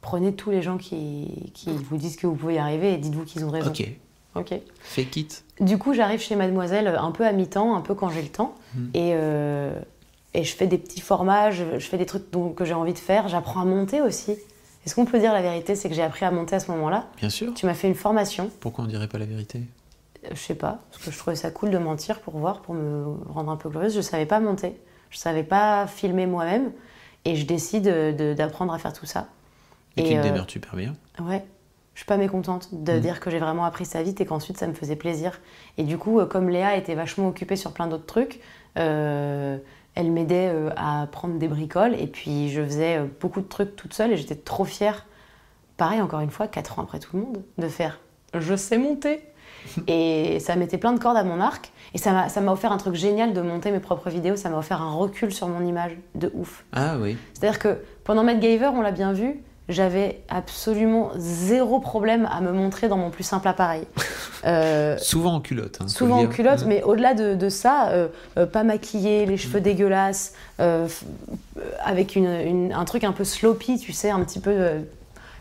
Prenez 0.00 0.34
tous 0.34 0.50
les 0.50 0.60
gens 0.62 0.78
qui, 0.78 1.52
qui 1.54 1.70
vous 1.76 1.96
disent 1.96 2.16
que 2.16 2.26
vous 2.26 2.34
pouvez 2.34 2.54
y 2.54 2.58
arriver 2.58 2.92
et 2.94 2.96
dites-vous 2.98 3.24
qu'ils 3.24 3.44
ont 3.44 3.50
raison. 3.50 3.70
Ok, 3.70 3.88
Ok. 4.34 4.50
it. 5.16 5.44
Du 5.60 5.78
coup, 5.78 5.94
j'arrive 5.94 6.20
chez 6.20 6.34
Mademoiselle 6.34 6.88
un 6.88 7.12
peu 7.12 7.24
à 7.24 7.32
mi-temps, 7.32 7.76
un 7.76 7.80
peu 7.82 7.94
quand 7.94 8.08
j'ai 8.08 8.22
le 8.22 8.28
temps. 8.28 8.54
Et, 8.94 9.12
euh, 9.14 9.80
et 10.34 10.44
je 10.44 10.54
fais 10.54 10.66
des 10.66 10.78
petits 10.78 11.00
formats, 11.00 11.50
je, 11.50 11.78
je 11.78 11.86
fais 11.86 11.98
des 11.98 12.06
trucs 12.06 12.30
dont- 12.30 12.50
que 12.52 12.64
j'ai 12.64 12.74
envie 12.74 12.92
de 12.94 12.98
faire. 12.98 13.28
J'apprends 13.28 13.60
à 13.60 13.64
monter 13.64 14.00
aussi. 14.00 14.36
Est-ce 14.84 14.94
qu'on 14.94 15.04
peut 15.04 15.18
dire 15.18 15.32
la 15.32 15.42
vérité 15.42 15.76
C'est 15.76 15.88
que 15.88 15.94
j'ai 15.94 16.02
appris 16.02 16.24
à 16.24 16.30
monter 16.30 16.56
à 16.56 16.60
ce 16.60 16.70
moment-là. 16.72 17.06
Bien 17.18 17.30
sûr. 17.30 17.54
Tu 17.54 17.66
m'as 17.66 17.74
fait 17.74 17.88
une 17.88 17.94
formation, 17.94 18.50
Pourquoi 18.60 18.84
on 18.84 18.86
dirait 18.88 19.08
pas 19.08 19.18
la 19.18 19.26
vérité? 19.26 19.60
Euh, 20.24 20.28
je 20.32 20.40
sais 20.40 20.54
pas, 20.54 20.78
parce 20.90 21.04
que 21.04 21.10
je 21.10 21.18
trouvais 21.18 21.36
ça 21.36 21.50
cool 21.50 21.70
de 21.70 21.78
mentir 21.78 22.20
pour 22.20 22.36
voir, 22.38 22.60
pour 22.62 22.74
me 22.74 23.04
rendre 23.28 23.50
un 23.50 23.56
peu 23.56 23.68
glorieuse. 23.68 23.94
Je 23.94 24.00
savais 24.00 24.26
pas 24.26 24.40
monter, 24.40 24.74
je 25.10 25.18
savais 25.18 25.42
pas 25.44 25.86
filmer 25.86 26.26
moi-même. 26.26 26.72
Et 27.24 27.36
je 27.36 27.46
décide 27.46 27.84
de- 27.84 28.34
d'apprendre 28.34 28.72
à 28.74 28.78
faire 28.78 28.92
tout 28.92 29.06
ça. 29.06 29.28
Et, 29.96 30.10
Et, 30.12 30.16
me 30.16 30.24
euh, 30.24 30.42
super 30.48 30.74
bien. 30.74 30.94
Ouais, 31.20 31.44
je 31.94 32.00
suis 32.00 32.06
pas 32.06 32.16
mécontente 32.16 32.70
de 32.72 32.94
Mhm. 32.94 33.00
dire 33.00 33.20
que 33.20 33.30
j'ai 33.30 33.38
vraiment 33.38 33.64
appris 33.64 33.84
ça 33.84 34.02
vite 34.02 34.20
et 34.20 34.26
qu'ensuite 34.26 34.58
ça 34.58 34.66
me 34.66 34.72
faisait 34.74 34.96
plaisir. 34.96 35.38
Et 35.78 35.84
du 35.84 35.98
coup, 35.98 36.18
euh, 36.18 36.26
comme 36.26 36.48
Léa 36.48 36.74
était 36.76 36.96
vachement 36.96 37.28
occupée 37.28 37.54
sur 37.54 37.70
plein 37.72 37.86
d'autres 37.86 38.06
trucs, 38.06 38.40
euh, 38.78 39.56
elle 39.94 40.10
m'aidait 40.10 40.50
euh, 40.52 40.70
à 40.76 41.06
prendre 41.10 41.38
des 41.38 41.48
bricoles 41.48 41.94
et 41.94 42.06
puis 42.06 42.50
je 42.50 42.62
faisais 42.62 42.98
euh, 42.98 43.06
beaucoup 43.20 43.40
de 43.40 43.46
trucs 43.46 43.76
toute 43.76 43.94
seule 43.94 44.12
et 44.12 44.16
j'étais 44.16 44.36
trop 44.36 44.64
fière, 44.64 45.06
pareil 45.76 46.00
encore 46.00 46.20
une 46.20 46.30
fois, 46.30 46.48
4 46.48 46.78
ans 46.78 46.82
après 46.82 46.98
tout 46.98 47.16
le 47.16 47.22
monde, 47.22 47.42
de 47.58 47.68
faire 47.68 48.00
je 48.34 48.56
sais 48.56 48.78
monter. 48.78 49.20
et 49.86 50.40
ça 50.40 50.56
mettait 50.56 50.78
plein 50.78 50.92
de 50.92 50.98
cordes 50.98 51.16
à 51.16 51.22
mon 51.22 51.40
arc 51.40 51.72
et 51.94 51.98
ça 51.98 52.12
m'a 52.12 52.28
ça 52.28 52.40
m'a 52.40 52.52
offert 52.52 52.72
un 52.72 52.78
truc 52.78 52.94
génial 52.94 53.32
de 53.32 53.40
monter 53.42 53.70
mes 53.70 53.80
propres 53.80 54.10
vidéos, 54.10 54.34
ça 54.34 54.48
m'a 54.48 54.58
offert 54.58 54.80
un 54.80 54.92
recul 54.92 55.32
sur 55.32 55.46
mon 55.46 55.64
image 55.64 55.96
de 56.14 56.32
ouf. 56.34 56.64
Ah 56.72 56.96
oui. 56.98 57.16
C'est-à-dire 57.34 57.58
que 57.58 57.78
pendant 58.02 58.24
MacGyver, 58.24 58.70
on 58.74 58.80
l'a 58.80 58.90
bien 58.90 59.12
vu, 59.12 59.42
j'avais 59.68 60.20
absolument 60.28 61.10
zéro 61.16 61.78
problème 61.78 62.28
à 62.32 62.40
me 62.40 62.52
montrer 62.52 62.88
dans 62.88 62.96
mon 62.96 63.10
plus 63.10 63.24
simple 63.24 63.48
appareil. 63.48 63.84
Euh, 64.44 64.98
Souvent 64.98 65.34
en 65.34 65.40
culotte. 65.40 65.78
hein, 65.80 65.86
souvent 65.86 66.18
en 66.20 66.26
culotte, 66.26 66.62
Hein. 66.62 66.66
mais 66.66 66.82
au-delà 66.82 67.14
de, 67.14 67.36
de 67.36 67.48
ça, 67.48 67.90
euh, 67.90 68.08
euh, 68.36 68.44
pas 68.44 68.64
maquillée, 68.64 69.24
les 69.24 69.36
cheveux 69.36 69.60
dégueulasses, 69.60 70.32
f- 70.58 70.60
euh, 70.60 70.88
avec 71.84 72.16
une, 72.16 72.26
une- 72.26 72.72
un 72.72 72.84
truc 72.84 73.04
un 73.04 73.12
peu 73.12 73.22
sloppy, 73.22 73.78
tu 73.78 73.92
sais, 73.92 74.10
un 74.10 74.18
petit 74.24 74.40
peu, 74.40 74.78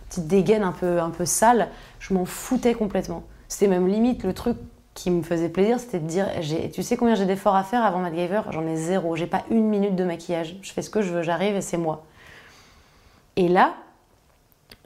petite 0.08 0.28
dégaine 0.28 0.62
un 0.62 0.72
peu, 0.72 1.00
un 1.00 1.10
peu 1.10 1.26
sale, 1.26 1.70
je 2.00 2.14
m'en 2.14 2.26
foutais 2.26 2.76
complètement. 2.76 3.24
C'était 3.48 3.66
même 3.68 3.88
limite 3.88 4.24
le 4.24 4.34
truc 4.34 4.56
qui 4.94 5.10
me 5.10 5.24
faisait 5.24 5.50
plaisir, 5.50 5.80
c'était 5.80 5.98
de 5.98 6.06
dire, 6.08 6.28
tu 6.72 6.84
sais 6.84 6.96
combien 6.96 7.16
j'ai 7.16 7.26
d'efforts 7.26 7.56
à 7.56 7.64
faire 7.64 7.84
avant 7.84 7.98
MacGyver 8.02 8.42
J'en 8.52 8.68
ai 8.68 8.76
zéro, 8.76 9.16
j'ai 9.16 9.26
pas 9.26 9.42
une 9.50 9.68
minute 9.68 9.96
de 9.96 10.04
maquillage, 10.04 10.58
je 10.62 10.72
fais 10.74 10.84
ce 10.84 10.92
que 10.92 11.02
je 11.02 11.12
veux, 11.12 11.24
j'arrive 11.24 11.56
et 11.56 11.62
c'est 11.62 11.78
moi. 11.78 12.06
Et 13.36 13.48
là, 13.48 13.74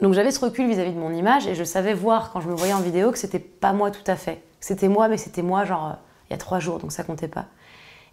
donc 0.02 0.14
j'avais 0.14 0.32
ce 0.32 0.40
recul 0.40 0.68
vis-à-vis 0.68 0.94
de 0.94 1.00
mon 1.00 1.14
image 1.14 1.48
et 1.48 1.56
je 1.56 1.64
savais 1.64 1.94
voir 1.94 2.32
quand 2.32 2.42
je 2.42 2.50
me 2.50 2.56
voyais 2.56 2.74
en 2.74 2.82
vidéo 2.82 3.12
que 3.12 3.18
c'était 3.18 3.40
pas 3.40 3.74
moi 3.74 3.92
tout 3.92 4.04
à 4.08 4.16
fait. 4.16 4.44
C'était 4.60 4.88
moi, 4.88 5.08
mais 5.08 5.18
c'était 5.18 5.42
moi 5.42 5.64
genre 5.64 5.88
euh, 5.88 5.94
il 6.30 6.34
y 6.34 6.36
a 6.36 6.38
trois 6.38 6.60
jours, 6.60 6.80
donc 6.80 6.92
ça 6.92 7.04
comptait 7.04 7.28
pas. 7.28 7.46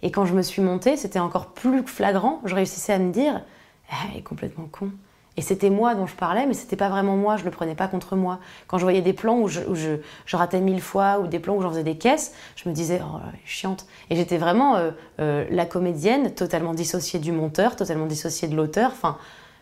Et 0.02 0.10
quand 0.10 0.26
je 0.26 0.34
me 0.34 0.42
suis 0.42 0.62
montée, 0.62 0.96
c'était 0.96 1.18
encore 1.18 1.48
plus 1.48 1.82
flagrant. 1.86 2.40
Je 2.44 2.54
réussissais 2.54 2.92
à 2.92 2.98
me 2.98 3.12
dire, 3.12 3.42
ah, 3.90 3.94
elle 4.10 4.18
est 4.18 4.22
complètement 4.22 4.66
con. 4.70 4.90
Et 5.36 5.42
c'était 5.42 5.70
moi 5.70 5.94
dont 5.94 6.06
je 6.06 6.14
parlais, 6.14 6.44
mais 6.44 6.52
c'était 6.52 6.76
pas 6.76 6.90
vraiment 6.90 7.16
moi, 7.16 7.38
je 7.38 7.44
le 7.44 7.50
prenais 7.50 7.74
pas 7.74 7.88
contre 7.88 8.16
moi. 8.16 8.38
Quand 8.66 8.76
je 8.76 8.82
voyais 8.82 9.00
des 9.00 9.14
plans 9.14 9.38
où 9.38 9.48
je 9.48 9.96
ratais 10.32 10.60
mille 10.60 10.82
fois, 10.82 11.20
ou 11.20 11.26
des 11.26 11.38
plans 11.38 11.54
où 11.56 11.62
j'en 11.62 11.70
faisais 11.70 11.84
des 11.84 11.96
caisses, 11.96 12.34
je 12.56 12.68
me 12.68 12.74
disais, 12.74 13.00
oh, 13.02 13.18
elle 13.26 13.34
est 13.34 13.46
chiante. 13.46 13.86
Et 14.10 14.16
j'étais 14.16 14.36
vraiment 14.36 14.76
euh, 14.76 14.90
euh, 15.20 15.46
la 15.50 15.64
comédienne, 15.64 16.34
totalement 16.34 16.74
dissociée 16.74 17.18
du 17.18 17.32
monteur, 17.32 17.76
totalement 17.76 18.06
dissociée 18.06 18.46
de 18.46 18.54
l'auteur. 18.54 18.90
Enfin, 18.92 19.16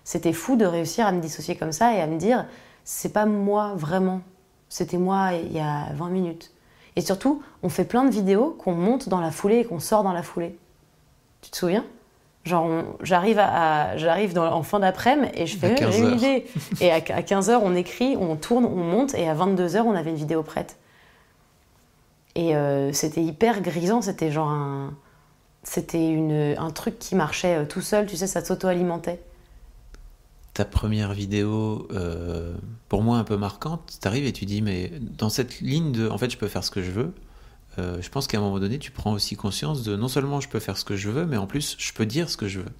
c'était 0.04 0.32
fou 0.32 0.56
de 0.56 0.64
réussir 0.64 1.06
à 1.06 1.12
me 1.12 1.20
dissocier 1.20 1.56
comme 1.56 1.72
ça 1.72 1.94
et 1.94 2.00
à 2.00 2.06
me 2.06 2.18
dire, 2.18 2.46
c'est 2.84 3.12
pas 3.12 3.26
moi 3.26 3.72
vraiment, 3.76 4.20
c'était 4.68 4.98
moi 4.98 5.30
il 5.34 5.52
y 5.52 5.60
a 5.60 5.86
20 5.94 6.08
minutes. 6.10 6.52
Et 6.96 7.00
surtout, 7.00 7.42
on 7.62 7.68
fait 7.68 7.84
plein 7.84 8.04
de 8.04 8.10
vidéos 8.10 8.56
qu'on 8.58 8.74
monte 8.74 9.08
dans 9.08 9.20
la 9.20 9.30
foulée 9.30 9.58
et 9.60 9.64
qu'on 9.64 9.78
sort 9.78 10.02
dans 10.02 10.12
la 10.12 10.22
foulée. 10.22 10.58
Tu 11.40 11.50
te 11.50 11.56
souviens? 11.56 11.84
Genre, 12.44 12.68
j'arrive 13.02 13.38
à, 13.38 13.90
à- 13.90 13.96
j'arrive 13.98 14.36
en 14.38 14.62
fin 14.62 14.80
d'après-midi 14.80 15.30
et 15.34 15.46
je 15.46 15.56
À 15.56 15.60
fais, 15.60 15.74
15 15.74 15.94
j'ai 15.94 16.00
une 16.00 16.12
idée. 16.16 16.46
Et 16.80 16.90
à, 16.90 16.98
15h, 17.00 17.60
on 17.62 17.74
écrit, 17.76 18.16
on 18.18 18.34
tourne, 18.36 18.64
on 18.64 18.76
monte, 18.76 19.14
et 19.14 19.28
à 19.28 19.34
22h, 19.34 19.80
on 19.82 19.92
avait 19.94 20.10
une 20.10 20.16
vidéo 20.16 20.42
prête. 20.42 20.78
Et 22.34 22.56
euh, 22.56 22.92
c'était 22.92 23.22
hyper 23.22 23.60
grisant, 23.60 24.02
c'était 24.02 24.30
genre 24.30 24.48
un. 24.48 24.94
C'était 25.62 26.54
un 26.58 26.70
truc 26.70 26.98
qui 26.98 27.14
marchait 27.14 27.56
euh, 27.58 27.64
tout 27.66 27.82
seul, 27.82 28.06
tu 28.06 28.16
sais, 28.16 28.26
ça 28.26 28.42
s'auto-alimentait. 28.42 29.20
Ta 30.52 30.64
première 30.64 31.12
vidéo, 31.12 31.86
euh, 31.92 32.54
pour 32.88 33.02
moi 33.02 33.18
un 33.18 33.24
peu 33.24 33.36
marquante, 33.36 33.98
t'arrives 34.00 34.26
et 34.26 34.32
tu 34.32 34.46
dis, 34.46 34.62
mais 34.62 34.92
dans 35.00 35.28
cette 35.28 35.60
ligne 35.60 35.92
de, 35.92 36.08
en 36.08 36.18
fait, 36.18 36.28
je 36.30 36.36
peux 36.36 36.48
faire 36.48 36.64
ce 36.64 36.70
que 36.70 36.82
je 36.82 36.90
veux. 36.90 37.12
euh, 37.78 38.02
je 38.02 38.10
pense 38.10 38.26
qu'à 38.26 38.38
un 38.38 38.40
moment 38.40 38.58
donné, 38.58 38.78
tu 38.80 38.90
prends 38.90 39.12
aussi 39.12 39.36
conscience 39.36 39.82
de 39.84 39.94
non 39.96 40.08
seulement 40.08 40.40
je 40.40 40.48
peux 40.48 40.58
faire 40.58 40.76
ce 40.76 40.84
que 40.84 40.96
je 40.96 41.08
veux, 41.08 41.24
mais 41.24 41.36
en 41.36 41.46
plus, 41.46 41.76
je 41.78 41.92
peux 41.92 42.04
dire 42.04 42.28
ce 42.28 42.36
que 42.36 42.48
je 42.48 42.58
veux. 42.60 42.72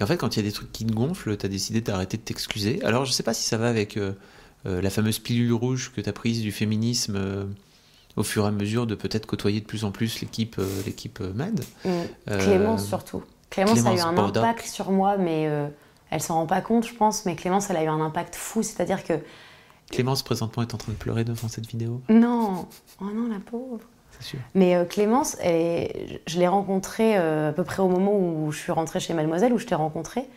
Et 0.00 0.02
en 0.02 0.06
fait, 0.06 0.16
quand 0.16 0.34
il 0.34 0.40
y 0.40 0.42
a 0.42 0.48
des 0.48 0.52
trucs 0.52 0.72
qui 0.72 0.86
te 0.86 0.92
gonflent, 0.92 1.36
tu 1.36 1.44
as 1.46 1.48
décidé 1.48 1.80
d'arrêter 1.82 2.16
de 2.16 2.22
t'excuser. 2.22 2.82
Alors, 2.82 3.04
je 3.04 3.12
sais 3.12 3.22
pas 3.22 3.34
si 3.34 3.46
ça 3.46 3.58
va 3.58 3.68
avec 3.68 3.96
euh, 3.98 4.12
la 4.64 4.90
fameuse 4.90 5.18
pilule 5.18 5.52
rouge 5.52 5.92
que 5.94 6.00
tu 6.00 6.08
as 6.08 6.12
prise 6.12 6.40
du 6.40 6.50
féminisme, 6.52 7.20
au 8.16 8.22
fur 8.22 8.44
et 8.44 8.48
à 8.48 8.50
mesure 8.50 8.86
de 8.86 8.94
peut-être 8.94 9.26
côtoyer 9.26 9.60
de 9.60 9.66
plus 9.66 9.84
en 9.84 9.90
plus 9.90 10.20
l'équipe 10.20 10.58
l'équipe 10.86 11.20
MAD. 11.20 11.60
Mm. 11.84 11.90
Clémence 12.38 12.86
surtout. 12.88 13.22
Clémence, 13.50 13.76
a 13.76 13.80
eu 13.80 13.82
Clémence 13.82 14.02
un 14.04 14.12
Borda. 14.14 14.40
impact 14.40 14.66
sur 14.66 14.90
moi, 14.90 15.16
mais 15.16 15.46
euh, 15.48 15.68
elle 16.14 16.22
s'en 16.22 16.34
rend 16.34 16.46
pas 16.46 16.60
compte, 16.60 16.86
je 16.86 16.94
pense. 16.94 17.26
Mais 17.26 17.34
Clémence, 17.34 17.70
elle 17.70 17.76
a 17.76 17.82
eu 17.82 17.88
un 17.88 18.00
impact 18.00 18.36
fou. 18.36 18.62
C'est-à-dire 18.62 19.02
que 19.02 19.14
Clémence 19.90 20.22
présentement 20.22 20.62
est 20.62 20.72
en 20.72 20.78
train 20.78 20.92
de 20.92 20.96
pleurer 20.96 21.24
devant 21.24 21.48
cette 21.48 21.66
vidéo, 21.66 22.00
non, 22.08 22.66
oh 23.00 23.04
non, 23.04 23.28
la 23.28 23.40
pauvre. 23.40 23.80
sûr. 24.20 24.38
Mais 24.54 24.76
euh, 24.76 24.84
Clémence, 24.84 25.36
elle 25.40 26.20
je 26.26 26.38
l'ai 26.38 26.48
rencontrée 26.48 27.18
euh, 27.18 27.50
à 27.50 27.52
peu 27.52 27.64
près 27.64 27.82
au 27.82 27.88
moment 27.88 28.12
où 28.16 28.50
je 28.52 28.58
suis 28.58 28.72
rentrée 28.72 29.00
chez 29.00 29.12
Mademoiselle, 29.12 29.52
où 29.52 29.58
je 29.58 29.66
t'ai 29.66 29.74
rencontrée. 29.74 30.28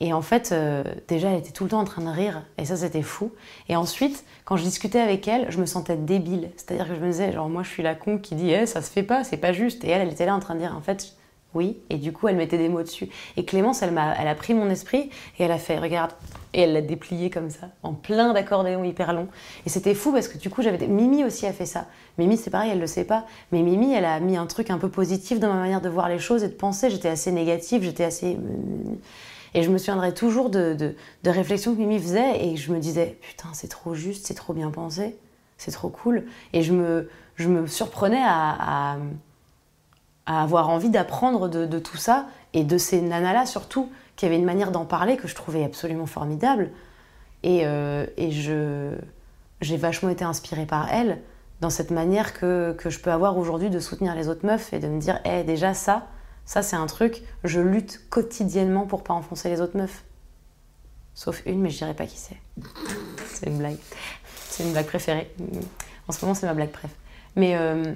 Et 0.00 0.12
en 0.12 0.22
fait, 0.22 0.50
euh, 0.52 0.82
déjà, 1.08 1.30
elle 1.30 1.40
était 1.40 1.50
tout 1.50 1.64
le 1.64 1.70
temps 1.70 1.80
en 1.80 1.84
train 1.84 2.02
de 2.02 2.08
rire. 2.08 2.42
Et 2.56 2.64
ça, 2.64 2.76
c'était 2.76 3.02
fou. 3.02 3.32
Et 3.68 3.76
ensuite, 3.76 4.24
quand 4.44 4.56
je 4.56 4.62
discutais 4.62 5.00
avec 5.00 5.28
elle, 5.28 5.50
je 5.50 5.58
me 5.58 5.66
sentais 5.66 5.96
débile. 5.96 6.50
C'est-à-dire 6.56 6.88
que 6.88 6.94
je 6.94 7.00
me 7.00 7.10
disais, 7.10 7.32
genre, 7.32 7.48
moi, 7.48 7.62
je 7.64 7.68
suis 7.68 7.82
la 7.82 7.94
con 7.94 8.18
qui 8.18 8.34
dit, 8.34 8.50
eh, 8.50 8.64
ça 8.66 8.80
se 8.80 8.90
fait 8.90 9.02
pas, 9.02 9.24
c'est 9.24 9.36
pas 9.36 9.52
juste. 9.52 9.84
Et 9.84 9.88
elle, 9.88 10.02
elle 10.02 10.12
était 10.12 10.26
là 10.26 10.34
en 10.34 10.40
train 10.40 10.54
de 10.54 10.60
dire, 10.60 10.74
en 10.76 10.80
fait, 10.80 11.14
oui. 11.54 11.78
Et 11.90 11.96
du 11.96 12.12
coup, 12.12 12.28
elle 12.28 12.36
mettait 12.36 12.58
des 12.58 12.68
mots 12.68 12.82
dessus. 12.82 13.08
Et 13.36 13.44
Clémence, 13.44 13.82
elle, 13.82 13.92
m'a, 13.92 14.14
elle 14.18 14.28
a 14.28 14.34
pris 14.34 14.54
mon 14.54 14.68
esprit 14.70 15.10
et 15.38 15.44
elle 15.44 15.50
a 15.50 15.58
fait, 15.58 15.78
regarde. 15.78 16.12
Et 16.54 16.62
elle 16.62 16.72
l'a 16.72 16.80
déplié 16.80 17.28
comme 17.30 17.50
ça, 17.50 17.68
en 17.82 17.92
plein 17.92 18.32
d'accordéons 18.32 18.82
hyper 18.82 19.12
longs. 19.12 19.28
Et 19.66 19.68
c'était 19.68 19.94
fou 19.94 20.12
parce 20.12 20.28
que 20.28 20.38
du 20.38 20.50
coup, 20.50 20.62
j'avais. 20.62 20.86
Mimi 20.86 21.24
aussi 21.24 21.46
a 21.46 21.52
fait 21.52 21.66
ça. 21.66 21.86
Mimi, 22.16 22.36
c'est 22.36 22.50
pareil, 22.50 22.70
elle 22.72 22.80
le 22.80 22.86
sait 22.86 23.04
pas. 23.04 23.26
Mais 23.52 23.62
Mimi, 23.62 23.92
elle 23.92 24.04
a 24.06 24.18
mis 24.20 24.36
un 24.36 24.46
truc 24.46 24.70
un 24.70 24.78
peu 24.78 24.88
positif 24.88 25.40
dans 25.40 25.48
ma 25.48 25.60
manière 25.60 25.80
de 25.80 25.88
voir 25.88 26.08
les 26.08 26.18
choses 26.18 26.44
et 26.44 26.48
de 26.48 26.54
penser. 26.54 26.90
J'étais 26.90 27.08
assez 27.08 27.32
négative, 27.32 27.82
j'étais 27.82 28.04
assez. 28.04 28.38
Et 29.54 29.62
je 29.62 29.70
me 29.70 29.78
souviendrai 29.78 30.14
toujours 30.14 30.50
de, 30.50 30.74
de, 30.74 30.94
de 31.22 31.30
réflexions 31.30 31.74
que 31.74 31.80
Mimi 31.80 31.98
faisait 31.98 32.44
et 32.44 32.56
je 32.56 32.72
me 32.72 32.78
disais, 32.78 33.18
putain, 33.20 33.48
c'est 33.52 33.68
trop 33.68 33.94
juste, 33.94 34.26
c'est 34.26 34.34
trop 34.34 34.52
bien 34.52 34.70
pensé, 34.70 35.16
c'est 35.56 35.70
trop 35.70 35.88
cool. 35.88 36.24
Et 36.52 36.62
je 36.62 36.72
me, 36.72 37.08
je 37.36 37.48
me 37.48 37.66
surprenais 37.66 38.22
à, 38.22 38.98
à 40.28 40.42
avoir 40.42 40.68
envie 40.68 40.90
d'apprendre 40.90 41.48
de, 41.48 41.78
tout 41.78 41.96
ça 41.96 42.26
et 42.52 42.62
de 42.62 42.76
ces 42.76 43.00
nanas-là 43.00 43.46
surtout, 43.46 43.90
qui 44.14 44.26
avaient 44.26 44.36
une 44.36 44.44
manière 44.44 44.70
d'en 44.70 44.84
parler 44.84 45.16
que 45.16 45.26
je 45.26 45.34
trouvais 45.34 45.64
absolument 45.64 46.06
formidable. 46.06 46.70
Et, 47.42 47.62
euh, 47.64 48.06
et 48.18 48.30
je, 48.30 48.94
j'ai 49.62 49.78
vachement 49.78 50.10
été 50.10 50.24
inspirée 50.24 50.66
par 50.66 50.92
elles 50.92 51.22
dans 51.62 51.70
cette 51.70 51.90
manière 51.90 52.34
que, 52.34 52.76
que 52.78 52.90
je 52.90 53.00
peux 53.00 53.10
avoir 53.10 53.38
aujourd'hui 53.38 53.70
de 53.70 53.80
soutenir 53.80 54.14
les 54.14 54.28
autres 54.28 54.46
meufs 54.46 54.72
et 54.74 54.78
de 54.78 54.86
me 54.86 55.00
dire, 55.00 55.18
hé, 55.24 55.44
déjà 55.44 55.72
ça, 55.72 56.06
ça 56.44 56.60
c'est 56.60 56.76
un 56.76 56.86
truc, 56.86 57.22
je 57.44 57.60
lutte 57.60 58.02
quotidiennement 58.10 58.86
pour 58.86 59.02
pas 59.02 59.14
enfoncer 59.14 59.48
les 59.48 59.62
autres 59.62 59.78
meufs. 59.78 60.04
Sauf 61.14 61.42
une, 61.46 61.62
mais 61.62 61.70
je 61.70 61.78
dirais 61.78 61.94
pas 61.94 62.06
qui 62.06 62.18
c'est. 62.18 62.36
C'est 63.28 63.46
une 63.46 63.58
blague. 63.58 63.76
C'est 64.48 64.64
une 64.64 64.72
blague 64.72 64.86
préférée. 64.86 65.32
En 66.08 66.12
ce 66.12 66.24
moment, 66.24 66.34
c'est 66.34 66.46
ma 66.46 66.54
blague 66.54 66.70
préf. 66.70 66.90
Mais 67.36 67.56
euh, 67.56 67.94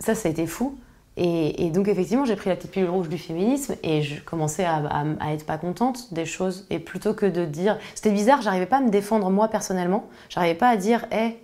ça, 0.00 0.16
ça 0.16 0.28
a 0.28 0.32
été 0.32 0.48
fou. 0.48 0.76
Et, 1.16 1.70
donc, 1.70 1.86
effectivement, 1.86 2.24
j'ai 2.24 2.34
pris 2.34 2.50
la 2.50 2.56
petite 2.56 2.72
pilule 2.72 2.90
rouge 2.90 3.08
du 3.08 3.18
féminisme 3.18 3.76
et 3.84 4.02
je 4.02 4.20
commençais 4.20 4.64
à, 4.64 4.82
être 5.30 5.46
pas 5.46 5.58
contente 5.58 6.12
des 6.12 6.24
choses. 6.24 6.66
Et 6.70 6.80
plutôt 6.80 7.14
que 7.14 7.26
de 7.26 7.44
dire. 7.44 7.78
C'était 7.94 8.10
bizarre, 8.10 8.42
j'arrivais 8.42 8.66
pas 8.66 8.78
à 8.78 8.80
me 8.80 8.90
défendre 8.90 9.30
moi 9.30 9.48
personnellement. 9.48 10.08
J'arrivais 10.28 10.56
pas 10.56 10.68
à 10.68 10.76
dire, 10.76 11.06
hé, 11.12 11.38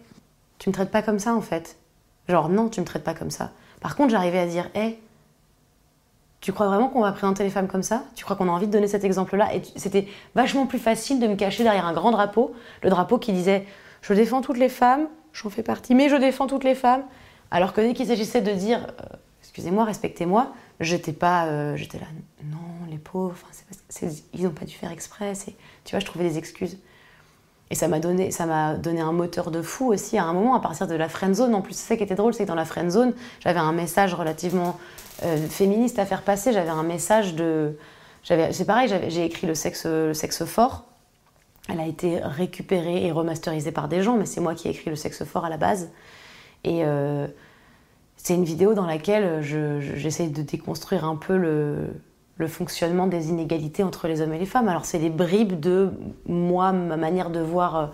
tu 0.59 0.69
me 0.69 0.75
traites 0.75 0.91
pas 0.91 1.03
comme 1.03 1.21
ça 1.21 1.35
en 1.35 1.41
fait. 1.41 1.77
Genre, 2.29 2.49
non, 2.49 2.69
tu 2.69 2.81
me 2.81 2.85
traites 2.85 3.05
pas 3.05 3.15
comme 3.15 3.31
ça. 3.31 3.53
Par 3.81 3.95
contre, 3.95 4.11
j'arrivais 4.11 4.41
à 4.41 4.47
dire, 4.47 4.69
hé, 4.75 4.99
tu 6.41 6.53
crois 6.53 6.67
vraiment 6.67 6.89
qu'on 6.89 7.03
va 7.03 7.13
présenter 7.13 7.45
les 7.45 7.51
femmes 7.51 7.69
comme 7.69 7.83
ça? 7.83 8.05
Tu 8.15 8.25
crois 8.25 8.35
qu'on 8.35 8.49
a 8.49 8.53
envie 8.53 8.67
de 8.67 8.73
donner 8.73 8.89
cet 8.89 9.05
exemple-là? 9.05 9.55
Et 9.55 9.63
c'était 9.77 10.09
vachement 10.35 10.67
plus 10.67 10.79
facile 10.79 11.21
de 11.21 11.27
me 11.27 11.37
cacher 11.37 11.63
derrière 11.63 11.87
un 11.87 11.93
grand 11.93 12.11
drapeau, 12.11 12.55
le 12.83 12.91
drapeau 12.91 13.19
qui 13.19 13.33
disait 13.33 13.67
Je 14.03 14.15
défends 14.15 14.41
toutes 14.41 14.59
les 14.59 14.71
femmes, 14.71 15.07
j'en 15.33 15.51
fais 15.51 15.63
partie, 15.63 15.95
mais 15.95 16.09
je 16.09 16.17
défends 16.17 16.47
toutes 16.47 16.65
les 16.65 16.75
femmes. 16.75 17.03
Alors 17.51 17.73
que 17.73 17.81
dès 17.81 17.93
qu'il 17.95 18.07
s'agissait 18.07 18.41
de 18.41 18.53
dire 18.53 18.87
euh, 18.87 19.17
Excusez-moi, 19.51 19.85
respectez-moi, 19.85 20.53
j'étais 20.79 21.13
pas. 21.13 21.47
euh, 21.47 21.75
j'étais 21.75 21.99
là, 21.99 22.07
non, 22.45 22.87
les 22.89 22.99
pauvres, 22.99 23.35
c'est- 23.89 24.23
ils 24.33 24.45
n'ont 24.45 24.51
pas 24.51 24.65
dû 24.65 24.75
faire 24.77 24.93
exprès. 24.93 25.33
Tu 25.85 25.91
vois, 25.91 25.99
je 25.99 26.07
trouvais 26.07 26.23
des 26.29 26.39
excuses. 26.39 26.79
Et 27.73 27.75
ça 27.75 27.89
m'a 27.89 27.99
donné, 27.99 28.31
ça 28.31 28.47
m'a 28.47 28.75
donné 28.75 29.01
un 29.01 29.11
moteur 29.11 29.51
de 29.51 29.61
fou 29.61 29.93
aussi 29.93 30.19
à 30.19 30.25
un 30.25 30.33
moment, 30.33 30.55
à 30.55 30.61
partir 30.61 30.87
de 30.87 30.95
la 30.95 31.09
friend 31.09 31.35
zone. 31.35 31.53
En 31.57 31.63
plus, 31.63 31.75
c'est 31.75 31.89
ça 31.89 31.97
qui 31.97 32.05
était 32.05 32.15
drôle, 32.15 32.33
c'est 32.33 32.45
que 32.45 32.49
dans 32.49 32.55
la 32.55 32.65
friend 32.65 32.91
zone, 32.91 33.13
j'avais 33.41 33.59
un 33.59 33.73
message 33.73 34.15
relativement 34.15 34.79
euh, 35.25 35.37
féministe 35.49 35.99
à 35.99 36.07
faire 36.07 36.23
passer. 36.23 36.53
J'avais 36.53 36.71
un 36.71 36.85
message 36.85 37.35
de, 37.35 37.77
c'est 38.23 38.65
pareil, 38.67 38.89
j'ai 39.09 39.25
écrit 39.25 39.49
le 39.49 39.57
sexe, 39.57 39.85
le 39.85 40.15
sexe 40.15 40.45
fort. 40.45 40.85
Elle 41.69 41.81
a 41.81 41.87
été 41.87 42.21
récupérée 42.23 43.05
et 43.05 43.11
remasterisée 43.11 43.73
par 43.73 43.89
des 43.89 44.05
gens, 44.05 44.17
mais 44.17 44.27
c'est 44.27 44.41
moi 44.41 44.55
qui 44.55 44.69
ai 44.69 44.71
écrit 44.71 44.91
le 44.91 44.97
sexe 44.97 45.25
fort 45.25 45.45
à 45.45 45.49
la 45.49 45.57
base. 45.57 45.91
Et 46.63 46.85
euh, 46.85 47.27
c'est 48.23 48.35
une 48.35 48.45
vidéo 48.45 48.75
dans 48.75 48.87
laquelle 48.87 49.43
je- 49.43 49.81
je- 49.81 49.97
j'essaie 49.97 50.29
de 50.29 50.43
déconstruire 50.43 51.05
un 51.05 51.17
peu 51.17 51.37
le, 51.37 51.89
le 52.37 52.49
fonctionnement 52.49 53.07
des 53.07 53.29
inégalités 53.29 53.83
entre 53.83 54.09
les 54.09 54.21
hommes 54.21 54.33
et 54.35 54.39
les 54.39 54.47
femmes. 54.47 54.69
Alors 54.69 54.85
c'est 54.85 54.99
des 54.99 55.11
bribes 55.11 55.59
de 55.59 55.91
moi, 56.27 56.73
ma 56.73 56.97
manière 56.97 57.31
de 57.31 57.41
voir 57.41 57.77
euh, 57.77 57.87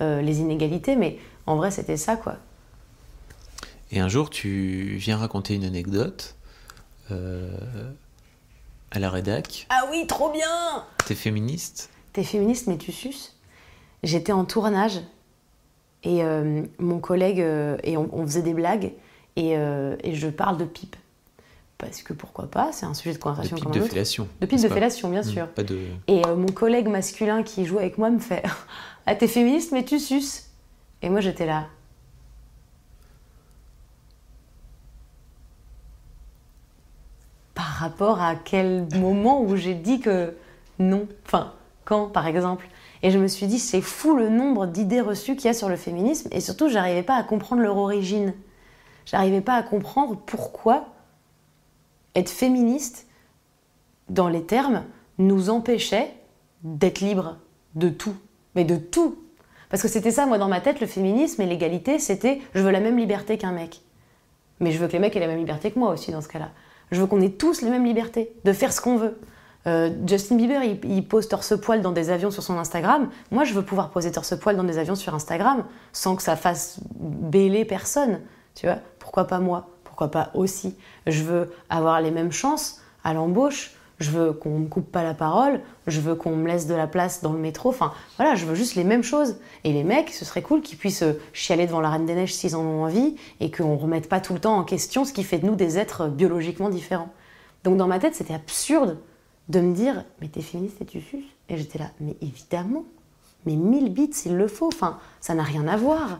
euh, 0.00 0.22
les 0.22 0.40
inégalités, 0.40 0.96
mais 0.96 1.18
en 1.46 1.56
vrai 1.56 1.70
c'était 1.70 1.96
ça 1.96 2.16
quoi. 2.16 2.36
Et 3.92 4.00
un 4.00 4.08
jour, 4.08 4.30
tu 4.30 4.96
viens 4.98 5.16
raconter 5.16 5.54
une 5.54 5.62
anecdote 5.64 6.34
euh, 7.12 7.50
à 8.90 8.98
la 8.98 9.10
rédac. 9.10 9.66
Ah 9.70 9.84
oui, 9.92 10.06
trop 10.08 10.32
bien 10.32 10.84
T'es 11.06 11.14
féministe? 11.14 11.90
T'es 12.12 12.24
féministe 12.24 12.66
mais 12.66 12.78
tu 12.78 12.90
suces 12.92 13.36
J'étais 14.02 14.32
en 14.32 14.44
tournage 14.44 15.00
et 16.02 16.22
euh, 16.24 16.62
mon 16.78 16.98
collègue, 16.98 17.40
euh, 17.40 17.76
et 17.84 17.96
on, 17.96 18.08
on 18.12 18.22
faisait 18.26 18.42
des 18.42 18.54
blagues 18.54 18.92
et, 19.36 19.56
euh, 19.56 19.96
et 20.02 20.14
je 20.14 20.28
parle 20.28 20.56
de 20.58 20.64
pipe. 20.64 20.96
Parce 21.78 22.02
que 22.02 22.14
pourquoi 22.14 22.50
pas, 22.50 22.70
c'est 22.72 22.86
un 22.86 22.94
sujet 22.94 23.12
de 23.12 23.18
de 23.18 23.22
conversation 23.22 23.56
pipe 23.56 23.64
comme 23.64 23.72
de 23.74 23.78
un 23.78 23.82
autre. 23.82 23.90
fellation. 23.92 24.28
De 24.40 24.46
pipe 24.46 24.60
de 24.62 24.68
pas 24.68 24.74
fellation, 24.74 25.10
bien 25.10 25.20
Hmm, 25.20 25.24
sûr. 25.24 25.48
Pas 25.48 25.62
de... 25.62 25.78
Et 26.08 26.24
euh, 26.26 26.34
mon 26.34 26.46
collègue 26.48 26.88
masculin 26.88 27.42
qui 27.42 27.66
joue 27.66 27.78
avec 27.78 27.98
moi 27.98 28.08
me 28.10 28.18
fait 28.18 28.42
Ah, 29.06 29.14
t'es 29.14 29.28
féministe, 29.28 29.72
mais 29.72 29.84
tu 29.84 29.98
suces. 30.00 30.50
Et 31.02 31.10
moi, 31.10 31.20
j'étais 31.20 31.44
là. 31.46 31.66
Par 37.54 37.64
rapport 37.64 38.20
à 38.20 38.34
quel 38.36 38.86
moment 38.96 39.40
où 39.42 39.56
j'ai 39.56 39.74
dit 39.74 40.00
que 40.00 40.34
non 40.78 41.06
Enfin, 41.26 41.52
quand, 41.84 42.06
par 42.06 42.26
exemple 42.26 42.68
Et 43.02 43.10
je 43.10 43.18
me 43.18 43.28
suis 43.28 43.46
dit, 43.46 43.58
c'est 43.58 43.80
fou 43.80 44.14
le 44.16 44.28
nombre 44.28 44.66
d'idées 44.66 45.00
reçues 45.00 45.36
qu'il 45.36 45.46
y 45.46 45.48
a 45.48 45.54
sur 45.54 45.68
le 45.68 45.76
féminisme. 45.76 46.28
Et 46.32 46.40
surtout, 46.40 46.68
j'arrivais 46.68 47.02
pas 47.02 47.16
à 47.16 47.22
comprendre 47.22 47.62
leur 47.62 47.76
origine. 47.78 48.34
J'arrivais 49.06 49.40
pas 49.40 49.54
à 49.54 49.62
comprendre 49.62 50.16
pourquoi 50.26 50.88
être 52.14 52.30
féministe, 52.30 53.06
dans 54.08 54.28
les 54.28 54.42
termes, 54.42 54.84
nous 55.18 55.50
empêchait 55.50 56.12
d'être 56.62 57.00
libres 57.00 57.38
de 57.74 57.88
tout. 57.88 58.14
Mais 58.54 58.64
de 58.64 58.76
tout. 58.76 59.16
Parce 59.68 59.82
que 59.82 59.88
c'était 59.88 60.10
ça, 60.10 60.26
moi, 60.26 60.38
dans 60.38 60.48
ma 60.48 60.60
tête, 60.60 60.80
le 60.80 60.86
féminisme 60.86 61.42
et 61.42 61.46
l'égalité, 61.46 61.98
c'était 61.98 62.40
je 62.54 62.62
veux 62.62 62.70
la 62.70 62.80
même 62.80 62.98
liberté 62.98 63.38
qu'un 63.38 63.52
mec. 63.52 63.80
Mais 64.60 64.72
je 64.72 64.78
veux 64.78 64.86
que 64.86 64.92
les 64.92 64.98
mecs 64.98 65.14
aient 65.16 65.20
la 65.20 65.26
même 65.26 65.38
liberté 65.38 65.70
que 65.70 65.78
moi 65.78 65.92
aussi, 65.92 66.12
dans 66.12 66.20
ce 66.20 66.28
cas-là. 66.28 66.50
Je 66.90 67.00
veux 67.00 67.06
qu'on 67.06 67.20
ait 67.20 67.30
tous 67.30 67.62
les 67.62 67.70
mêmes 67.70 67.84
libertés, 67.84 68.32
de 68.44 68.52
faire 68.52 68.72
ce 68.72 68.80
qu'on 68.80 68.96
veut. 68.96 69.18
Euh, 69.66 69.90
Justin 70.06 70.36
Bieber, 70.36 70.62
il, 70.62 70.78
il 70.84 71.06
pose 71.06 71.28
torse-poil 71.28 71.82
dans 71.82 71.90
des 71.90 72.10
avions 72.10 72.30
sur 72.30 72.42
son 72.42 72.56
Instagram. 72.56 73.10
Moi, 73.32 73.44
je 73.44 73.52
veux 73.52 73.64
pouvoir 73.64 73.90
poser 73.90 74.12
torse-poil 74.12 74.56
dans 74.56 74.64
des 74.64 74.78
avions 74.78 74.94
sur 74.94 75.14
Instagram 75.14 75.64
sans 75.92 76.14
que 76.16 76.22
ça 76.22 76.36
fasse 76.36 76.78
bêler 76.94 77.64
personne. 77.64 78.20
Tu 78.54 78.66
vois 78.66 78.78
Pourquoi 79.06 79.28
pas 79.28 79.38
moi 79.38 79.68
Pourquoi 79.84 80.10
pas 80.10 80.30
aussi 80.34 80.74
Je 81.06 81.22
veux 81.22 81.52
avoir 81.70 82.00
les 82.00 82.10
mêmes 82.10 82.32
chances 82.32 82.80
à 83.04 83.14
l'embauche. 83.14 83.70
Je 84.00 84.10
veux 84.10 84.32
qu'on 84.32 84.58
me 84.58 84.66
coupe 84.66 84.90
pas 84.90 85.04
la 85.04 85.14
parole. 85.14 85.60
Je 85.86 86.00
veux 86.00 86.16
qu'on 86.16 86.34
me 86.34 86.48
laisse 86.48 86.66
de 86.66 86.74
la 86.74 86.88
place 86.88 87.22
dans 87.22 87.32
le 87.32 87.38
métro. 87.38 87.68
Enfin, 87.68 87.92
voilà, 88.16 88.34
je 88.34 88.46
veux 88.46 88.56
juste 88.56 88.74
les 88.74 88.82
mêmes 88.82 89.04
choses. 89.04 89.36
Et 89.62 89.72
les 89.72 89.84
mecs, 89.84 90.12
ce 90.12 90.24
serait 90.24 90.42
cool 90.42 90.60
qu'ils 90.60 90.76
puissent 90.76 91.04
euh, 91.04 91.20
chialer 91.32 91.68
devant 91.68 91.80
la 91.80 91.90
Reine 91.90 92.04
des 92.04 92.16
Neiges 92.16 92.34
s'ils 92.34 92.56
en 92.56 92.62
ont 92.62 92.82
envie 92.82 93.14
et 93.38 93.52
qu'on 93.52 93.76
remette 93.76 94.08
pas 94.08 94.20
tout 94.20 94.34
le 94.34 94.40
temps 94.40 94.58
en 94.58 94.64
question 94.64 95.04
ce 95.04 95.12
qui 95.12 95.22
fait 95.22 95.38
de 95.38 95.46
nous 95.46 95.54
des 95.54 95.78
êtres 95.78 96.08
biologiquement 96.08 96.68
différents. 96.68 97.10
Donc 97.62 97.76
dans 97.76 97.86
ma 97.86 98.00
tête, 98.00 98.16
c'était 98.16 98.34
absurde 98.34 98.98
de 99.48 99.60
me 99.60 99.72
dire 99.72 100.04
mais 100.20 100.26
t'es 100.26 100.42
féministe 100.42 100.80
et 100.80 100.84
tu 100.84 101.00
suces 101.00 101.24
et 101.48 101.56
j'étais 101.56 101.78
là 101.78 101.90
mais 102.00 102.16
évidemment 102.20 102.84
mais 103.44 103.54
mille 103.54 103.92
bits 103.92 104.12
s'il 104.12 104.36
le 104.36 104.48
faut 104.48 104.66
enfin 104.66 104.98
ça 105.20 105.34
n'a 105.34 105.44
rien 105.44 105.68
à 105.68 105.76
voir 105.76 106.18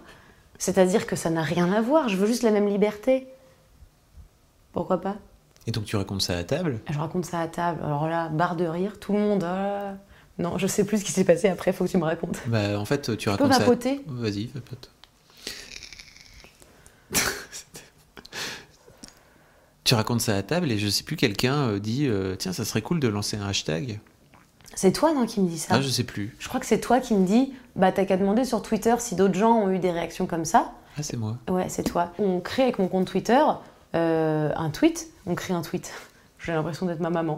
c'est-à-dire 0.58 1.06
que 1.06 1.16
ça 1.16 1.30
n'a 1.30 1.42
rien 1.42 1.72
à 1.72 1.80
voir 1.80 2.08
je 2.08 2.16
veux 2.16 2.26
juste 2.26 2.42
la 2.42 2.50
même 2.50 2.68
liberté 2.68 3.26
pourquoi 4.72 5.00
pas? 5.00 5.16
Et 5.66 5.70
donc 5.72 5.84
tu 5.84 5.96
racontes 5.96 6.22
ça 6.22 6.36
à 6.36 6.44
table? 6.44 6.80
Je 6.90 6.98
raconte 6.98 7.24
ça 7.24 7.40
à 7.40 7.48
table 7.48 7.80
alors 7.84 8.06
là 8.08 8.28
barre 8.28 8.56
de 8.56 8.66
rire 8.66 9.00
tout 9.00 9.12
le 9.14 9.18
monde 9.18 9.42
là. 9.42 9.96
non 10.38 10.58
je 10.58 10.66
sais 10.66 10.84
plus 10.84 10.98
ce 10.98 11.04
qui 11.04 11.12
s'est 11.12 11.24
passé 11.24 11.48
après 11.48 11.72
faut 11.72 11.84
que 11.84 11.90
tu 11.90 11.98
me 11.98 12.04
racontes 12.04 12.38
Bah 12.46 12.78
en 12.78 12.84
fait 12.84 13.02
tu 13.02 13.12
je 13.18 13.24
peux 13.24 13.30
racontes 13.30 13.52
ça. 13.54 13.58
vapoter? 13.60 14.02
Vas-y, 14.06 14.46
vapote. 14.54 14.90
tu 19.84 19.94
racontes 19.94 20.20
ça 20.20 20.36
à 20.36 20.42
table 20.42 20.70
et 20.72 20.78
je 20.78 20.88
sais 20.88 21.04
plus, 21.04 21.16
quelqu'un 21.16 21.68
euh, 21.68 21.78
dit 21.78 22.06
euh, 22.08 22.34
Tiens, 22.36 22.52
ça 22.52 22.64
serait 22.64 22.82
cool 22.82 22.98
de 23.00 23.08
lancer 23.08 23.36
un 23.36 23.46
hashtag. 23.46 24.00
C'est 24.74 24.92
toi 24.92 25.12
non 25.14 25.26
qui 25.26 25.40
me 25.40 25.48
dis 25.48 25.58
ça 25.58 25.74
Ah, 25.76 25.80
je 25.80 25.88
sais 25.88 26.04
plus. 26.04 26.34
Je 26.38 26.48
crois 26.48 26.60
que 26.60 26.66
c'est 26.66 26.80
toi 26.80 27.00
qui 27.00 27.14
me 27.14 27.26
dis, 27.26 27.54
bah 27.76 27.92
t'as 27.92 28.04
qu'à 28.04 28.16
demander 28.16 28.44
sur 28.44 28.62
Twitter 28.62 28.94
si 28.98 29.14
d'autres 29.14 29.34
gens 29.34 29.52
ont 29.58 29.70
eu 29.70 29.78
des 29.78 29.90
réactions 29.90 30.26
comme 30.26 30.44
ça. 30.44 30.72
Ah, 30.98 31.02
c'est 31.02 31.16
moi. 31.16 31.36
Ouais, 31.48 31.68
c'est 31.68 31.82
toi. 31.82 32.12
On 32.18 32.40
crée 32.40 32.62
avec 32.64 32.78
mon 32.78 32.88
compte 32.88 33.06
Twitter 33.06 33.40
euh, 33.94 34.52
un 34.56 34.70
tweet. 34.70 35.08
On 35.26 35.34
crée 35.34 35.54
un 35.54 35.62
tweet. 35.62 35.92
J'ai 36.38 36.52
l'impression 36.52 36.86
d'être 36.86 37.00
ma 37.00 37.10
maman. 37.10 37.36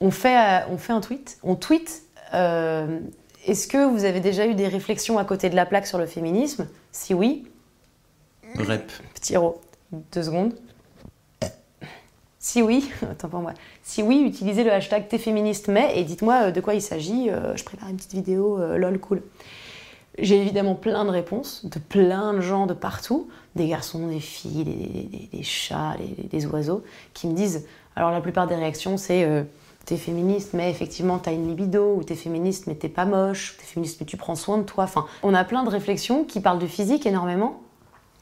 On 0.00 0.10
fait, 0.10 0.36
euh, 0.38 0.66
on 0.70 0.78
fait 0.78 0.92
un 0.92 1.00
tweet. 1.00 1.38
On 1.42 1.54
tweet. 1.56 2.02
euh, 2.34 3.00
Est-ce 3.46 3.66
que 3.68 3.84
vous 3.90 4.04
avez 4.04 4.20
déjà 4.20 4.46
eu 4.46 4.54
des 4.54 4.68
réflexions 4.68 5.18
à 5.18 5.24
côté 5.24 5.50
de 5.50 5.56
la 5.56 5.66
plaque 5.66 5.86
sur 5.86 5.98
le 5.98 6.06
féminisme? 6.06 6.68
Si 6.92 7.14
oui, 7.14 7.46
Rep. 8.56 8.90
petit. 9.14 9.34
Deux 10.12 10.22
secondes. 10.22 10.54
Si 13.82 14.02
oui, 14.02 14.22
utilisez 14.24 14.64
le 14.64 14.72
hashtag 14.72 15.08
T'es 15.08 15.20
mais 15.32 15.98
et 15.98 16.04
dites-moi 16.04 16.34
euh, 16.44 16.50
de 16.50 16.60
quoi 16.60 16.74
il 16.74 16.82
s'agit. 16.82 17.30
Euh, 17.30 17.56
je 17.56 17.64
prépare 17.64 17.88
une 17.88 17.96
petite 17.96 18.14
vidéo, 18.14 18.58
euh, 18.58 18.76
lol, 18.76 18.98
cool. 19.00 19.22
J'ai 20.18 20.40
évidemment 20.40 20.74
plein 20.74 21.04
de 21.04 21.10
réponses 21.10 21.64
de 21.64 21.78
plein 21.78 22.34
de 22.34 22.40
gens 22.40 22.66
de 22.66 22.74
partout, 22.74 23.28
des 23.54 23.68
garçons, 23.68 24.08
des 24.08 24.20
filles, 24.20 24.64
des, 25.32 25.42
chats, 25.44 25.96
des, 26.30 26.46
oiseaux, 26.46 26.82
qui 27.14 27.28
me 27.28 27.34
disent. 27.34 27.66
Alors 27.94 28.10
la 28.10 28.20
plupart 28.20 28.48
des 28.48 28.56
réactions, 28.56 28.96
c'est 28.96 29.46
t'es 29.84 29.96
féministe, 29.96 30.54
mais 30.54 30.70
effectivement 30.72 31.18
t'as 31.18 31.32
une 31.32 31.46
libido, 31.46 31.94
ou 31.94 32.02
t'es 32.02 32.16
féministe, 32.16 32.66
mais 32.66 32.74
t'es 32.74 32.88
pas 32.88 33.04
moche, 33.04 33.56
t'es 33.58 33.64
féministe, 33.64 33.98
mais 34.00 34.06
tu 34.06 34.16
prends 34.16 34.34
soin 34.34 34.58
de 34.58 34.64
toi. 34.64 34.84
Enfin, 34.84 35.06
on 35.22 35.34
a 35.34 35.44
plein 35.44 35.62
de 35.62 35.70
réflexions 35.70 36.24
qui 36.24 36.40
parlent 36.40 36.58
du 36.58 36.66
physique 36.66 37.06
énormément, 37.06 37.60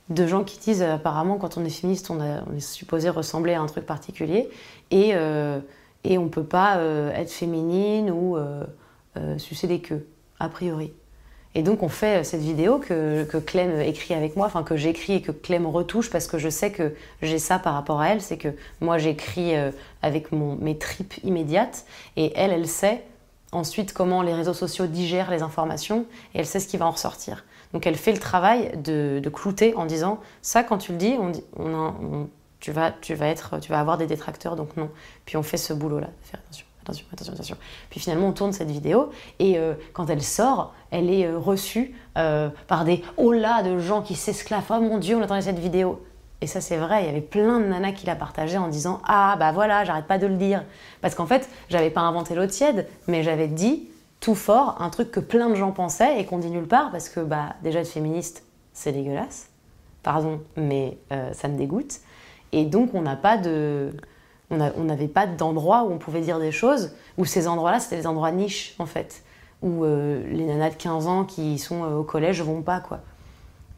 de 0.09 0.27
gens 0.27 0.45
qui 0.45 0.59
disent 0.59 0.83
euh, 0.83 0.95
apparemment 0.95 1.37
quand 1.37 1.57
on 1.59 1.65
est 1.65 1.71
féministe, 1.71 2.11
on, 2.11 2.21
a- 2.21 2.43
est 2.57 2.61
supposé 2.61 3.09
ressembler 3.11 3.55
à 3.55 3.61
un 3.61 3.67
truc 3.67 3.87
particulier, 3.87 4.49
et, 4.91 5.11
euh, 5.15 5.59
et 6.05 6.19
on 6.19 6.29
peut 6.29 6.45
pas 6.45 6.77
euh, 6.79 7.13
être 7.13 7.31
féminine 7.33 8.11
ou 8.11 8.37
euh, 8.37 8.65
sucer 9.39 9.67
des 9.67 9.81
queues, 9.81 10.07
a 10.39 10.49
priori. 10.49 10.93
Et 11.55 11.63
donc 11.63 11.83
on 11.83 11.89
fait 11.89 12.23
cette 12.23 12.43
vidéo 12.43 12.79
que, 12.79 13.25
que 13.25 13.39
Clem 13.39 13.81
écrit 13.81 14.13
avec 14.13 14.37
moi, 14.37 14.45
enfin 14.47 14.63
que 14.63 14.77
j'écris 14.77 15.15
et 15.15 15.23
que 15.23 15.33
Clem 15.33 15.67
retouche 15.67 16.11
parce 16.11 16.27
que 16.27 16.37
je 16.37 16.51
sais 16.51 16.71
que 16.71 16.95
j'ai 17.23 17.39
ça 17.39 17.59
par 17.59 17.73
rapport 17.73 18.01
à 18.03 18.11
elle, 18.11 18.21
c'est 18.21 18.37
que 18.37 18.49
moi 18.83 18.99
j'écris 18.99 19.55
avec 20.03 20.33
mon, 20.33 20.57
mes 20.57 20.77
tripes 20.77 21.15
immédiates 21.25 21.87
et 22.17 22.31
elle, 22.37 22.53
elle 22.53 22.69
sait 22.69 23.03
ensuite 23.53 23.95
comment 23.95 24.21
les 24.21 24.35
réseaux 24.35 24.53
sociaux 24.53 24.87
digèrent 24.87 25.31
les 25.31 25.41
informations 25.41 26.05
et 26.35 26.41
elle 26.41 26.47
sait 26.47 26.61
ce 26.61 26.69
qui 26.69 26.77
va 26.77 26.87
en 26.87 26.91
ressortir. 26.91 27.43
Donc 27.77 27.87
elle 27.87 27.97
fait 27.97 28.13
le 28.13 28.19
travail 28.19 28.73
de, 28.83 29.21
de 29.23 29.29
clouter 29.29 29.75
en 29.75 29.85
disant 29.85 30.19
ça 30.41 30.63
quand 30.63 30.79
tu 30.79 30.93
le 30.93 30.97
dis, 30.97 31.15
on, 31.21 31.31
on 31.63 31.75
on- 31.75 32.29
tu, 32.59 32.73
vas, 32.73 32.91
tu, 33.03 33.13
vas 33.15 33.27
être, 33.27 33.61
tu 33.61 33.71
vas 33.71 33.79
avoir 33.79 33.99
des 33.99 34.07
détracteurs 34.07 34.57
donc 34.57 34.79
non. 34.79 34.89
Puis 35.27 35.37
on 35.37 35.43
fait 35.43 35.59
ce 35.59 35.75
boulot-là, 35.75 36.07
faire 36.23 36.41
attention. 36.43 36.65
Attention, 36.81 37.05
attention, 37.13 37.33
attention. 37.35 37.57
Puis 37.91 38.01
finalement, 38.01 38.29
on 38.29 38.33
tourne 38.33 38.55
cette 38.55 38.71
vidéo 38.71 39.11
et 39.39 39.59
euh, 39.59 39.75
quand 39.93 40.09
elle 40.09 40.23
sort, 40.23 40.73
elle 40.91 41.11
est 41.11 41.27
euh, 41.27 41.37
reçue 41.37 41.95
euh, 42.17 42.49
par 42.67 42.87
des 42.87 43.03
oh 43.19 43.33
là 43.33 43.63
de 43.63 43.77
gens 43.79 44.01
qui 44.01 44.15
s'esclavent. 44.15 44.65
Oh 44.71 44.81
mon 44.81 44.97
Dieu, 44.97 45.15
on 45.15 45.21
attendait 45.23 45.43
cette 45.43 45.59
vidéo. 45.59 46.03
Et 46.41 46.47
ça, 46.47 46.63
c'est 46.63 46.79
vrai, 46.79 47.03
il 47.03 47.07
y 47.09 47.11
avait 47.11 47.21
plein 47.21 47.61
de 47.61 47.67
nanas 47.67 47.93
qui 47.93 48.07
la 48.07 48.17
partageaient 48.17 48.57
en 48.57 48.69
disant 48.69 49.03
Ah 49.07 49.37
bah 49.39 49.53
voilà, 49.53 49.85
j'arrête 49.85 50.07
pas 50.07 50.17
de 50.17 50.27
le 50.27 50.37
dire. 50.37 50.65
Parce 51.03 51.15
qu'en 51.15 51.27
fait, 51.27 51.47
j'avais 51.69 51.91
pas 51.91 52.01
inventé 52.01 52.35
l'eau 52.35 52.47
tiède, 52.47 52.89
mais 53.07 53.23
j'avais 53.23 53.49
dit 53.49 53.91
tout 54.21 54.35
fort 54.35 54.77
un 54.81 54.91
truc 54.91 55.11
que 55.11 55.21
plein 55.21 55.49
de 55.49 55.55
gens 55.55 55.73
pensaient 55.73 56.21
et 56.21 56.25
qu'on 56.25 56.39
dit 56.39 56.51
nulle 56.51 56.67
part 56.67 56.91
parce 56.91 57.09
que 57.09 57.21
bah, 57.21 57.55
déjà 57.63 57.81
être 57.81 57.89
féministe, 57.89 58.45
c'est 58.73 58.93
dégueulasse. 58.93 59.49
Pardon, 60.03 60.41
mais 60.57 60.99
euh, 61.13 61.33
ça 61.33 61.49
me 61.49 61.57
dégoûte. 61.57 62.01
Et 62.53 62.65
donc, 62.65 62.95
on 62.95 63.03
n'a 63.03 63.17
pas 63.17 63.37
de. 63.37 63.93
On 64.49 64.85
n'avait 64.85 65.09
pas 65.09 65.27
d'endroit 65.27 65.83
où 65.83 65.93
on 65.93 65.99
pouvait 65.99 66.21
dire 66.21 66.39
des 66.39 66.53
choses, 66.53 66.93
où 67.19 67.25
ces 67.25 67.49
endroits-là, 67.49 67.81
c'était 67.81 67.97
des 67.97 68.07
endroits 68.07 68.31
niches, 68.31 68.77
en 68.79 68.87
fait, 68.87 69.25
où 69.61 69.85
euh, 69.85 70.23
les 70.31 70.45
nanas 70.45 70.71
de 70.71 70.77
15 70.77 71.09
ans 71.09 71.25
qui 71.25 71.59
sont 71.59 71.83
euh, 71.83 71.97
au 71.97 72.05
collège 72.05 72.41
vont 72.43 72.63
pas, 72.63 72.79
quoi. 72.79 73.01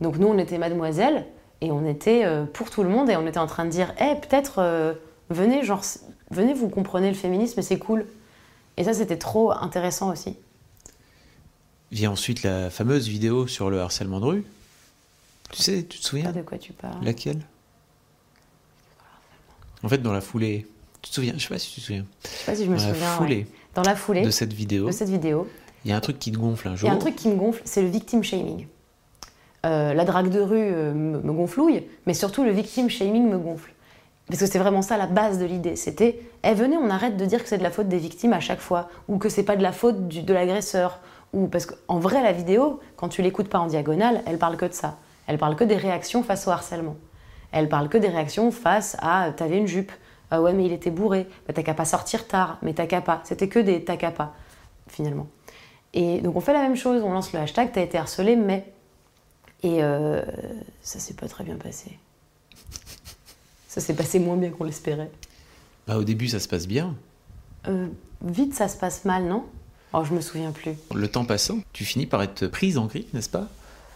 Donc 0.02 0.18
nous, 0.18 0.28
on 0.28 0.36
était 0.36 0.58
mademoiselle, 0.58 1.24
et 1.62 1.72
on 1.72 1.86
était 1.86 2.24
pour 2.52 2.68
tout 2.68 2.82
le 2.82 2.90
monde, 2.90 3.08
et 3.08 3.16
on 3.16 3.26
était 3.26 3.38
en 3.38 3.46
train 3.46 3.64
de 3.64 3.70
dire, 3.70 3.94
eh, 3.98 4.14
peut-être, 4.16 4.58
euh, 4.58 4.92
venez, 5.30 5.62
genre, 5.64 5.80
venez, 6.30 6.52
vous 6.52 6.68
comprenez 6.68 7.08
le 7.08 7.16
féminisme, 7.16 7.62
c'est 7.62 7.78
cool. 7.78 8.04
Et 8.78 8.84
ça, 8.84 8.94
c'était 8.94 9.18
trop 9.18 9.50
intéressant 9.52 10.10
aussi. 10.12 10.36
Vient 11.90 12.12
ensuite 12.12 12.42
la 12.44 12.70
fameuse 12.70 13.08
vidéo 13.08 13.46
sur 13.46 13.70
le 13.70 13.80
harcèlement 13.80 14.20
de 14.20 14.24
rue. 14.24 14.44
Tu 15.50 15.62
sais, 15.62 15.82
tu 15.84 15.98
te 15.98 16.02
Pas 16.04 16.08
souviens 16.08 16.32
de 16.32 16.42
quoi 16.42 16.58
tu 16.58 16.72
parles. 16.72 17.02
Laquelle? 17.04 17.40
En 19.82 19.88
fait, 19.88 19.98
dans 19.98 20.12
la 20.12 20.20
foulée. 20.20 20.66
Tu 21.02 21.10
te 21.10 21.14
souviens? 21.14 21.34
Je 21.36 21.42
sais 21.42 21.48
pas 21.48 21.58
si 21.58 21.74
tu 21.74 21.80
te 21.80 21.86
souviens. 21.86 22.06
Je 22.24 22.28
sais 22.28 22.44
pas 22.46 22.54
si 22.56 22.64
je 22.64 22.70
me 22.70 22.76
Dans 22.76 22.82
la 22.84 22.90
ouais. 22.92 22.98
foulée 23.16 23.46
Dans 23.74 23.82
la 23.82 23.96
foulée 23.96 24.22
de 24.22 24.30
cette 24.30 24.52
vidéo, 24.52 24.86
de 24.86 24.92
cette 24.92 25.08
vidéo, 25.08 25.48
il 25.84 25.90
y 25.90 25.94
a 25.94 25.96
un 25.96 26.00
truc 26.00 26.18
qui 26.18 26.30
te 26.32 26.38
gonfle 26.38 26.68
un 26.68 26.72
Il 26.72 26.76
y 26.76 26.78
jour. 26.78 26.90
a 26.90 26.92
un 26.92 26.96
truc 26.98 27.16
qui 27.16 27.28
me 27.28 27.36
gonfle, 27.36 27.62
c'est 27.64 27.82
le 27.82 27.88
victim 27.88 28.22
shaming. 28.22 28.66
Euh, 29.66 29.92
la 29.94 30.04
drague 30.04 30.30
de 30.30 30.40
rue 30.40 30.56
euh, 30.60 30.92
me, 30.94 31.20
me 31.20 31.32
gonflouille, 31.32 31.84
mais 32.06 32.14
surtout 32.14 32.44
le 32.44 32.50
victim 32.52 32.88
shaming 32.88 33.28
me 33.28 33.38
gonfle. 33.38 33.72
Parce 34.28 34.40
que 34.40 34.46
c'est 34.46 34.58
vraiment 34.58 34.82
ça 34.82 34.96
la 34.96 35.06
base 35.06 35.38
de 35.38 35.46
l'idée. 35.46 35.74
C'était, 35.76 36.20
eh 36.44 36.52
venez, 36.52 36.76
on 36.76 36.90
arrête 36.90 37.16
de 37.16 37.24
dire 37.24 37.42
que 37.42 37.48
c'est 37.48 37.58
de 37.58 37.62
la 37.62 37.70
faute 37.70 37.88
des 37.88 37.98
victimes 37.98 38.34
à 38.34 38.40
chaque 38.40 38.60
fois, 38.60 38.88
ou 39.08 39.18
que 39.18 39.28
c'est 39.28 39.42
pas 39.42 39.56
de 39.56 39.62
la 39.62 39.72
faute 39.72 40.08
de 40.08 40.34
l'agresseur, 40.34 41.00
ou 41.32 41.46
parce 41.46 41.66
qu'en 41.66 41.98
vrai 41.98 42.22
la 42.22 42.32
vidéo, 42.32 42.80
quand 42.96 43.08
tu 43.08 43.22
l'écoutes 43.22 43.48
pas 43.48 43.58
en 43.58 43.66
diagonale, 43.66 44.22
elle 44.26 44.38
parle 44.38 44.56
que 44.56 44.66
de 44.66 44.72
ça. 44.72 44.98
Elle 45.26 45.38
parle 45.38 45.56
que 45.56 45.64
des 45.64 45.76
réactions 45.76 46.22
face 46.22 46.46
au 46.46 46.50
harcèlement. 46.50 46.96
Elle 47.52 47.68
parle 47.68 47.88
que 47.88 47.98
des 47.98 48.08
réactions 48.08 48.50
face 48.50 48.96
à, 49.00 49.30
t'avais 49.34 49.56
une 49.56 49.66
jupe, 49.66 49.92
ah 50.30 50.42
ouais 50.42 50.52
mais 50.52 50.66
il 50.66 50.72
était 50.72 50.90
bourré, 50.90 51.26
bah, 51.46 51.54
t'as 51.54 51.62
qu'à 51.62 51.74
pas 51.74 51.86
sortir 51.86 52.26
tard, 52.26 52.58
mais 52.60 52.74
t'as 52.74 52.86
qu'à 52.86 53.00
pas. 53.00 53.20
C'était 53.24 53.48
que 53.48 53.58
des 53.58 53.82
t'as 53.84 53.96
qu'à 53.96 54.10
pas, 54.10 54.34
finalement. 54.88 55.26
Et 55.94 56.20
donc 56.20 56.36
on 56.36 56.40
fait 56.40 56.52
la 56.52 56.60
même 56.60 56.76
chose, 56.76 57.02
on 57.02 57.12
lance 57.12 57.32
le 57.32 57.40
hashtag 57.40 57.72
t'as 57.72 57.82
été 57.82 57.96
harcelé, 57.96 58.36
mais. 58.36 58.72
Et 59.62 59.82
euh, 59.82 60.22
ça 60.82 60.98
s'est 60.98 61.14
pas 61.14 61.26
très 61.28 61.44
bien 61.44 61.56
passé. 61.56 61.98
Ça 63.68 63.82
s'est 63.82 63.94
passé 63.94 64.18
moins 64.18 64.36
bien 64.36 64.50
qu'on 64.50 64.64
l'espérait. 64.64 65.10
Bah, 65.86 65.98
au 65.98 66.04
début, 66.04 66.26
ça 66.28 66.40
se 66.40 66.48
passe 66.48 66.66
bien. 66.66 66.96
Euh, 67.68 67.86
vite, 68.24 68.54
ça 68.54 68.66
se 68.66 68.76
passe 68.76 69.04
mal, 69.04 69.24
non? 69.24 69.44
Oh, 69.92 70.02
je 70.04 70.14
me 70.14 70.20
souviens 70.20 70.52
plus. 70.52 70.72
Le 70.94 71.08
temps 71.08 71.24
passant, 71.24 71.60
tu 71.72 71.84
finis 71.84 72.06
par 72.06 72.22
être 72.22 72.46
prise 72.46 72.78
en 72.78 72.86
grippe, 72.86 73.12
n'est-ce 73.12 73.28
pas? 73.28 73.48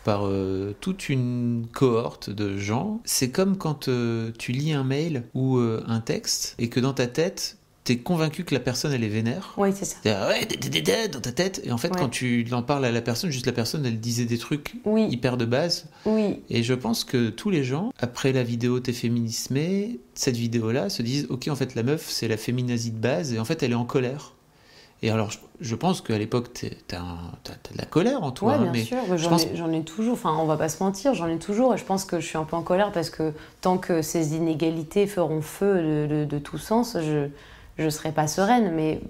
Par 0.05 0.27
euh, 0.27 0.75
toute 0.81 1.09
une 1.09 1.67
cohorte 1.73 2.29
de 2.29 2.59
gens. 2.59 3.01
C'est 3.05 3.31
comme 3.31 3.57
quand 3.57 3.89
euh, 3.89 4.31
tu 4.39 4.53
lis 4.53 4.73
un 4.73 4.85
mail 4.85 5.25
ou 5.35 5.57
un 5.59 6.01
texte 6.01 6.55
et 6.59 6.69
que 6.69 6.81
dans 6.81 6.93
ta 6.95 7.07
tête, 7.07 7.57
t'es 7.85 7.99
convaincu 7.99 8.45
que 8.45 8.55
la 8.55 8.61
personne, 8.61 8.93
elle 8.93 9.03
est 9.03 9.09
vénère. 9.09 9.55
Oui, 9.57 9.71
c'est 9.75 9.85
ça. 9.85 9.97
T'es, 10.03 10.13
ouais, 10.13 10.47
dé 10.47 11.09
dans 11.09 11.21
ta 11.21 11.33
tête. 11.33 11.61
Et 11.65 11.73
en 11.73 11.79
fait, 11.79 11.89
Ouais. 11.89 11.99
quand 11.99 12.09
tu 12.09 12.47
en 12.53 12.63
parles 12.63 12.85
à 12.85 12.93
la 12.93 13.03
personne, 13.03 13.31
juste 13.31 13.47
la 13.47 13.53
personne, 13.53 13.85
elle 13.85 13.99
disait 13.99 14.25
des 14.25 14.39
trucs 14.39 14.75
Oui, 14.85 15.07
hyper 15.11 15.37
de 15.37 15.45
base. 15.45 15.87
oui, 16.07 16.41
Et 16.49 16.63
je 16.63 16.75
pense 16.75 17.03
que 17.05 17.31
tous 17.31 17.51
les 17.51 17.65
gens, 17.65 17.93
après 17.99 18.33
la 18.33 18.43
vidéo 18.45 18.79
T'es 18.81 18.93
féminismé, 18.93 19.99
cette 20.15 20.37
vidéo-là, 20.37 20.89
se 20.91 21.03
disent 21.03 21.27
Ok, 21.31 21.49
en 21.49 21.57
fait, 21.57 21.75
la 21.75 21.83
meuf, 21.83 22.07
c'est 22.09 22.29
la 22.29 22.37
féminazie 22.37 22.93
de 22.93 22.99
base, 22.99 23.33
et 23.33 23.39
en 23.39 23.45
fait, 23.45 23.63
elle 23.63 23.73
est 23.73 23.77
en 23.77 23.85
colère. 23.85 24.35
Et 25.05 25.11
alors, 25.11 25.33
je, 25.33 25.39
je 25.61 25.75
pense 25.75 26.01
qu'à 26.01 26.17
l'époque, 26.17 26.53
t'es- 26.53 26.79
t'as, 26.87 26.99
de 27.01 27.77
la 27.77 27.85
colère 27.85 28.23
en 28.23 28.31
toi, 28.31 28.53
ouais, 28.53 28.59
hein, 28.59 28.63
bien 28.63 28.73
mais 28.73 28.85
sûr. 28.85 28.99
mais 29.11 29.19
je 29.19 29.25
J'en 29.25 29.31
pense- 29.31 29.47
ai, 29.47 29.57
j'en 29.57 29.73
ai 29.73 29.83
toujours. 29.83 30.13
Enfin, 30.13 30.37
on 30.39 30.45
va 30.47 30.57
pas 30.57 30.69
se 30.69 30.81
mentir, 30.81 31.15
j'en 31.15 31.27
ai 31.27 31.39
toujours. 31.39 31.75
Et 31.75 31.79
je 31.79 31.85
pense 31.85 32.05
que 32.05 32.21
je 32.21 32.27
suis 32.27 32.39
un 32.39 32.45
peu 32.45 32.55
en 32.55 32.63
colère 32.63 32.93
parce 32.93 33.11
que 33.11 33.33
tant 33.61 33.79
que 33.79 34.01
ces 34.03 34.35
inégalités 34.37 35.09
feront 35.09 35.43
feu 35.43 35.83
de, 35.83 36.07
de- 36.07 36.25
de 36.25 36.39
tout 36.39 36.59
sens, 36.59 36.97
je 37.01 37.27
je 37.79 37.89
serai 37.89 38.13
pas 38.13 38.27
sereine. 38.27 38.73
Mais 38.75 39.01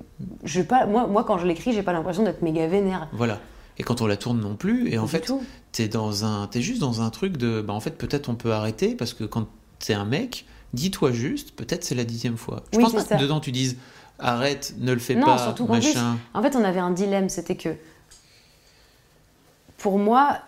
je 0.44 0.62
pas, 0.62 0.86
moi, 0.86 1.06
moi, 1.06 1.24
quand 1.24 1.38
je 1.38 1.46
l'écris, 1.46 1.72
j'ai 1.72 1.82
pas 1.82 1.92
l'impression 1.92 2.22
d'être 2.22 2.42
méga 2.42 2.66
vénère. 2.66 3.08
voilà. 3.12 3.40
Et 3.78 3.84
quand 3.84 4.02
on 4.02 4.06
la 4.06 4.18
tourne 4.18 4.38
non 4.38 4.54
plus, 4.54 4.90
et 4.92 4.98
en 4.98 5.04
Du 5.04 5.10
fait, 5.10 5.32
t'es 5.72 5.88
dans 5.88 6.26
un, 6.26 6.46
t'es 6.46 6.60
juste 6.60 6.80
dans 6.80 7.00
un 7.00 7.08
truc 7.08 7.38
de, 7.38 7.62
bah 7.62 7.72
en 7.72 7.80
fait, 7.80 7.92
peut-être 7.96 8.28
on 8.28 8.34
peut 8.34 8.52
arrêter 8.52 8.94
parce 8.94 9.14
que 9.14 9.24
quand 9.24 9.46
t'es 9.78 9.94
un 9.94 10.04
mec, 10.04 10.44
dis-toi 10.74 11.10
juste, 11.10 11.52
peut-être 11.56 11.82
c'est 11.82 11.94
la 11.94 12.04
dixième 12.04 12.36
fois. 12.36 12.64
Je 12.72 12.76
Oui, 12.76 12.84
pense 12.84 12.92
pas 12.92 13.00
ça. 13.00 13.16
que 13.16 13.22
dedans 13.22 13.40
tu 13.40 13.50
dises 13.50 13.78
arrête, 14.18 14.74
ne 14.78 14.92
le 14.92 14.98
fais 15.00 15.14
Non, 15.14 15.24
pas, 15.24 15.38
surtout 15.38 15.64
plus, 15.64 15.72
machin. 15.76 16.18
En 16.34 16.42
fait, 16.42 16.54
on 16.54 16.62
avait 16.62 16.80
un 16.80 16.90
dilemme, 16.90 17.30
c'était 17.30 17.56
que 17.56 17.70
pour 19.78 19.98
moi, 19.98 20.38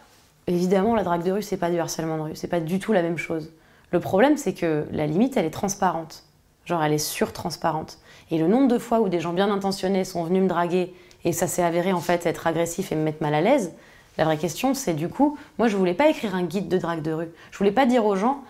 évidemment, 0.47 0.95
la 0.95 1.03
drague 1.03 1.24
de 1.24 1.32
rue, 1.32 1.43
c'est 1.43 1.57
pas 1.57 1.70
du 1.70 1.78
harcèlement 1.78 2.16
de 2.19 2.23
rue, 2.23 2.36
c'est 2.36 2.47
pas 2.49 2.61
du 2.61 2.78
tout 2.78 2.93
la 2.93 3.03
même 3.03 3.19
chose. 3.19 3.51
Le 3.91 4.01
problème, 4.01 4.36
c'est 4.36 4.55
que 4.55 4.85
la 4.93 5.07
limite, 5.07 5.36
elle 5.36 5.47
est 5.47 5.51
transparente. 5.51 6.24
Genre, 6.66 6.82
elle 6.82 6.93
est 6.93 6.99
surtransparente. 6.99 7.99
Et 8.35 8.39
le 8.39 8.48
nombre 8.48 8.66
de 8.66 8.78
fois 8.81 8.98
où 8.98 9.09
des 9.09 9.20
gens 9.20 9.32
bien 9.32 9.48
intentionnés 9.48 10.02
sont 10.02 10.24
venus 10.24 10.43
me 10.43 10.48
draguer 10.48 10.93
et 11.24 11.32
ça 11.32 11.47
s'est 11.47 11.62
avéré 11.62 11.93
en 11.93 12.01
fait 12.01 12.27
être 12.27 12.48
agressif 12.48 12.90
et 12.90 12.97
me 12.97 13.05
mettre 13.05 13.23
mal 13.23 13.32
à 13.32 13.40
l'aise, 13.40 13.73
la 14.19 14.24
vraie 14.24 14.39
question, 14.39 14.74
c'est 14.74 14.94
du 14.94 15.09
coup, 15.09 15.39
moi, 15.56 15.69
je 15.69 15.77
voulais 15.77 15.94
pas 15.94 16.09
écrire 16.09 16.35
un 16.35 16.43
guide 16.43 16.66
de 16.66 16.77
drague 16.77 17.01
de 17.01 17.12
rue. 17.12 17.28
Je 17.52 17.59
voulais 17.59 17.70
pas 17.70 17.86
dire 17.86 18.05
aux 18.05 18.16
gens, 18.16 18.43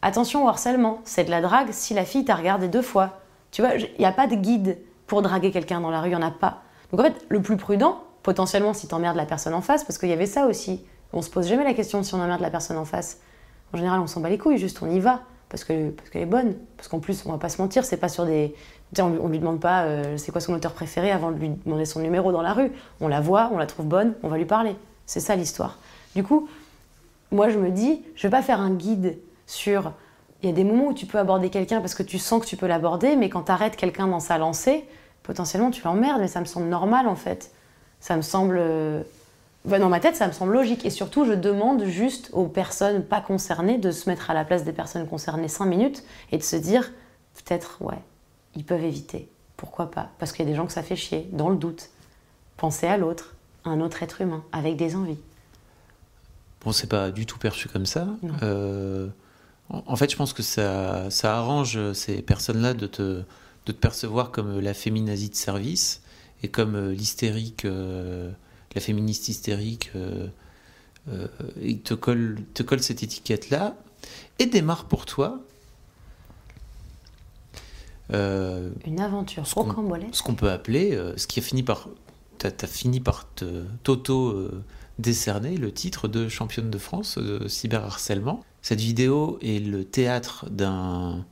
attention 0.00 0.46
au 0.46 0.48
harcèlement, 0.48 1.02
c'est 1.04 1.24
de 1.24 1.30
la 1.30 1.42
drague 1.42 1.68
si 1.72 1.92
la 1.92 2.06
fille 2.06 2.24
t'a 2.24 2.34
regardé 2.34 2.68
deux 2.68 2.80
fois. 2.80 3.20
Tu 3.50 3.60
vois, 3.60 3.74
il 3.74 3.90
n'y 3.98 4.06
a 4.06 4.12
pas 4.12 4.26
de 4.26 4.36
guide 4.36 4.78
pour 5.06 5.20
draguer 5.20 5.50
quelqu'un 5.50 5.82
dans 5.82 5.90
la 5.90 6.00
rue, 6.00 6.08
il 6.08 6.16
n'y 6.16 6.16
en 6.16 6.26
a 6.26 6.30
pas. 6.30 6.62
Donc 6.90 7.00
en 7.00 7.04
fait, 7.04 7.26
le 7.28 7.42
plus 7.42 7.58
prudent, 7.58 8.02
potentiellement 8.22 8.72
si 8.72 8.88
t'emmerdes 8.88 9.16
la 9.16 9.26
personne 9.26 9.52
en 9.52 9.60
face, 9.60 9.84
parce 9.84 9.98
qu'il 9.98 10.08
y 10.08 10.14
avait 10.14 10.24
ça 10.24 10.46
aussi, 10.46 10.82
on 11.12 11.20
se 11.20 11.28
pose 11.28 11.46
jamais 11.46 11.64
la 11.64 11.74
question 11.74 12.02
si 12.02 12.14
on 12.14 12.22
emmerde 12.22 12.40
la 12.40 12.50
personne 12.50 12.78
en 12.78 12.86
face. 12.86 13.20
En 13.74 13.76
général, 13.76 14.00
on 14.00 14.06
s'en 14.06 14.20
bat 14.20 14.30
les 14.30 14.38
couilles, 14.38 14.56
juste 14.56 14.80
on 14.80 14.90
y 14.90 14.98
va, 14.98 15.20
parce 15.50 15.64
que 15.64 15.90
parce 15.90 16.10
qu'elle 16.10 16.22
est 16.22 16.26
bonne. 16.26 16.56
Parce 16.78 16.88
qu'en 16.88 17.00
plus, 17.00 17.24
on 17.26 17.32
va 17.32 17.38
pas 17.38 17.48
se 17.48 17.60
mentir, 17.60 17.84
c'est 17.84 17.96
pas 17.96 18.08
sur 18.08 18.24
des... 18.26 18.54
On, 19.00 19.16
on 19.20 19.28
lui 19.28 19.38
demande 19.38 19.60
pas 19.60 19.82
euh, 19.82 20.16
c'est 20.16 20.32
quoi 20.32 20.40
son 20.40 20.54
auteur 20.54 20.72
préféré 20.72 21.10
avant 21.10 21.30
de 21.30 21.38
lui 21.38 21.50
demander 21.64 21.84
son 21.84 22.00
numéro 22.00 22.32
dans 22.32 22.42
la 22.42 22.52
rue. 22.52 22.72
On 23.00 23.08
la 23.08 23.20
voit, 23.20 23.50
on 23.52 23.58
la 23.58 23.66
trouve 23.66 23.86
bonne, 23.86 24.14
on 24.22 24.28
va 24.28 24.38
lui 24.38 24.44
parler. 24.44 24.76
C'est 25.06 25.20
ça 25.20 25.36
l'histoire. 25.36 25.78
Du 26.14 26.22
coup, 26.22 26.48
moi, 27.30 27.48
je 27.48 27.58
me 27.58 27.70
dis, 27.70 28.02
je 28.14 28.22
vais 28.26 28.30
pas 28.30 28.42
faire 28.42 28.60
un 28.60 28.70
guide 28.70 29.18
sur. 29.46 29.92
Il 30.42 30.48
y 30.48 30.52
a 30.52 30.54
des 30.54 30.64
moments 30.64 30.88
où 30.88 30.94
tu 30.94 31.06
peux 31.06 31.18
aborder 31.18 31.50
quelqu'un 31.50 31.80
parce 31.80 31.94
que 31.94 32.02
tu 32.02 32.18
sens 32.18 32.42
que 32.42 32.46
tu 32.46 32.56
peux 32.56 32.66
l'aborder, 32.66 33.16
mais 33.16 33.28
quand 33.28 33.44
tu 33.44 33.52
arrêtes 33.52 33.76
quelqu'un 33.76 34.06
dans 34.06 34.20
sa 34.20 34.38
lancée, 34.38 34.84
potentiellement 35.22 35.70
tu 35.70 35.82
l'emmerdes, 35.82 36.20
mais 36.20 36.28
ça 36.28 36.40
me 36.40 36.44
semble 36.44 36.66
normal 36.66 37.08
en 37.08 37.16
fait. 37.16 37.52
Ça 38.00 38.16
me 38.16 38.22
semble. 38.22 38.60
Bah, 39.66 39.80
dans 39.80 39.88
ma 39.88 39.98
tête, 39.98 40.14
ça 40.14 40.28
me 40.28 40.32
semble 40.32 40.52
logique. 40.52 40.84
Et 40.84 40.90
surtout, 40.90 41.24
je 41.24 41.32
demande 41.32 41.84
juste 41.84 42.30
aux 42.32 42.46
personnes 42.46 43.02
pas 43.02 43.20
concernées 43.20 43.78
de 43.78 43.90
se 43.90 44.08
mettre 44.08 44.30
à 44.30 44.34
la 44.34 44.44
place 44.44 44.62
des 44.62 44.72
personnes 44.72 45.08
concernées 45.08 45.48
5 45.48 45.64
minutes 45.64 46.04
et 46.30 46.38
de 46.38 46.42
se 46.42 46.54
dire, 46.54 46.92
peut-être, 47.34 47.78
ouais, 47.80 47.98
ils 48.56 48.64
peuvent 48.64 48.84
éviter. 48.84 49.28
Pourquoi 49.56 49.90
pas? 49.90 50.10
Parce 50.18 50.32
qu'il 50.32 50.44
y 50.44 50.48
a 50.48 50.50
des 50.50 50.56
gens 50.56 50.66
que 50.66 50.72
ça 50.72 50.82
fait 50.82 50.96
chier, 50.96 51.28
dans 51.32 51.48
le 51.48 51.56
doute. 51.56 51.90
Penser 52.56 52.86
à 52.86 52.96
l'autre, 52.96 53.34
un 53.64 53.80
autre 53.80 54.02
être 54.02 54.20
humain, 54.20 54.44
avec 54.52 54.76
des 54.76 54.96
envies. 54.96 55.18
Bon, 56.62 56.72
c'est 56.72 56.88
pas 56.88 57.10
du 57.10 57.26
tout 57.26 57.38
perçu 57.38 57.68
comme 57.68 57.86
ça. 57.86 58.08
Euh, 58.42 59.08
en 59.70 59.96
fait, 59.96 60.10
je 60.10 60.16
pense 60.16 60.32
que 60.32 60.42
ça, 60.42 61.10
ça 61.10 61.36
arrange 61.36 61.92
ces 61.92 62.22
personnes-là 62.22 62.74
de 62.74 62.86
te, 62.86 63.02
de 63.02 63.24
te 63.72 63.72
percevoir 63.72 64.30
comme 64.30 64.58
la 64.58 64.74
féminazie 64.74 65.30
de 65.30 65.34
service 65.34 66.02
et 66.42 66.48
comme 66.48 66.74
euh, 66.74 66.92
l'hystérique. 66.92 67.64
Euh, 67.64 68.32
la 68.76 68.82
féministe 68.82 69.28
hystérique, 69.28 69.90
euh, 69.96 70.28
euh, 71.08 71.26
il 71.62 71.80
te 71.80 71.94
colle, 71.94 72.36
te 72.52 72.62
colle 72.62 72.82
cette 72.82 73.02
étiquette-là 73.02 73.74
et 74.38 74.44
démarre 74.46 74.84
pour 74.84 75.06
toi. 75.06 75.40
Euh, 78.12 78.70
Une 78.86 79.00
aventure 79.00 79.44
rocambolesque. 79.44 80.14
Ce 80.14 80.22
qu'on 80.22 80.34
peut 80.34 80.50
appeler, 80.50 80.98
ce 81.16 81.26
qui 81.26 81.40
a 81.40 81.42
fini 81.42 81.62
par. 81.62 81.88
Tu 82.38 82.46
as, 82.46 82.66
fini 82.66 83.00
par 83.00 83.26
te, 83.34 83.64
t'auto 83.82 84.50
décerner 84.98 85.56
le 85.56 85.72
titre 85.72 86.08
de 86.08 86.28
championne 86.28 86.70
de 86.70 86.78
France 86.78 87.18
de 87.18 87.48
cyberharcèlement. 87.48 88.44
Cette 88.62 88.80
vidéo 88.80 89.38
est 89.42 89.64
le 89.64 89.84
théâtre 89.84 90.48
d'un 90.50 91.24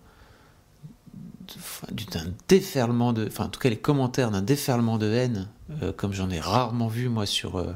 d'un 1.90 2.24
déferlement 2.48 3.12
de, 3.12 3.26
enfin 3.26 3.44
en 3.44 3.48
tout 3.48 3.60
cas 3.60 3.68
les 3.68 3.76
commentaires 3.76 4.30
d'un 4.30 4.40
déferlement 4.40 4.96
de 4.96 5.12
haine, 5.12 5.48
euh, 5.82 5.92
comme 5.92 6.12
j'en 6.12 6.30
ai 6.30 6.40
rarement 6.40 6.88
vu 6.88 7.10
moi 7.10 7.26
sur 7.26 7.56
euh, 7.56 7.72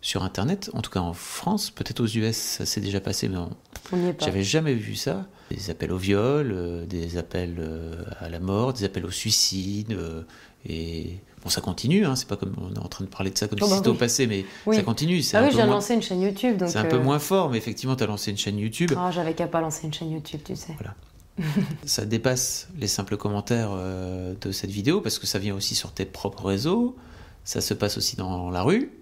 sur 0.00 0.22
internet, 0.22 0.70
en 0.72 0.80
tout 0.80 0.90
cas 0.90 1.00
en 1.00 1.12
France, 1.12 1.70
peut-être 1.70 2.00
aux 2.00 2.06
US 2.06 2.36
ça 2.36 2.64
s'est 2.64 2.80
déjà 2.80 3.00
passé, 3.00 3.28
mais 3.28 3.36
j'avais 4.20 4.42
jamais 4.42 4.74
vu 4.74 4.94
ça. 4.94 5.26
Des 5.50 5.70
appels 5.70 5.92
au 5.92 5.96
viol, 5.96 6.52
euh, 6.52 6.86
des 6.86 7.16
appels 7.16 7.58
à 8.20 8.28
la 8.28 8.38
mort, 8.38 8.72
des 8.72 8.84
appels 8.84 9.04
au 9.04 9.10
suicide, 9.10 9.96
et 10.68 11.18
bon 11.42 11.48
ça 11.48 11.60
continue, 11.60 12.04
hein, 12.04 12.14
c'est 12.16 12.28
pas 12.28 12.36
comme 12.36 12.54
on 12.60 12.74
est 12.74 12.78
en 12.78 12.88
train 12.88 13.04
de 13.04 13.10
parler 13.10 13.30
de 13.30 13.38
ça 13.38 13.48
comme 13.48 13.58
oh, 13.62 13.64
si 13.64 13.70
bah 13.70 13.76
c'était 13.78 13.88
au 13.88 13.94
passé, 13.94 14.26
mais 14.26 14.44
ça 14.72 14.82
continue. 14.82 15.22
Ah 15.32 15.42
oui, 15.42 15.50
j'ai 15.52 15.66
lancé 15.66 15.94
une 15.94 16.02
chaîne 16.02 16.20
YouTube, 16.20 16.62
c'est 16.66 16.78
un 16.78 16.84
peu 16.84 16.98
moins 16.98 17.18
fort, 17.18 17.50
mais 17.50 17.58
effectivement 17.58 17.96
tu 17.96 18.04
as 18.04 18.06
lancé 18.06 18.30
une 18.30 18.36
chaîne 18.36 18.58
YouTube. 18.58 18.92
Ah, 18.96 19.10
j'avais 19.10 19.34
qu'à 19.34 19.46
pas 19.46 19.60
lancer 19.60 19.86
une 19.86 19.94
chaîne 19.94 20.10
YouTube, 20.10 20.40
tu 20.44 20.56
sais. 20.56 20.74
Voilà. 20.78 20.94
ça 21.84 22.04
dépasse 22.04 22.68
les 22.78 22.86
simples 22.86 23.16
commentaires 23.16 23.70
euh, 23.72 24.34
de 24.40 24.52
cette 24.52 24.70
vidéo 24.70 25.00
parce 25.00 25.18
que 25.18 25.26
ça 25.26 25.38
vient 25.38 25.54
aussi 25.54 25.74
sur 25.74 25.92
tes 25.92 26.04
propres 26.04 26.46
réseaux, 26.46 26.96
ça 27.44 27.60
se 27.60 27.74
passe 27.74 27.96
aussi 27.96 28.16
dans 28.16 28.50
la 28.50 28.62
rue, 28.62 28.92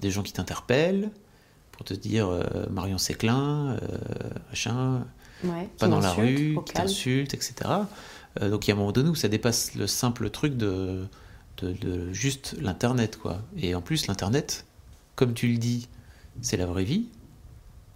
des 0.00 0.10
gens 0.10 0.22
qui 0.22 0.32
t'interpellent 0.32 1.10
pour 1.76 1.84
te 1.84 1.94
dire 1.94 2.28
euh, 2.28 2.42
Marion 2.70 2.98
Séclin, 2.98 3.76
euh, 3.82 3.98
machin, 4.48 5.04
pas 5.78 5.88
dans 5.88 6.00
la 6.00 6.12
rue, 6.12 6.58
qui 6.64 6.72
t'insulte, 6.72 7.34
etc. 7.34 7.54
donc 8.40 8.66
il 8.66 8.70
y 8.70 8.72
a 8.72 8.74
un 8.74 8.78
moment 8.78 8.92
donné 8.92 9.10
où 9.10 9.14
ça 9.14 9.28
dépasse 9.28 9.74
le 9.74 9.86
simple 9.86 10.30
truc 10.30 10.56
de, 10.56 11.06
de, 11.62 12.12
juste 12.12 12.56
l'internet 12.60 13.18
quoi. 13.18 13.42
Et 13.56 13.74
en 13.74 13.82
plus 13.82 14.06
l'internet, 14.06 14.66
comme 15.14 15.34
tu 15.34 15.48
le 15.48 15.58
dis, 15.58 15.88
c'est 16.40 16.56
la 16.56 16.66
vraie 16.66 16.84
vie. 16.84 17.08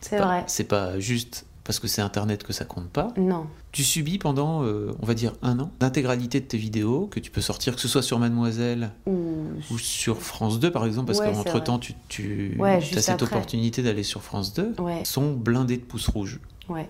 C'est 0.01 0.19
vrai. 0.19 0.45
C'est 0.47 0.65
pas 0.65 0.99
juste 0.99 1.45
parce 1.65 1.79
que 1.79 1.89
c'est 1.89 2.03
Internet 2.03 2.43
que 2.43 2.53
ça 2.53 2.65
compte 2.65 2.89
pas. 2.89 3.13
Non. 3.17 3.47
Tu 3.73 3.85
subis 3.85 4.19
pendant, 4.19 4.65
euh, 4.65 4.93
on 5.01 5.07
va 5.07 5.15
dire, 5.15 5.35
un 5.43 5.61
an, 5.61 5.71
l'intégralité 5.81 6.41
de 6.41 6.45
tes 6.45 6.59
vidéos 6.59 7.07
que 7.07 7.21
tu 7.21 7.31
peux 7.31 7.41
sortir, 7.41 7.77
que 7.77 7.81
ce 7.81 7.89
soit 7.89 8.03
sur 8.03 8.19
Mademoiselle 8.19 8.91
ou, 9.07 9.79
sur 9.79 10.23
France 10.23 10.59
2, 10.59 10.71
par 10.73 10.87
exemple, 10.87 11.07
parce 11.07 11.21
qu'entre-temps, 11.21 11.79
tu, 11.79 11.95
tu 12.09 12.59
as 12.63 12.81
cette 12.81 13.23
opportunité 13.23 13.83
d'aller 13.83 14.03
sur 14.03 14.23
France 14.23 14.55
2, 14.55 14.75
sont 15.05 15.33
blindés 15.33 15.77
de 15.77 15.83
pouces 15.83 16.09
rouges. 16.09 16.41
Ouais. 16.69 16.89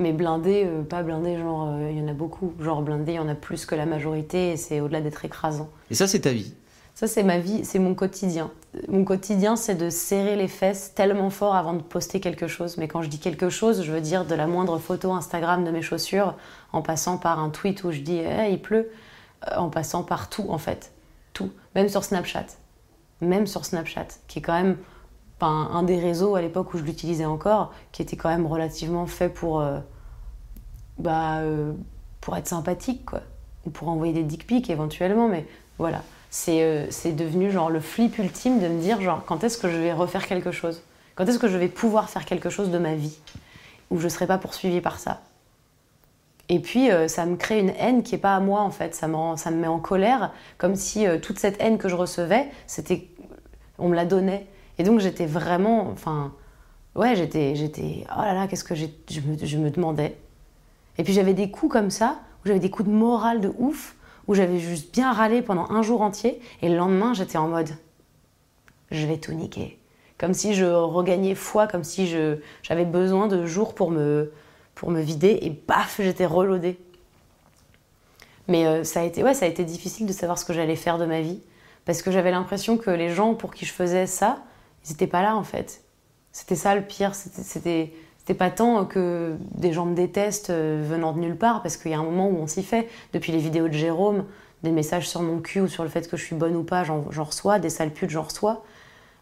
Mais 0.00 0.12
blindés, 0.12 0.62
euh, 0.64 0.82
pas 0.82 1.02
blindés, 1.02 1.36
genre, 1.38 1.70
euh, 1.70 1.90
il 1.90 1.98
y 1.98 2.00
en 2.00 2.06
a 2.06 2.12
beaucoup. 2.12 2.52
Genre, 2.60 2.82
blindés, 2.82 3.12
il 3.12 3.16
y 3.16 3.18
en 3.18 3.28
a 3.28 3.34
plus 3.34 3.66
que 3.66 3.74
la 3.74 3.84
majorité, 3.84 4.52
et 4.52 4.56
c'est 4.56 4.80
au-delà 4.80 5.00
d'être 5.00 5.24
écrasant. 5.24 5.68
Et 5.90 5.94
ça, 5.94 6.06
c'est 6.06 6.20
ta 6.20 6.32
vie 6.32 6.54
ça, 6.98 7.06
c'est 7.06 7.22
ma 7.22 7.38
vie, 7.38 7.64
c'est 7.64 7.78
mon 7.78 7.94
quotidien. 7.94 8.50
Mon 8.88 9.04
quotidien, 9.04 9.54
c'est 9.54 9.76
de 9.76 9.88
serrer 9.88 10.34
les 10.34 10.48
fesses 10.48 10.94
tellement 10.96 11.30
fort 11.30 11.54
avant 11.54 11.74
de 11.74 11.80
poster 11.80 12.18
quelque 12.18 12.48
chose. 12.48 12.76
Mais 12.76 12.88
quand 12.88 13.02
je 13.02 13.08
dis 13.08 13.20
quelque 13.20 13.50
chose, 13.50 13.84
je 13.84 13.92
veux 13.92 14.00
dire 14.00 14.24
de 14.24 14.34
la 14.34 14.48
moindre 14.48 14.78
photo 14.78 15.12
Instagram 15.12 15.64
de 15.64 15.70
mes 15.70 15.80
chaussures, 15.80 16.34
en 16.72 16.82
passant 16.82 17.16
par 17.16 17.38
un 17.38 17.50
tweet 17.50 17.84
où 17.84 17.92
je 17.92 18.00
dis 18.00 18.16
hey, 18.16 18.54
il 18.54 18.60
pleut, 18.60 18.90
euh, 19.46 19.58
en 19.58 19.68
passant 19.68 20.02
par 20.02 20.28
tout, 20.28 20.46
en 20.48 20.58
fait. 20.58 20.90
Tout. 21.34 21.52
Même 21.76 21.88
sur 21.88 22.02
Snapchat. 22.02 22.46
Même 23.20 23.46
sur 23.46 23.64
Snapchat, 23.64 24.08
qui 24.26 24.40
est 24.40 24.42
quand 24.42 24.60
même 24.60 24.76
un 25.40 25.84
des 25.84 26.00
réseaux 26.00 26.34
à 26.34 26.42
l'époque 26.42 26.74
où 26.74 26.78
je 26.78 26.82
l'utilisais 26.82 27.26
encore, 27.26 27.72
qui 27.92 28.02
était 28.02 28.16
quand 28.16 28.28
même 28.28 28.44
relativement 28.44 29.06
fait 29.06 29.28
pour, 29.28 29.60
euh, 29.60 29.78
bah, 30.98 31.42
euh, 31.42 31.74
pour 32.20 32.36
être 32.36 32.48
sympathique, 32.48 33.06
quoi. 33.06 33.20
Ou 33.66 33.70
pour 33.70 33.88
envoyer 33.88 34.12
des 34.12 34.24
dick 34.24 34.48
pics 34.48 34.68
éventuellement, 34.68 35.28
mais 35.28 35.46
voilà. 35.78 36.02
Euh, 36.48 36.86
c'est 36.90 37.12
devenu 37.12 37.50
genre 37.50 37.70
le 37.70 37.80
flip 37.80 38.18
ultime 38.18 38.60
de 38.60 38.68
me 38.68 38.80
dire 38.80 39.00
genre 39.00 39.24
quand 39.24 39.44
est-ce 39.44 39.56
que 39.58 39.70
je 39.70 39.76
vais 39.76 39.92
refaire 39.92 40.26
quelque 40.26 40.52
chose? 40.52 40.82
Quand 41.14 41.26
est-ce 41.26 41.38
que 41.38 41.48
je 41.48 41.56
vais 41.56 41.68
pouvoir 41.68 42.10
faire 42.10 42.24
quelque 42.24 42.50
chose 42.50 42.70
de 42.70 42.78
ma 42.78 42.94
vie? 42.94 43.18
Où 43.90 43.98
je 43.98 44.04
ne 44.04 44.08
serai 44.08 44.26
pas 44.26 44.38
poursuivie 44.38 44.80
par 44.80 44.98
ça? 44.98 45.22
Et 46.50 46.60
puis 46.60 46.90
euh, 46.90 47.08
ça 47.08 47.24
me 47.24 47.36
crée 47.36 47.60
une 47.60 47.72
haine 47.78 48.02
qui 48.02 48.14
n'est 48.14 48.20
pas 48.20 48.36
à 48.36 48.40
moi 48.40 48.60
en 48.60 48.70
fait, 48.70 48.94
ça, 48.94 49.08
ça 49.36 49.50
me 49.50 49.56
met 49.56 49.66
en 49.66 49.78
colère 49.78 50.32
comme 50.58 50.76
si 50.76 51.06
euh, 51.06 51.18
toute 51.18 51.38
cette 51.38 51.60
haine 51.60 51.78
que 51.78 51.88
je 51.88 51.94
recevais, 51.94 52.48
c'était 52.66 53.08
on 53.78 53.88
me 53.88 53.94
la 53.94 54.04
donnait. 54.04 54.46
Et 54.78 54.82
donc 54.82 55.00
j'étais 55.00 55.26
vraiment 55.26 55.88
enfin 55.90 56.32
ouais, 56.94 57.16
j'étais 57.16 57.54
j'étais 57.54 58.04
oh 58.14 58.20
là 58.20 58.34
là, 58.34 58.46
qu'est-ce 58.46 58.64
que 58.64 58.74
je 58.74 58.86
me, 59.20 59.38
je 59.42 59.56
me 59.56 59.70
demandais. 59.70 60.16
Et 60.98 61.04
puis 61.04 61.14
j'avais 61.14 61.34
des 61.34 61.50
coups 61.50 61.72
comme 61.72 61.90
ça, 61.90 62.18
où 62.44 62.48
j'avais 62.48 62.60
des 62.60 62.70
coups 62.70 62.88
de 62.88 62.94
morale 62.94 63.40
de 63.40 63.52
ouf 63.58 63.94
où 64.28 64.34
j'avais 64.34 64.60
juste 64.60 64.92
bien 64.92 65.12
râlé 65.12 65.42
pendant 65.42 65.68
un 65.70 65.82
jour 65.82 66.02
entier 66.02 66.40
et 66.62 66.68
le 66.68 66.76
lendemain 66.76 67.14
j'étais 67.14 67.38
en 67.38 67.48
mode 67.48 67.70
je 68.90 69.06
vais 69.06 69.18
tout 69.18 69.32
niquer. 69.32 69.78
Comme 70.18 70.34
si 70.34 70.54
je 70.54 70.64
regagnais 70.64 71.34
foi, 71.34 71.66
comme 71.66 71.84
si 71.84 72.12
j'avais 72.62 72.84
besoin 72.84 73.28
de 73.28 73.46
jours 73.46 73.74
pour 73.74 73.90
me, 73.90 74.32
pour 74.74 74.90
me 74.90 75.00
vider 75.00 75.38
et 75.42 75.50
paf, 75.50 76.00
j'étais 76.00 76.26
reloadée. 76.26 76.78
Mais 78.48 78.66
euh, 78.66 78.82
ça, 78.82 79.00
a 79.00 79.04
été, 79.04 79.22
ouais, 79.22 79.34
ça 79.34 79.44
a 79.44 79.48
été 79.48 79.64
difficile 79.64 80.06
de 80.06 80.12
savoir 80.12 80.38
ce 80.38 80.44
que 80.44 80.52
j'allais 80.52 80.76
faire 80.76 80.98
de 80.98 81.04
ma 81.04 81.20
vie 81.20 81.40
parce 81.84 82.02
que 82.02 82.10
j'avais 82.10 82.30
l'impression 82.30 82.76
que 82.76 82.90
les 82.90 83.10
gens 83.10 83.34
pour 83.34 83.54
qui 83.54 83.64
je 83.64 83.72
faisais 83.72 84.06
ça, 84.06 84.42
ils 84.86 84.92
n'étaient 84.92 85.06
pas 85.06 85.22
là 85.22 85.36
en 85.36 85.44
fait. 85.44 85.82
C'était 86.32 86.56
ça 86.56 86.74
le 86.74 86.82
pire, 86.82 87.14
c'était 87.14 87.92
c'est 88.28 88.34
pas 88.34 88.50
tant 88.50 88.84
que 88.84 89.38
des 89.54 89.72
gens 89.72 89.86
me 89.86 89.94
détestent 89.94 90.50
euh, 90.50 90.84
venant 90.86 91.14
de 91.14 91.18
nulle 91.18 91.38
part, 91.38 91.62
parce 91.62 91.78
qu'il 91.78 91.92
y 91.92 91.94
a 91.94 91.98
un 91.98 92.02
moment 92.02 92.28
où 92.28 92.36
on 92.36 92.46
s'y 92.46 92.62
fait. 92.62 92.86
Depuis 93.14 93.32
les 93.32 93.38
vidéos 93.38 93.68
de 93.68 93.72
Jérôme, 93.72 94.26
des 94.62 94.70
messages 94.70 95.08
sur 95.08 95.22
mon 95.22 95.38
cul 95.38 95.62
ou 95.62 95.66
sur 95.66 95.82
le 95.82 95.88
fait 95.88 96.10
que 96.10 96.18
je 96.18 96.26
suis 96.26 96.36
bonne 96.36 96.54
ou 96.54 96.62
pas, 96.62 96.84
j'en 96.84 97.24
reçois, 97.24 97.58
des 97.58 97.70
sales 97.70 97.90
putes, 97.90 98.10
j'en 98.10 98.24
reçois. 98.24 98.64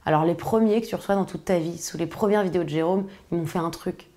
Alors 0.07 0.25
les 0.25 0.35
premiers 0.35 0.81
que 0.81 0.89
tu 0.89 0.97
reçois 0.97 1.15
dans 1.15 1.25
toute 1.25 1.45
ta 1.45 1.61
vie, 1.61 1.79
sous 1.79 1.97
les 1.97 2.07
premières 2.07 2.43
vidéos 2.43 2.65
de 2.65 2.69
Jérôme, 2.69 3.07
ils 3.31 3.39
m'ont 3.39 3.47
fait 3.47 3.61
un 3.61 3.71
truc. 3.71 4.09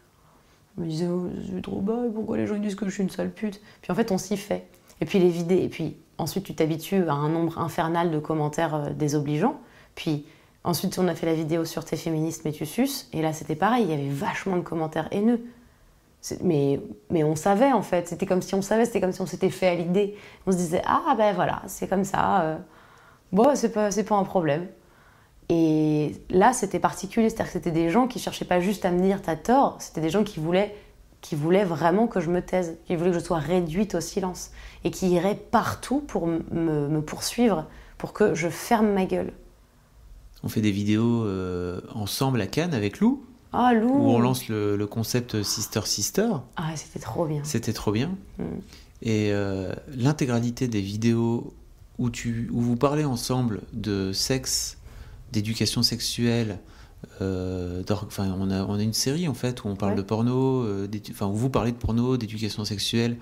Ils 0.80 0.86
me 0.86 0.90
disaient 0.90 1.08
oh, 1.08 1.30
c'est 1.54 1.62
trop 1.62 1.82
bas, 1.82 2.00
pourquoi 2.12 2.38
les 2.38 2.48
gens 2.48 2.56
disent 2.56 2.74
que 2.74 2.86
je 2.86 2.90
suis 2.90 3.04
une 3.04 3.12
sale 3.12 3.30
pute? 3.30 3.62
Puis 3.84 3.92
en 3.92 3.96
fait 3.96 4.12
on 4.12 4.18
s'y 4.18 4.38
fait. 4.38 4.66
Et 5.02 5.06
puis 5.06 5.20
les 5.20 5.30
vidéos, 5.30 5.60
et 5.60 5.70
puis 5.70 5.98
ensuite 6.18 6.46
tu 6.46 6.56
t'habitues 6.56 7.08
à 7.08 7.14
un 7.14 7.30
nombre 7.30 7.60
infernal 7.60 8.10
de 8.10 8.18
commentaires 8.18 8.74
euh, 8.74 8.90
désobligeants. 8.90 9.60
Puis 9.94 10.26
Ensuite, 10.64 10.98
on 11.00 11.08
a 11.08 11.16
fait 11.16 11.26
la 11.26 11.34
vidéo 11.34 11.64
sur 11.66 11.86
T'es 11.86 11.96
féministe 11.96 12.44
mais 12.46 12.52
tu 12.52 12.66
suces. 12.66 13.10
Et 13.14 13.22
là, 13.22 13.34
c'était 13.34 13.56
pareil, 13.56 13.86
il 13.86 13.90
y 13.90 13.94
avait 13.94 14.10
vachement 14.10 14.58
de 14.58 14.62
commentaires 14.62 15.08
haineux. 15.12 15.42
Mais, 16.42 16.82
on 17.24 17.36
savait 17.36 17.72
en 17.72 17.82
fait, 17.82 18.10
c'était 18.10 18.26
comme 18.26 18.42
si 18.42 18.54
on 18.54 18.62
savait, 18.62 18.86
c'était 18.86 19.00
comme 19.00 19.14
si 19.14 19.22
on 19.22 19.26
s'était 19.26 19.50
fait 19.50 19.68
à 19.68 19.76
l'idée. 19.76 20.18
On 20.46 20.52
se 20.52 20.58
disait, 20.58 20.82
ah 20.86 21.16
ben 21.18 21.34
voilà, 21.34 21.62
c'est 21.68 21.88
comme 21.88 22.04
ça. 22.04 22.42
Euh. 22.42 22.58
Bon, 23.32 23.56
c'est 23.56 23.72
pas, 23.72 23.90
pas 23.90 24.16
un 24.16 24.24
problème. 24.24 24.68
Et 25.48 26.14
là, 26.30 26.54
c'était 26.54 26.80
particulier, 26.80 27.30
c'est-à-dire 27.30 27.46
que 27.46 27.52
c'était 27.54 27.72
des 27.72 27.90
gens 27.90 28.08
qui 28.08 28.20
cherchaient 28.20 28.46
pas 28.46 28.60
juste 28.60 28.86
à 28.86 28.92
me 28.92 29.02
dire 29.02 29.22
t'as 29.22 29.36
tort, 29.36 29.78
c'était 29.80 30.02
des 30.02 30.10
gens 30.10 30.24
qui 30.24 30.40
voulaient, 30.40 30.76
qui 31.22 31.36
voulaient 31.36 31.64
vraiment 31.64 32.08
que 32.08 32.20
je 32.20 32.30
me 32.30 32.42
taise, 32.42 32.78
qui 32.86 32.96
voulaient 32.96 33.12
que 33.12 33.20
je 33.20 33.24
sois 33.24 33.40
réduite 33.40 33.96
au 33.96 34.02
silence 34.02 34.52
et 34.84 34.92
qui 34.92 35.10
iraient 35.10 35.36
partout 35.36 36.02
pour 36.02 36.28
me 36.28 37.00
poursuivre, 37.00 37.66
pour 37.98 38.14
que 38.14 38.36
je 38.36 38.50
ferme 38.50 38.92
ma 38.92 39.06
gueule. 39.06 39.32
On 40.44 40.50
fait 40.50 40.62
des 40.62 40.72
vidéos 40.72 41.26
euh, 41.26 41.82
ensemble 41.94 42.42
à 42.42 42.48
Cannes 42.48 42.74
avec 42.74 43.00
Lou. 43.00 43.24
Ah, 43.52 43.74
Lou 43.74 43.90
Où 43.90 44.10
on 44.12 44.20
lance 44.20 44.48
le, 44.48 44.86
concept 44.86 45.44
Sister 45.44 45.82
Sister. 45.86 46.30
Ah, 46.56 46.76
c'était 46.76 47.00
trop 47.00 47.26
bien. 47.26 47.44
C'était 47.44 47.74
trop 47.74 47.92
bien. 47.92 48.16
Mm. 48.38 48.44
Et 49.02 49.32
euh, 49.32 49.74
l'intégralité 49.96 50.68
des 50.68 50.82
vidéos 50.82 51.54
où, 51.98 52.10
tu, 52.10 52.50
où 52.52 52.62
vous 52.62 52.76
parlez 52.76 53.06
ensemble 53.06 53.62
de 53.74 54.14
sexe, 54.14 54.78
d'éducation 55.32 55.84
sexuelle, 55.84 56.60
euh, 57.22 57.84
enfin, 57.90 58.36
on, 58.38 58.52
a, 58.52 58.64
on 58.64 58.78
a 58.78 58.84
une 58.84 58.94
série 58.94 59.28
en 59.28 59.34
fait 59.34 59.64
où 59.64 59.68
on 59.68 59.76
parle 59.76 59.96
de 59.96 60.02
porno, 60.02 60.64
euh, 60.64 60.88
enfin, 61.12 61.28
où 61.28 61.36
vous 61.36 61.50
parlez 61.50 61.72
de 61.72 61.78
porno, 61.78 62.18
d'éducation 62.18 62.66
sexuelle, 62.66 63.18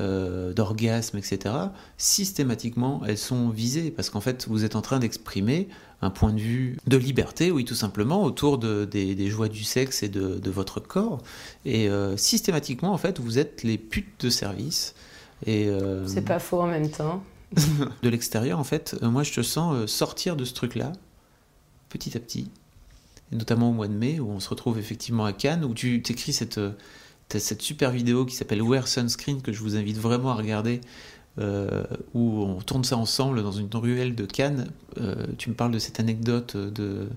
euh, 0.00 0.52
d'orgasme, 0.52 1.18
etc. 1.18 1.54
Systématiquement, 1.96 3.02
elles 3.06 3.18
sont 3.18 3.48
visées 3.48 3.90
parce 3.90 4.10
qu'en 4.10 4.20
fait, 4.20 4.46
vous 4.48 4.64
êtes 4.64 4.76
en 4.76 4.82
train 4.82 4.98
d'exprimer 4.98 5.68
un 6.00 6.10
point 6.10 6.32
de 6.32 6.40
vue 6.40 6.76
de 6.86 6.96
liberté, 6.96 7.50
oui, 7.50 7.64
tout 7.64 7.74
simplement, 7.74 8.22
autour 8.24 8.58
de, 8.58 8.84
des, 8.84 9.28
joies 9.28 9.48
du 9.48 9.64
sexe 9.64 10.02
et 10.02 10.08
de, 10.08 10.38
de 10.38 10.50
votre 10.50 10.80
corps. 10.80 11.22
Et 11.64 11.88
systématiquement, 12.16 12.92
en 12.92 12.98
fait, 12.98 13.18
vous 13.18 13.38
êtes 13.38 13.64
les 13.64 13.78
putes 13.78 14.20
de 14.20 14.30
service. 14.30 14.94
Et 15.44 15.68
c'est 16.06 16.24
pas 16.24 16.38
faux 16.38 16.60
en 16.60 16.68
même 16.68 16.88
temps. 16.88 17.24
de 18.02 18.08
l'extérieur, 18.08 18.60
en 18.60 18.64
fait, 18.64 18.96
moi, 19.02 19.24
je 19.24 19.32
te 19.32 19.42
sens 19.42 19.90
sortir 19.90 20.36
de 20.36 20.44
ce 20.44 20.54
truc-là, 20.54 20.92
petit 21.88 22.16
à 22.16 22.20
petit, 22.20 22.48
notamment 23.32 23.70
au 23.70 23.72
mois 23.72 23.88
de 23.88 23.94
mai, 23.94 24.20
où 24.20 24.30
on 24.30 24.40
se 24.40 24.48
retrouve 24.48 24.78
effectivement 24.78 25.24
à 25.24 25.32
Cannes, 25.32 25.64
où 25.64 25.74
tu 25.74 26.02
t'écris 26.02 26.32
cette, 26.32 26.58
euh, 26.58 26.72
cette 27.28 27.62
super 27.62 27.90
vidéo 27.90 28.24
qui 28.24 28.34
s'appelle 28.34 28.62
Wear 28.62 28.88
Sunscreen, 28.88 29.42
que 29.42 29.52
je 29.52 29.60
vous 29.60 29.76
invite 29.76 29.98
vraiment 29.98 30.30
à 30.30 30.34
regarder, 30.34 30.80
euh, 31.38 31.84
où 32.14 32.42
on 32.42 32.60
tourne 32.60 32.84
ça 32.84 32.96
ensemble 32.96 33.42
dans 33.42 33.52
une 33.52 33.68
ruelle 33.74 34.14
de 34.14 34.26
Cannes. 34.26 34.68
Euh, 35.00 35.26
tu 35.38 35.50
me 35.50 35.54
parles 35.54 35.72
de 35.72 35.78
cette 35.78 36.00
anecdote 36.00 36.56
de, 36.56 37.08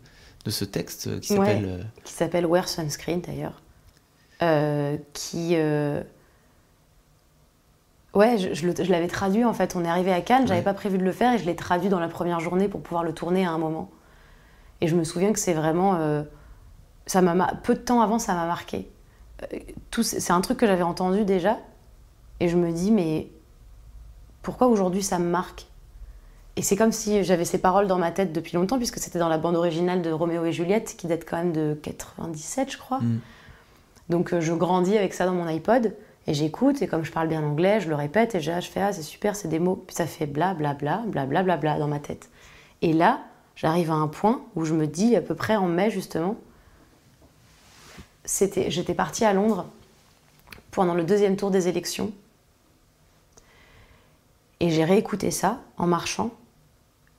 de 0.45 0.51
ce 0.51 0.65
texte 0.65 1.19
qui 1.19 1.29
s'appelle... 1.29 1.87
qui 2.03 2.13
s'appelle 2.13 2.45
Wear 2.45 2.67
Sunscreen 2.67 3.21
d'ailleurs. 3.21 3.61
qui... 5.13 5.55
Ouais, 8.13 8.37
je, 8.37 8.53
je 8.53 8.91
l'avais 8.91 9.07
traduit 9.07 9.45
en 9.45 9.53
fait. 9.53 9.75
On 9.75 9.85
est 9.85 9.89
arrivé 9.89 10.11
à 10.11 10.19
Cannes, 10.21 10.45
j'avais 10.45 10.61
pas 10.61 10.73
prévu 10.73 10.97
de 10.97 11.03
le 11.03 11.13
faire 11.13 11.33
et 11.33 11.37
je 11.37 11.45
l'ai 11.45 11.55
traduit 11.55 11.87
dans 11.87 11.99
la 11.99 12.09
première 12.09 12.41
journée 12.41 12.67
pour 12.67 12.81
pouvoir 12.81 13.03
le 13.03 13.13
tourner 13.13 13.45
à 13.45 13.51
un 13.51 13.57
moment. 13.57 13.89
Et 14.81 14.87
je 14.87 14.95
me 14.95 15.03
souviens 15.03 15.31
que 15.31 15.39
c'est 15.39 15.53
vraiment. 15.53 15.95
Euh, 15.95 16.23
ça 17.05 17.21
m'a 17.21 17.53
peu 17.63 17.73
de 17.73 17.79
temps 17.79 18.01
avant, 18.01 18.19
ça 18.19 18.33
m'a 18.33 18.45
marqué. 18.45 18.89
Euh, 19.43 19.59
c'est 20.01 20.31
un 20.31 20.41
truc 20.41 20.57
que 20.57 20.67
j'avais 20.67 20.83
entendu 20.83 21.23
déjà. 21.23 21.57
Et 22.39 22.49
je 22.49 22.57
me 22.57 22.71
dis, 22.71 22.91
mais 22.91 23.29
pourquoi 24.41 24.67
aujourd'hui 24.67 25.03
ça 25.03 25.19
me 25.19 25.29
marque 25.29 25.67
Et 26.55 26.61
c'est 26.61 26.75
comme 26.75 26.91
si 26.91 27.23
j'avais 27.23 27.45
ces 27.45 27.59
paroles 27.59 27.87
dans 27.87 27.97
ma 27.97 28.11
tête 28.11 28.33
depuis 28.33 28.55
longtemps, 28.55 28.77
puisque 28.77 28.99
c'était 28.99 29.19
dans 29.19 29.29
la 29.29 29.37
bande 29.37 29.55
originale 29.55 30.01
de 30.01 30.11
Roméo 30.11 30.45
et 30.45 30.51
Juliette, 30.51 30.95
qui 30.97 31.07
date 31.07 31.25
quand 31.27 31.37
même 31.37 31.51
de 31.51 31.77
97, 31.81 32.71
je 32.71 32.77
crois. 32.77 32.99
Mm. 32.99 33.19
Donc 34.09 34.33
euh, 34.33 34.41
je 34.41 34.53
grandis 34.53 34.97
avec 34.97 35.13
ça 35.13 35.25
dans 35.25 35.33
mon 35.33 35.47
iPod. 35.47 35.95
Et 36.27 36.35
j'écoute, 36.35 36.81
et 36.83 36.87
comme 36.87 37.03
je 37.03 37.11
parle 37.11 37.27
bien 37.27 37.43
anglais, 37.43 37.79
je 37.81 37.89
le 37.89 37.95
répète, 37.95 38.35
et 38.35 38.41
je, 38.41 38.51
je 38.51 38.67
fais 38.67 38.81
Ah, 38.81 38.93
c'est 38.93 39.01
super, 39.01 39.35
c'est 39.35 39.47
des 39.47 39.59
mots. 39.59 39.83
Puis 39.87 39.95
ça 39.95 40.05
fait 40.05 40.27
bla 40.27 40.53
bla 40.53 40.73
bla 40.73 41.03
bla 41.07 41.25
bla 41.25 41.43
bla 41.43 41.57
bla 41.57 41.79
dans 41.79 41.87
ma 41.87 41.99
tête. 41.99 42.29
Et 42.83 42.93
là, 42.93 43.21
j'arrive 43.55 43.91
à 43.91 43.95
un 43.95 44.07
point 44.07 44.41
où 44.55 44.65
je 44.65 44.73
me 44.73 44.85
dis, 44.85 45.15
à 45.15 45.21
peu 45.21 45.35
près 45.35 45.55
en 45.55 45.67
mai 45.67 45.89
justement, 45.89 46.35
c'était, 48.23 48.69
j'étais 48.69 48.93
partie 48.93 49.25
à 49.25 49.33
Londres 49.33 49.65
pendant 50.71 50.93
le 50.93 51.03
deuxième 51.03 51.35
tour 51.35 51.51
des 51.51 51.67
élections. 51.67 52.11
Et 54.61 54.69
j'ai 54.69 54.83
réécouté 54.83 55.31
ça 55.31 55.59
en 55.75 55.87
marchant. 55.87 56.29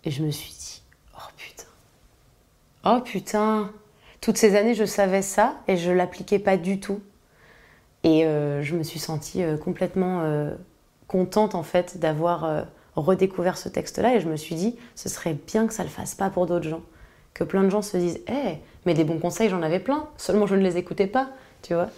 Et 0.05 0.13
je 0.13 0.23
me 0.23 0.31
suis 0.31 0.53
dit, 0.53 0.83
oh 1.17 1.29
putain. 1.37 1.65
Oh 2.85 3.01
putain. 3.01 3.73
Toutes 4.21 4.39
ces 4.39 4.55
années, 4.55 4.75
je 4.75 4.85
savais 4.85 5.23
ça 5.23 5.57
et 5.67 5.77
je 5.77 5.91
l'appliquais 5.91 6.39
pas 6.39 6.57
du 6.57 6.79
tout. 6.79 7.01
Et 8.05 8.25
euh, 8.25 8.63
je 8.63 8.77
me 8.77 8.85
suis 8.85 9.01
sentie 9.01 9.43
euh, 9.43 9.57
complètement 9.57 10.21
euh, 10.23 10.55
contente 11.09 11.57
en 11.57 11.65
fait 11.65 11.99
d'avoir 11.99 12.65
redécouvert 12.95 13.59
ce 13.59 13.69
texte-là 13.69 14.15
et 14.15 14.21
je 14.21 14.29
me 14.29 14.37
suis 14.37 14.55
dit, 14.55 14.77
ce 14.95 15.09
serait 15.09 15.35
bien 15.35 15.67
que 15.67 15.75
ça 15.75 15.83
le 15.83 15.89
fasse 15.89 16.15
pas 16.15 16.31
pour 16.31 16.47
d'autres 16.47 16.69
gens. 16.69 16.83
Que 17.35 17.43
plein 17.43 17.65
de 17.65 17.71
gens 17.71 17.83
se 17.83 17.97
disent, 17.97 18.21
hé, 18.29 18.59
mais 18.87 18.95
des 18.95 19.03
bons 19.03 19.19
conseils, 19.19 19.49
j'en 19.49 19.63
avais 19.63 19.81
plein, 19.81 20.09
seulement 20.17 20.47
je 20.47 20.55
ne 20.55 20.63
les 20.63 20.77
écoutais 20.77 21.09
pas, 21.09 21.31
tu 21.63 21.75
vois. 21.75 21.89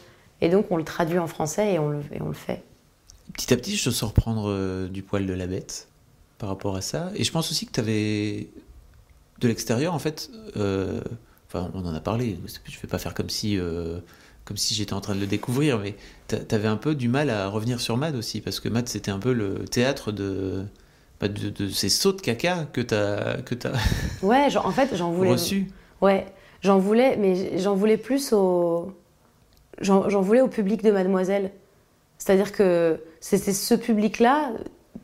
Et 0.41 0.49
donc 0.49 0.71
on 0.71 0.79
le 0.79 0.85
traduit 0.85 1.19
en 1.19 1.27
français 1.27 1.75
et 1.75 1.79
on 1.79 1.91
le 1.91 2.01
fait. 2.33 2.63
Petit 3.35 3.53
à 3.53 3.57
petit, 3.57 3.77
je 3.77 3.85
te 3.85 3.91
sens 3.91 4.11
reprendre 4.11 4.49
euh, 4.49 4.89
du 4.89 5.03
poil 5.03 5.27
de 5.27 5.33
la 5.33 5.47
bête 5.47 5.89
par 6.39 6.49
rapport 6.49 6.77
à 6.77 6.81
ça. 6.81 7.11
Et 7.15 7.25
je 7.25 7.33
pense 7.33 7.51
aussi 7.51 7.67
que 7.67 7.73
tu 7.73 7.81
avais, 7.81 8.49
de 9.41 9.49
l'extérieur, 9.49 9.93
en 9.93 9.99
fait, 9.99 10.31
euh, 10.57 11.01
enfin, 11.49 11.71
on 11.75 11.85
en 11.85 11.95
a 11.95 12.01
parlé, 12.01 12.39
je 12.47 12.77
ne 12.77 12.81
vais 12.83 12.89
pas 12.89 12.99
faire 12.99 13.15
comme 13.15 13.31
si. 13.31 13.59
Euh, 13.59 14.01
comme 14.45 14.59
si 14.59 14.75
j'étais 14.75 14.93
en 14.93 15.01
train 15.01 15.15
de 15.15 15.21
le 15.21 15.27
découvrir, 15.27 15.79
mais 15.79 15.97
tu 16.29 16.37
avais 16.55 16.69
un 16.69 16.77
peu 16.77 16.95
du 16.95 17.09
mal 17.09 17.31
à 17.31 17.49
revenir 17.49 17.81
sur 17.81 17.97
Mad 17.97 18.15
aussi, 18.15 18.43
parce 18.43 18.61
que 18.61 18.69
Mad 18.69 18.87
c'était 18.87 19.11
un 19.11 19.19
peu 19.19 19.33
le 19.33 19.65
théâtre 19.65 20.13
de, 20.13 20.67
bah, 21.19 21.29
de, 21.29 21.69
ces 21.71 21.89
sauts 21.89 22.13
de 22.13 22.21
caca 22.21 22.67
que 22.71 22.83
tu 22.83 22.95
as, 22.95 23.39
que 23.43 23.55
as 23.67 23.73
ouais, 24.23 24.55
en 24.55 24.71
fait, 24.71 24.95
j'en 24.97 25.13
voulais. 25.13 25.31
Reçu. 25.31 25.71
Ouais, 26.03 26.27
j'en 26.61 26.79
voulais, 26.79 27.17
mais 27.17 27.59
j'en 27.59 27.75
voulais 27.75 27.97
plus 27.97 28.35
au. 28.35 28.93
J'en 29.81 30.21
voulais 30.21 30.43
au 30.43 30.49
public 30.49 30.83
de 30.83 30.91
Mademoiselle. 30.91 31.51
C'est-à-dire 32.19 32.53
que 32.53 33.01
c'était 33.21 33.53
ce 33.53 33.75
public-là 33.75 34.51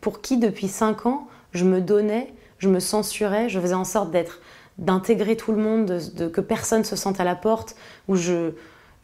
pour 0.00 0.20
qui, 0.20 0.38
depuis 0.38 0.68
5 0.68 1.06
ans, 1.06 1.28
je 1.52 1.64
me 1.64 1.80
donnais, 1.80 2.32
je 2.58 2.68
me 2.68 2.80
censurais, 2.80 3.48
je 3.48 3.58
faisais 3.60 3.74
en 3.74 3.84
sorte 3.84 4.10
d'être 4.10 4.40
d'intégrer 4.78 5.36
tout 5.36 5.52
le 5.52 5.62
monde, 5.62 6.00
de, 6.16 6.26
que 6.26 6.40
personne 6.40 6.84
se 6.84 6.96
sente 6.96 7.20
à 7.20 7.24
la 7.24 7.34
porte, 7.34 7.76
où 8.08 8.16
je, 8.16 8.52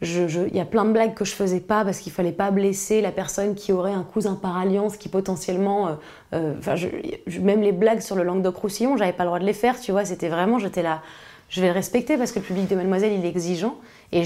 il 0.01 0.55
y 0.55 0.59
a 0.59 0.65
plein 0.65 0.85
de 0.85 0.91
blagues 0.91 1.13
que 1.13 1.23
je 1.23 1.33
faisais 1.33 1.59
pas 1.59 1.83
parce 1.83 1.99
qu'il 1.99 2.11
fallait 2.11 2.31
pas 2.31 2.51
blesser 2.51 3.01
la 3.01 3.11
personne 3.11 3.55
qui 3.55 3.71
aurait 3.71 3.93
un 3.93 4.03
cousin 4.03 4.35
par 4.35 4.57
alliance 4.57 4.97
qui 4.97 5.07
potentiellement, 5.07 5.87
euh, 6.33 6.53
euh, 6.63 7.39
même 7.41 7.61
les 7.61 7.71
blagues 7.71 8.01
sur 8.01 8.15
le 8.15 8.23
Languedoc-Roussillon, 8.23 8.97
j'avais 8.97 9.13
pas 9.13 9.23
le 9.23 9.29
droit 9.29 9.39
de 9.39 9.45
les 9.45 9.53
faire, 9.53 9.79
tu 9.79 9.91
vois. 9.91 10.03
C'était 10.03 10.29
vraiment, 10.29 10.59
j'étais 10.59 10.83
là, 10.83 11.01
je 11.49 11.61
vais 11.61 11.67
le 11.67 11.73
respecter 11.73 12.17
parce 12.17 12.31
que 12.31 12.39
le 12.39 12.45
public 12.45 12.67
de 12.67 12.75
Mademoiselle 12.75 13.13
il 13.13 13.23
est 13.23 13.29
exigeant 13.29 13.77
et 14.11 14.23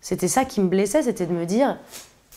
c'était 0.00 0.28
ça 0.28 0.44
qui 0.44 0.60
me 0.60 0.68
blessait, 0.68 1.02
c'était 1.02 1.26
de 1.26 1.32
me 1.32 1.44
dire, 1.44 1.78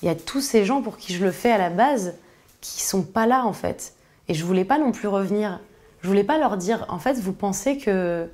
il 0.03 0.05
y 0.05 0.09
a 0.09 0.15
tous 0.15 0.41
ces 0.41 0.65
gens 0.65 0.81
pour 0.81 0.97
qui 0.97 1.13
je 1.13 1.23
le 1.23 1.31
fais 1.31 1.51
à 1.51 1.57
la 1.57 1.69
base 1.69 2.13
qui 2.61 2.83
sont 2.83 3.03
pas 3.03 3.25
là 3.25 3.45
en 3.45 3.53
fait. 3.53 3.95
Et 4.27 4.33
je 4.33 4.45
voulais 4.45 4.65
pas 4.65 4.77
non 4.77 4.91
plus 4.91 5.07
revenir. 5.07 5.59
Je 6.01 6.07
voulais 6.07 6.23
pas 6.23 6.37
leur 6.37 6.57
dire, 6.57 6.85
en 6.89 6.99
fait, 6.99 7.13
vous 7.13 7.33
pensez 7.33 7.77
que 7.77 8.29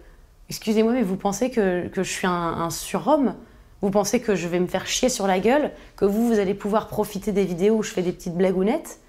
Excusez-moi, 0.49 0.93
mais 0.93 1.03
vous 1.03 1.15
pensez 1.15 1.51
que, 1.51 1.89
je 1.93 2.01
suis 2.01 2.25
un, 2.25 2.69
surhomme? 2.71 3.35
Vous 3.81 3.91
pensez 3.91 4.19
que 4.19 4.35
je 4.35 4.47
vais 4.47 4.59
me 4.59 4.65
faire 4.65 4.87
chier 4.87 5.07
sur 5.07 5.27
la 5.27 5.39
gueule? 5.39 5.71
Que 5.95 6.05
vous, 6.05 6.27
vous 6.27 6.39
allez 6.39 6.55
pouvoir 6.55 6.87
profiter 6.87 7.31
des 7.31 7.45
vidéos 7.45 7.75
où 7.75 7.83
je 7.83 7.91
fais 7.91 8.01
des 8.01 8.11
petites 8.11 8.35
blagounettes 8.35 8.99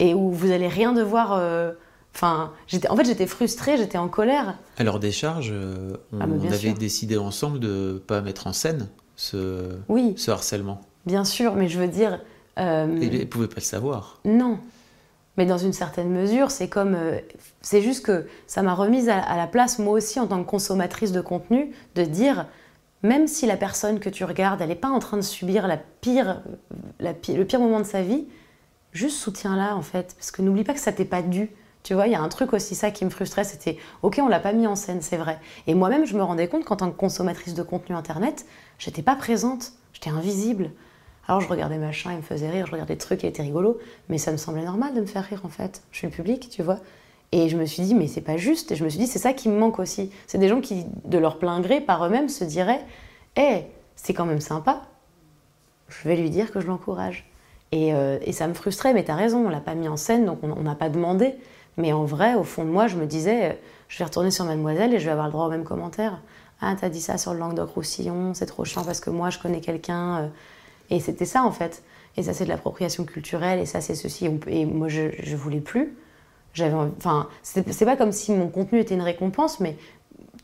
Et 0.00 0.14
où 0.14 0.32
vous 0.32 0.50
allez 0.50 0.66
rien 0.66 0.92
devoir... 0.92 1.34
Euh, 1.34 1.70
enfin, 2.12 2.52
en 2.90 2.96
fait, 2.96 3.04
j'étais 3.04 3.28
frustrée, 3.28 3.76
j'étais 3.76 3.98
en 3.98 4.08
colère. 4.08 4.58
À 4.78 4.82
leur 4.82 4.98
décharge, 4.98 5.50
euh, 5.52 5.96
on, 6.12 6.20
ah, 6.20 6.24
avait 6.52 6.72
décidé 6.72 7.16
ensemble 7.16 7.60
de 7.60 7.92
ne 7.94 7.98
pas 7.98 8.20
mettre 8.20 8.48
en 8.48 8.52
scène 8.52 8.88
ce, 9.14 9.76
oui. 9.88 10.14
ce 10.16 10.32
harcèlement. 10.32 10.80
Bien 11.08 11.24
sûr, 11.24 11.54
mais 11.54 11.68
je 11.68 11.80
veux 11.80 11.88
dire... 11.88 12.20
Euh... 12.58 13.00
Et 13.00 13.06
ils 13.06 13.20
ne 13.20 13.24
pouvaient 13.24 13.48
pas 13.48 13.54
le 13.56 13.62
savoir. 13.62 14.20
Non. 14.26 14.58
Mais 15.38 15.46
dans 15.46 15.56
une 15.56 15.72
certaine 15.72 16.10
mesure, 16.10 16.50
c'est 16.50 16.68
comme. 16.68 16.94
Euh, 16.94 17.18
c'est 17.62 17.80
juste 17.80 18.04
que 18.04 18.26
ça 18.46 18.60
m'a 18.60 18.74
remise 18.74 19.08
à, 19.08 19.36
la 19.36 19.46
place, 19.46 19.78
moi 19.78 19.94
aussi, 19.94 20.20
en 20.20 20.26
tant 20.26 20.42
que 20.42 20.50
consommatrice 20.50 21.12
de 21.12 21.22
contenu, 21.22 21.72
de 21.94 22.02
dire 22.02 22.46
même 23.02 23.26
si 23.26 23.46
la 23.46 23.56
personne 23.56 24.00
que 24.00 24.10
tu 24.10 24.24
regardes, 24.24 24.60
elle 24.60 24.68
n'est 24.68 24.74
pas 24.74 24.90
en 24.90 24.98
train 24.98 25.16
de 25.16 25.22
subir 25.22 25.66
la 25.66 25.78
pire, 25.78 26.42
la 27.00 27.12
le 27.12 27.44
pire 27.44 27.60
moment 27.60 27.78
de 27.78 27.84
sa 27.86 28.02
vie, 28.02 28.26
juste 28.92 29.16
soutiens-la 29.16 29.76
en 29.76 29.82
fait. 29.82 30.14
Parce 30.18 30.30
que 30.30 30.42
n'oublie 30.42 30.64
pas 30.64 30.74
que 30.74 30.80
ça 30.80 30.92
t'est 30.92 31.06
pas 31.06 31.22
dû. 31.22 31.50
Tu 31.84 31.94
vois, 31.94 32.06
il 32.06 32.12
y 32.12 32.16
a 32.16 32.20
un 32.20 32.28
truc 32.28 32.52
aussi, 32.52 32.74
ça 32.74 32.90
qui 32.90 33.06
me 33.06 33.10
frustrait, 33.10 33.44
c'était 33.44 33.78
ok, 34.02 34.18
on 34.20 34.28
l'a 34.28 34.40
pas 34.40 34.52
mis 34.52 34.66
en 34.66 34.74
scène, 34.74 35.00
c'est 35.00 35.16
vrai. 35.16 35.38
Et 35.66 35.74
moi-même, 35.74 36.04
je 36.04 36.16
me 36.16 36.22
rendais 36.22 36.48
compte 36.48 36.66
qu'en 36.66 36.76
tant 36.76 36.90
que 36.90 36.96
consommatrice 36.96 37.54
de 37.54 37.62
contenu 37.62 37.94
internet, 37.96 38.44
j'étais 38.78 39.02
pas 39.02 39.16
présente, 39.16 39.72
j'étais 39.94 40.10
invisible. 40.10 40.72
Alors 41.28 41.42
je 41.42 41.48
regardais 41.48 41.76
machin, 41.76 42.12
il 42.12 42.16
me 42.16 42.22
faisait 42.22 42.48
rire, 42.48 42.66
je 42.66 42.72
regardais 42.72 42.94
des 42.94 42.98
trucs, 42.98 43.22
il 43.22 43.26
était 43.26 43.42
rigolo, 43.42 43.78
mais 44.08 44.16
ça 44.16 44.32
me 44.32 44.38
semblait 44.38 44.64
normal 44.64 44.94
de 44.94 45.02
me 45.02 45.06
faire 45.06 45.24
rire 45.24 45.42
en 45.44 45.50
fait. 45.50 45.82
Je 45.92 45.98
suis 45.98 46.06
le 46.06 46.12
public, 46.12 46.48
tu 46.50 46.62
vois. 46.62 46.78
Et 47.32 47.50
je 47.50 47.58
me 47.58 47.66
suis 47.66 47.82
dit, 47.82 47.94
mais 47.94 48.06
c'est 48.06 48.22
pas 48.22 48.38
juste. 48.38 48.72
Et 48.72 48.76
je 48.76 48.82
me 48.82 48.88
suis 48.88 48.98
dit, 48.98 49.06
c'est 49.06 49.18
ça 49.18 49.34
qui 49.34 49.50
me 49.50 49.58
manque 49.58 49.78
aussi. 49.78 50.10
C'est 50.26 50.38
des 50.38 50.48
gens 50.48 50.62
qui, 50.62 50.86
de 51.04 51.18
leur 51.18 51.38
plein 51.38 51.60
gré, 51.60 51.82
par 51.82 52.04
eux-mêmes, 52.06 52.30
se 52.30 52.44
diraient, 52.44 52.80
hé, 53.36 53.42
hey, 53.42 53.66
c'est 53.96 54.14
quand 54.14 54.24
même 54.24 54.40
sympa. 54.40 54.82
Je 55.88 56.08
vais 56.08 56.16
lui 56.16 56.30
dire 56.30 56.50
que 56.50 56.60
je 56.60 56.66
l'encourage. 56.66 57.30
Et, 57.72 57.92
euh, 57.92 58.18
et, 58.22 58.32
ça 58.32 58.48
me 58.48 58.54
frustrait, 58.54 58.94
mais 58.94 59.04
t'as 59.04 59.14
raison, 59.14 59.44
on 59.44 59.50
l'a 59.50 59.60
pas 59.60 59.74
mis 59.74 59.88
en 59.88 59.98
scène, 59.98 60.24
donc 60.24 60.38
on 60.42 60.62
n'a 60.62 60.74
pas 60.74 60.88
demandé. 60.88 61.34
Mais 61.76 61.92
en 61.92 62.04
vrai, 62.04 62.34
au 62.34 62.44
fond 62.44 62.64
de 62.64 62.70
moi, 62.70 62.86
je 62.86 62.96
me 62.96 63.04
disais, 63.04 63.50
euh, 63.50 63.54
je 63.88 63.98
vais 63.98 64.04
retourner 64.06 64.30
sur 64.30 64.46
Mademoiselle 64.46 64.94
et 64.94 64.98
je 64.98 65.04
vais 65.04 65.10
avoir 65.10 65.26
le 65.26 65.32
droit 65.32 65.44
au 65.46 65.50
même 65.50 65.64
commentaire. 65.64 66.22
Ah, 66.62 66.74
t'as 66.80 66.88
dit 66.88 67.02
ça 67.02 67.18
sur 67.18 67.34
le 67.34 67.40
Languedoc-Roussillon, 67.40 68.32
c'est 68.32 68.46
trop 68.46 68.64
chiant 68.64 68.84
parce 68.84 69.00
que 69.00 69.10
moi, 69.10 69.28
je 69.28 69.38
connais 69.38 69.60
quelqu'un. 69.60 70.18
Euh, 70.20 70.28
et 70.90 71.00
c'était 71.00 71.24
ça 71.24 71.42
en 71.44 71.52
fait. 71.52 71.82
Et 72.16 72.22
ça 72.22 72.32
c'est 72.32 72.44
de 72.44 72.48
l'appropriation 72.48 73.04
culturelle 73.04 73.60
et 73.60 73.66
ça 73.66 73.80
c'est 73.80 73.94
ceci. 73.94 74.28
Et 74.46 74.66
moi 74.66 74.88
je, 74.88 75.10
je 75.22 75.36
voulais 75.36 75.60
plus. 75.60 75.96
J'avais, 76.54 76.74
enfin, 76.74 77.28
c'est 77.42 77.84
pas 77.84 77.96
comme 77.96 78.10
si 78.10 78.32
mon 78.32 78.48
contenu 78.48 78.80
était 78.80 78.94
une 78.94 79.02
récompense, 79.02 79.60
mais 79.60 79.76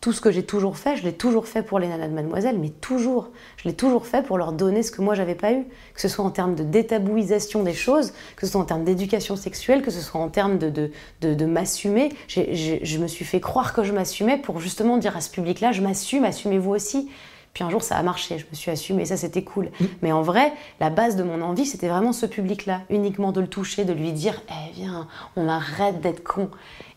tout 0.01 0.13
ce 0.13 0.21
que 0.21 0.31
j'ai 0.31 0.43
toujours 0.43 0.77
fait, 0.77 0.97
je 0.97 1.03
l'ai 1.03 1.15
toujours 1.15 1.47
fait 1.47 1.63
pour 1.63 1.79
les 1.79 1.89
nanas 1.89 2.09
de 2.09 2.13
Mademoiselle, 2.13 2.59
mais 2.59 2.69
toujours. 2.69 3.31
Je 3.57 3.67
l'ai 3.67 3.75
toujours 3.75 4.07
fait 4.07 4.23
pour 4.23 4.37
leur 4.37 4.53
donner 4.53 4.83
ce 4.83 4.91
que 4.91 5.01
moi 5.01 5.15
j'avais 5.15 5.35
pas 5.35 5.53
eu. 5.53 5.65
Que 5.95 6.01
ce 6.01 6.09
soit 6.09 6.25
en 6.25 6.31
termes 6.31 6.55
de 6.55 6.63
détabouisation 6.63 7.63
des 7.63 7.73
choses, 7.73 8.13
que 8.37 8.45
ce 8.45 8.53
soit 8.53 8.61
en 8.61 8.65
termes 8.65 8.85
d'éducation 8.85 9.35
sexuelle, 9.35 9.81
que 9.81 9.91
ce 9.91 10.03
soit 10.03 10.21
en 10.21 10.29
termes 10.29 10.59
de, 10.59 10.69
de, 10.69 11.35
de, 11.35 11.47
m'assumer. 11.47 12.11
Je 12.29 12.99
me 12.99 13.07
suis 13.07 13.25
fait 13.25 13.41
croire 13.41 13.73
que 13.73 13.83
je 13.83 13.93
m'assumais 13.93 14.37
pour 14.37 14.61
justement 14.61 14.99
dire 14.99 15.17
à 15.17 15.23
ce 15.23 15.31
public-là, 15.31 15.73
je 15.73 15.81
m'assume, 15.81 16.25
assumez-vous 16.25 16.71
aussi. 16.71 17.09
Puis 17.55 17.63
un 17.63 17.71
jour, 17.71 17.83
ça 17.83 17.97
a 17.97 18.03
marché, 18.03 18.39
je 18.39 18.47
me 18.51 18.55
suis 18.55 18.71
assumée, 18.71 19.07
ça 19.07 19.17
c'était 19.17 19.45
cool. 19.45 19.71
Mm. 19.79 19.85
Mais 20.03 20.13
en 20.13 20.23
vrai, 20.23 20.53
la 20.81 20.91
base 20.91 21.15
de 21.15 21.23
mon 21.23 21.41
envie, 21.41 21.65
c'était 21.65 21.89
vraiment 21.89 22.13
ce 22.13 22.27
public-là, 22.27 22.83
uniquement 22.91 23.31
de 23.31 23.41
le 23.41 23.47
toucher, 23.47 23.85
de 23.85 23.93
lui 23.93 24.13
dire, 24.13 24.43
eh 24.49 24.73
viens, 24.73 25.07
on 25.37 25.49
arrête 25.49 26.01
d'être 26.01 26.25
con. 26.25 26.51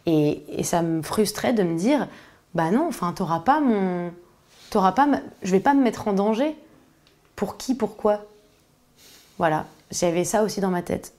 Et, 0.07 0.43
et 0.59 0.63
ça 0.63 0.81
me 0.81 1.03
frustrait 1.03 1.53
de 1.53 1.61
me 1.61 1.77
dire, 1.77 2.07
bah 2.55 2.71
non, 2.71 2.87
enfin, 2.87 3.13
t'auras 3.13 3.41
pas 3.41 3.59
mon. 3.59 4.11
T'auras 4.71 4.93
pas. 4.93 5.07
Je 5.43 5.51
vais 5.51 5.59
pas 5.59 5.75
me 5.75 5.83
mettre 5.83 6.07
en 6.07 6.13
danger. 6.13 6.55
Pour 7.35 7.57
qui, 7.57 7.75
pourquoi? 7.75 8.25
Voilà. 9.37 9.67
J'avais 9.91 10.25
ça 10.25 10.43
aussi 10.43 10.59
dans 10.59 10.71
ma 10.71 10.81
tête, 10.81 11.13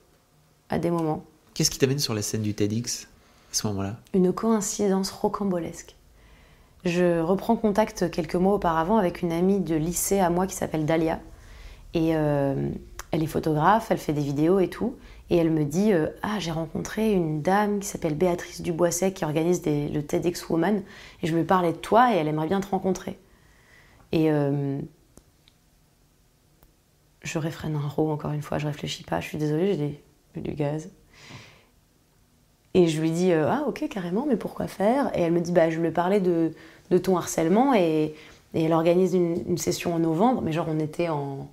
à 0.68 0.78
des 0.78 0.90
moments. 0.90 1.24
Qu'est-ce 1.54 1.70
qui 1.70 1.78
t'amène 1.78 2.00
sur 2.00 2.12
la 2.12 2.22
scène 2.22 2.42
du 2.42 2.54
TEDx 2.54 3.06
à 3.52 3.54
ce 3.54 3.66
moment-là? 3.68 3.96
Une 4.14 4.32
coïncidence 4.32 5.10
rocambolesque. 5.10 5.94
Je 6.84 7.20
reprends 7.20 7.56
contact 7.56 8.10
quelques 8.10 8.36
mois 8.36 8.54
auparavant 8.54 8.98
avec 8.98 9.22
une 9.22 9.32
amie 9.32 9.60
de 9.60 9.74
lycée 9.74 10.20
à 10.20 10.30
moi 10.30 10.46
qui 10.46 10.54
s'appelle 10.54 10.86
Dalia. 10.86 11.20
Et 11.94 12.14
euh, 12.14 12.70
elle 13.10 13.22
est 13.22 13.26
photographe, 13.26 13.90
elle 13.90 13.98
fait 13.98 14.12
des 14.12 14.22
vidéos 14.22 14.60
et 14.60 14.68
tout. 14.68 14.96
Et 15.30 15.36
elle 15.36 15.50
me 15.50 15.64
dit 15.64 15.92
euh, 15.92 16.06
Ah, 16.22 16.38
j'ai 16.38 16.52
rencontré 16.52 17.12
une 17.12 17.42
dame 17.42 17.80
qui 17.80 17.88
s'appelle 17.88 18.14
Béatrice 18.14 18.62
Duboisset 18.62 19.12
qui 19.12 19.24
organise 19.24 19.62
le 19.66 20.00
TEDx 20.00 20.48
Woman. 20.48 20.82
Et 21.22 21.26
je 21.26 21.36
me 21.36 21.44
parlais 21.44 21.72
de 21.72 21.78
toi 21.78 22.14
et 22.14 22.16
elle 22.16 22.28
aimerait 22.28 22.46
bien 22.46 22.60
te 22.60 22.68
rencontrer. 22.68 23.18
Et 24.12 24.30
euh, 24.30 24.80
je 27.22 27.38
réfrène 27.38 27.76
un 27.76 27.86
rot 27.86 28.10
encore 28.10 28.32
une 28.32 28.42
fois, 28.42 28.58
je 28.58 28.66
réfléchis 28.66 29.04
pas, 29.04 29.20
je 29.20 29.28
suis 29.28 29.38
désolée, 29.38 30.00
j'ai 30.34 30.40
du 30.40 30.52
gaz. 30.52 30.90
Et 32.78 32.86
je 32.86 33.00
lui 33.00 33.10
dis 33.10 33.32
euh, 33.32 33.50
Ah, 33.50 33.64
ok, 33.66 33.86
carrément, 33.90 34.24
mais 34.26 34.36
pourquoi 34.36 34.66
faire? 34.66 35.10
Et 35.16 35.22
elle 35.22 35.32
me 35.32 35.40
dit 35.40 35.52
Bah, 35.52 35.68
je 35.68 35.78
lui 35.80 35.90
parlais 35.90 36.20
de, 36.20 36.52
ton 37.02 37.16
harcèlement 37.16 37.74
et, 37.74 38.14
elle 38.54 38.72
organise 38.72 39.12
une, 39.14 39.42
une, 39.46 39.58
session 39.58 39.94
en 39.94 39.98
novembre, 39.98 40.40
mais 40.40 40.52
genre 40.52 40.66
on 40.70 40.78
était 40.78 41.10
en, 41.10 41.50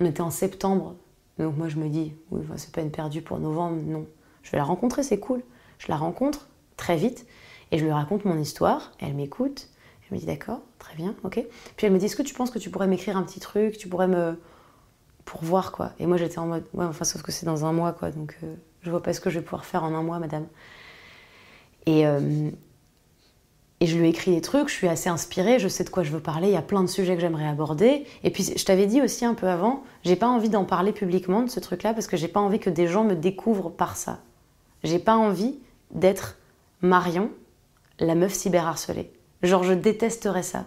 on 0.00 0.04
était 0.04 0.22
en 0.22 0.30
septembre 0.30 0.96
donc 1.38 1.56
moi 1.56 1.68
je 1.68 1.76
me 1.76 1.88
dis, 1.88 2.14
oui, 2.30 2.42
c'est 2.56 2.72
pas 2.72 2.82
une 2.82 2.90
perdue 2.90 3.22
pour 3.22 3.38
novembre, 3.38 3.80
non. 3.84 4.06
Je 4.42 4.50
vais 4.50 4.58
la 4.58 4.64
rencontrer, 4.64 5.02
c'est 5.02 5.18
cool. 5.18 5.42
Je 5.78 5.88
la 5.88 5.96
rencontre 5.96 6.48
très 6.76 6.96
vite 6.96 7.26
et 7.70 7.78
je 7.78 7.84
lui 7.84 7.92
raconte 7.92 8.24
mon 8.24 8.38
histoire. 8.38 8.92
elle 8.98 9.14
m'écoute. 9.14 9.68
Elle 10.08 10.16
me 10.16 10.20
dit 10.20 10.26
d'accord, 10.26 10.60
très 10.78 10.94
bien, 10.94 11.14
ok. 11.24 11.44
Puis 11.76 11.86
elle 11.86 11.92
me 11.92 11.98
dit, 11.98 12.06
est-ce 12.06 12.16
que 12.16 12.22
tu 12.22 12.34
penses 12.34 12.50
que 12.50 12.58
tu 12.58 12.70
pourrais 12.70 12.86
m'écrire 12.86 13.16
un 13.16 13.22
petit 13.22 13.40
truc? 13.40 13.78
Tu 13.78 13.88
pourrais 13.88 14.08
me. 14.08 14.38
pour 15.24 15.42
voir 15.42 15.72
quoi. 15.72 15.92
Et 15.98 16.06
moi 16.06 16.16
j'étais 16.16 16.38
en 16.38 16.46
mode, 16.46 16.64
ouais, 16.74 16.84
enfin 16.84 17.04
sauf 17.04 17.22
que 17.22 17.32
c'est 17.32 17.46
dans 17.46 17.64
un 17.64 17.72
mois 17.72 17.92
quoi, 17.92 18.10
donc 18.10 18.36
euh, 18.42 18.54
je 18.82 18.90
vois 18.90 19.02
pas 19.02 19.12
ce 19.12 19.20
que 19.20 19.30
je 19.30 19.38
vais 19.38 19.44
pouvoir 19.44 19.64
faire 19.64 19.84
en 19.84 19.94
un 19.94 20.02
mois, 20.02 20.18
madame. 20.18 20.46
Et, 21.86 22.06
euh, 22.06 22.50
et 23.80 23.86
je 23.86 23.98
lui 23.98 24.06
ai 24.06 24.10
écrit 24.10 24.32
des 24.32 24.40
trucs, 24.40 24.68
je 24.68 24.74
suis 24.74 24.86
assez 24.86 25.08
inspirée, 25.08 25.58
je 25.58 25.66
sais 25.66 25.82
de 25.82 25.90
quoi 25.90 26.04
je 26.04 26.12
veux 26.12 26.20
parler, 26.20 26.46
il 26.46 26.52
y 26.52 26.56
a 26.56 26.62
plein 26.62 26.82
de 26.82 26.88
sujets 26.88 27.16
que 27.16 27.20
j'aimerais 27.20 27.48
aborder. 27.48 28.04
Et 28.22 28.30
puis 28.30 28.52
je 28.56 28.64
t'avais 28.64 28.86
dit 28.86 29.02
aussi 29.02 29.24
un 29.24 29.34
peu 29.34 29.48
avant, 29.48 29.82
j'ai 30.04 30.14
pas 30.14 30.28
envie 30.28 30.48
d'en 30.48 30.64
parler 30.64 30.92
publiquement 30.92 31.42
de 31.42 31.50
ce 31.50 31.58
truc-là 31.58 31.92
parce 31.92 32.06
que 32.06 32.16
j'ai 32.16 32.28
pas 32.28 32.38
envie 32.38 32.60
que 32.60 32.70
des 32.70 32.86
gens 32.86 33.02
me 33.02 33.16
découvrent 33.16 33.70
par 33.70 33.96
ça. 33.96 34.20
J'ai 34.84 35.00
pas 35.00 35.16
envie 35.16 35.58
d'être 35.90 36.38
Marion, 36.80 37.30
la 37.98 38.14
meuf 38.14 38.32
cyberharcelée. 38.32 39.10
Genre 39.42 39.64
je 39.64 39.72
détesterais 39.72 40.44
ça. 40.44 40.66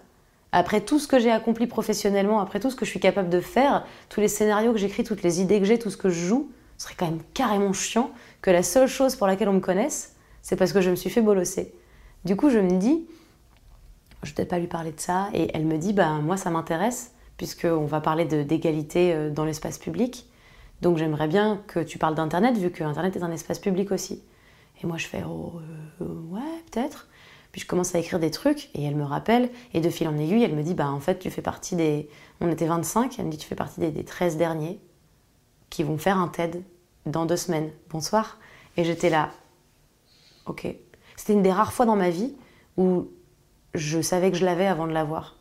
Après 0.51 0.81
tout 0.81 0.99
ce 0.99 1.07
que 1.07 1.17
j'ai 1.17 1.31
accompli 1.31 1.67
professionnellement, 1.67 2.41
après 2.41 2.59
tout 2.59 2.69
ce 2.69 2.75
que 2.75 2.85
je 2.85 2.89
suis 2.89 2.99
capable 2.99 3.29
de 3.29 3.39
faire, 3.39 3.85
tous 4.09 4.19
les 4.19 4.27
scénarios 4.27 4.73
que 4.73 4.77
j'écris, 4.77 5.05
toutes 5.05 5.23
les 5.23 5.39
idées 5.41 5.59
que 5.59 5.65
j'ai, 5.65 5.79
tout 5.79 5.89
ce 5.89 5.97
que 5.97 6.09
je 6.09 6.25
joue, 6.25 6.49
ce 6.77 6.85
serait 6.85 6.95
quand 6.97 7.05
même 7.05 7.21
carrément 7.33 7.73
chiant 7.73 8.11
que 8.41 8.51
la 8.51 8.63
seule 8.63 8.87
chose 8.87 9.15
pour 9.15 9.27
laquelle 9.27 9.49
on 9.49 9.53
me 9.53 9.59
connaisse, 9.59 10.15
c'est 10.41 10.55
parce 10.55 10.73
que 10.73 10.81
je 10.81 10.89
me 10.89 10.95
suis 10.95 11.09
fait 11.09 11.21
bolosser. 11.21 11.73
Du 12.25 12.35
coup, 12.35 12.49
je 12.49 12.59
me 12.59 12.77
dis, 12.77 13.07
je 14.23 14.29
vais 14.29 14.35
peut-être 14.35 14.49
pas 14.49 14.59
lui 14.59 14.67
parler 14.67 14.91
de 14.91 14.99
ça. 14.99 15.29
Et 15.33 15.49
elle 15.53 15.65
me 15.65 15.77
dit, 15.77 15.93
ben 15.93 16.19
moi, 16.21 16.37
ça 16.37 16.49
m'intéresse, 16.49 17.13
puisqu'on 17.37 17.85
va 17.85 18.01
parler 18.01 18.25
d'égalité 18.25 19.13
euh, 19.13 19.29
dans 19.29 19.45
l'espace 19.45 19.77
public. 19.77 20.27
Donc 20.81 20.97
j'aimerais 20.97 21.27
bien 21.27 21.61
que 21.67 21.79
tu 21.79 21.97
parles 21.97 22.15
d'Internet, 22.15 22.57
vu 22.57 22.71
que 22.71 22.83
Internet 22.83 23.15
est 23.15 23.23
un 23.23 23.31
espace 23.31 23.59
public 23.59 23.91
aussi. 23.91 24.21
Et 24.83 24.87
moi, 24.87 24.97
je 24.97 25.07
fais, 25.07 25.23
oh, 25.27 25.53
euh, 26.01 26.05
ouais, 26.29 26.41
peut-être. 26.71 27.07
Puis 27.51 27.61
je 27.61 27.67
commence 27.67 27.95
à 27.95 27.99
écrire 27.99 28.19
des 28.19 28.31
trucs, 28.31 28.69
et 28.73 28.83
elle 28.83 28.95
me 28.95 29.05
rappelle, 29.05 29.49
et 29.73 29.79
de 29.79 29.89
fil 29.89 30.07
en 30.07 30.17
aiguille, 30.17 30.43
elle 30.43 30.55
me 30.55 30.63
dit, 30.63 30.73
bah 30.73 30.89
en 30.89 30.99
fait, 30.99 31.19
tu 31.19 31.29
fais 31.29 31.41
partie 31.41 31.75
des... 31.75 32.09
On 32.41 32.51
était 32.51 32.65
25, 32.65 33.17
elle 33.17 33.25
me 33.25 33.31
dit, 33.31 33.37
tu 33.37 33.47
fais 33.47 33.55
partie 33.55 33.79
des, 33.79 33.91
des 33.91 34.03
13 34.03 34.35
derniers 34.35 34.79
qui 35.75 35.83
vont 35.83 35.97
faire 35.97 36.17
un 36.17 36.29
TED 36.29 36.63
dans 37.05 37.25
deux 37.25 37.35
semaines. 37.35 37.69
Bonsoir. 37.89 38.37
Et 38.77 38.85
j'étais 38.85 39.09
là, 39.09 39.31
ok. 40.45 40.67
C'était 41.17 41.33
une 41.33 41.41
des 41.41 41.51
rares 41.51 41.73
fois 41.73 41.85
dans 41.85 41.97
ma 41.97 42.09
vie 42.09 42.33
où 42.77 43.09
je 43.73 44.01
savais 44.01 44.31
que 44.31 44.37
je 44.37 44.45
l'avais 44.45 44.67
avant 44.67 44.87
de 44.87 44.93
l'avoir. 44.93 45.35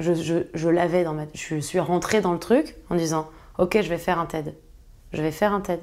Je, 0.00 0.12
je, 0.52 0.68
l'avais 0.68 1.04
dans 1.04 1.12
ma... 1.12 1.26
Je 1.34 1.60
suis 1.60 1.78
rentrée 1.78 2.20
dans 2.20 2.32
le 2.32 2.40
truc 2.40 2.74
en 2.90 2.96
disant 2.96 3.30
Ok, 3.58 3.78
je 3.80 3.88
vais 3.88 3.98
faire 3.98 4.18
un 4.18 4.26
TED. 4.26 4.56
Je 5.12 5.22
vais 5.22 5.30
faire 5.30 5.52
un 5.52 5.60
TED. 5.60 5.80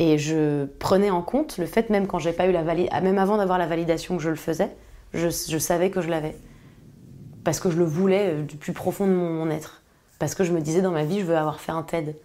Et 0.00 0.18
je 0.18 0.64
prenais 0.64 1.10
en 1.10 1.22
compte 1.22 1.56
le 1.56 1.66
fait, 1.66 1.88
même 1.88 2.08
quand 2.08 2.18
j'ai 2.18 2.32
pas 2.32 2.48
eu 2.48 2.52
la 2.52 2.64
validation, 2.64 3.00
même 3.00 3.18
avant 3.18 3.36
d'avoir 3.36 3.58
la 3.58 3.66
validation 3.66 4.16
que 4.16 4.22
je 4.24 4.30
le 4.30 4.36
faisais, 4.36 4.70
je, 5.14 5.28
je 5.28 5.58
savais 5.58 5.90
que 5.90 6.00
je 6.00 6.08
l'avais. 6.08 6.36
Parce 7.44 7.60
que 7.60 7.70
je 7.70 7.78
le 7.78 7.84
voulais 7.84 8.34
euh, 8.34 8.42
du 8.42 8.56
plus 8.56 8.72
profond 8.72 9.06
de 9.06 9.12
mon, 9.12 9.48
être. 9.50 9.77
Parce 10.18 10.34
que 10.34 10.44
je 10.44 10.52
me 10.52 10.60
disais 10.60 10.82
dans 10.82 10.90
ma 10.90 11.04
vie, 11.04 11.20
je 11.20 11.24
veux 11.24 11.36
avoir 11.36 11.60
fait 11.60 11.72
un 11.72 11.82
TED. 11.82 12.16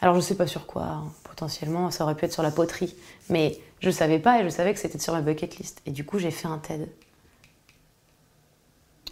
Alors 0.00 0.14
je 0.14 0.20
sais 0.20 0.34
pas 0.34 0.46
sur 0.46 0.66
quoi, 0.66 0.84
hein. 0.84 1.04
potentiellement, 1.24 1.90
ça 1.90 2.04
aurait 2.04 2.14
pu 2.14 2.24
être 2.24 2.32
sur 2.32 2.42
la 2.42 2.50
poterie. 2.50 2.94
Mais 3.28 3.58
je 3.80 3.90
savais 3.90 4.18
pas 4.18 4.40
et 4.40 4.44
je 4.44 4.48
savais 4.48 4.72
que 4.72 4.80
c'était 4.80 4.98
sur 4.98 5.12
ma 5.12 5.20
bucket 5.20 5.56
list. 5.58 5.82
Et 5.86 5.90
du 5.90 6.04
coup, 6.04 6.18
j'ai 6.18 6.30
fait 6.30 6.48
un 6.48 6.58
TED. 6.58 6.88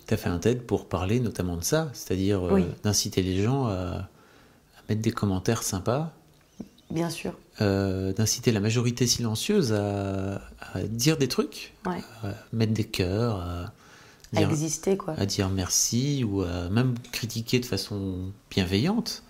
Tu 0.07 0.15
as 0.15 0.17
fait 0.17 0.29
un 0.29 0.39
TED 0.39 0.63
pour 0.63 0.89
parler 0.89 1.19
notamment 1.21 1.57
de 1.57 1.65
ça, 1.65 1.91
c'est-à-dire 1.93 2.47
euh, 2.47 2.63
d'inciter 2.85 3.23
les 3.23 3.43
gens 3.43 3.67
à, 3.67 4.09
mettre 4.89 5.03
des 5.03 5.11
commentaires 5.11 5.65
sympas. 5.65 6.13
Bien 6.91 7.11
sûr. 7.11 7.33
Euh, 7.61 8.13
d'inciter 8.13 8.53
la 8.53 8.61
majorité 8.61 9.07
silencieuse 9.09 9.73
à, 9.73 10.41
dire 10.85 11.17
des 11.17 11.27
trucs, 11.27 11.75
à 11.85 11.97
mettre 12.53 12.73
des 12.73 12.85
cœurs, 12.85 13.41
à, 13.41 13.73
dire, 14.37 14.51
exister, 14.51 14.97
quoi. 14.97 15.15
à 15.19 15.27
dire 15.27 15.49
merci 15.49 16.25
ou 16.25 16.43
à 16.43 16.69
même 16.71 16.95
critiquer 17.13 17.59
de 17.59 17.67
façon 17.67 18.33
bienveillante. 18.51 19.23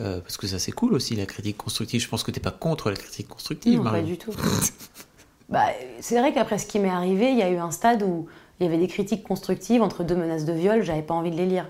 Euh, 0.00 0.20
parce 0.20 0.36
que 0.36 0.46
ça 0.46 0.60
c'est 0.60 0.70
cool 0.70 0.94
aussi 0.94 1.16
la 1.16 1.26
critique 1.26 1.56
constructive. 1.56 2.00
Je 2.00 2.08
pense 2.08 2.22
que 2.22 2.30
tu 2.30 2.38
n'es 2.38 2.42
pas 2.42 2.52
contre 2.52 2.90
la 2.90 2.96
critique 2.96 3.28
constructive. 3.28 3.82
Non, 3.82 3.90
pas 3.90 4.02
du 4.02 4.16
tout. 4.16 4.32
bah, 5.48 5.66
c'est 6.00 6.18
vrai 6.18 6.32
qu'après 6.32 6.58
ce 6.58 6.66
qui 6.66 6.78
m'est 6.78 6.88
arrivé, 6.88 7.32
il 7.32 7.38
y 7.38 7.42
a 7.42 7.50
eu 7.50 7.56
un 7.56 7.72
stade 7.72 8.02
où 8.02 8.26
il 8.60 8.64
y 8.64 8.66
avait 8.68 8.78
des 8.78 8.86
critiques 8.86 9.24
constructives 9.24 9.82
entre 9.82 10.04
deux 10.04 10.14
menaces 10.14 10.44
de 10.44 10.52
viol. 10.52 10.82
J'avais 10.82 11.02
pas 11.02 11.14
envie 11.14 11.32
de 11.32 11.36
les 11.36 11.46
lire. 11.46 11.66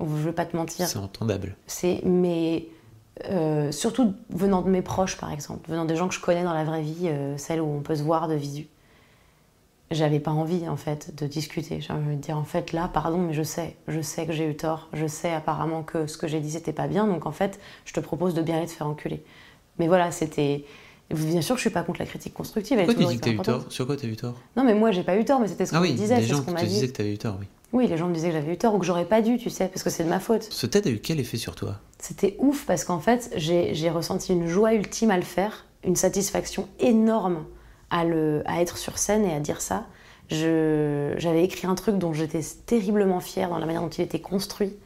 Je 0.00 0.04
veux 0.04 0.32
pas 0.32 0.44
te 0.44 0.56
mentir. 0.56 0.88
C'est 0.88 0.98
entendable. 0.98 1.56
C'est 1.66 2.00
mais 2.04 2.68
euh, 3.30 3.72
surtout 3.72 4.14
venant 4.28 4.60
de 4.62 4.68
mes 4.68 4.82
proches 4.82 5.16
par 5.16 5.32
exemple, 5.32 5.70
venant 5.70 5.84
des 5.84 5.96
gens 5.96 6.08
que 6.08 6.14
je 6.14 6.20
connais 6.20 6.44
dans 6.44 6.52
la 6.52 6.64
vraie 6.64 6.82
vie, 6.82 7.08
euh, 7.08 7.38
celles 7.38 7.60
où 7.60 7.66
on 7.66 7.80
peut 7.80 7.96
se 7.96 8.02
voir 8.02 8.28
de 8.28 8.34
visu 8.34 8.66
j'avais 9.90 10.20
pas 10.20 10.30
envie 10.30 10.68
en 10.68 10.76
fait 10.76 11.14
de 11.16 11.26
discuter. 11.26 11.80
J'ai 11.80 11.92
envie 11.92 12.16
de 12.16 12.20
dire 12.20 12.36
en 12.36 12.44
fait 12.44 12.72
là, 12.72 12.90
pardon, 12.92 13.18
mais 13.18 13.32
je 13.32 13.42
sais, 13.42 13.76
je 13.88 14.00
sais 14.00 14.26
que 14.26 14.32
j'ai 14.32 14.48
eu 14.48 14.56
tort, 14.56 14.88
je 14.92 15.06
sais 15.06 15.32
apparemment 15.32 15.82
que 15.82 16.06
ce 16.06 16.16
que 16.18 16.26
j'ai 16.26 16.40
dit 16.40 16.50
c'était 16.50 16.72
pas 16.72 16.88
bien, 16.88 17.06
donc 17.06 17.26
en 17.26 17.32
fait 17.32 17.60
je 17.84 17.92
te 17.92 18.00
propose 18.00 18.34
de 18.34 18.42
bien 18.42 18.56
aller 18.56 18.66
te 18.66 18.72
faire 18.72 18.86
enculer. 18.86 19.22
Mais 19.78 19.88
voilà, 19.88 20.10
c'était. 20.10 20.64
Bien 21.08 21.40
sûr 21.40 21.54
je 21.54 21.60
suis 21.60 21.70
pas 21.70 21.84
contre 21.84 22.00
la 22.00 22.06
critique 22.06 22.34
constructive. 22.34 22.78
Pourquoi 22.78 22.94
tu 22.94 23.04
dis 23.04 23.16
que 23.16 23.24
t'as 23.24 23.30
eu 23.30 23.38
tort? 23.38 23.66
Sur 23.68 23.86
quoi 23.86 23.96
t'as 23.96 24.08
eu 24.08 24.16
tort? 24.16 24.34
Non, 24.56 24.64
mais 24.64 24.74
moi 24.74 24.90
j'ai 24.90 25.04
pas 25.04 25.16
eu 25.16 25.24
tort, 25.24 25.38
mais 25.38 25.46
c'était 25.46 25.66
ce 25.66 25.70
qu'on 25.70 25.78
ah 25.78 25.80
me 25.82 25.92
disait. 25.92 26.16
Les 26.16 26.26
gens 26.26 26.42
te 26.42 26.64
disaient 26.64 26.88
que 26.88 26.92
t'avais 26.92 27.12
eu 27.12 27.18
tort, 27.18 27.36
oui. 27.38 27.46
Oui, 27.72 27.86
les 27.86 27.96
gens 27.96 28.08
me 28.08 28.14
disaient 28.14 28.28
que 28.28 28.34
j'avais 28.34 28.54
eu 28.54 28.58
tort 28.58 28.74
ou 28.74 28.78
que 28.78 28.86
j'aurais 28.86 29.04
pas 29.04 29.22
dû, 29.22 29.38
tu 29.38 29.50
sais, 29.50 29.68
parce 29.68 29.82
que 29.82 29.90
c'est 29.90 30.04
de 30.04 30.08
ma 30.08 30.20
faute. 30.20 30.46
Ce 30.50 30.66
TED 30.66 30.86
a 30.86 30.90
eu 30.90 30.98
quel 30.98 31.20
effet 31.20 31.36
sur 31.36 31.54
toi? 31.54 31.76
C'était 31.98 32.36
ouf 32.38 32.64
parce 32.66 32.84
qu'en 32.84 33.00
fait 33.00 33.32
j'ai 33.36 33.90
ressenti 33.90 34.32
une 34.32 34.46
joie 34.48 34.74
ultime 34.74 35.10
à 35.10 35.16
le 35.16 35.22
faire, 35.22 35.66
une 35.84 35.94
satisfaction 35.94 36.68
énorme 36.80 37.44
à, 37.90 38.04
être 38.60 38.78
sur 38.78 38.98
scène 38.98 39.24
et 39.24 39.32
à 39.32 39.40
dire 39.40 39.60
ça. 39.60 39.86
J'avais 40.28 41.44
écrit 41.44 41.66
un 41.66 41.74
truc 41.74 41.98
dont 41.98 42.12
j'étais 42.12 42.40
terriblement 42.66 43.20
fière 43.20 43.48
dans 43.48 43.58
la 43.58 43.66
manière 43.66 43.82
dont 43.82 43.88
il 43.88 44.02
était 44.02 44.20
construit. 44.20 44.76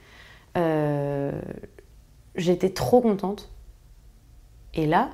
Euh, 0.57 1.33
j'étais 2.35 2.71
trop 2.71 3.01
contente. 3.01 3.51
Et 4.75 4.87
là, 4.87 5.11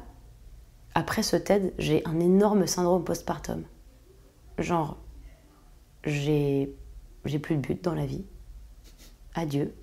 après 0.94 1.22
ce 1.22 1.36
TED, 1.36 1.72
j'ai 1.78 2.04
un 2.06 2.20
énorme 2.20 2.66
syndrome 2.66 3.04
postpartum. 3.04 3.62
Genre, 4.58 4.96
j'ai 6.04 6.74
plus 7.42 7.56
de 7.56 7.60
but 7.60 7.84
dans 7.84 7.94
la 7.94 8.06
vie. 8.06 8.24
Adieu. 9.34 9.74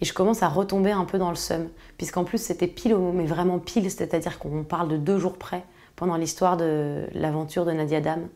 Et 0.00 0.04
je 0.04 0.12
commence 0.12 0.42
à 0.42 0.48
retomber 0.48 0.90
un 0.90 1.04
peu 1.04 1.18
dans 1.18 1.30
le 1.30 1.36
seum, 1.36 1.68
puisqu'en 1.96 2.24
plus 2.24 2.38
c'était 2.38 2.66
pile, 2.66 2.96
mais 2.96 3.26
vraiment 3.26 3.58
pile, 3.58 3.88
c'est-à-dire 3.90 4.38
qu'on 4.38 4.64
parle 4.64 4.88
de 4.88 4.96
deux 4.96 5.18
jours 5.18 5.38
près 5.38 5.64
pendant 6.02 6.16
l'histoire 6.16 6.56
de 6.56 7.06
l'aventure 7.14 7.64
de 7.64 7.70
Nadia 7.70 8.00
Dame. 8.00 8.26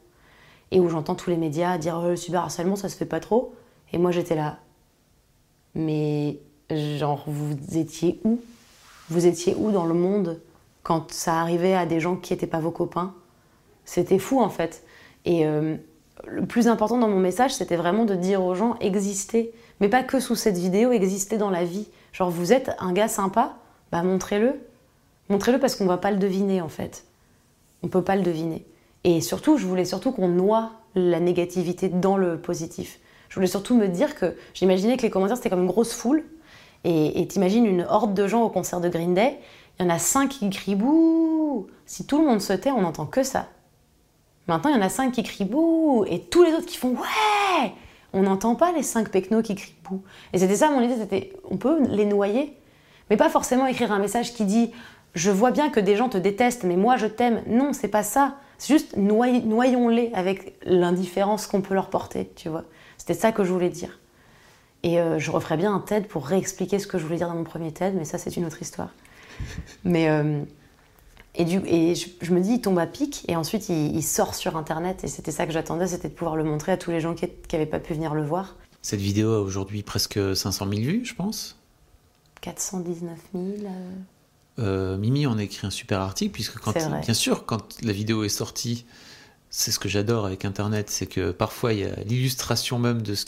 et 0.71 0.79
où 0.79 0.89
j'entends 0.89 1.17
tous 1.17 1.31
les 1.31 1.37
médias 1.37 1.79
dire 1.79 2.01
oh, 2.01 2.11
le 2.11 2.15
cyberharcèlement, 2.15 2.77
ça 2.77 2.89
se 2.89 2.95
fait 2.95 3.07
pas 3.07 3.19
trop. 3.19 3.57
Et 3.93 3.99
moi, 3.99 4.13
j'étais 4.13 4.37
là. 4.37 4.59
Mais, 5.75 6.39
genre, 6.71 7.25
vous 7.27 7.57
étiez 7.77 8.21
où? 8.23 8.41
Vous 9.11 9.27
étiez 9.27 9.57
où 9.59 9.73
dans 9.73 9.85
le 9.85 9.95
monde 9.95 10.41
quand 10.85 11.11
ça 11.11 11.41
arrivait 11.41 11.75
à 11.75 11.87
des 11.87 11.99
gens 11.99 12.15
qui 12.15 12.33
n'étaient 12.33 12.47
pas 12.47 12.61
vos 12.61 12.71
copains? 12.71 13.15
C'était 13.85 14.21
fou, 14.21 14.41
en 14.41 14.49
fait. 14.49 14.85
Et 15.25 15.45
euh, 15.45 15.75
le 16.25 16.47
plus 16.47 16.69
important 16.69 16.99
dans 16.99 17.09
mon 17.09 17.19
message, 17.19 17.53
c'était 17.53 17.75
vraiment 17.75 18.05
de 18.05 18.15
dire 18.15 18.45
aux 18.45 18.55
gens 18.55 18.77
existez. 18.79 19.53
Mais 19.81 19.89
pas 19.89 20.05
que 20.05 20.21
sous 20.21 20.37
cette 20.37 20.57
vidéo, 20.57 20.93
existez 20.93 21.37
dans 21.37 21.51
la 21.51 21.65
vie. 21.65 21.89
Genre, 22.13 22.31
vous 22.31 22.53
êtes 22.53 22.71
un 22.79 22.93
gars 22.93 23.09
sympa, 23.09 23.57
bah 23.91 24.05
montrez-le. 24.05 24.55
Montrez-le 25.31 25.59
parce 25.59 25.75
qu'on 25.75 25.87
va 25.87 25.97
pas 25.99 26.13
le 26.13 26.19
deviner, 26.19 26.61
en 26.61 26.69
fait. 26.69 27.03
On 27.83 27.89
peut 27.89 28.03
pas 28.03 28.17
le 28.17 28.23
deviner. 28.23 28.67
Et 29.05 29.21
surtout, 29.21 29.59
je 29.59 29.67
voulais 29.67 29.85
surtout 29.85 30.13
qu'on 30.13 30.29
noie 30.29 30.73
la 30.95 31.21
négativité 31.21 31.89
dans 31.89 32.17
le 32.17 32.41
positif. 32.41 33.01
Je 33.29 33.35
voulais 33.35 33.47
surtout 33.47 33.77
me 33.77 33.89
dire 33.89 34.15
que 34.15 34.37
j'imaginais 34.55 34.97
que 34.97 35.03
les 35.03 35.11
commentaires 35.11 35.37
c'était 35.37 35.51
comme 35.51 35.63
une 35.63 35.67
grosse 35.67 35.93
foule. 35.93 36.25
Et 36.85 37.27
t'imagines 37.27 37.67
une 37.67 37.85
horde 37.89 38.15
de 38.15 38.29
gens 38.29 38.43
au 38.43 38.49
concert 38.49 38.81
de 38.81 38.89
Green 38.89 39.13
Day, 39.13 39.41
il 39.79 39.83
y 39.85 39.87
en 39.87 39.91
a 39.91 39.99
cinq 39.99 40.29
qui 40.29 40.51
crient 40.51 40.77
bouh. 40.77 41.67
Si 41.85 42.07
tout 42.07 42.19
le 42.19 42.27
monde 42.27 42.41
se 42.41 42.53
tait, 42.53 42.71
on 42.71 42.83
n'entend 42.83 43.07
que 43.07 43.25
ça. 43.25 43.49
Maintenant, 44.47 44.71
il 44.71 44.77
y 44.77 44.79
en 44.79 44.83
a 44.83 44.89
cinq 44.89 45.13
qui 45.13 45.23
crient 45.23 45.45
bouh 45.45 46.05
et 46.09 46.21
tous 46.21 46.45
les 46.45 46.53
autres 46.53 46.67
qui 46.67 46.77
font 46.77 46.91
ouais. 46.91 47.73
On 48.13 48.23
n'entend 48.23 48.55
pas 48.55 48.73
les 48.73 48.83
cinq 48.83 49.11
pecnos 49.11 49.43
qui 49.43 49.57
crient 49.57 49.75
bouh. 49.83 50.03
Et 50.33 50.39
c'était 50.39 50.57
ça 50.57 50.71
mon 50.71 50.81
idée, 50.81 50.95
c'était 50.97 51.33
on 51.51 51.57
peut 51.57 51.83
les 51.89 52.07
noyer, 52.07 52.57
mais 53.11 53.17
pas 53.17 53.29
forcément 53.29 53.67
écrire 53.67 53.91
un 53.91 53.99
message 53.99 54.33
qui 54.33 54.45
dit 54.45 54.71
je 55.17 55.31
vois 55.31 55.51
bien 55.51 55.71
que 55.71 55.81
des 55.81 55.97
gens 55.97 56.09
te 56.09 56.19
détestent, 56.19 56.63
mais 56.63 56.77
moi 56.77 56.97
je 56.97 57.07
t'aime. 57.07 57.43
Non, 57.49 57.73
c'est 57.73 57.89
pas 57.89 58.03
ça. 58.03 58.37
C'est 58.59 58.73
juste 58.73 58.97
noyons-les 58.97 60.11
avec 60.15 60.55
l'indifférence 60.65 61.47
qu'on 61.47 61.63
peut 61.63 61.75
leur 61.75 61.91
porter, 61.91 62.31
tu 62.37 62.49
vois. 62.49 62.65
C'était 62.99 63.15
ça 63.15 63.33
que 63.33 63.43
je 63.43 63.53
voulais 63.53 63.71
dire. 63.71 63.99
Et 64.83 65.01
euh, 65.01 65.19
je 65.19 65.31
referais 65.31 65.57
bien 65.57 65.75
un 65.75 65.81
TED 65.81 66.07
pour 66.07 66.27
réexpliquer 66.27 66.79
ce 66.79 66.87
que 66.87 66.99
je 66.99 67.05
voulais 67.05 67.17
dire 67.17 67.29
dans 67.29 67.35
mon 67.35 67.45
premier 67.45 67.73
TED, 67.73 67.95
mais 67.97 68.05
ça, 68.05 68.19
c'est 68.19 68.37
une 68.37 68.45
autre 68.45 68.63
histoire. 68.63 68.91
Mais. 69.85 70.09
Euh, 70.09 70.43
et, 71.39 71.45
du, 71.45 71.61
et 71.67 71.95
je, 71.95 72.33
me 72.33 72.41
dis, 72.41 72.55
il 72.55 72.61
tombe 72.63 72.79
à 72.79 72.87
pic, 72.87 73.25
et 73.29 73.37
ensuite 73.37 73.69
il, 73.69 74.03
sort 74.03 74.35
sur 74.35 74.57
Internet, 74.57 75.05
et 75.05 75.07
c'était 75.07 75.33
ça 75.33 75.45
que 75.45 75.53
j'attendais, 75.53 75.87
c'était 75.87 76.09
de 76.09 76.15
pouvoir 76.15 76.35
le 76.35 76.45
montrer 76.45 76.73
à 76.73 76.79
tous 76.79 76.91
les 76.91 77.01
gens 77.01 77.15
qui 77.15 77.29
n'avaient 77.53 77.67
pas 77.67 77.79
pu 77.79 77.93
venir 77.93 78.15
le 78.15 78.25
voir. 78.25 78.57
Cette 78.81 79.01
vidéo 79.01 79.35
a 79.35 79.41
aujourd'hui 79.41 79.83
presque 79.83 80.19
500 80.35 80.67
000 80.71 80.81
vues, 80.81 81.05
je 81.05 81.15
pense 81.15 81.59
419 82.41 83.19
000. 83.35 83.45
Euh, 83.45 83.91
Mimi 84.59 85.27
en 85.27 85.39
a 85.39 85.43
écrit 85.43 85.67
un 85.67 85.71
super 85.71 86.01
article, 86.01 86.33
puisque 86.33 86.59
quand, 86.59 86.73
bien 87.03 87.15
sûr, 87.15 87.45
quand 87.47 87.77
la 87.83 87.93
vidéo 87.93 88.25
est 88.25 88.29
sortie, 88.29 88.87
c'est 89.51 89.71
ce 89.71 89.79
que 89.79 89.89
j'adore 89.89 90.27
avec 90.27 90.45
Internet, 90.45 90.91
c'est 90.91 91.07
que 91.07 91.31
parfois 91.31 91.73
il 91.73 91.81
y 91.81 91.85
a 91.85 91.95
l'illustration 92.05 92.79
même 92.79 93.01
de 93.01 93.15
ce 93.15 93.25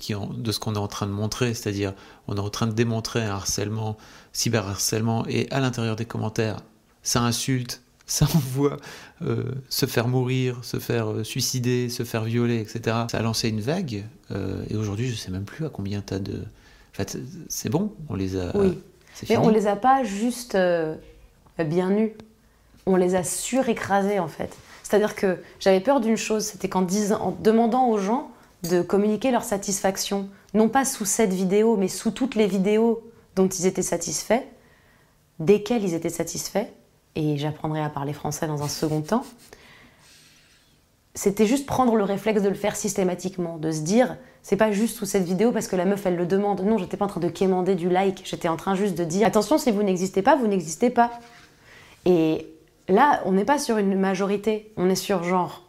qu'on 0.59 0.75
est 0.75 0.79
en 0.79 0.87
train 0.87 1.07
de 1.07 1.13
montrer, 1.13 1.55
c'est-à-dire 1.55 1.95
on 2.27 2.37
est 2.37 2.41
en 2.41 2.51
train 2.51 2.67
de 2.67 2.73
démontrer 2.73 3.25
un 3.25 3.31
harcèlement, 3.31 3.97
cyberharcèlement, 4.33 5.25
et 5.27 5.51
à 5.51 5.61
l'intérieur 5.61 5.97
des 5.97 6.05
commentaires, 6.05 6.59
ça 7.03 7.23
insulte, 7.23 7.81
ça 8.07 8.27
envoie 8.35 8.77
euh, 9.23 9.45
se 9.69 9.87
faire 9.87 10.07
mourir, 10.09 10.65
se 10.65 10.79
faire 10.79 11.11
euh, 11.11 11.25
suicider, 11.25 11.89
se 11.89 12.03
faire 12.03 12.25
violer, 12.25 12.61
etc. 12.61 12.97
Ça 13.11 13.19
a 13.19 13.23
lancé 13.23 13.49
une 13.49 13.61
vague, 13.61 14.05
et 14.69 14.77
aujourd'hui 14.77 15.09
je 15.09 15.17
sais 15.17 15.31
même 15.31 15.45
plus 15.45 15.65
à 15.65 15.71
combien 15.71 16.03
t'as 16.03 16.19
de... 16.19 16.35
En 16.35 16.95
fait, 16.95 17.17
c'est 17.49 17.71
bon, 17.71 17.95
on 18.11 18.17
les 18.17 18.37
a... 18.37 18.55
Oui. 18.55 18.79
Mais 19.31 19.39
on 19.39 19.49
les 19.49 19.67
a 19.67 19.77
pas 19.77 20.05
juste 20.05 20.57
bien 21.65 21.91
nus. 21.91 22.13
On 22.87 22.97
les 22.97 23.15
a 23.15 23.25
surécrasés 23.25 24.19
en 24.19 24.29
fait. 24.29 24.55
C'est-à-dire 24.83 25.15
que 25.15 25.43
j'avais 25.61 25.81
peur 25.81 26.01
d'une 26.01 26.17
chose, 26.17 26.45
c'était 26.45 26.69
qu'en 26.69 26.87
en 27.21 27.37
demandant 27.41 27.89
aux 27.89 27.99
gens 27.99 28.31
de 28.63 28.83
communiquer 28.83 29.31
leur 29.31 29.45
satisfaction, 29.45 30.29
non 30.55 30.69
pas 30.69 30.85
sous 30.85 31.05
cette 31.05 31.33
vidéo, 31.33 31.77
mais 31.77 31.89
sous 31.89 32.11
toutes 32.11 32.35
les 32.35 32.47
vidéos 32.47 33.03
dont 33.37 33.49
ils 33.49 33.67
étaient 33.67 33.83
satisfaits, 33.83 34.43
desquelles 35.39 35.85
ils 35.85 35.95
étaient 35.95 36.09
satisfaits, 36.09 36.67
et 37.15 37.37
j'apprendrai 37.37 37.83
à 37.83 37.91
parler 37.91 38.13
français 38.13 38.47
dans 38.47 38.63
un 38.63 38.69
second 38.69 39.03
temps, 39.03 39.25
c'était 41.15 41.47
juste 41.47 41.67
prendre 41.67 41.97
le 41.97 42.05
réflexe 42.05 42.43
de 42.43 42.49
le 42.49 42.55
faire 42.55 42.77
systématiquement, 42.77 43.59
de 43.59 43.73
se 43.73 43.81
dire, 43.81 44.17
c'est 44.43 44.57
pas 44.57 44.71
juste 44.71 44.97
sous 44.97 45.05
cette 45.05 45.25
vidéo 45.25 45.51
parce 45.51 45.67
que 45.67 45.75
la 45.75 45.85
meuf 45.85 46.07
elle 46.07 46.17
le 46.17 46.27
demande. 46.27 46.61
Non, 46.63 46.79
j'étais 46.79 46.97
pas 46.97 47.07
en 47.07 47.09
train 47.09 47.21
de 47.21 47.29
quémander 47.29 47.75
du 47.75 47.89
like, 47.89 48.23
j'étais 48.25 48.49
en 48.49 48.57
train 48.57 48.77
juste 48.77 48.97
de 48.97 49.05
dire, 49.05 49.27
attention, 49.27 49.59
si 49.59 49.73
vous 49.73 49.83
n'existez 49.83 50.23
pas, 50.23 50.37
vous 50.37 50.47
n'existez 50.47 50.91
pas. 50.91 51.11
Et 52.05 52.47
là, 52.89 53.23
on 53.25 53.33
n'est 53.33 53.45
pas 53.45 53.59
sur 53.59 53.79
une 53.79 53.99
majorité, 53.99 54.73
on 54.77 54.89
est 54.89 54.95
sur 54.95 55.23
genre 55.23 55.69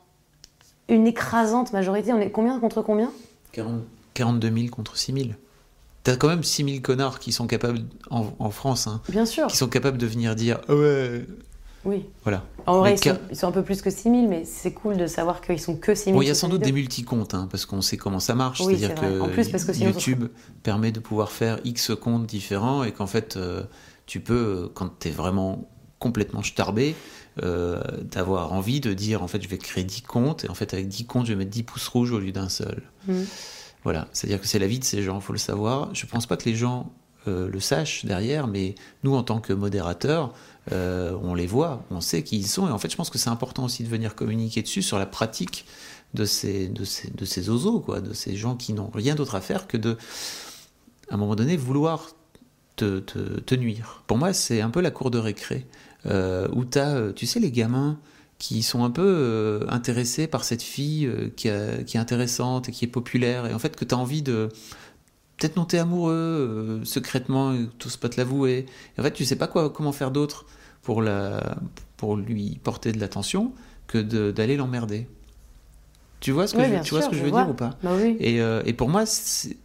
une 0.89 1.07
écrasante 1.07 1.72
majorité. 1.72 2.11
On 2.14 2.19
est 2.19 2.31
combien 2.31 2.60
contre 2.60 2.81
combien? 2.81 3.11
42 4.14 4.51
000 4.51 4.68
contre 4.69 4.97
6 4.97 5.14
000. 5.14 5.26
T'as 6.03 6.15
quand 6.15 6.27
même 6.27 6.43
6 6.43 6.64
000 6.64 6.77
connards 6.81 7.19
qui 7.19 7.31
sont 7.31 7.47
capables, 7.47 7.81
en, 8.10 8.49
France, 8.49 8.88
hein, 8.88 9.01
Bien 9.10 9.26
sûr. 9.26 9.47
qui 9.47 9.57
sont 9.57 9.68
capables 9.68 9.97
de 9.97 10.07
venir 10.07 10.35
dire 10.35 10.60
ah 10.68 10.76
ouais. 10.76 11.26
Oui. 11.85 12.06
Voilà. 12.23 12.43
En 12.65 12.80
vrai, 12.80 12.95
ils 12.95 13.35
sont, 13.35 13.47
un 13.47 13.51
peu 13.51 13.64
plus 13.64 13.81
que 13.81 13.89
6 13.89 14.03
000, 14.03 14.27
mais 14.27 14.43
c'est 14.43 14.73
cool 14.73 14.97
de 14.97 15.07
savoir 15.07 15.39
qu'ils 15.39 15.61
sont 15.61 15.77
que 15.77 15.95
6 15.95 16.06
000. 16.06 16.15
Bon, 16.18 16.22
il 16.22 16.27
y 16.27 16.31
a 16.31 16.35
sans 16.35 16.49
doute 16.49 16.61
des 16.61 16.73
multi-comptes, 16.73 17.34
hein, 17.34 17.47
parce 17.49 17.65
qu'on 17.65 17.81
sait 17.81 17.95
comment 17.95 18.19
ça 18.19 18.35
marche. 18.35 18.61
C'est-à-dire 18.61 18.95
que, 18.95 19.22
en 19.22 19.30
plus, 19.30 19.47
parce 19.49 19.64
que 19.64 19.72
YouTube 19.72 20.26
permet 20.64 20.91
de 20.91 20.99
pouvoir 20.99 21.31
faire 21.31 21.60
X 21.64 21.91
comptes 21.95 22.26
différents 22.26 22.84
et 22.84 22.91
qu'en 22.91 23.07
fait, 23.07 23.38
euh, 23.38 23.64
tu 24.07 24.19
peux, 24.19 24.69
quand 24.73 24.99
tu 24.99 25.07
es 25.07 25.11
vraiment 25.11 25.69
complètement 25.99 26.43
starbé, 26.43 26.95
euh, 27.43 27.81
d'avoir 28.01 28.53
envie 28.53 28.80
de 28.80 28.93
dire 28.93 29.21
en 29.21 29.27
fait 29.27 29.41
je 29.41 29.47
vais 29.47 29.57
créer 29.57 29.84
10 29.84 30.01
comptes 30.01 30.45
et 30.45 30.49
en 30.49 30.53
fait 30.53 30.73
avec 30.73 30.88
10 30.88 31.05
comptes 31.05 31.26
je 31.26 31.34
vais 31.34 31.38
mettre 31.38 31.51
10 31.51 31.63
pouces 31.63 31.88
rouges 31.88 32.11
au 32.11 32.19
lieu 32.19 32.31
d'un 32.31 32.49
seul. 32.49 32.81
Mm. 33.07 33.23
Voilà, 33.84 34.07
c'est-à-dire 34.11 34.41
que 34.41 34.47
c'est 34.47 34.59
la 34.59 34.67
vie 34.67 34.80
de 34.80 34.84
ces 34.84 35.01
gens, 35.01 35.19
il 35.19 35.21
faut 35.21 35.34
le 35.34 35.39
savoir. 35.39 35.93
Je 35.93 36.05
pense 36.05 36.26
pas 36.26 36.35
que 36.35 36.45
les 36.45 36.55
gens 36.55 36.91
euh, 37.27 37.49
le 37.49 37.59
sachent 37.59 38.03
derrière, 38.05 38.47
mais 38.47 38.76
nous 39.03 39.15
en 39.15 39.23
tant 39.23 39.39
que 39.39 39.53
modérateurs, 39.53 40.34
euh, 40.71 41.17
on 41.21 41.34
les 41.34 41.47
voit, 41.47 41.85
on 41.91 42.01
sait 42.01 42.23
qui 42.23 42.38
ils 42.38 42.47
sont 42.47 42.67
et 42.67 42.71
en 42.71 42.77
fait 42.77 42.91
je 42.91 42.97
pense 42.97 43.09
que 43.09 43.17
c'est 43.17 43.30
important 43.30 43.65
aussi 43.65 43.84
de 43.84 43.89
venir 43.89 44.15
communiquer 44.15 44.61
dessus 44.61 44.81
sur 44.81 44.99
la 44.99 45.05
pratique 45.05 45.65
de 46.13 46.26
ces, 46.26 46.67
de 46.67 46.84
ces, 46.84 47.09
de 47.11 47.26
ces 47.26 47.49
osos, 47.49 47.81
quoi, 47.81 48.01
de 48.01 48.13
ces 48.13 48.35
gens 48.35 48.55
qui 48.55 48.73
n'ont 48.73 48.89
rien 48.93 49.15
d'autre 49.15 49.35
à 49.35 49.41
faire 49.41 49.67
que 49.67 49.77
de, 49.77 49.97
à 51.09 51.15
un 51.15 51.17
moment 51.17 51.35
donné, 51.35 51.57
vouloir 51.57 52.09
te, 52.76 52.99
te, 52.99 53.39
te 53.39 53.55
nuire. 53.55 54.03
Pour 54.07 54.17
moi, 54.17 54.34
c'est 54.34 54.61
un 54.61 54.69
peu 54.69 54.81
la 54.81 54.91
cour 54.91 55.11
de 55.11 55.17
récré. 55.17 55.67
Euh, 56.05 56.47
où 56.53 56.63
tu 56.63 56.80
as, 56.80 56.95
euh, 56.95 57.11
tu 57.13 57.26
sais, 57.26 57.39
les 57.39 57.51
gamins 57.51 57.97
qui 58.38 58.63
sont 58.63 58.85
un 58.85 58.89
peu 58.89 59.03
euh, 59.05 59.65
intéressés 59.67 60.27
par 60.27 60.45
cette 60.45 60.61
fille 60.61 61.11
qui, 61.35 61.49
est 61.49 61.95
intéressante 61.97 62.69
et 62.69 62.71
qui 62.71 62.85
est 62.85 62.89
populaire, 62.89 63.45
et 63.45 63.53
en 63.53 63.59
fait 63.59 63.76
que 63.76 63.84
tu 63.84 63.93
as 63.93 63.97
envie 63.97 64.21
de 64.21 64.47
peut-être 65.38 65.57
monter 65.57 65.77
amoureux 65.77 66.81
secrètement, 66.85 67.53
tout 67.77 67.89
pas 67.99 68.07
te 68.07 68.17
l'avouer. 68.17 68.65
En 68.97 69.03
fait, 69.03 69.11
tu 69.11 69.26
sais 69.26 69.35
pas 69.35 69.47
quoi, 69.47 69.69
comment 69.69 69.91
faire 69.91 70.11
d'autre 70.11 70.45
pour, 70.84 71.01
la, 71.01 71.57
pour 71.97 72.15
lui 72.15 72.59
porter 72.63 72.93
de 72.93 72.99
l'attention 72.99 73.53
que 73.88 73.97
d'aller 74.31 74.55
l'emmerder. 74.55 75.07
Tu 76.21 76.31
vois 76.31 76.47
ce 76.47 76.55
que 76.55 76.63
je, 76.63 76.81
tu 76.84 76.91
vois 76.91 77.01
ce 77.01 77.09
que 77.09 77.15
je 77.15 77.23
veux 77.23 77.31
dire 77.31 77.49
ou 77.49 77.53
pas? 77.53 77.77
Bah 77.84 77.91
oui. 77.95 78.15
et, 78.19 78.38
et, 78.38 78.73
pour 78.73 78.88
moi, 78.88 79.03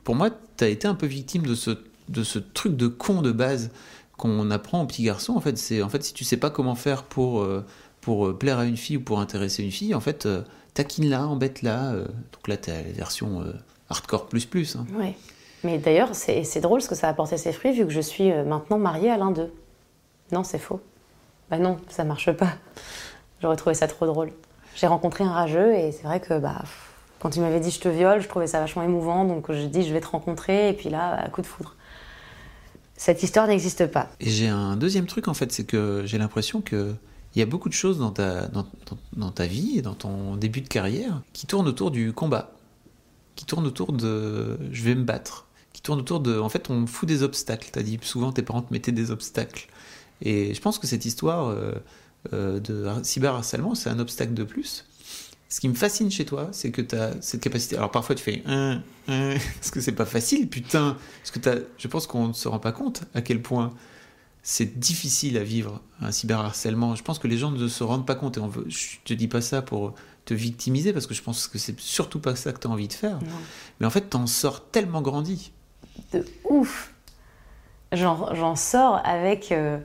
pour 0.02 0.16
moi, 0.16 0.30
tu 0.56 0.64
as 0.64 0.68
été 0.68 0.88
un 0.88 0.94
peu 0.94 1.06
victime 1.06 1.42
de 1.42 1.54
ce, 1.54 1.70
de 2.08 2.24
ce 2.24 2.38
truc 2.40 2.76
de 2.76 2.88
con 2.88 3.22
de 3.22 3.32
base 3.32 3.70
qu'on 4.16 4.50
apprend 4.50 4.82
aux 4.82 4.86
petits 4.86 5.02
garçons. 5.02 5.34
En 5.34 5.40
fait, 5.40 5.58
c'est 5.58 5.82
en 5.82 5.88
fait 5.88 6.02
si 6.02 6.14
tu 6.14 6.24
sais 6.24 6.36
pas 6.36 6.50
comment 6.50 6.74
faire 6.74 7.04
pour 7.04 7.40
euh, 7.40 7.64
pour 8.00 8.26
euh, 8.26 8.38
plaire 8.38 8.58
à 8.58 8.64
une 8.64 8.76
fille 8.76 8.98
ou 8.98 9.00
pour 9.00 9.20
intéresser 9.20 9.62
une 9.62 9.70
fille, 9.70 9.94
en 9.94 10.00
fait, 10.00 10.26
euh, 10.26 10.42
taquine-la, 10.74 11.26
embête-la. 11.26 11.92
donc 11.92 12.48
là, 12.48 12.56
tu 12.56 12.70
as 12.70 12.82
la 12.82 12.92
version 12.92 13.44
hardcore 13.88 14.26
plus 14.26 14.46
plus. 14.46 14.76
Hein. 14.76 14.86
Oui. 14.98 15.14
Mais 15.62 15.78
d'ailleurs, 15.78 16.10
c'est 16.12 16.60
drôle 16.60 16.82
ce 16.82 16.88
que 16.88 16.94
ça 16.94 17.06
a 17.06 17.10
apporté 17.10 17.38
ses 17.38 17.52
fruits 17.52 17.72
vu 17.72 17.86
que 17.86 17.92
je 17.92 18.00
suis 18.00 18.30
maintenant 18.44 18.78
mariée 18.78 19.10
à 19.10 19.16
l'un 19.16 19.30
d'eux. 19.30 19.50
Non, 20.30 20.44
c'est 20.44 20.58
faux. 20.58 20.80
Bah 21.50 21.58
non, 21.58 21.78
ça 21.88 22.04
marche 22.04 22.30
pas. 22.32 22.52
J'aurais 23.40 23.56
trouvé 23.56 23.74
ça 23.74 23.86
trop 23.86 24.04
drôle. 24.04 24.30
J'ai 24.74 24.86
rencontré 24.86 25.24
un 25.24 25.32
rageux 25.32 25.74
et 25.74 25.92
c'est 25.92 26.02
vrai 26.02 26.20
que 26.20 26.38
bah, 26.38 26.62
quand 27.20 27.36
il 27.36 27.40
m'avait 27.40 27.60
dit 27.60 27.70
je 27.70 27.80
te 27.80 27.88
viole, 27.88 28.20
je 28.20 28.28
trouvais 28.28 28.46
ça 28.46 28.60
vachement 28.60 28.82
émouvant. 28.82 29.24
Donc 29.24 29.50
je 29.50 29.64
dis 29.66 29.86
je 29.86 29.92
vais 29.94 30.00
te 30.00 30.08
rencontrer 30.08 30.68
et 30.68 30.72
puis 30.74 30.90
là, 30.90 31.28
coup 31.30 31.40
de 31.40 31.46
foudre 31.46 31.74
cette 32.96 33.22
histoire 33.22 33.46
n'existe 33.46 33.86
pas. 33.86 34.10
Et 34.20 34.30
j'ai 34.30 34.48
un 34.48 34.76
deuxième 34.76 35.06
truc 35.06 35.28
en 35.28 35.34
fait, 35.34 35.52
c'est 35.52 35.64
que 35.64 36.02
j'ai 36.06 36.18
l'impression 36.18 36.60
que 36.60 36.94
il 37.34 37.40
y 37.40 37.42
a 37.42 37.46
beaucoup 37.46 37.68
de 37.68 37.74
choses 37.74 37.98
dans 37.98 38.12
ta, 38.12 38.46
dans, 38.46 39.30
ta 39.32 39.46
vie 39.46 39.78
et 39.78 39.82
dans 39.82 39.94
ton 39.94 40.36
début 40.36 40.60
de 40.60 40.68
carrière 40.68 41.20
qui 41.32 41.46
tournent 41.46 41.66
autour 41.66 41.90
du 41.90 42.12
combat, 42.12 42.52
qui 43.34 43.44
tournent 43.44 43.66
autour 43.66 43.92
de 43.92 44.56
je 44.70 44.82
vais 44.84 44.94
me 44.94 45.02
battre, 45.02 45.46
qui 45.72 45.82
tournent 45.82 45.98
autour 45.98 46.20
de. 46.20 46.38
En 46.38 46.48
fait, 46.48 46.70
on 46.70 46.82
me 46.82 46.86
fout 46.86 47.08
des 47.08 47.24
obstacles. 47.24 47.70
Tu 47.72 47.78
as 47.78 47.82
dit 47.82 47.98
souvent 48.02 48.30
tes 48.30 48.42
parents 48.42 48.62
te 48.62 48.72
mettaient 48.72 48.92
des 48.92 49.10
obstacles. 49.10 49.66
Et 50.22 50.54
je 50.54 50.60
pense 50.60 50.78
que 50.78 50.86
cette 50.86 51.04
histoire 51.04 51.48
euh, 51.48 51.72
euh, 52.32 52.60
de 52.60 52.86
cyberharcèlement, 53.02 53.74
c'est 53.74 53.90
un 53.90 53.98
obstacle 53.98 54.34
de 54.34 54.44
plus 54.44 54.84
ce 55.54 55.60
qui 55.60 55.68
me 55.68 55.74
fascine 55.74 56.10
chez 56.10 56.24
toi, 56.24 56.48
c'est 56.50 56.72
que 56.72 56.82
tu 56.82 56.96
as 56.96 57.12
cette 57.20 57.40
capacité. 57.40 57.76
Alors 57.76 57.92
parfois 57.92 58.16
tu 58.16 58.24
fais 58.24 58.42
un, 58.44 58.82
un, 59.06 59.36
parce 59.60 59.70
que 59.70 59.80
c'est 59.80 59.92
pas 59.92 60.04
facile, 60.04 60.48
putain? 60.48 60.96
Parce 61.22 61.30
que 61.30 61.48
as, 61.48 61.62
je 61.78 61.86
pense 61.86 62.08
qu'on 62.08 62.26
ne 62.26 62.32
se 62.32 62.48
rend 62.48 62.58
pas 62.58 62.72
compte 62.72 63.04
à 63.14 63.22
quel 63.22 63.40
point 63.40 63.72
c'est 64.42 64.80
difficile 64.80 65.38
à 65.38 65.44
vivre 65.44 65.80
un 66.00 66.10
cyberharcèlement. 66.10 66.96
Je 66.96 67.04
pense 67.04 67.20
que 67.20 67.28
les 67.28 67.38
gens 67.38 67.52
ne 67.52 67.68
se 67.68 67.84
rendent 67.84 68.04
pas 68.04 68.16
compte. 68.16 68.36
Et 68.36 68.40
on 68.40 68.48
veut, 68.48 68.64
je 68.66 68.96
te 69.04 69.14
dis 69.14 69.28
pas 69.28 69.40
ça 69.40 69.62
pour 69.62 69.94
te 70.24 70.34
victimiser 70.34 70.92
parce 70.92 71.06
que 71.06 71.14
je 71.14 71.22
pense 71.22 71.46
que 71.46 71.56
c'est 71.58 71.78
surtout 71.78 72.18
pas 72.18 72.34
ça 72.34 72.52
que 72.52 72.58
tu 72.58 72.66
as 72.66 72.70
envie 72.70 72.88
de 72.88 72.92
faire. 72.92 73.20
Mais 73.78 73.86
en 73.86 73.90
fait, 73.90 74.10
t'en 74.10 74.26
sors 74.26 74.68
tellement 74.72 75.02
grandi. 75.02 75.52
De 76.12 76.24
ouf. 76.42 76.92
J'en 77.92 78.56
sors 78.56 79.00
avec. 79.04 79.52
Euh, 79.52 79.78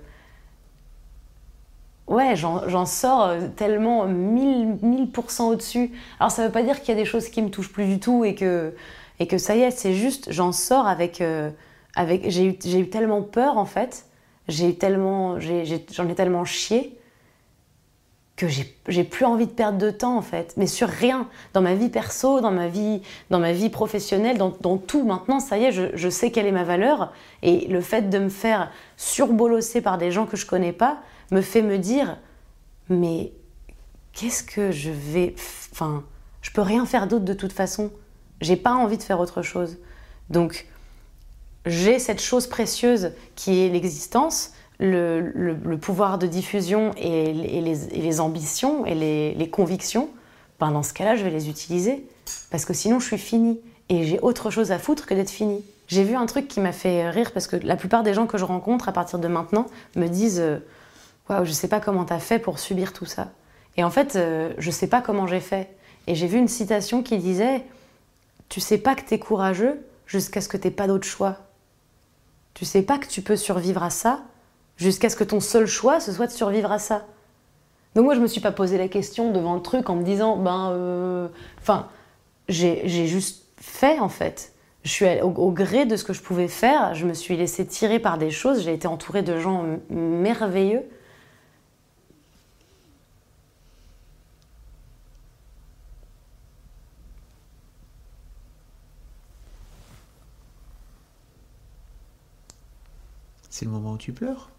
ouais, 2.10 2.36
j'en 2.36 2.86
sors 2.86 3.27
euh, 3.27 3.48
tellement 3.56 4.07
1000%, 4.07 4.80
1000 4.81 5.10
au-dessus. 5.40 5.91
Alors 6.19 6.31
ça 6.31 6.45
veut 6.45 6.52
pas 6.52 6.64
dire 6.64 6.81
qu'il 6.81 6.90
y 6.90 6.98
a 6.98 7.02
des 7.02 7.06
choses 7.06 7.30
qui 7.30 7.41
me 7.41 7.49
touchent 7.49 7.72
plus 7.72 7.86
du 7.86 7.99
tout 7.99 8.26
et 8.26 8.36
que, 8.36 8.73
et 9.19 9.27
que 9.27 9.38
ça 9.38 9.56
y 9.56 9.61
est, 9.61 9.72
c'est 9.72 9.94
juste, 9.94 10.31
j'en 10.31 10.52
sors 10.52 10.88
avec. 10.88 11.22
Euh, 11.22 11.49
avec 11.95 12.30
J'ai 12.30 12.45
eu, 12.45 12.80
eu 12.80 12.90
tellement 12.90 13.22
peur 13.22 13.57
en 13.57 13.65
fait. 13.65 14.06
J'ai 14.48 14.76
tellement. 14.76 15.40
J'en 15.40 16.07
ai, 16.07 16.11
ai 16.11 16.15
tellement 16.15 16.45
chié 16.45 16.99
que 18.40 18.48
j'ai 18.88 19.03
plus 19.03 19.26
envie 19.26 19.48
de 19.48 19.52
perdre 19.52 19.77
de 19.77 19.91
temps 19.91 20.18
en 20.18 20.22
fait, 20.22 20.53
mais 20.56 20.65
sur 20.65 20.88
rien, 20.88 21.27
dans 21.53 21.61
ma 21.61 21.76
vie 21.76 21.90
perso, 21.90 22.40
dans 22.40 22.52
ma 22.52 22.69
vie, 22.69 23.02
dans 23.30 23.40
ma 23.40 23.52
vie 23.52 23.69
professionnelle, 23.69 24.38
dans, 24.38 24.56
dans 24.61 24.77
tout. 24.77 25.03
Maintenant, 25.03 25.41
ça 25.41 25.57
y 25.57 25.65
est, 25.65 25.73
je, 25.73 25.88
je, 25.94 26.07
sais 26.07 26.31
quelle 26.31 26.45
est 26.45 26.53
ma 26.53 26.64
valeur 26.64 27.11
et 27.44 27.68
le 27.68 27.81
fait 27.81 28.10
de 28.10 28.18
me 28.18 28.30
faire 28.30 28.72
surbolosser 28.95 29.81
par 29.81 29.98
des 29.98 30.10
gens 30.10 30.26
que 30.26 30.38
je 30.38 30.45
connais 30.45 30.72
pas 30.72 30.99
me 31.31 31.41
fait 31.41 31.61
me 31.61 31.77
dire, 31.77 32.18
mais 32.89 33.31
qu'est-ce 34.14 34.43
que 34.43 34.72
je 34.72 34.89
vais, 34.89 35.35
enfin, 35.72 36.03
je 36.41 36.51
peux 36.51 36.61
rien 36.61 36.85
faire 36.85 37.07
d'autre 37.07 37.26
de 37.26 37.34
toute 37.34 37.53
façon. 37.53 37.91
J'ai 38.41 38.56
pas 38.56 38.73
envie 38.73 38.97
de 38.97 39.03
faire 39.03 39.19
autre 39.19 39.41
chose. 39.41 39.77
Donc, 40.30 40.68
j'ai 41.65 41.99
cette 41.99 42.22
chose 42.22 42.47
précieuse 42.47 43.11
qui 43.35 43.60
est 43.60 43.69
l'existence 43.69 44.53
le, 44.80 45.76
pouvoir 45.76 46.18
de 46.18 46.27
diffusion 46.27 46.91
et, 46.97 47.34
les, 47.34 48.19
ambitions 48.19 48.85
et 48.85 48.95
les, 48.95 49.49
convictions, 49.49 50.10
ben 50.60 50.72
dans 50.72 50.84
ce 50.84 50.93
cas-là, 50.93 51.15
je 51.15 51.23
vais 51.23 51.30
les 51.30 51.49
utiliser. 51.49 52.06
Parce 52.51 52.65
que 52.65 52.73
sinon, 52.73 52.99
je 52.99 53.07
suis 53.07 53.18
finie. 53.18 53.60
Et 53.89 54.03
j'ai 54.03 54.19
autre 54.19 54.51
chose 54.51 54.72
à 54.72 54.80
foutre 54.80 55.06
que 55.06 55.14
d'être 55.14 55.31
finie. 55.31 55.64
J'ai 55.88 56.03
vu 56.03 56.15
un 56.15 56.27
truc 56.27 56.47
qui 56.47 56.60
m'a 56.60 56.72
fait 56.72 57.10
rire 57.10 57.31
parce 57.31 57.47
que 57.47 57.56
la 57.56 57.76
plupart 57.76 58.03
des 58.03 58.14
gens 58.14 58.27
que 58.27 58.38
je 58.38 58.45
rencontre 58.45 58.88
à 58.88 58.91
partir 58.91 59.18
de 59.18 59.27
maintenant 59.27 59.65
me 59.95 60.07
disent 60.07 60.39
euh, 60.39 60.60
Waouh, 61.30 61.45
je 61.45 61.51
sais 61.51 61.68
pas 61.68 61.80
comment 61.80 62.06
t'as 62.06 62.19
fait 62.19 62.39
pour 62.39 62.60
subir 62.60 62.91
tout 62.91 63.06
ça. 63.06 63.30
Et 63.77 63.84
en 63.84 63.91
fait, 63.91 64.15
euh, 64.15 64.53
je 64.57 64.72
sais 64.72 64.88
pas 64.88 65.01
comment 65.01 65.27
j'ai 65.27 65.39
fait. 65.39 65.69
Et 66.07 66.15
j'ai 66.15 66.27
vu 66.27 66.39
une 66.39 66.47
citation 66.47 67.03
qui 67.03 67.18
disait 67.18 67.64
Tu 68.49 68.60
sais 68.60 68.80
pas 68.80 68.95
que 68.95 69.01
t'es 69.01 69.19
courageux 69.19 69.80
jusqu'à 70.07 70.41
ce 70.41 70.49
que 70.49 70.57
t'aies 70.57 70.72
pas 70.72 70.88
d'autre 70.88 71.06
choix. 71.07 71.38
Tu 72.56 72.65
sais 72.65 72.81
pas 72.81 72.97
que 72.97 73.06
tu 73.06 73.22
peux 73.22 73.35
survivre 73.35 73.84
à 73.84 73.91
ça 73.91 74.22
jusqu'à 74.77 75.10
ce 75.10 75.15
que 75.15 75.23
ton 75.23 75.39
seul 75.39 75.68
choix, 75.68 75.99
ce 75.99 76.11
soit 76.11 76.26
de 76.26 76.31
survivre 76.31 76.72
à 76.72 76.80
ça. 76.80 77.06
Donc 77.95 78.06
moi, 78.06 78.15
je 78.15 78.22
me 78.22 78.27
suis 78.27 78.41
pas 78.41 78.51
posé 78.51 78.77
la 78.77 78.88
question 78.88 79.31
devant 79.31 79.56
le 79.56 79.61
truc 79.61 79.89
en 79.89 79.95
me 79.95 80.03
disant, 80.03 80.35
ben, 80.35 80.72
euh, 80.72 81.27
enfin, 81.60 81.88
j'ai 82.47 83.07
juste 83.07 83.45
fait 83.57 83.99
en 83.99 84.10
fait. 84.10 84.53
Je 84.84 84.89
suis 84.89 85.06
au, 85.22 85.27
au, 85.27 85.51
gré 85.51 85.85
de 85.85 85.95
ce 85.95 86.03
que 86.03 86.14
je 86.14 86.22
pouvais 86.22 86.47
faire. 86.47 86.95
Je 86.95 87.06
me 87.06 87.14
suis 87.14 87.35
laissée 87.38 87.68
tirer 87.68 87.99
par 87.99 88.18
des 88.18 88.31
choses. 88.31 88.64
J'ai 88.64 88.73
été 88.73 88.88
entourée 88.88 89.22
de 89.22 89.38
gens 89.39 89.65
merveilleux. 89.89 90.84
C'est 103.60 103.65
le 103.65 103.72
moment 103.72 103.91
où 103.91 103.98
tu 103.98 104.14
pleures 104.14 104.49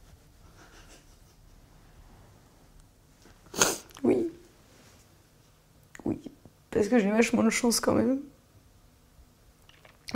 parce 6.71 6.89
que 6.89 6.99
j'ai 6.99 7.11
vachement 7.11 7.43
de 7.43 7.49
chance 7.49 7.81
quand 7.81 7.95
même. 7.95 8.19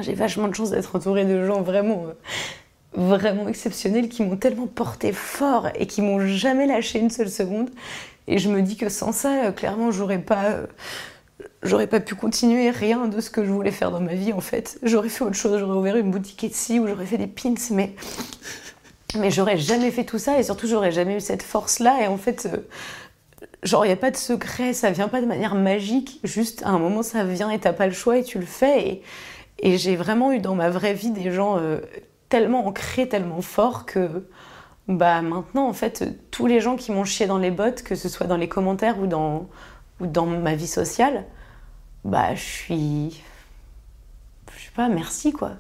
J'ai 0.01 0.13
vachement 0.13 0.49
de 0.49 0.55
chance 0.55 0.71
d'être 0.71 0.97
entourée 0.97 1.25
de 1.25 1.47
gens 1.47 1.63
vraiment, 1.63 2.09
euh, 2.09 2.13
vraiment 2.93 3.49
exceptionnels 3.49 4.11
qui 4.11 4.23
m'ont 4.23 4.37
tellement 4.37 4.67
porté 4.67 5.15
fort 5.15 5.69
et 5.77 5.87
qui 5.87 6.03
m'ont 6.03 6.21
jamais 6.21 6.67
lâché 6.67 6.99
une 6.99 7.09
seule 7.09 7.31
seconde. 7.31 7.71
Et 8.27 8.37
je 8.37 8.51
me 8.51 8.61
dis 8.61 8.77
que 8.77 8.91
sans 8.91 9.13
ça, 9.13 9.47
euh, 9.47 9.53
clairement, 9.53 9.93
j'aurais 9.93 10.21
pas, 10.21 10.45
euh, 10.45 10.67
j'aurais 11.63 11.87
pas 11.87 12.01
pu 12.01 12.15
continuer 12.15 12.69
rien 12.69 13.09
de 13.09 13.19
ce 13.23 13.31
que 13.31 13.47
je 13.47 13.51
voulais 13.51 13.71
faire 13.71 13.91
dans 13.91 14.01
ma 14.01 14.15
vie 14.15 14.35
en 14.35 14.43
fait. 14.43 14.79
J'aurais 14.83 15.09
fait 15.09 15.25
autre 15.25 15.37
chose, 15.37 15.59
j'aurais 15.59 15.79
ouvert 15.79 15.97
une 15.97 16.11
boutique 16.11 16.45
Etsy 16.45 16.81
ou 16.81 16.87
j'aurais 16.87 17.07
fait 17.07 17.17
des 17.17 17.29
pins, 17.29 17.55
mais 17.71 17.95
mais 19.19 19.31
j'aurais 19.31 19.57
jamais 19.59 19.91
fait 19.91 20.05
tout 20.05 20.19
ça 20.19 20.39
et 20.39 20.43
surtout 20.43 20.67
j'aurais 20.67 20.93
jamais 20.93 21.17
eu 21.17 21.21
cette 21.21 21.43
force 21.43 21.79
là. 21.79 22.03
Et 22.03 22.07
en 22.07 22.17
fait, 22.17 22.49
Genre, 23.63 23.85
il 23.87 23.89
n'y 23.89 23.95
a 23.95 23.97
pas 23.97 24.11
de 24.11 24.17
secret, 24.17 24.75
ça 24.75 24.91
vient 24.91 25.09
pas 25.09 25.23
de 25.23 25.27
manière 25.27 25.55
magique, 25.55 26.21
juste 26.23 26.63
à 26.65 26.69
un 26.69 26.79
moment 26.79 27.03
ça 27.03 27.25
vient 27.25 27.51
et 27.51 27.59
t'as 27.59 27.73
pas 27.73 27.87
le 27.87 27.93
choix 27.95 28.19
et 28.19 28.23
tu 28.23 28.39
le 28.39 28.45
fais. 28.45 28.89
Et, 28.89 29.03
et 29.59 29.79
j'ai 29.79 29.97
vraiment 29.97 30.33
eu 30.33 30.39
dans 30.39 30.55
ma 30.55 30.69
vraie 30.69 30.93
vie 30.93 31.11
des 31.11 31.31
gens 31.33 31.57
euh, 31.59 31.81
tellement 32.29 32.67
ancrés, 32.67 33.09
tellement 33.09 33.41
forts 33.41 33.87
que 33.87 34.29
bah 34.89 35.23
maintenant 35.23 35.67
en 35.67 35.73
fait 35.73 36.05
tous 36.31 36.47
les 36.47 36.61
gens 36.61 36.77
qui 36.77 36.93
m'ont 36.93 37.05
chié 37.05 37.27
dans 37.27 37.39
les 37.39 37.51
bottes, 37.51 37.83
que 37.83 37.95
ce 37.95 38.09
soit 38.11 38.27
dans 38.27 38.37
les 38.37 38.49
commentaires 38.49 38.99
ou 39.01 39.07
dans, 39.07 39.49
ou 40.01 40.07
dans 40.07 40.27
ma 40.27 40.55
vie 40.55 40.67
sociale, 40.67 41.25
bah 42.05 42.35
je 42.35 42.43
suis. 42.43 43.23
Je 44.57 44.65
sais 44.65 44.73
pas, 44.77 44.89
merci 44.89 45.33
quoi. 45.33 45.53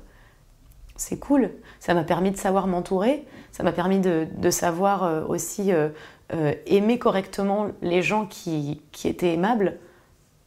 C'est 0.96 1.18
cool. 1.18 1.50
Ça 1.84 1.92
m'a 1.92 2.02
permis 2.02 2.30
de 2.30 2.38
savoir 2.38 2.66
m'entourer, 2.66 3.26
ça 3.52 3.62
m'a 3.62 3.70
permis 3.70 3.98
de, 3.98 4.50
savoir 4.50 5.04
euh, 5.04 5.22
aussi. 5.26 5.70
Euh, 5.70 5.90
euh, 6.32 6.54
aimer 6.64 6.98
correctement 6.98 7.68
les 7.82 8.00
gens 8.00 8.24
qui, 8.24 8.80
étaient 9.04 9.34
aimables, 9.34 9.78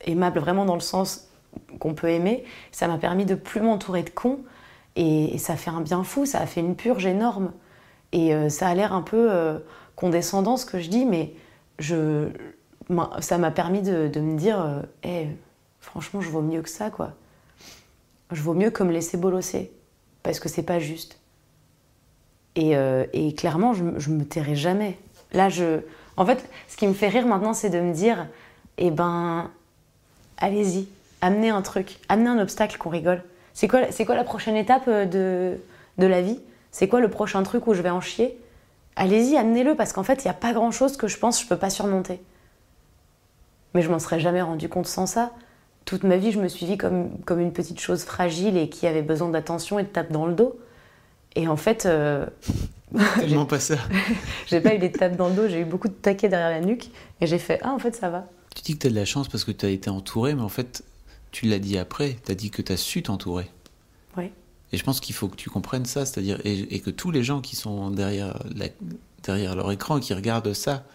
aimables 0.02 0.40
vraiment 0.40 0.66
dans 0.66 0.74
le 0.74 0.80
sens 0.80 1.30
qu'on 1.80 1.94
peut 1.94 2.10
aimer, 2.10 2.44
ça 2.72 2.88
m'a 2.88 2.98
permis 2.98 3.26
de 3.26 3.36
plus 3.36 3.62
m'entourer 3.62 4.02
de 4.02 4.10
cons 4.10 4.40
et, 4.96 5.38
ça 5.38 5.56
fait 5.56 5.70
un 5.70 5.82
bien 5.82 6.04
fou, 6.04 6.26
ça 6.26 6.40
a 6.40 6.48
fait 6.48 6.62
une 6.62 6.76
purge 6.76 7.06
énorme. 7.06 7.52
Et 8.14 8.50
ça 8.50 8.68
a 8.68 8.74
l'air 8.74 8.92
un 8.92 9.04
peu 9.04 9.30
condescendant 9.96 10.58
ce 10.58 10.66
que 10.66 10.80
je 10.80 10.90
dis, 10.90 11.06
mais 11.06 11.36
ça 11.80 13.38
m'a 13.38 13.52
permis 13.52 13.84
de, 13.84 14.20
me 14.20 14.36
dire 14.36 14.82
franchement, 15.80 16.20
je 16.20 16.32
vaux 16.32 16.42
mieux 16.42 16.64
que 16.64 16.70
ça, 16.70 16.90
quoi. 16.90 17.14
Je 18.32 18.42
vaux 18.42 18.56
mieux 18.56 18.72
que 18.72 18.82
me 18.82 18.92
laisser 18.92 19.18
bolosser, 19.18 19.72
parce 20.24 20.40
que 20.40 20.50
c'est 20.50 20.64
pas 20.64 20.80
juste. 20.80 21.17
Et, 22.60 23.34
clairement, 23.36 23.74
je, 23.74 23.84
je 23.98 24.10
me 24.10 24.26
tairai 24.26 24.56
jamais. 24.56 24.98
Là, 25.32 25.50
je. 25.50 25.82
En 26.18 26.26
fait, 26.26 26.44
ce 26.68 26.76
qui 26.76 26.88
me 26.88 26.94
fait 26.94 27.08
rire 27.08 27.28
maintenant, 27.28 27.54
c'est 27.54 27.70
de 27.70 27.80
me 27.80 27.94
dire 27.94 28.28
eh 28.78 28.92
ben, 28.92 29.50
allez-y, 30.38 30.88
amenez 31.22 31.50
un 31.50 31.62
truc, 31.62 32.00
amenez 32.10 32.30
un 32.30 32.40
obstacle 32.40 32.78
qu'on 32.78 32.90
rigole. 32.90 33.24
C'est 33.54 33.68
quoi, 33.68 33.92
c'est 33.92 34.06
quoi 34.06 34.16
la 34.16 34.24
prochaine 34.24 34.56
étape 34.56 34.88
euh, 34.88 35.06
de, 35.06 35.58
de 35.98 36.08
la 36.08 36.22
vie? 36.22 36.40
C'est 36.72 36.88
quoi 36.88 37.00
le 37.00 37.10
prochain 37.10 37.42
truc 37.44 37.66
où 37.68 37.74
je 37.74 37.82
vais 37.82 37.90
en 37.90 38.02
chier? 38.02 38.38
Allez-y, 38.96 39.38
amenez-le, 39.38 39.76
parce 39.76 39.94
qu'en 39.94 40.04
fait, 40.04 40.24
il 40.24 40.28
n'y 40.28 40.32
a 40.32 40.36
pas 40.36 40.54
grand-chose 40.54 40.98
que 40.98 41.08
je 41.08 41.18
pense 41.18 41.38
que 41.38 41.44
je 41.44 41.50
peux 41.50 41.58
pas 41.58 41.70
surmonter. 41.70 42.20
Mais 43.74 43.82
je 43.82 43.90
m'en 43.90 44.00
serais 44.00 44.20
jamais 44.20 44.42
rendu 44.42 44.70
compte 44.70 44.88
sans 44.88 45.06
ça. 45.06 45.32
Toute 45.86 46.04
ma 46.04 46.18
vie, 46.18 46.32
je 46.32 46.40
me 46.40 46.48
suis 46.48 46.66
vue 46.66 46.78
comme, 46.78 47.10
comme 47.26 47.40
une 47.40 47.54
petite 47.54 47.80
chose 47.80 48.04
fragile 48.04 48.58
et 48.58 48.70
qui 48.70 48.88
avait 48.88 49.02
besoin 49.02 49.30
d'attention 49.30 49.80
et 49.80 49.84
de 49.84 49.88
tape 49.88 50.12
dans 50.12 50.26
le 50.26 50.34
dos. 50.34 50.60
Et 51.38 51.48
en 51.48 51.56
fait, 51.56 51.86
euh, 51.86 52.26
Tellement 53.16 53.46
pas 53.46 53.60
ça. 53.60 53.78
j'ai 54.48 54.60
pas 54.60 54.74
eu 54.74 54.80
des 54.80 54.92
tapes 54.92 55.16
dans 55.16 55.30
le 55.30 55.36
dos, 55.36 55.48
j'ai 55.48 55.62
eu 55.62 55.66
beaucoup 55.66 55.88
de 55.88 55.94
taquets 55.94 56.30
derrière 56.30 56.50
la 56.50 56.66
nuque 56.66 56.90
et 57.22 57.28
j'ai 57.28 57.38
fait 57.38 57.60
Ah, 57.62 57.72
en 57.72 57.80
fait, 57.80 57.96
ça 57.96 58.10
va. 58.10 58.28
Tu 58.56 58.64
dis 58.64 58.74
que 58.74 58.80
tu 58.80 58.88
as 58.88 58.90
de 58.90 58.96
la 58.96 59.06
chance 59.06 59.28
parce 59.28 59.44
que 59.44 59.52
tu 59.52 59.66
as 59.66 59.70
été 59.70 59.92
entouré, 59.92 60.34
mais 60.34 60.42
en 60.42 60.50
fait, 60.50 60.84
tu 61.30 61.46
l'as 61.46 61.60
dit 61.60 61.78
après, 61.78 62.18
tu 62.26 62.32
as 62.32 62.36
dit 62.36 62.50
que 62.50 62.64
tu 62.64 62.72
as 62.72 62.78
su 62.78 63.04
t'entourer. 63.04 63.52
Oui. 64.18 64.32
Et 64.72 64.78
je 64.78 64.84
pense 64.84 65.00
qu'il 65.00 65.14
faut 65.14 65.28
que 65.28 65.36
tu 65.36 65.52
comprennes 65.52 65.86
ça, 65.86 66.08
c'est-à-dire, 66.08 66.42
et, 66.44 66.80
que 66.80 66.90
tous 66.90 67.12
les 67.12 67.24
gens 67.24 67.40
qui 67.40 67.56
sont 67.56 67.92
derrière, 67.92 68.44
derrière 69.24 69.56
leur 69.56 69.72
écran, 69.72 70.00
qui 70.00 70.16
regardent 70.16 70.54
ça, 70.54 70.86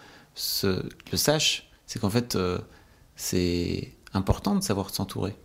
le 0.65 1.17
sachent, 1.17 1.69
c'est 1.87 1.99
qu'en 1.99 2.09
fait, 2.09 2.35
euh, 2.35 2.59
c'est 3.15 3.93
important 4.13 4.55
de 4.55 4.61
savoir 4.61 4.89
s'entourer. 4.89 5.35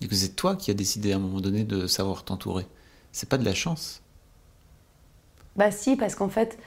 Et 0.00 0.08
que 0.08 0.14
c'est 0.14 0.30
toi 0.30 0.56
qui 0.56 0.70
as 0.70 0.74
décidé 0.74 1.12
à 1.12 1.16
un 1.16 1.18
moment 1.18 1.40
donné 1.40 1.64
de 1.64 1.86
savoir 1.86 2.24
t'entourer. 2.24 2.66
C'est 3.12 3.28
pas 3.28 3.38
de 3.38 3.44
la 3.44 3.54
chance. 3.54 3.99
Bah 5.60 5.70
si, 5.70 5.94
parce 5.94 6.14
qu'en 6.14 6.30
fait, 6.30 6.58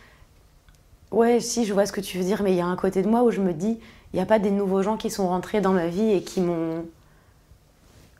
ouais, 1.09 1.39
si, 1.39 1.65
je 1.65 1.73
vois 1.73 1.87
ce 1.87 1.91
que 1.91 1.99
tu 1.99 2.19
veux 2.19 2.23
dire, 2.23 2.43
mais 2.43 2.51
il 2.51 2.57
y 2.57 2.61
a 2.61 2.67
un 2.67 2.75
côté 2.75 3.01
de 3.01 3.09
moi 3.09 3.23
où 3.23 3.31
je 3.31 3.41
me 3.41 3.51
dis, 3.51 3.79
il 4.13 4.17
n'y 4.17 4.21
a 4.21 4.25
pas 4.27 4.37
des 4.37 4.51
nouveaux 4.51 4.83
gens 4.83 4.97
qui 4.97 5.09
sont 5.09 5.27
rentrés 5.27 5.61
dans 5.61 5.71
ma 5.71 5.87
vie 5.87 6.11
et 6.11 6.21
qui 6.21 6.41
m'ont... 6.41 6.85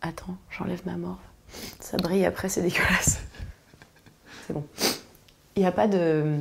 Attends, 0.02 0.36
j'enlève 0.50 0.82
ma 0.88 0.98
morve. 0.98 1.20
Ça 1.80 1.98
brille 1.98 2.26
après, 2.26 2.50
c'est 2.50 2.64
dégueulasse. 2.64 3.22
C'est 4.48 4.54
bon. 4.54 4.66
Il 5.56 5.60
n'y 5.60 5.68
a 5.68 5.72
pas 5.72 5.88
de... 5.88 6.40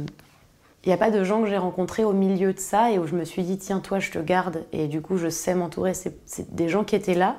Il 0.84 0.88
n'y 0.88 0.94
a 0.94 0.96
pas 0.96 1.10
de 1.10 1.22
gens 1.24 1.42
que 1.42 1.48
j'ai 1.50 1.58
rencontrés 1.58 2.04
au 2.04 2.14
milieu 2.14 2.54
de 2.54 2.58
ça 2.58 2.90
et 2.90 2.98
où 2.98 3.06
je 3.06 3.14
me 3.14 3.26
suis 3.26 3.42
dit, 3.42 3.58
tiens, 3.58 3.80
toi, 3.80 3.98
je 3.98 4.12
te 4.12 4.18
garde. 4.18 4.64
Et 4.72 4.88
du 4.88 5.02
coup, 5.02 5.18
je 5.18 5.28
sais 5.28 5.54
m'entourer. 5.54 5.92
C'est 5.92 6.54
des 6.54 6.70
gens 6.70 6.84
qui 6.84 6.96
étaient 6.96 7.12
là 7.12 7.36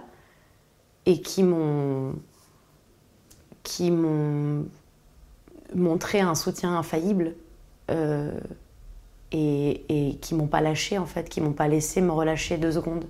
et 1.08 1.22
qui 1.22 1.42
m'ont 1.42 2.14
qui 3.64 3.90
m'ont 3.90 4.66
montrer 5.76 6.22
un 6.22 6.36
soutien 6.36 6.78
infaillible 6.78 7.34
euh, 7.92 8.32
et, 9.32 10.18
qui 10.22 10.36
m'ont 10.36 10.48
pas 10.48 10.62
lâché 10.62 10.98
en 10.98 11.06
fait, 11.06 11.30
qui 11.30 11.42
m'ont 11.42 11.54
pas 11.54 11.68
laissé 11.68 12.02
me 12.02 12.12
relâcher 12.12 12.58
deux 12.58 12.74
secondes. 12.74 13.06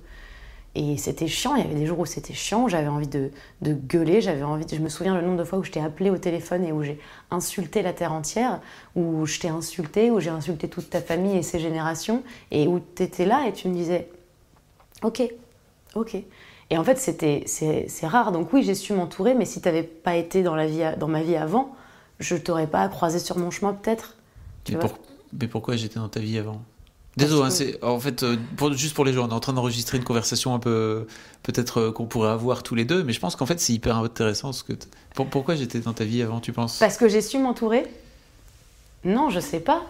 Et 0.76 0.96
c'était 0.96 1.28
chiant, 1.28 1.54
il 1.54 1.62
y 1.62 1.64
avait 1.64 1.76
des 1.76 1.86
jours 1.86 2.00
où 2.00 2.06
c'était 2.06 2.34
chiant, 2.34 2.66
j'avais 2.66 2.88
envie 2.88 3.06
de, 3.06 3.30
de 3.62 3.74
gueuler, 3.74 4.20
j'avais 4.20 4.42
envie 4.42 4.66
je 4.68 4.80
me 4.80 4.88
souviens 4.88 5.14
le 5.14 5.22
nombre 5.22 5.38
de 5.38 5.44
fois 5.44 5.60
où 5.60 5.62
je 5.62 5.70
t'ai 5.70 5.80
appelé 5.80 6.10
au 6.10 6.18
téléphone 6.18 6.64
et 6.64 6.72
où 6.72 6.82
j'ai 6.82 6.98
insulté 7.30 7.80
la 7.80 7.92
terre 7.92 8.12
entière, 8.12 8.60
où 8.96 9.24
je 9.24 9.38
t'ai 9.38 9.48
insulté, 9.48 10.10
où 10.10 10.18
j'ai 10.18 10.30
insulté 10.30 10.68
toute 10.68 10.90
ta 10.90 11.00
famille 11.00 11.36
et 11.36 11.42
ses 11.42 11.60
générations, 11.60 12.24
et 12.50 12.66
où 12.66 12.80
tu 12.96 13.04
étais 13.04 13.24
là 13.24 13.46
et 13.46 13.52
tu 13.52 13.68
me 13.68 13.74
disais 13.74 14.08
Ok, 15.02 15.22
ok. 15.94 16.16
Et 16.70 16.78
en 16.78 16.82
fait, 16.82 16.98
c'était, 16.98 17.42
c'est, 17.46 17.86
c'est 17.88 18.06
rare. 18.06 18.32
Donc 18.32 18.52
oui, 18.52 18.62
j'ai 18.62 18.74
su 18.74 18.94
m'entourer, 18.94 19.34
mais 19.34 19.44
si 19.44 19.60
tu 19.60 19.68
n'avais 19.68 19.82
pas 19.82 20.16
été 20.16 20.42
dans, 20.42 20.56
la 20.56 20.66
vie, 20.66 20.82
dans 20.98 21.08
ma 21.08 21.22
vie 21.22 21.36
avant, 21.36 21.76
je 22.24 22.36
t'aurais 22.36 22.66
pas 22.66 22.88
croisé 22.88 23.18
sur 23.18 23.38
mon 23.38 23.50
chemin 23.50 23.72
peut-être. 23.74 24.14
Mais, 24.68 24.74
vois 24.76 24.88
pour- 24.88 24.98
mais 25.40 25.46
pourquoi 25.48 25.76
j'étais 25.76 25.98
dans 26.00 26.08
ta 26.08 26.20
vie 26.20 26.38
avant? 26.38 26.60
Désolé, 27.16 27.46
hein, 27.46 27.50
c'est 27.50 27.82
en 27.84 28.00
fait 28.00 28.24
euh, 28.24 28.36
pour- 28.56 28.72
juste 28.72 28.94
pour 28.94 29.04
les 29.04 29.12
gens, 29.12 29.26
on 29.26 29.30
est 29.30 29.32
en 29.34 29.38
train 29.40 29.52
d'enregistrer 29.52 29.98
une 29.98 30.04
conversation 30.04 30.52
un 30.54 30.58
peu 30.58 31.06
peut-être 31.44 31.78
euh, 31.80 31.92
qu'on 31.92 32.06
pourrait 32.06 32.30
avoir 32.30 32.64
tous 32.64 32.74
les 32.74 32.84
deux, 32.84 33.04
mais 33.04 33.12
je 33.12 33.20
pense 33.20 33.36
qu'en 33.36 33.46
fait 33.46 33.60
c'est 33.60 33.72
hyper 33.72 33.98
intéressant 33.98 34.52
ce 34.52 34.64
que 34.64 34.72
t- 34.72 34.88
pourquoi 35.30 35.54
j'étais 35.54 35.78
dans 35.78 35.92
ta 35.92 36.02
vie 36.04 36.22
avant, 36.22 36.40
tu 36.40 36.52
penses? 36.52 36.78
Parce 36.78 36.96
que 36.96 37.08
j'ai 37.08 37.20
su 37.20 37.38
m'entourer? 37.38 37.86
Non, 39.04 39.30
je 39.30 39.38
sais 39.38 39.60
pas. 39.60 39.82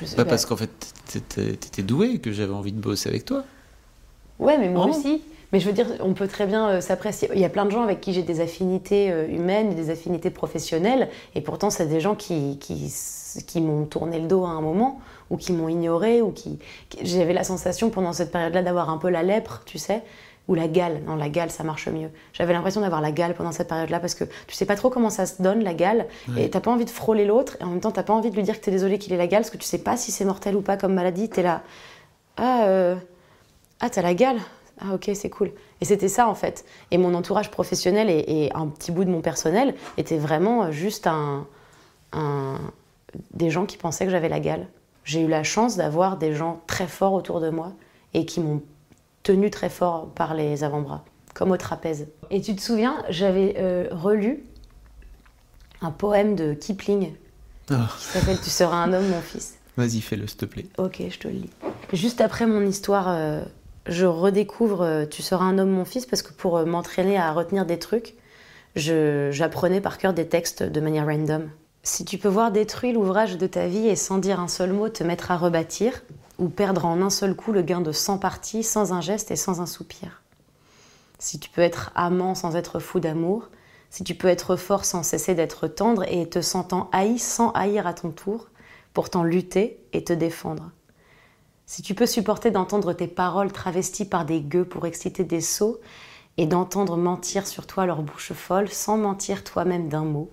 Je 0.00 0.06
sais 0.06 0.16
Bah, 0.16 0.24
pas. 0.24 0.30
parce 0.30 0.44
qu'en 0.46 0.56
fait 0.56 0.70
t'étais 1.06 1.52
t'étais 1.56 1.82
doué, 1.82 2.18
que 2.18 2.32
j'avais 2.32 2.52
envie 2.54 2.72
de 2.72 2.80
bosser 2.80 3.08
avec 3.08 3.24
toi. 3.24 3.44
Ouais, 4.40 4.58
mais 4.58 4.70
moi 4.70 4.86
Oh. 4.88 4.96
aussi. 4.96 5.22
Mais 5.52 5.58
je 5.60 5.66
veux 5.66 5.72
dire, 5.72 5.86
on 6.00 6.14
peut 6.14 6.28
très 6.28 6.46
bien 6.46 6.68
euh, 6.68 6.80
s'apprécier. 6.80 7.28
Il 7.34 7.40
y 7.40 7.44
a 7.44 7.48
plein 7.48 7.64
de 7.64 7.70
gens 7.70 7.82
avec 7.82 8.00
qui 8.00 8.12
j'ai 8.12 8.22
des 8.22 8.40
affinités 8.40 9.10
euh, 9.10 9.26
humaines, 9.28 9.74
des 9.74 9.90
affinités 9.90 10.30
professionnelles, 10.30 11.08
et 11.34 11.40
pourtant, 11.40 11.70
c'est 11.70 11.86
des 11.86 12.00
gens 12.00 12.14
qui, 12.14 12.58
qui, 12.60 12.92
qui 13.46 13.60
m'ont 13.60 13.84
tourné 13.84 14.20
le 14.20 14.28
dos 14.28 14.44
à 14.44 14.50
un 14.50 14.60
moment, 14.60 15.00
ou 15.30 15.36
qui 15.36 15.52
m'ont 15.52 15.68
ignoré, 15.68 16.22
ou 16.22 16.30
qui. 16.30 16.58
qui- 16.88 17.04
J'avais 17.04 17.32
la 17.32 17.42
sensation 17.44 17.90
pendant 17.90 18.12
cette 18.12 18.30
période-là 18.30 18.62
d'avoir 18.62 18.90
un 18.90 18.98
peu 18.98 19.08
la 19.10 19.22
lèpre, 19.24 19.62
tu 19.66 19.78
sais, 19.78 20.02
ou 20.48 20.54
la 20.54 20.68
gale. 20.68 21.00
Non, 21.06 21.16
la 21.16 21.28
gale, 21.28 21.50
ça 21.50 21.62
marche 21.64 21.88
mieux. 21.88 22.10
J'avais 22.32 22.52
l'impression 22.52 22.80
d'avoir 22.80 23.00
la 23.00 23.10
gale 23.12 23.34
pendant 23.34 23.52
cette 23.52 23.68
période-là, 23.68 23.98
parce 24.00 24.14
que 24.14 24.24
tu 24.46 24.54
sais 24.54 24.66
pas 24.66 24.76
trop 24.76 24.88
comment 24.90 25.10
ça 25.10 25.26
se 25.26 25.42
donne, 25.42 25.64
la 25.64 25.74
gale, 25.74 26.06
Ouais. 26.28 26.44
et 26.44 26.50
t'as 26.50 26.60
pas 26.60 26.70
envie 26.70 26.84
de 26.84 26.90
frôler 26.90 27.24
l'autre, 27.24 27.56
et 27.60 27.64
en 27.64 27.68
même 27.68 27.80
temps, 27.80 27.90
t'as 27.92 28.02
pas 28.04 28.12
envie 28.14 28.30
de 28.30 28.36
lui 28.36 28.42
dire 28.44 28.58
que 28.58 28.64
t'es 28.64 28.70
désolé 28.70 28.98
qu'il 28.98 29.12
ait 29.12 29.16
la 29.16 29.26
gale, 29.26 29.42
parce 29.42 29.50
que 29.50 29.56
tu 29.58 29.64
sais 29.66 29.78
pas 29.78 29.96
si 29.96 30.12
c'est 30.12 30.24
mortel 30.24 30.54
ou 30.54 30.60
pas 30.62 30.76
comme 30.76 30.94
maladie, 30.94 31.28
t'es 31.28 31.42
là. 31.42 31.62
Ah, 32.36 32.64
euh, 32.66 32.94
ah, 33.80 33.90
t'as 33.90 34.02
la 34.02 34.14
gale 34.14 34.38
Ah, 34.80 34.94
ok, 34.94 35.10
c'est 35.14 35.30
cool. 35.30 35.52
Et 35.80 35.84
c'était 35.84 36.08
ça, 36.08 36.26
en 36.28 36.34
fait. 36.34 36.64
Et 36.90 36.98
mon 36.98 37.14
entourage 37.14 37.50
professionnel 37.50 38.08
et, 38.10 38.24
et 38.26 38.52
un 38.56 38.66
petit 38.68 38.92
bout 38.92 39.04
de 39.04 39.10
mon 39.10 39.20
personnel 39.20 39.74
était 39.98 40.16
vraiment 40.18 40.64
euh, 40.64 40.70
juste 40.72 41.06
un, 41.06 41.46
un- 42.12 42.58
des 43.34 43.50
gens 43.50 43.66
qui 43.66 43.76
pensaient 43.76 44.04
que 44.06 44.10
j'avais 44.10 44.28
la 44.28 44.40
gale. 44.40 44.68
J'ai 45.04 45.20
eu 45.22 45.28
la 45.28 45.42
chance 45.42 45.76
d'avoir 45.76 46.16
des 46.16 46.34
gens 46.34 46.60
très 46.66 46.86
forts 46.86 47.12
autour 47.12 47.40
de 47.40 47.50
moi 47.50 47.72
et 48.14 48.24
qui 48.24 48.40
m'ont 48.40 48.62
tenu 49.22 49.50
très 49.50 49.68
fort 49.68 50.08
par 50.14 50.32
les 50.34 50.64
avant-bras, 50.64 51.04
comme 51.34 51.50
au 51.50 51.56
trapèze. 51.56 52.08
Et 52.30 52.40
tu 52.40 52.54
te 52.56 52.60
souviens, 52.62 53.02
j'avais 53.10 53.54
euh, 53.58 53.88
relu 53.90 54.44
un 55.82 55.90
poème 55.90 56.34
de 56.36 56.54
Kipling 56.54 57.12
Ah, 57.70 57.88
qui 57.98 58.04
s'appelle 58.04 58.38
Tu 58.42 58.50
seras 58.50 58.76
un 58.76 58.92
homme, 58.92 59.08
mon 59.08 59.20
fils. 59.20 59.56
Vas-y, 59.76 60.00
fais-le 60.00 60.26
s'il 60.26 60.36
te 60.38 60.44
plaît. 60.46 60.66
Ok, 60.78 61.02
je 61.08 61.18
te 61.18 61.28
le 61.28 61.34
lis. 61.34 61.50
Juste 61.92 62.20
après 62.20 62.46
mon 62.46 62.62
histoire, 62.62 63.06
euh, 63.08 63.42
je 63.90 64.06
redécouvre 64.06 64.82
euh, 64.82 65.04
Tu 65.04 65.20
seras 65.20 65.44
un 65.44 65.58
homme, 65.58 65.70
mon 65.70 65.84
fils, 65.84 66.06
parce 66.06 66.22
que 66.22 66.32
pour 66.32 66.56
euh, 66.56 66.64
m'entraîner 66.64 67.18
à 67.18 67.32
retenir 67.32 67.66
des 67.66 67.78
trucs, 67.78 68.14
j'apprenais 68.76 69.80
par 69.80 69.98
cœur 69.98 70.14
des 70.14 70.28
textes 70.28 70.62
de 70.62 70.80
manière 70.80 71.06
random. 71.06 71.50
Si 71.82 72.04
tu 72.04 72.16
peux 72.18 72.28
voir 72.28 72.52
détruit 72.52 72.92
l'ouvrage 72.92 73.36
de 73.36 73.46
ta 73.46 73.66
vie 73.66 73.88
et 73.88 73.96
sans 73.96 74.18
dire 74.18 74.38
un 74.38 74.48
seul 74.48 74.72
mot 74.72 74.88
te 74.88 75.02
mettre 75.02 75.30
à 75.30 75.36
rebâtir, 75.36 76.02
ou 76.38 76.48
perdre 76.48 76.86
en 76.86 77.02
un 77.02 77.10
seul 77.10 77.34
coup 77.34 77.52
le 77.52 77.62
gain 77.62 77.80
de 77.80 77.92
100 77.92 78.18
parties 78.18 78.62
sans 78.62 78.92
un 78.92 79.00
geste 79.00 79.30
et 79.30 79.36
sans 79.36 79.60
un 79.60 79.66
soupir. 79.66 80.22
Si 81.18 81.38
tu 81.38 81.50
peux 81.50 81.60
être 81.60 81.90
amant 81.94 82.34
sans 82.34 82.56
être 82.56 82.78
fou 82.78 82.98
d'amour, 82.98 83.50
si 83.90 84.04
tu 84.04 84.14
peux 84.14 84.28
être 84.28 84.56
fort 84.56 84.84
sans 84.84 85.02
cesser 85.02 85.34
d'être 85.34 85.68
tendre 85.68 86.04
et 86.08 86.28
te 86.28 86.40
sentant 86.40 86.88
haï 86.92 87.18
sans 87.18 87.50
haïr 87.52 87.86
à 87.86 87.92
ton 87.92 88.10
tour, 88.10 88.48
pourtant 88.94 89.22
lutter 89.22 89.80
et 89.92 90.02
te 90.02 90.12
défendre. 90.12 90.70
Si 91.70 91.82
tu 91.82 91.94
peux 91.94 92.06
supporter 92.06 92.50
d'entendre 92.50 92.92
tes 92.94 93.06
paroles 93.06 93.52
travesties 93.52 94.04
par 94.04 94.24
des 94.24 94.40
gueux 94.40 94.64
pour 94.64 94.86
exciter 94.86 95.22
des 95.22 95.40
sots 95.40 95.78
et 96.36 96.46
d'entendre 96.46 96.96
mentir 96.96 97.46
sur 97.46 97.68
toi 97.68 97.86
leur 97.86 98.02
bouche 98.02 98.32
folle 98.32 98.68
sans 98.68 98.96
mentir 98.96 99.44
toi-même 99.44 99.88
d'un 99.88 100.02
mot. 100.02 100.28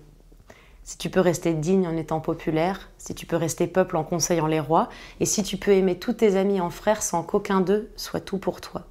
Si 0.82 0.98
tu 0.98 1.10
peux 1.10 1.20
rester 1.20 1.54
digne 1.54 1.86
en 1.86 1.96
étant 1.96 2.18
populaire, 2.18 2.90
si 2.98 3.14
tu 3.14 3.24
peux 3.24 3.36
rester 3.36 3.68
peuple 3.68 3.96
en 3.96 4.02
conseillant 4.02 4.48
les 4.48 4.58
rois, 4.58 4.88
et 5.20 5.26
si 5.26 5.44
tu 5.44 5.56
peux 5.58 5.70
aimer 5.70 5.96
tous 5.96 6.14
tes 6.14 6.34
amis 6.34 6.60
en 6.60 6.70
frères 6.70 7.04
sans 7.04 7.22
qu'aucun 7.22 7.60
d'eux 7.60 7.92
soit 7.94 8.18
tout 8.18 8.38
pour 8.38 8.60
toi. 8.60 8.86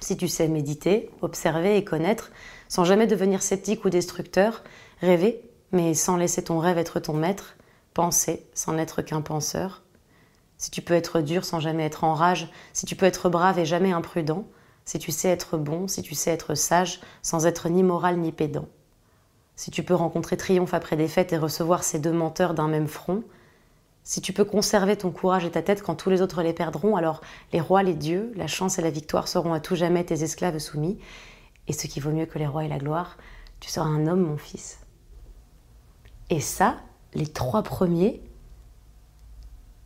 Si 0.00 0.16
tu 0.16 0.28
sais 0.28 0.48
méditer, 0.48 1.10
observer 1.20 1.76
et 1.76 1.84
connaître, 1.84 2.30
sans 2.70 2.84
jamais 2.84 3.06
devenir 3.06 3.42
sceptique 3.42 3.84
ou 3.84 3.90
destructeur, 3.90 4.64
rêver, 5.02 5.42
mais 5.70 5.92
sans 5.92 6.16
laisser 6.16 6.44
ton 6.44 6.60
rêve 6.60 6.78
être 6.78 6.98
ton 6.98 7.12
maître, 7.12 7.56
penser 7.92 8.46
sans 8.54 8.72
n'être 8.72 9.02
qu'un 9.02 9.20
penseur, 9.20 9.82
si 10.58 10.70
tu 10.70 10.82
peux 10.82 10.94
être 10.94 11.20
dur 11.20 11.44
sans 11.44 11.60
jamais 11.60 11.84
être 11.84 12.04
en 12.04 12.14
rage, 12.14 12.50
si 12.72 12.86
tu 12.86 12.96
peux 12.96 13.06
être 13.06 13.28
brave 13.28 13.58
et 13.58 13.66
jamais 13.66 13.92
imprudent, 13.92 14.44
si 14.84 14.98
tu 14.98 15.12
sais 15.12 15.28
être 15.28 15.58
bon, 15.58 15.88
si 15.88 16.02
tu 16.02 16.14
sais 16.14 16.30
être 16.30 16.54
sage, 16.54 17.00
sans 17.22 17.46
être 17.46 17.68
ni 17.68 17.82
moral 17.82 18.18
ni 18.18 18.32
pédant. 18.32 18.68
Si 19.56 19.70
tu 19.70 19.82
peux 19.82 19.94
rencontrer 19.94 20.36
triomphe 20.36 20.74
après 20.74 20.96
défaite 20.96 21.32
et 21.32 21.38
recevoir 21.38 21.82
ces 21.82 21.98
deux 21.98 22.12
menteurs 22.12 22.54
d'un 22.54 22.68
même 22.68 22.88
front, 22.88 23.24
si 24.04 24.20
tu 24.20 24.32
peux 24.32 24.44
conserver 24.44 24.96
ton 24.96 25.10
courage 25.10 25.44
et 25.44 25.50
ta 25.50 25.62
tête 25.62 25.82
quand 25.82 25.96
tous 25.96 26.10
les 26.10 26.22
autres 26.22 26.42
les 26.42 26.52
perdront, 26.52 26.94
alors 26.94 27.20
les 27.52 27.60
rois, 27.60 27.82
les 27.82 27.94
dieux, 27.94 28.32
la 28.36 28.46
chance 28.46 28.78
et 28.78 28.82
la 28.82 28.90
victoire 28.90 29.26
seront 29.26 29.52
à 29.52 29.58
tout 29.58 29.74
jamais 29.74 30.04
tes 30.04 30.22
esclaves 30.22 30.58
soumis. 30.58 30.98
Et 31.66 31.72
ce 31.72 31.88
qui 31.88 31.98
vaut 31.98 32.12
mieux 32.12 32.26
que 32.26 32.38
les 32.38 32.46
rois 32.46 32.64
et 32.64 32.68
la 32.68 32.78
gloire, 32.78 33.16
tu 33.58 33.68
seras 33.68 33.88
un 33.88 34.06
homme, 34.06 34.20
mon 34.20 34.36
fils. 34.36 34.78
Et 36.30 36.38
ça, 36.38 36.76
les 37.14 37.26
trois 37.26 37.64
premiers, 37.64 38.22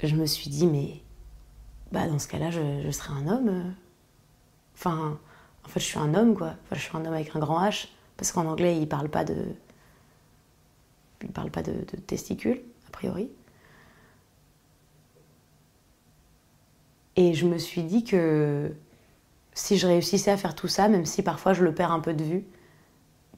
je 0.09 0.17
me 0.17 0.27
suis 0.27 0.51
dit, 0.51 0.67
mais 0.67 1.03
bah, 1.93 2.09
dans 2.09 2.19
ce 2.21 2.29
cas-là, 2.29 2.51
je, 2.51 2.83
je 2.85 2.91
serai 2.91 3.13
un 3.15 3.29
homme. 3.29 3.49
euh. 3.51 3.71
Enfin, 4.75 5.19
en 5.65 5.69
fait, 5.69 5.81
je 5.81 5.85
suis 5.85 5.99
un 5.99 6.15
homme, 6.15 6.35
quoi. 6.37 6.55
Enfin, 6.65 6.77
je 6.77 6.81
suis 6.81 6.97
un 6.97 7.05
homme 7.05 7.13
avec 7.15 7.35
un 7.37 7.41
grand 7.41 7.61
H, 7.65 7.89
parce 8.17 8.33
qu'en 8.33 8.47
anglais, 8.47 8.79
il 8.79 8.89
parle 8.89 9.09
pas 9.09 9.25
de. 9.25 9.37
Pas 11.53 11.63
de, 11.63 11.73
testicules, 12.07 12.63
a 12.89 12.91
priori. 12.91 13.31
Et 17.17 17.35
je 17.35 17.47
me 17.47 17.59
suis 17.59 17.83
dit 17.83 18.03
que 18.05 18.73
si 19.55 19.79
je 19.79 19.87
réussissais 19.89 20.31
à 20.33 20.37
faire 20.39 20.55
tout 20.57 20.69
ça, 20.69 20.89
même 20.89 21.07
si 21.07 21.23
parfois 21.23 21.53
je 21.55 21.65
le 21.65 21.75
perds 21.75 21.93
un 21.93 22.01
peu 22.01 22.15
de 22.15 22.25
vue, 22.25 22.45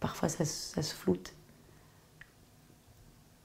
parfois 0.00 0.28
ça, 0.30 0.44
se- 0.44 0.74
ça 0.74 0.82
se 0.82 0.94
floute, 0.94 1.34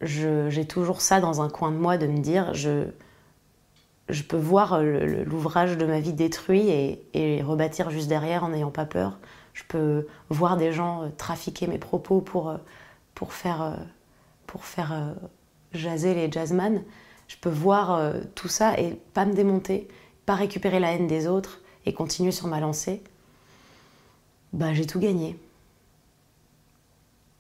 j'ai 0.02 0.66
toujours 0.68 1.02
ça 1.02 1.20
dans 1.20 1.42
un 1.42 1.50
coin 1.50 1.72
de 1.72 1.78
moi 1.78 1.98
de 1.98 2.08
me 2.08 2.20
dire 2.20 2.54
je, 2.54 2.86
je 4.10 4.24
peux 4.24 4.38
voir 4.38 4.82
le- 4.82 5.24
l'ouvrage 5.24 5.78
de 5.78 5.86
ma 5.86 6.00
vie 6.00 6.14
détruit 6.14 6.70
et, 6.70 7.04
et 7.14 7.42
rebâtir 7.42 7.90
juste 7.90 8.08
derrière 8.08 8.44
en 8.44 8.50
n'ayant 8.50 8.72
pas 8.72 8.86
peur. 8.86 9.20
Je 9.54 9.64
peux 9.68 10.08
voir 10.30 10.56
des 10.58 10.72
gens 10.72 11.04
euh, 11.04 11.10
trafiquer 11.18 11.68
mes 11.68 11.78
propos 11.80 12.22
pour, 12.22 12.50
euh, 12.50 12.58
pour 13.16 13.34
faire, 13.34 13.62
euh, 13.62 13.76
pour 14.46 14.66
faire 14.66 14.94
euh, 14.94 15.14
jaser 15.74 16.14
les 16.14 16.32
jazzman. 16.32 16.84
Je 17.28 17.36
peux 17.42 17.50
voir 17.50 17.94
euh, 17.96 18.22
tout 18.36 18.48
ça 18.48 18.80
et 18.80 18.94
pas 19.14 19.26
me 19.26 19.34
démonter, 19.34 19.88
pas 20.26 20.36
récupérer 20.36 20.80
la 20.80 20.94
haine 20.94 21.08
des 21.08 21.28
autres 21.28 21.62
et 21.86 21.94
continuer 21.94 22.32
sur 22.32 22.48
ma 22.48 22.60
lancée. 22.60 23.02
Bah, 24.54 24.74
j'ai 24.74 24.86
tout 24.86 25.00
gagné. 25.00 25.38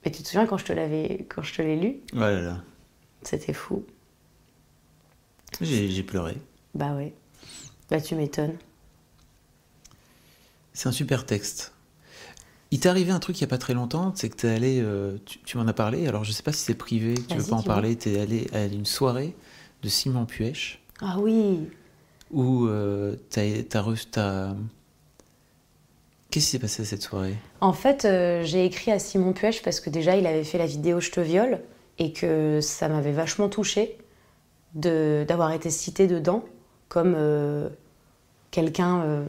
Et 0.03 0.11
tu 0.11 0.23
te 0.23 0.27
souviens 0.27 0.45
quand 0.48 0.57
je 0.57 0.65
te 0.65 0.73
l'avais, 0.73 1.26
quand 1.30 1.41
je 1.41 1.53
te 1.53 1.61
l'ai 1.61 1.76
lu, 1.77 1.98
Oh 2.14 2.19
là 2.19 2.41
là. 2.41 2.57
c'était 3.23 3.53
fou. 3.53 3.84
J'ai 5.61 6.03
pleuré. 6.03 6.38
Bah 6.78 6.94
ouais. 6.95 7.14
Bah 7.90 7.99
tu 7.99 8.16
m'étonnes. 8.16 8.56
C'est 10.74 10.88
un 10.88 10.91
super 10.91 11.26
texte. 11.26 11.74
Il 12.70 12.80
t'est 12.80 12.90
arrivé 12.90 13.12
un 13.12 13.20
truc 13.20 13.40
il 13.40 13.44
n'y 13.44 13.48
a 13.48 13.49
pas 13.49 13.58
très 13.58 13.74
longtemps, 13.74 14.12
c'est 14.16 14.30
que 14.30 14.36
t'es 14.36 14.49
allé, 14.49 14.80
euh, 14.82 15.18
tu, 15.26 15.40
tu 15.40 15.58
m'en 15.58 15.66
as 15.68 15.74
parlé, 15.74 16.06
alors 16.08 16.24
je 16.26 16.32
sais 16.34 16.44
pas 16.44 16.52
si 16.52 16.60
c'est 16.66 16.76
privé, 16.76 17.14
tu 17.28 17.38
veux 17.38 17.44
pas 17.44 17.56
en 17.56 17.64
parler, 17.64 17.95
t'es 17.95 18.20
allé 18.20 18.48
à 18.54 18.66
une 18.66 18.86
soirée 18.86 19.34
de 19.84 19.90
Simon 19.90 20.26
Puech 20.26 20.82
Ah 21.02 21.18
oui. 21.20 21.70
où 22.30 22.68
euh, 22.68 23.16
t'as, 23.30 23.64
t'as- 23.64 24.54
Qu'est-ce 26.30 26.45
qui 26.45 26.52
s'est 26.52 26.60
passé 26.60 26.82
à 26.82 26.86
cette 26.86 27.02
soirée? 27.02 27.36
En 27.62 27.72
fait, 27.72 28.04
euh, 28.04 28.44
j'ai 28.44 28.66
écrit 28.66 28.91
à 28.91 28.99
Simon 28.99 29.32
Puech 29.32 29.64
parce 29.64 29.80
que 29.80 29.90
déjà, 29.90 30.18
il 30.18 30.28
avait 30.28 30.44
fait 30.44 30.58
la 30.58 30.66
vidéo 30.66 30.99
Je 30.99 31.10
te 31.10 31.22
viole 31.22 31.62
et 31.99 32.12
que 32.12 32.60
ça 32.62 32.90
m'avait 32.90 33.14
vachement 33.14 33.48
touchée 33.48 33.98
d'avoir 34.76 35.54
été 35.54 35.70
cité 35.72 36.06
dedans 36.06 36.44
comme 36.89 37.14
euh, 37.18 37.69
quelqu'un 38.51 39.01
euh, 39.01 39.26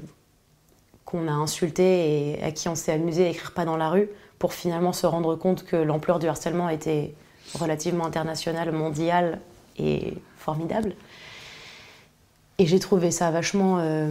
qu'on 1.04 1.28
a 1.28 1.32
insulté 1.32 2.36
et 2.36 2.42
à 2.42 2.52
qui 2.52 2.68
on 2.68 2.74
s'est 2.74 2.92
amusé 2.92 3.26
à 3.26 3.28
écrire 3.30 3.52
pas 3.52 3.64
dans 3.64 3.76
la 3.76 3.90
rue 3.90 4.08
pour 4.38 4.54
finalement 4.54 4.92
se 4.92 5.06
rendre 5.06 5.34
compte 5.36 5.64
que 5.64 5.76
l'ampleur 5.76 6.18
du 6.18 6.28
harcèlement 6.28 6.68
était 6.68 7.14
relativement 7.54 8.06
internationale, 8.06 8.72
mondiale 8.72 9.40
et 9.78 10.14
formidable. 10.36 10.94
Et 12.58 12.66
j'ai 12.66 12.78
trouvé 12.78 13.10
ça 13.10 13.30
vachement, 13.30 13.78
euh, 13.78 14.10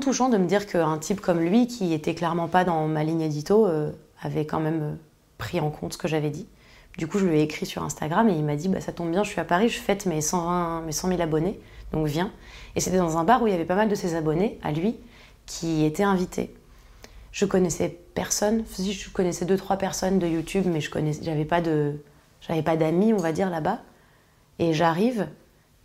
touchant 0.00 0.28
de 0.28 0.38
me 0.38 0.46
dire 0.46 0.66
qu'un 0.66 0.98
type 0.98 1.20
comme 1.20 1.40
lui, 1.40 1.66
qui 1.66 1.92
était 1.92 2.14
clairement 2.14 2.48
pas 2.48 2.64
dans 2.64 2.86
ma 2.86 3.02
ligne 3.02 3.22
édito, 3.22 3.66
avait 4.22 4.44
quand 4.44 4.60
même 4.60 4.98
pris 5.38 5.58
en 5.58 5.70
compte 5.70 5.94
ce 5.94 5.98
que 5.98 6.08
j'avais 6.08 6.30
dit. 6.30 6.46
Du 6.98 7.06
coup, 7.06 7.18
je 7.18 7.24
lui 7.24 7.38
ai 7.38 7.42
écrit 7.42 7.64
sur 7.64 7.82
Instagram 7.82 8.28
et 8.28 8.34
il 8.34 8.44
m'a 8.44 8.56
dit 8.56 8.68
bah, 8.68 8.80
Ça 8.80 8.92
tombe 8.92 9.10
bien, 9.10 9.24
je 9.24 9.30
suis 9.30 9.40
à 9.40 9.44
Paris, 9.44 9.68
je 9.68 9.78
fête 9.78 10.06
mes 10.06 10.20
120, 10.20 10.82
mes 10.82 10.92
100 10.92 11.08
000 11.08 11.20
abonnés, 11.20 11.58
donc 11.92 12.06
viens. 12.06 12.30
Et 12.76 12.80
c'était 12.80 12.98
dans 12.98 13.16
un 13.16 13.24
bar 13.24 13.42
où 13.42 13.46
il 13.46 13.50
y 13.50 13.54
avait 13.54 13.64
pas 13.64 13.74
mal 13.74 13.88
de 13.88 13.94
ses 13.94 14.14
abonnés, 14.14 14.58
à 14.62 14.72
lui, 14.72 14.96
qui 15.46 15.84
étaient 15.84 16.02
invités. 16.02 16.54
Je 17.30 17.46
connaissais 17.46 17.98
personne, 18.14 18.64
je 18.78 19.08
connaissais 19.08 19.46
deux 19.46 19.56
trois 19.56 19.78
personnes 19.78 20.18
de 20.18 20.26
YouTube, 20.26 20.64
mais 20.66 20.80
je 20.80 20.90
j'avais 21.22 21.46
pas 21.46 21.62
de, 21.62 21.98
j'avais 22.42 22.62
pas 22.62 22.76
d'amis, 22.76 23.14
on 23.14 23.18
va 23.18 23.32
dire 23.32 23.48
là-bas. 23.48 23.80
Et 24.58 24.74
j'arrive 24.74 25.28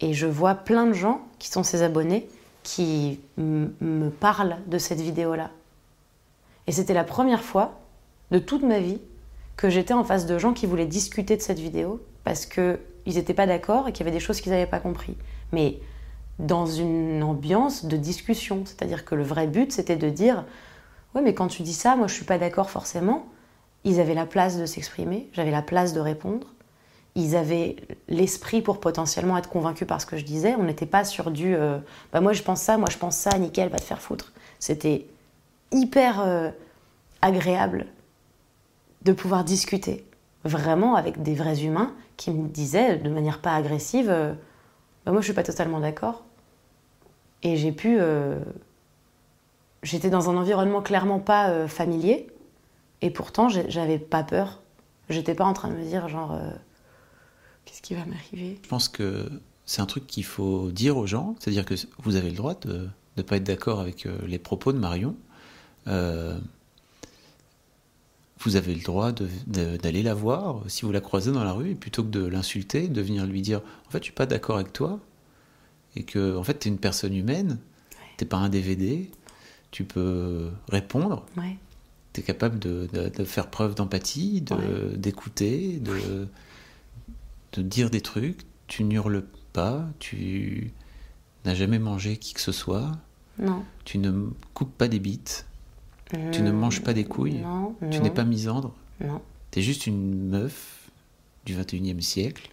et 0.01 0.13
je 0.13 0.27
vois 0.27 0.55
plein 0.55 0.85
de 0.87 0.93
gens 0.93 1.21
qui 1.39 1.47
sont 1.47 1.63
ses 1.63 1.83
abonnés 1.83 2.27
qui 2.63 3.21
me 3.37 4.09
parlent 4.09 4.57
de 4.67 4.77
cette 4.77 4.99
vidéo-là. 4.99 5.51
Et 6.67 6.73
c'était 6.73 6.93
la 6.93 7.05
première 7.05 7.41
fois 7.41 7.79
de 8.31 8.39
toute 8.39 8.63
ma 8.63 8.79
vie 8.79 8.99
que 9.57 9.69
j'étais 9.69 9.93
en 9.93 10.03
face 10.03 10.25
de 10.25 10.37
gens 10.37 10.53
qui 10.53 10.65
voulaient 10.65 10.85
discuter 10.85 11.35
de 11.35 11.41
cette 11.41 11.59
vidéo 11.59 12.01
parce 12.23 12.45
qu'ils 12.45 12.77
n'étaient 13.05 13.33
pas 13.33 13.47
d'accord 13.47 13.87
et 13.87 13.91
qu'il 13.91 14.05
y 14.05 14.09
avait 14.09 14.17
des 14.17 14.23
choses 14.23 14.39
qu'ils 14.39 14.51
n'avaient 14.51 14.67
pas 14.67 14.79
compris. 14.79 15.17
Mais 15.51 15.79
dans 16.39 16.65
une 16.65 17.23
ambiance 17.23 17.85
de 17.85 17.97
discussion. 17.97 18.63
C'est-à-dire 18.65 19.05
que 19.05 19.15
le 19.15 19.23
vrai 19.23 19.47
but, 19.47 19.71
c'était 19.71 19.95
de 19.95 20.09
dire 20.09 20.45
Ouais, 21.15 21.21
mais 21.21 21.33
quand 21.33 21.47
tu 21.47 21.63
dis 21.63 21.73
ça, 21.73 21.95
moi 21.95 22.07
je 22.07 22.13
suis 22.13 22.25
pas 22.25 22.37
d'accord 22.37 22.69
forcément. 22.69 23.27
Ils 23.83 23.99
avaient 23.99 24.13
la 24.13 24.25
place 24.25 24.57
de 24.57 24.65
s'exprimer, 24.65 25.29
j'avais 25.33 25.51
la 25.51 25.61
place 25.61 25.93
de 25.93 25.99
répondre. 25.99 26.47
Ils 27.15 27.35
avaient 27.35 27.77
l'esprit 28.07 28.61
pour 28.61 28.79
potentiellement 28.79 29.37
être 29.37 29.49
convaincus 29.49 29.87
par 29.87 29.99
ce 30.01 30.05
que 30.05 30.17
je 30.17 30.25
disais. 30.25 30.55
On 30.55 30.63
n'était 30.63 30.85
pas 30.85 31.03
sur 31.03 31.31
du 31.31 31.55
euh, 31.55 31.79
bah 32.13 32.21
moi 32.21 32.33
je 32.33 32.43
pense 32.43 32.61
ça, 32.61 32.77
moi 32.77 32.89
je 32.91 32.97
pense 32.97 33.15
ça, 33.15 33.35
nickel, 33.39 33.69
va 33.69 33.77
te 33.77 33.83
faire 33.83 34.01
foutre. 34.01 34.33
C'était 34.59 35.07
hyper 35.71 36.21
euh, 36.21 36.51
agréable 37.21 37.87
de 39.03 39.13
pouvoir 39.13 39.43
discuter 39.43 40.05
vraiment 40.43 40.95
avec 40.95 41.21
des 41.21 41.35
vrais 41.35 41.63
humains 41.63 41.93
qui 42.15 42.31
me 42.31 42.47
disaient 42.47 42.97
de 42.97 43.09
manière 43.09 43.41
pas 43.41 43.53
agressive 43.53 44.09
euh, 44.09 44.33
bah 45.05 45.11
moi 45.11 45.21
je 45.21 45.25
suis 45.25 45.33
pas 45.33 45.43
totalement 45.43 45.79
d'accord 45.79 46.23
et 47.43 47.55
j'ai 47.55 47.71
pu. 47.71 47.97
Euh, 47.99 48.39
j'étais 49.83 50.09
dans 50.09 50.29
un 50.29 50.37
environnement 50.37 50.81
clairement 50.81 51.19
pas 51.19 51.49
euh, 51.49 51.67
familier. 51.67 52.27
Et 53.01 53.11
pourtant, 53.11 53.47
j'avais 53.47 53.99
pas 53.99 54.23
peur. 54.23 54.59
J'étais 55.07 55.35
pas 55.35 55.45
en 55.45 55.53
train 55.53 55.69
de 55.69 55.75
me 55.75 55.83
dire, 55.83 56.09
genre, 56.09 56.35
qu'est-ce 57.63 57.83
qui 57.83 57.93
va 57.93 58.03
m'arriver? 58.05 58.59
Je 58.63 58.67
pense 58.67 58.89
que 58.89 59.29
c'est 59.65 59.83
un 59.83 59.85
truc 59.85 60.07
qu'il 60.07 60.25
faut 60.25 60.71
dire 60.71 60.97
aux 60.97 61.05
gens. 61.05 61.35
C'est-à-dire 61.37 61.63
que 61.63 61.75
vous 61.99 62.15
avez 62.15 62.31
le 62.31 62.35
droit 62.35 62.55
de 62.55 62.89
ne 63.15 63.21
pas 63.21 63.37
être 63.37 63.43
d'accord 63.43 63.79
avec 63.79 64.07
les 64.25 64.39
propos 64.39 64.73
de 64.73 64.79
Marion. 64.79 65.15
Vous 68.39 68.55
avez 68.55 68.75
le 68.75 68.81
droit 68.81 69.11
d'aller 69.47 70.03
la 70.03 70.13
voir 70.13 70.61
si 70.67 70.83
vous 70.83 70.91
la 70.91 71.01
croisez 71.01 71.31
dans 71.31 71.43
la 71.43 71.53
rue, 71.53 71.71
et 71.71 71.75
plutôt 71.75 72.03
que 72.03 72.09
de 72.09 72.25
l'insulter, 72.25 72.87
de 72.87 73.01
venir 73.01 73.25
lui 73.25 73.41
dire 73.41 73.61
En 73.87 73.91
fait, 73.91 73.99
je 73.99 74.05
suis 74.05 74.13
pas 74.13 74.25
d'accord 74.25 74.57
avec 74.57 74.73
toi, 74.73 74.99
et 75.95 76.03
que 76.03 76.35
en 76.37 76.43
fait 76.43 76.59
tu 76.59 76.67
es 76.67 76.71
une 76.71 76.77
personne 76.77 77.15
humaine, 77.15 77.57
tu 78.17 78.23
n'es 78.23 78.27
pas 78.27 78.37
un 78.37 78.49
DVD, 78.49 79.09
tu 79.71 79.83
peux 79.83 80.49
répondre, 80.69 81.25
tu 82.13 82.21
es 82.21 82.23
capable 82.23 82.59
de, 82.59 82.87
faire 83.25 83.49
preuve 83.49 83.75
d'empathie, 83.75 84.43
d'écouter, 84.95 85.79
de, 85.79 86.27
de, 87.53 87.61
dire 87.61 87.89
des 87.89 88.01
trucs, 88.01 88.41
tu 88.67 88.83
n'hurles 88.83 89.23
pas, 89.53 89.87
tu 89.97 90.71
n'as 91.45 91.55
jamais 91.55 91.79
mangé 91.79 92.17
qui 92.17 92.33
que 92.33 92.41
ce 92.41 92.51
soit, 92.51 92.91
non. 93.39 93.63
tu 93.83 93.97
ne 93.97 94.29
coupes 94.53 94.77
pas 94.77 94.87
des 94.87 94.99
bites, 94.99 95.46
tu 96.31 96.41
ne 96.41 96.51
manges 96.51 96.81
pas 96.81 96.93
des 96.93 97.03
couilles, 97.03 97.43
tu 97.91 97.99
n'es 97.99 98.11
pas 98.11 98.23
misandre, 98.23 98.73
tu 99.51 99.59
es 99.59 99.61
juste 99.61 99.87
une 99.87 100.29
meuf 100.29 100.89
du 101.45 101.55
21e 101.55 102.01
siècle 102.01 102.49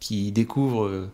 qui 0.00 0.32
découvre 0.32 1.08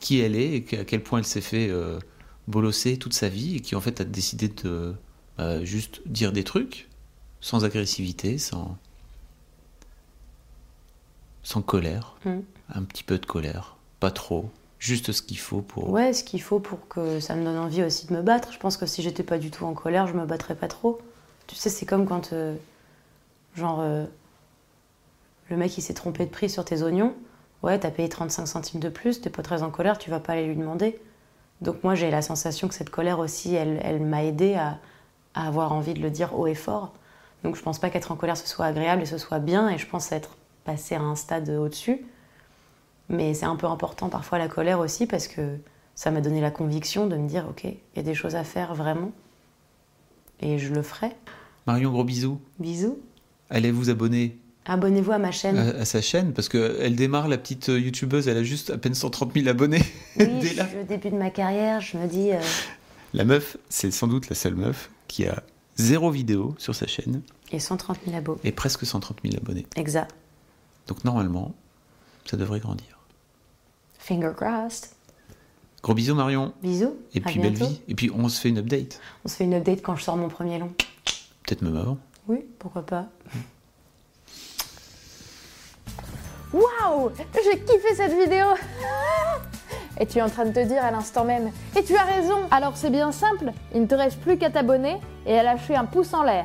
qui 0.00 0.20
elle 0.20 0.36
est 0.36 0.56
et 0.56 0.78
à 0.78 0.84
quel 0.84 1.02
point 1.02 1.20
elle 1.20 1.24
s'est 1.24 1.40
fait 1.40 1.68
euh, 1.70 1.98
bolosser 2.46 2.98
toute 2.98 3.14
sa 3.14 3.30
vie 3.30 3.56
et 3.56 3.60
qui 3.60 3.74
en 3.74 3.80
fait 3.80 4.02
a 4.02 4.04
décidé 4.04 4.48
de 4.48 4.94
bah, 5.38 5.64
juste 5.64 6.02
dire 6.06 6.30
des 6.30 6.44
trucs 6.44 6.88
sans 7.40 7.64
agressivité, 7.64 8.38
sans, 8.38 8.76
sans 11.42 11.62
colère, 11.62 12.16
mm. 12.24 12.38
un 12.74 12.82
petit 12.84 13.02
peu 13.02 13.18
de 13.18 13.26
colère, 13.26 13.76
pas 13.98 14.10
trop, 14.10 14.50
juste 14.84 15.12
ce 15.12 15.22
qu'il 15.22 15.38
faut 15.38 15.60
pour. 15.60 15.90
Ouais, 15.90 16.12
ce 16.12 16.24
qu'il 16.24 16.42
faut 16.42 16.60
pour 16.60 16.88
que 16.88 17.20
ça 17.20 17.34
me 17.34 17.44
donne 17.44 17.58
envie 17.58 17.82
aussi 17.82 18.06
de 18.06 18.12
me 18.12 18.22
battre. 18.22 18.52
Je 18.52 18.58
pense 18.58 18.76
que 18.76 18.86
si 18.86 19.02
j'étais 19.02 19.22
pas 19.22 19.38
du 19.38 19.50
tout 19.50 19.64
en 19.64 19.74
colère, 19.74 20.06
je 20.06 20.14
me 20.14 20.26
battrais 20.26 20.54
pas 20.54 20.68
trop. 20.68 21.00
Tu 21.46 21.56
sais, 21.56 21.70
c'est 21.70 21.86
comme 21.86 22.06
quand, 22.06 22.32
euh, 22.32 22.54
genre, 23.54 23.80
euh, 23.80 24.04
le 25.50 25.56
mec 25.56 25.76
il 25.76 25.82
s'est 25.82 25.94
trompé 25.94 26.24
de 26.24 26.30
prix 26.30 26.48
sur 26.48 26.64
tes 26.64 26.82
oignons 26.82 27.14
ouais, 27.64 27.78
t'as 27.78 27.90
payé 27.90 28.08
35 28.08 28.46
centimes 28.46 28.80
de 28.80 28.88
plus, 28.90 29.20
t'es 29.20 29.30
pas 29.30 29.42
très 29.42 29.62
en 29.62 29.70
colère, 29.70 29.98
tu 29.98 30.10
vas 30.10 30.20
pas 30.20 30.34
aller 30.34 30.46
lui 30.46 30.56
demander. 30.56 31.00
Donc 31.62 31.82
moi 31.82 31.94
j'ai 31.94 32.10
la 32.10 32.22
sensation 32.22 32.68
que 32.68 32.74
cette 32.74 32.90
colère 32.90 33.18
aussi, 33.18 33.54
elle, 33.54 33.80
elle 33.82 34.00
m'a 34.00 34.22
aidé 34.22 34.54
à, 34.54 34.78
à, 35.34 35.48
avoir 35.48 35.72
envie 35.72 35.94
de 35.94 36.00
le 36.00 36.10
dire 36.10 36.38
haut 36.38 36.46
et 36.46 36.54
fort. 36.54 36.92
Donc 37.42 37.56
je 37.56 37.62
pense 37.62 37.78
pas 37.78 37.90
qu'être 37.90 38.12
en 38.12 38.16
colère 38.16 38.36
ce 38.36 38.46
soit 38.46 38.66
agréable 38.66 39.02
et 39.02 39.06
ce 39.06 39.18
soit 39.18 39.38
bien, 39.38 39.70
et 39.70 39.78
je 39.78 39.86
pense 39.86 40.12
être 40.12 40.36
passé 40.64 40.94
à 40.94 41.00
un 41.00 41.16
stade 41.16 41.48
au-dessus. 41.48 42.04
Mais 43.08 43.34
c'est 43.34 43.46
un 43.46 43.56
peu 43.56 43.66
important 43.66 44.08
parfois 44.08 44.38
la 44.38 44.48
colère 44.48 44.80
aussi 44.80 45.06
parce 45.06 45.28
que 45.28 45.58
ça 45.94 46.10
m'a 46.10 46.20
donné 46.20 46.40
la 46.40 46.50
conviction 46.50 47.06
de 47.06 47.16
me 47.16 47.28
dire 47.28 47.46
ok, 47.48 47.64
il 47.64 47.76
y 47.96 47.98
a 47.98 48.02
des 48.02 48.14
choses 48.14 48.34
à 48.34 48.44
faire 48.44 48.74
vraiment, 48.74 49.12
et 50.40 50.58
je 50.58 50.72
le 50.72 50.82
ferai. 50.82 51.10
Marion, 51.66 51.90
gros 51.90 52.04
bisous. 52.04 52.40
Bisous. 52.58 52.98
Allez 53.50 53.70
vous 53.70 53.90
abonner 53.90 54.38
Abonnez-vous 54.66 55.12
à 55.12 55.18
ma 55.18 55.30
chaîne. 55.30 55.58
À, 55.58 55.84
sa 55.84 56.00
chaîne, 56.00 56.32
parce 56.32 56.48
qu'elle 56.48 56.96
démarre, 56.96 57.28
la 57.28 57.36
petite 57.36 57.68
euh, 57.68 57.78
youtubeuse, 57.78 58.28
elle 58.28 58.38
a 58.38 58.42
juste 58.42 58.70
à 58.70 58.78
peine 58.78 58.94
130 58.94 59.34
000 59.34 59.48
abonnés. 59.48 59.82
Oui, 60.18 60.26
Dès 60.40 60.54
là. 60.54 60.66
au 60.80 60.84
début 60.84 61.10
de 61.10 61.16
ma 61.16 61.28
carrière, 61.28 61.82
je 61.82 61.98
me 61.98 62.06
dis. 62.06 62.32
Euh, 62.32 62.40
la 63.12 63.24
meuf, 63.24 63.58
c'est 63.68 63.90
sans 63.90 64.06
doute 64.06 64.30
la 64.30 64.34
seule 64.34 64.54
meuf 64.54 64.90
qui 65.06 65.26
a 65.26 65.42
zéro 65.76 66.10
vidéo 66.10 66.54
sur 66.58 66.74
sa 66.74 66.86
chaîne. 66.86 67.20
Et 67.52 67.58
130 67.58 67.98
000 68.06 68.16
abos. 68.16 68.38
Et 68.42 68.52
presque 68.52 68.86
130 68.86 69.18
000 69.22 69.36
abonnés. 69.36 69.66
Exact. 69.76 70.14
Donc 70.86 71.04
normalement, 71.04 71.54
ça 72.24 72.38
devrait 72.38 72.60
grandir. 72.60 72.93
Finger 74.04 74.32
crossed. 74.36 74.90
Gros 75.82 75.94
bisous 75.94 76.14
Marion. 76.14 76.52
Bisous. 76.62 76.94
Et 77.14 77.22
puis 77.22 77.38
belle 77.38 77.54
vie. 77.54 77.80
Et 77.88 77.94
puis 77.94 78.10
on 78.14 78.28
se 78.28 78.38
fait 78.38 78.50
une 78.50 78.58
update. 78.58 79.00
On 79.24 79.28
se 79.28 79.36
fait 79.36 79.44
une 79.44 79.54
update 79.54 79.80
quand 79.80 79.96
je 79.96 80.02
sors 80.02 80.18
mon 80.18 80.28
premier 80.28 80.58
long. 80.58 80.70
Peut-être 81.42 81.62
même 81.62 81.76
avant. 81.76 81.96
Oui, 82.28 82.44
pourquoi 82.58 82.84
pas. 82.84 83.06
Waouh 86.52 87.12
J'ai 87.32 87.58
kiffé 87.60 87.94
cette 87.96 88.12
vidéo 88.12 88.44
Et 89.98 90.06
tu 90.06 90.18
es 90.18 90.22
en 90.22 90.28
train 90.28 90.44
de 90.44 90.52
te 90.52 90.66
dire 90.66 90.84
à 90.84 90.90
l'instant 90.90 91.24
même 91.24 91.50
Et 91.74 91.82
tu 91.82 91.96
as 91.96 92.04
raison 92.04 92.40
Alors 92.50 92.76
c'est 92.76 92.90
bien 92.90 93.10
simple, 93.10 93.52
il 93.74 93.80
ne 93.80 93.86
te 93.86 93.94
reste 93.94 94.20
plus 94.20 94.36
qu'à 94.36 94.50
t'abonner 94.50 94.98
et 95.26 95.38
à 95.38 95.42
lâcher 95.42 95.76
un 95.76 95.86
pouce 95.86 96.12
en 96.12 96.22
l'air. 96.24 96.44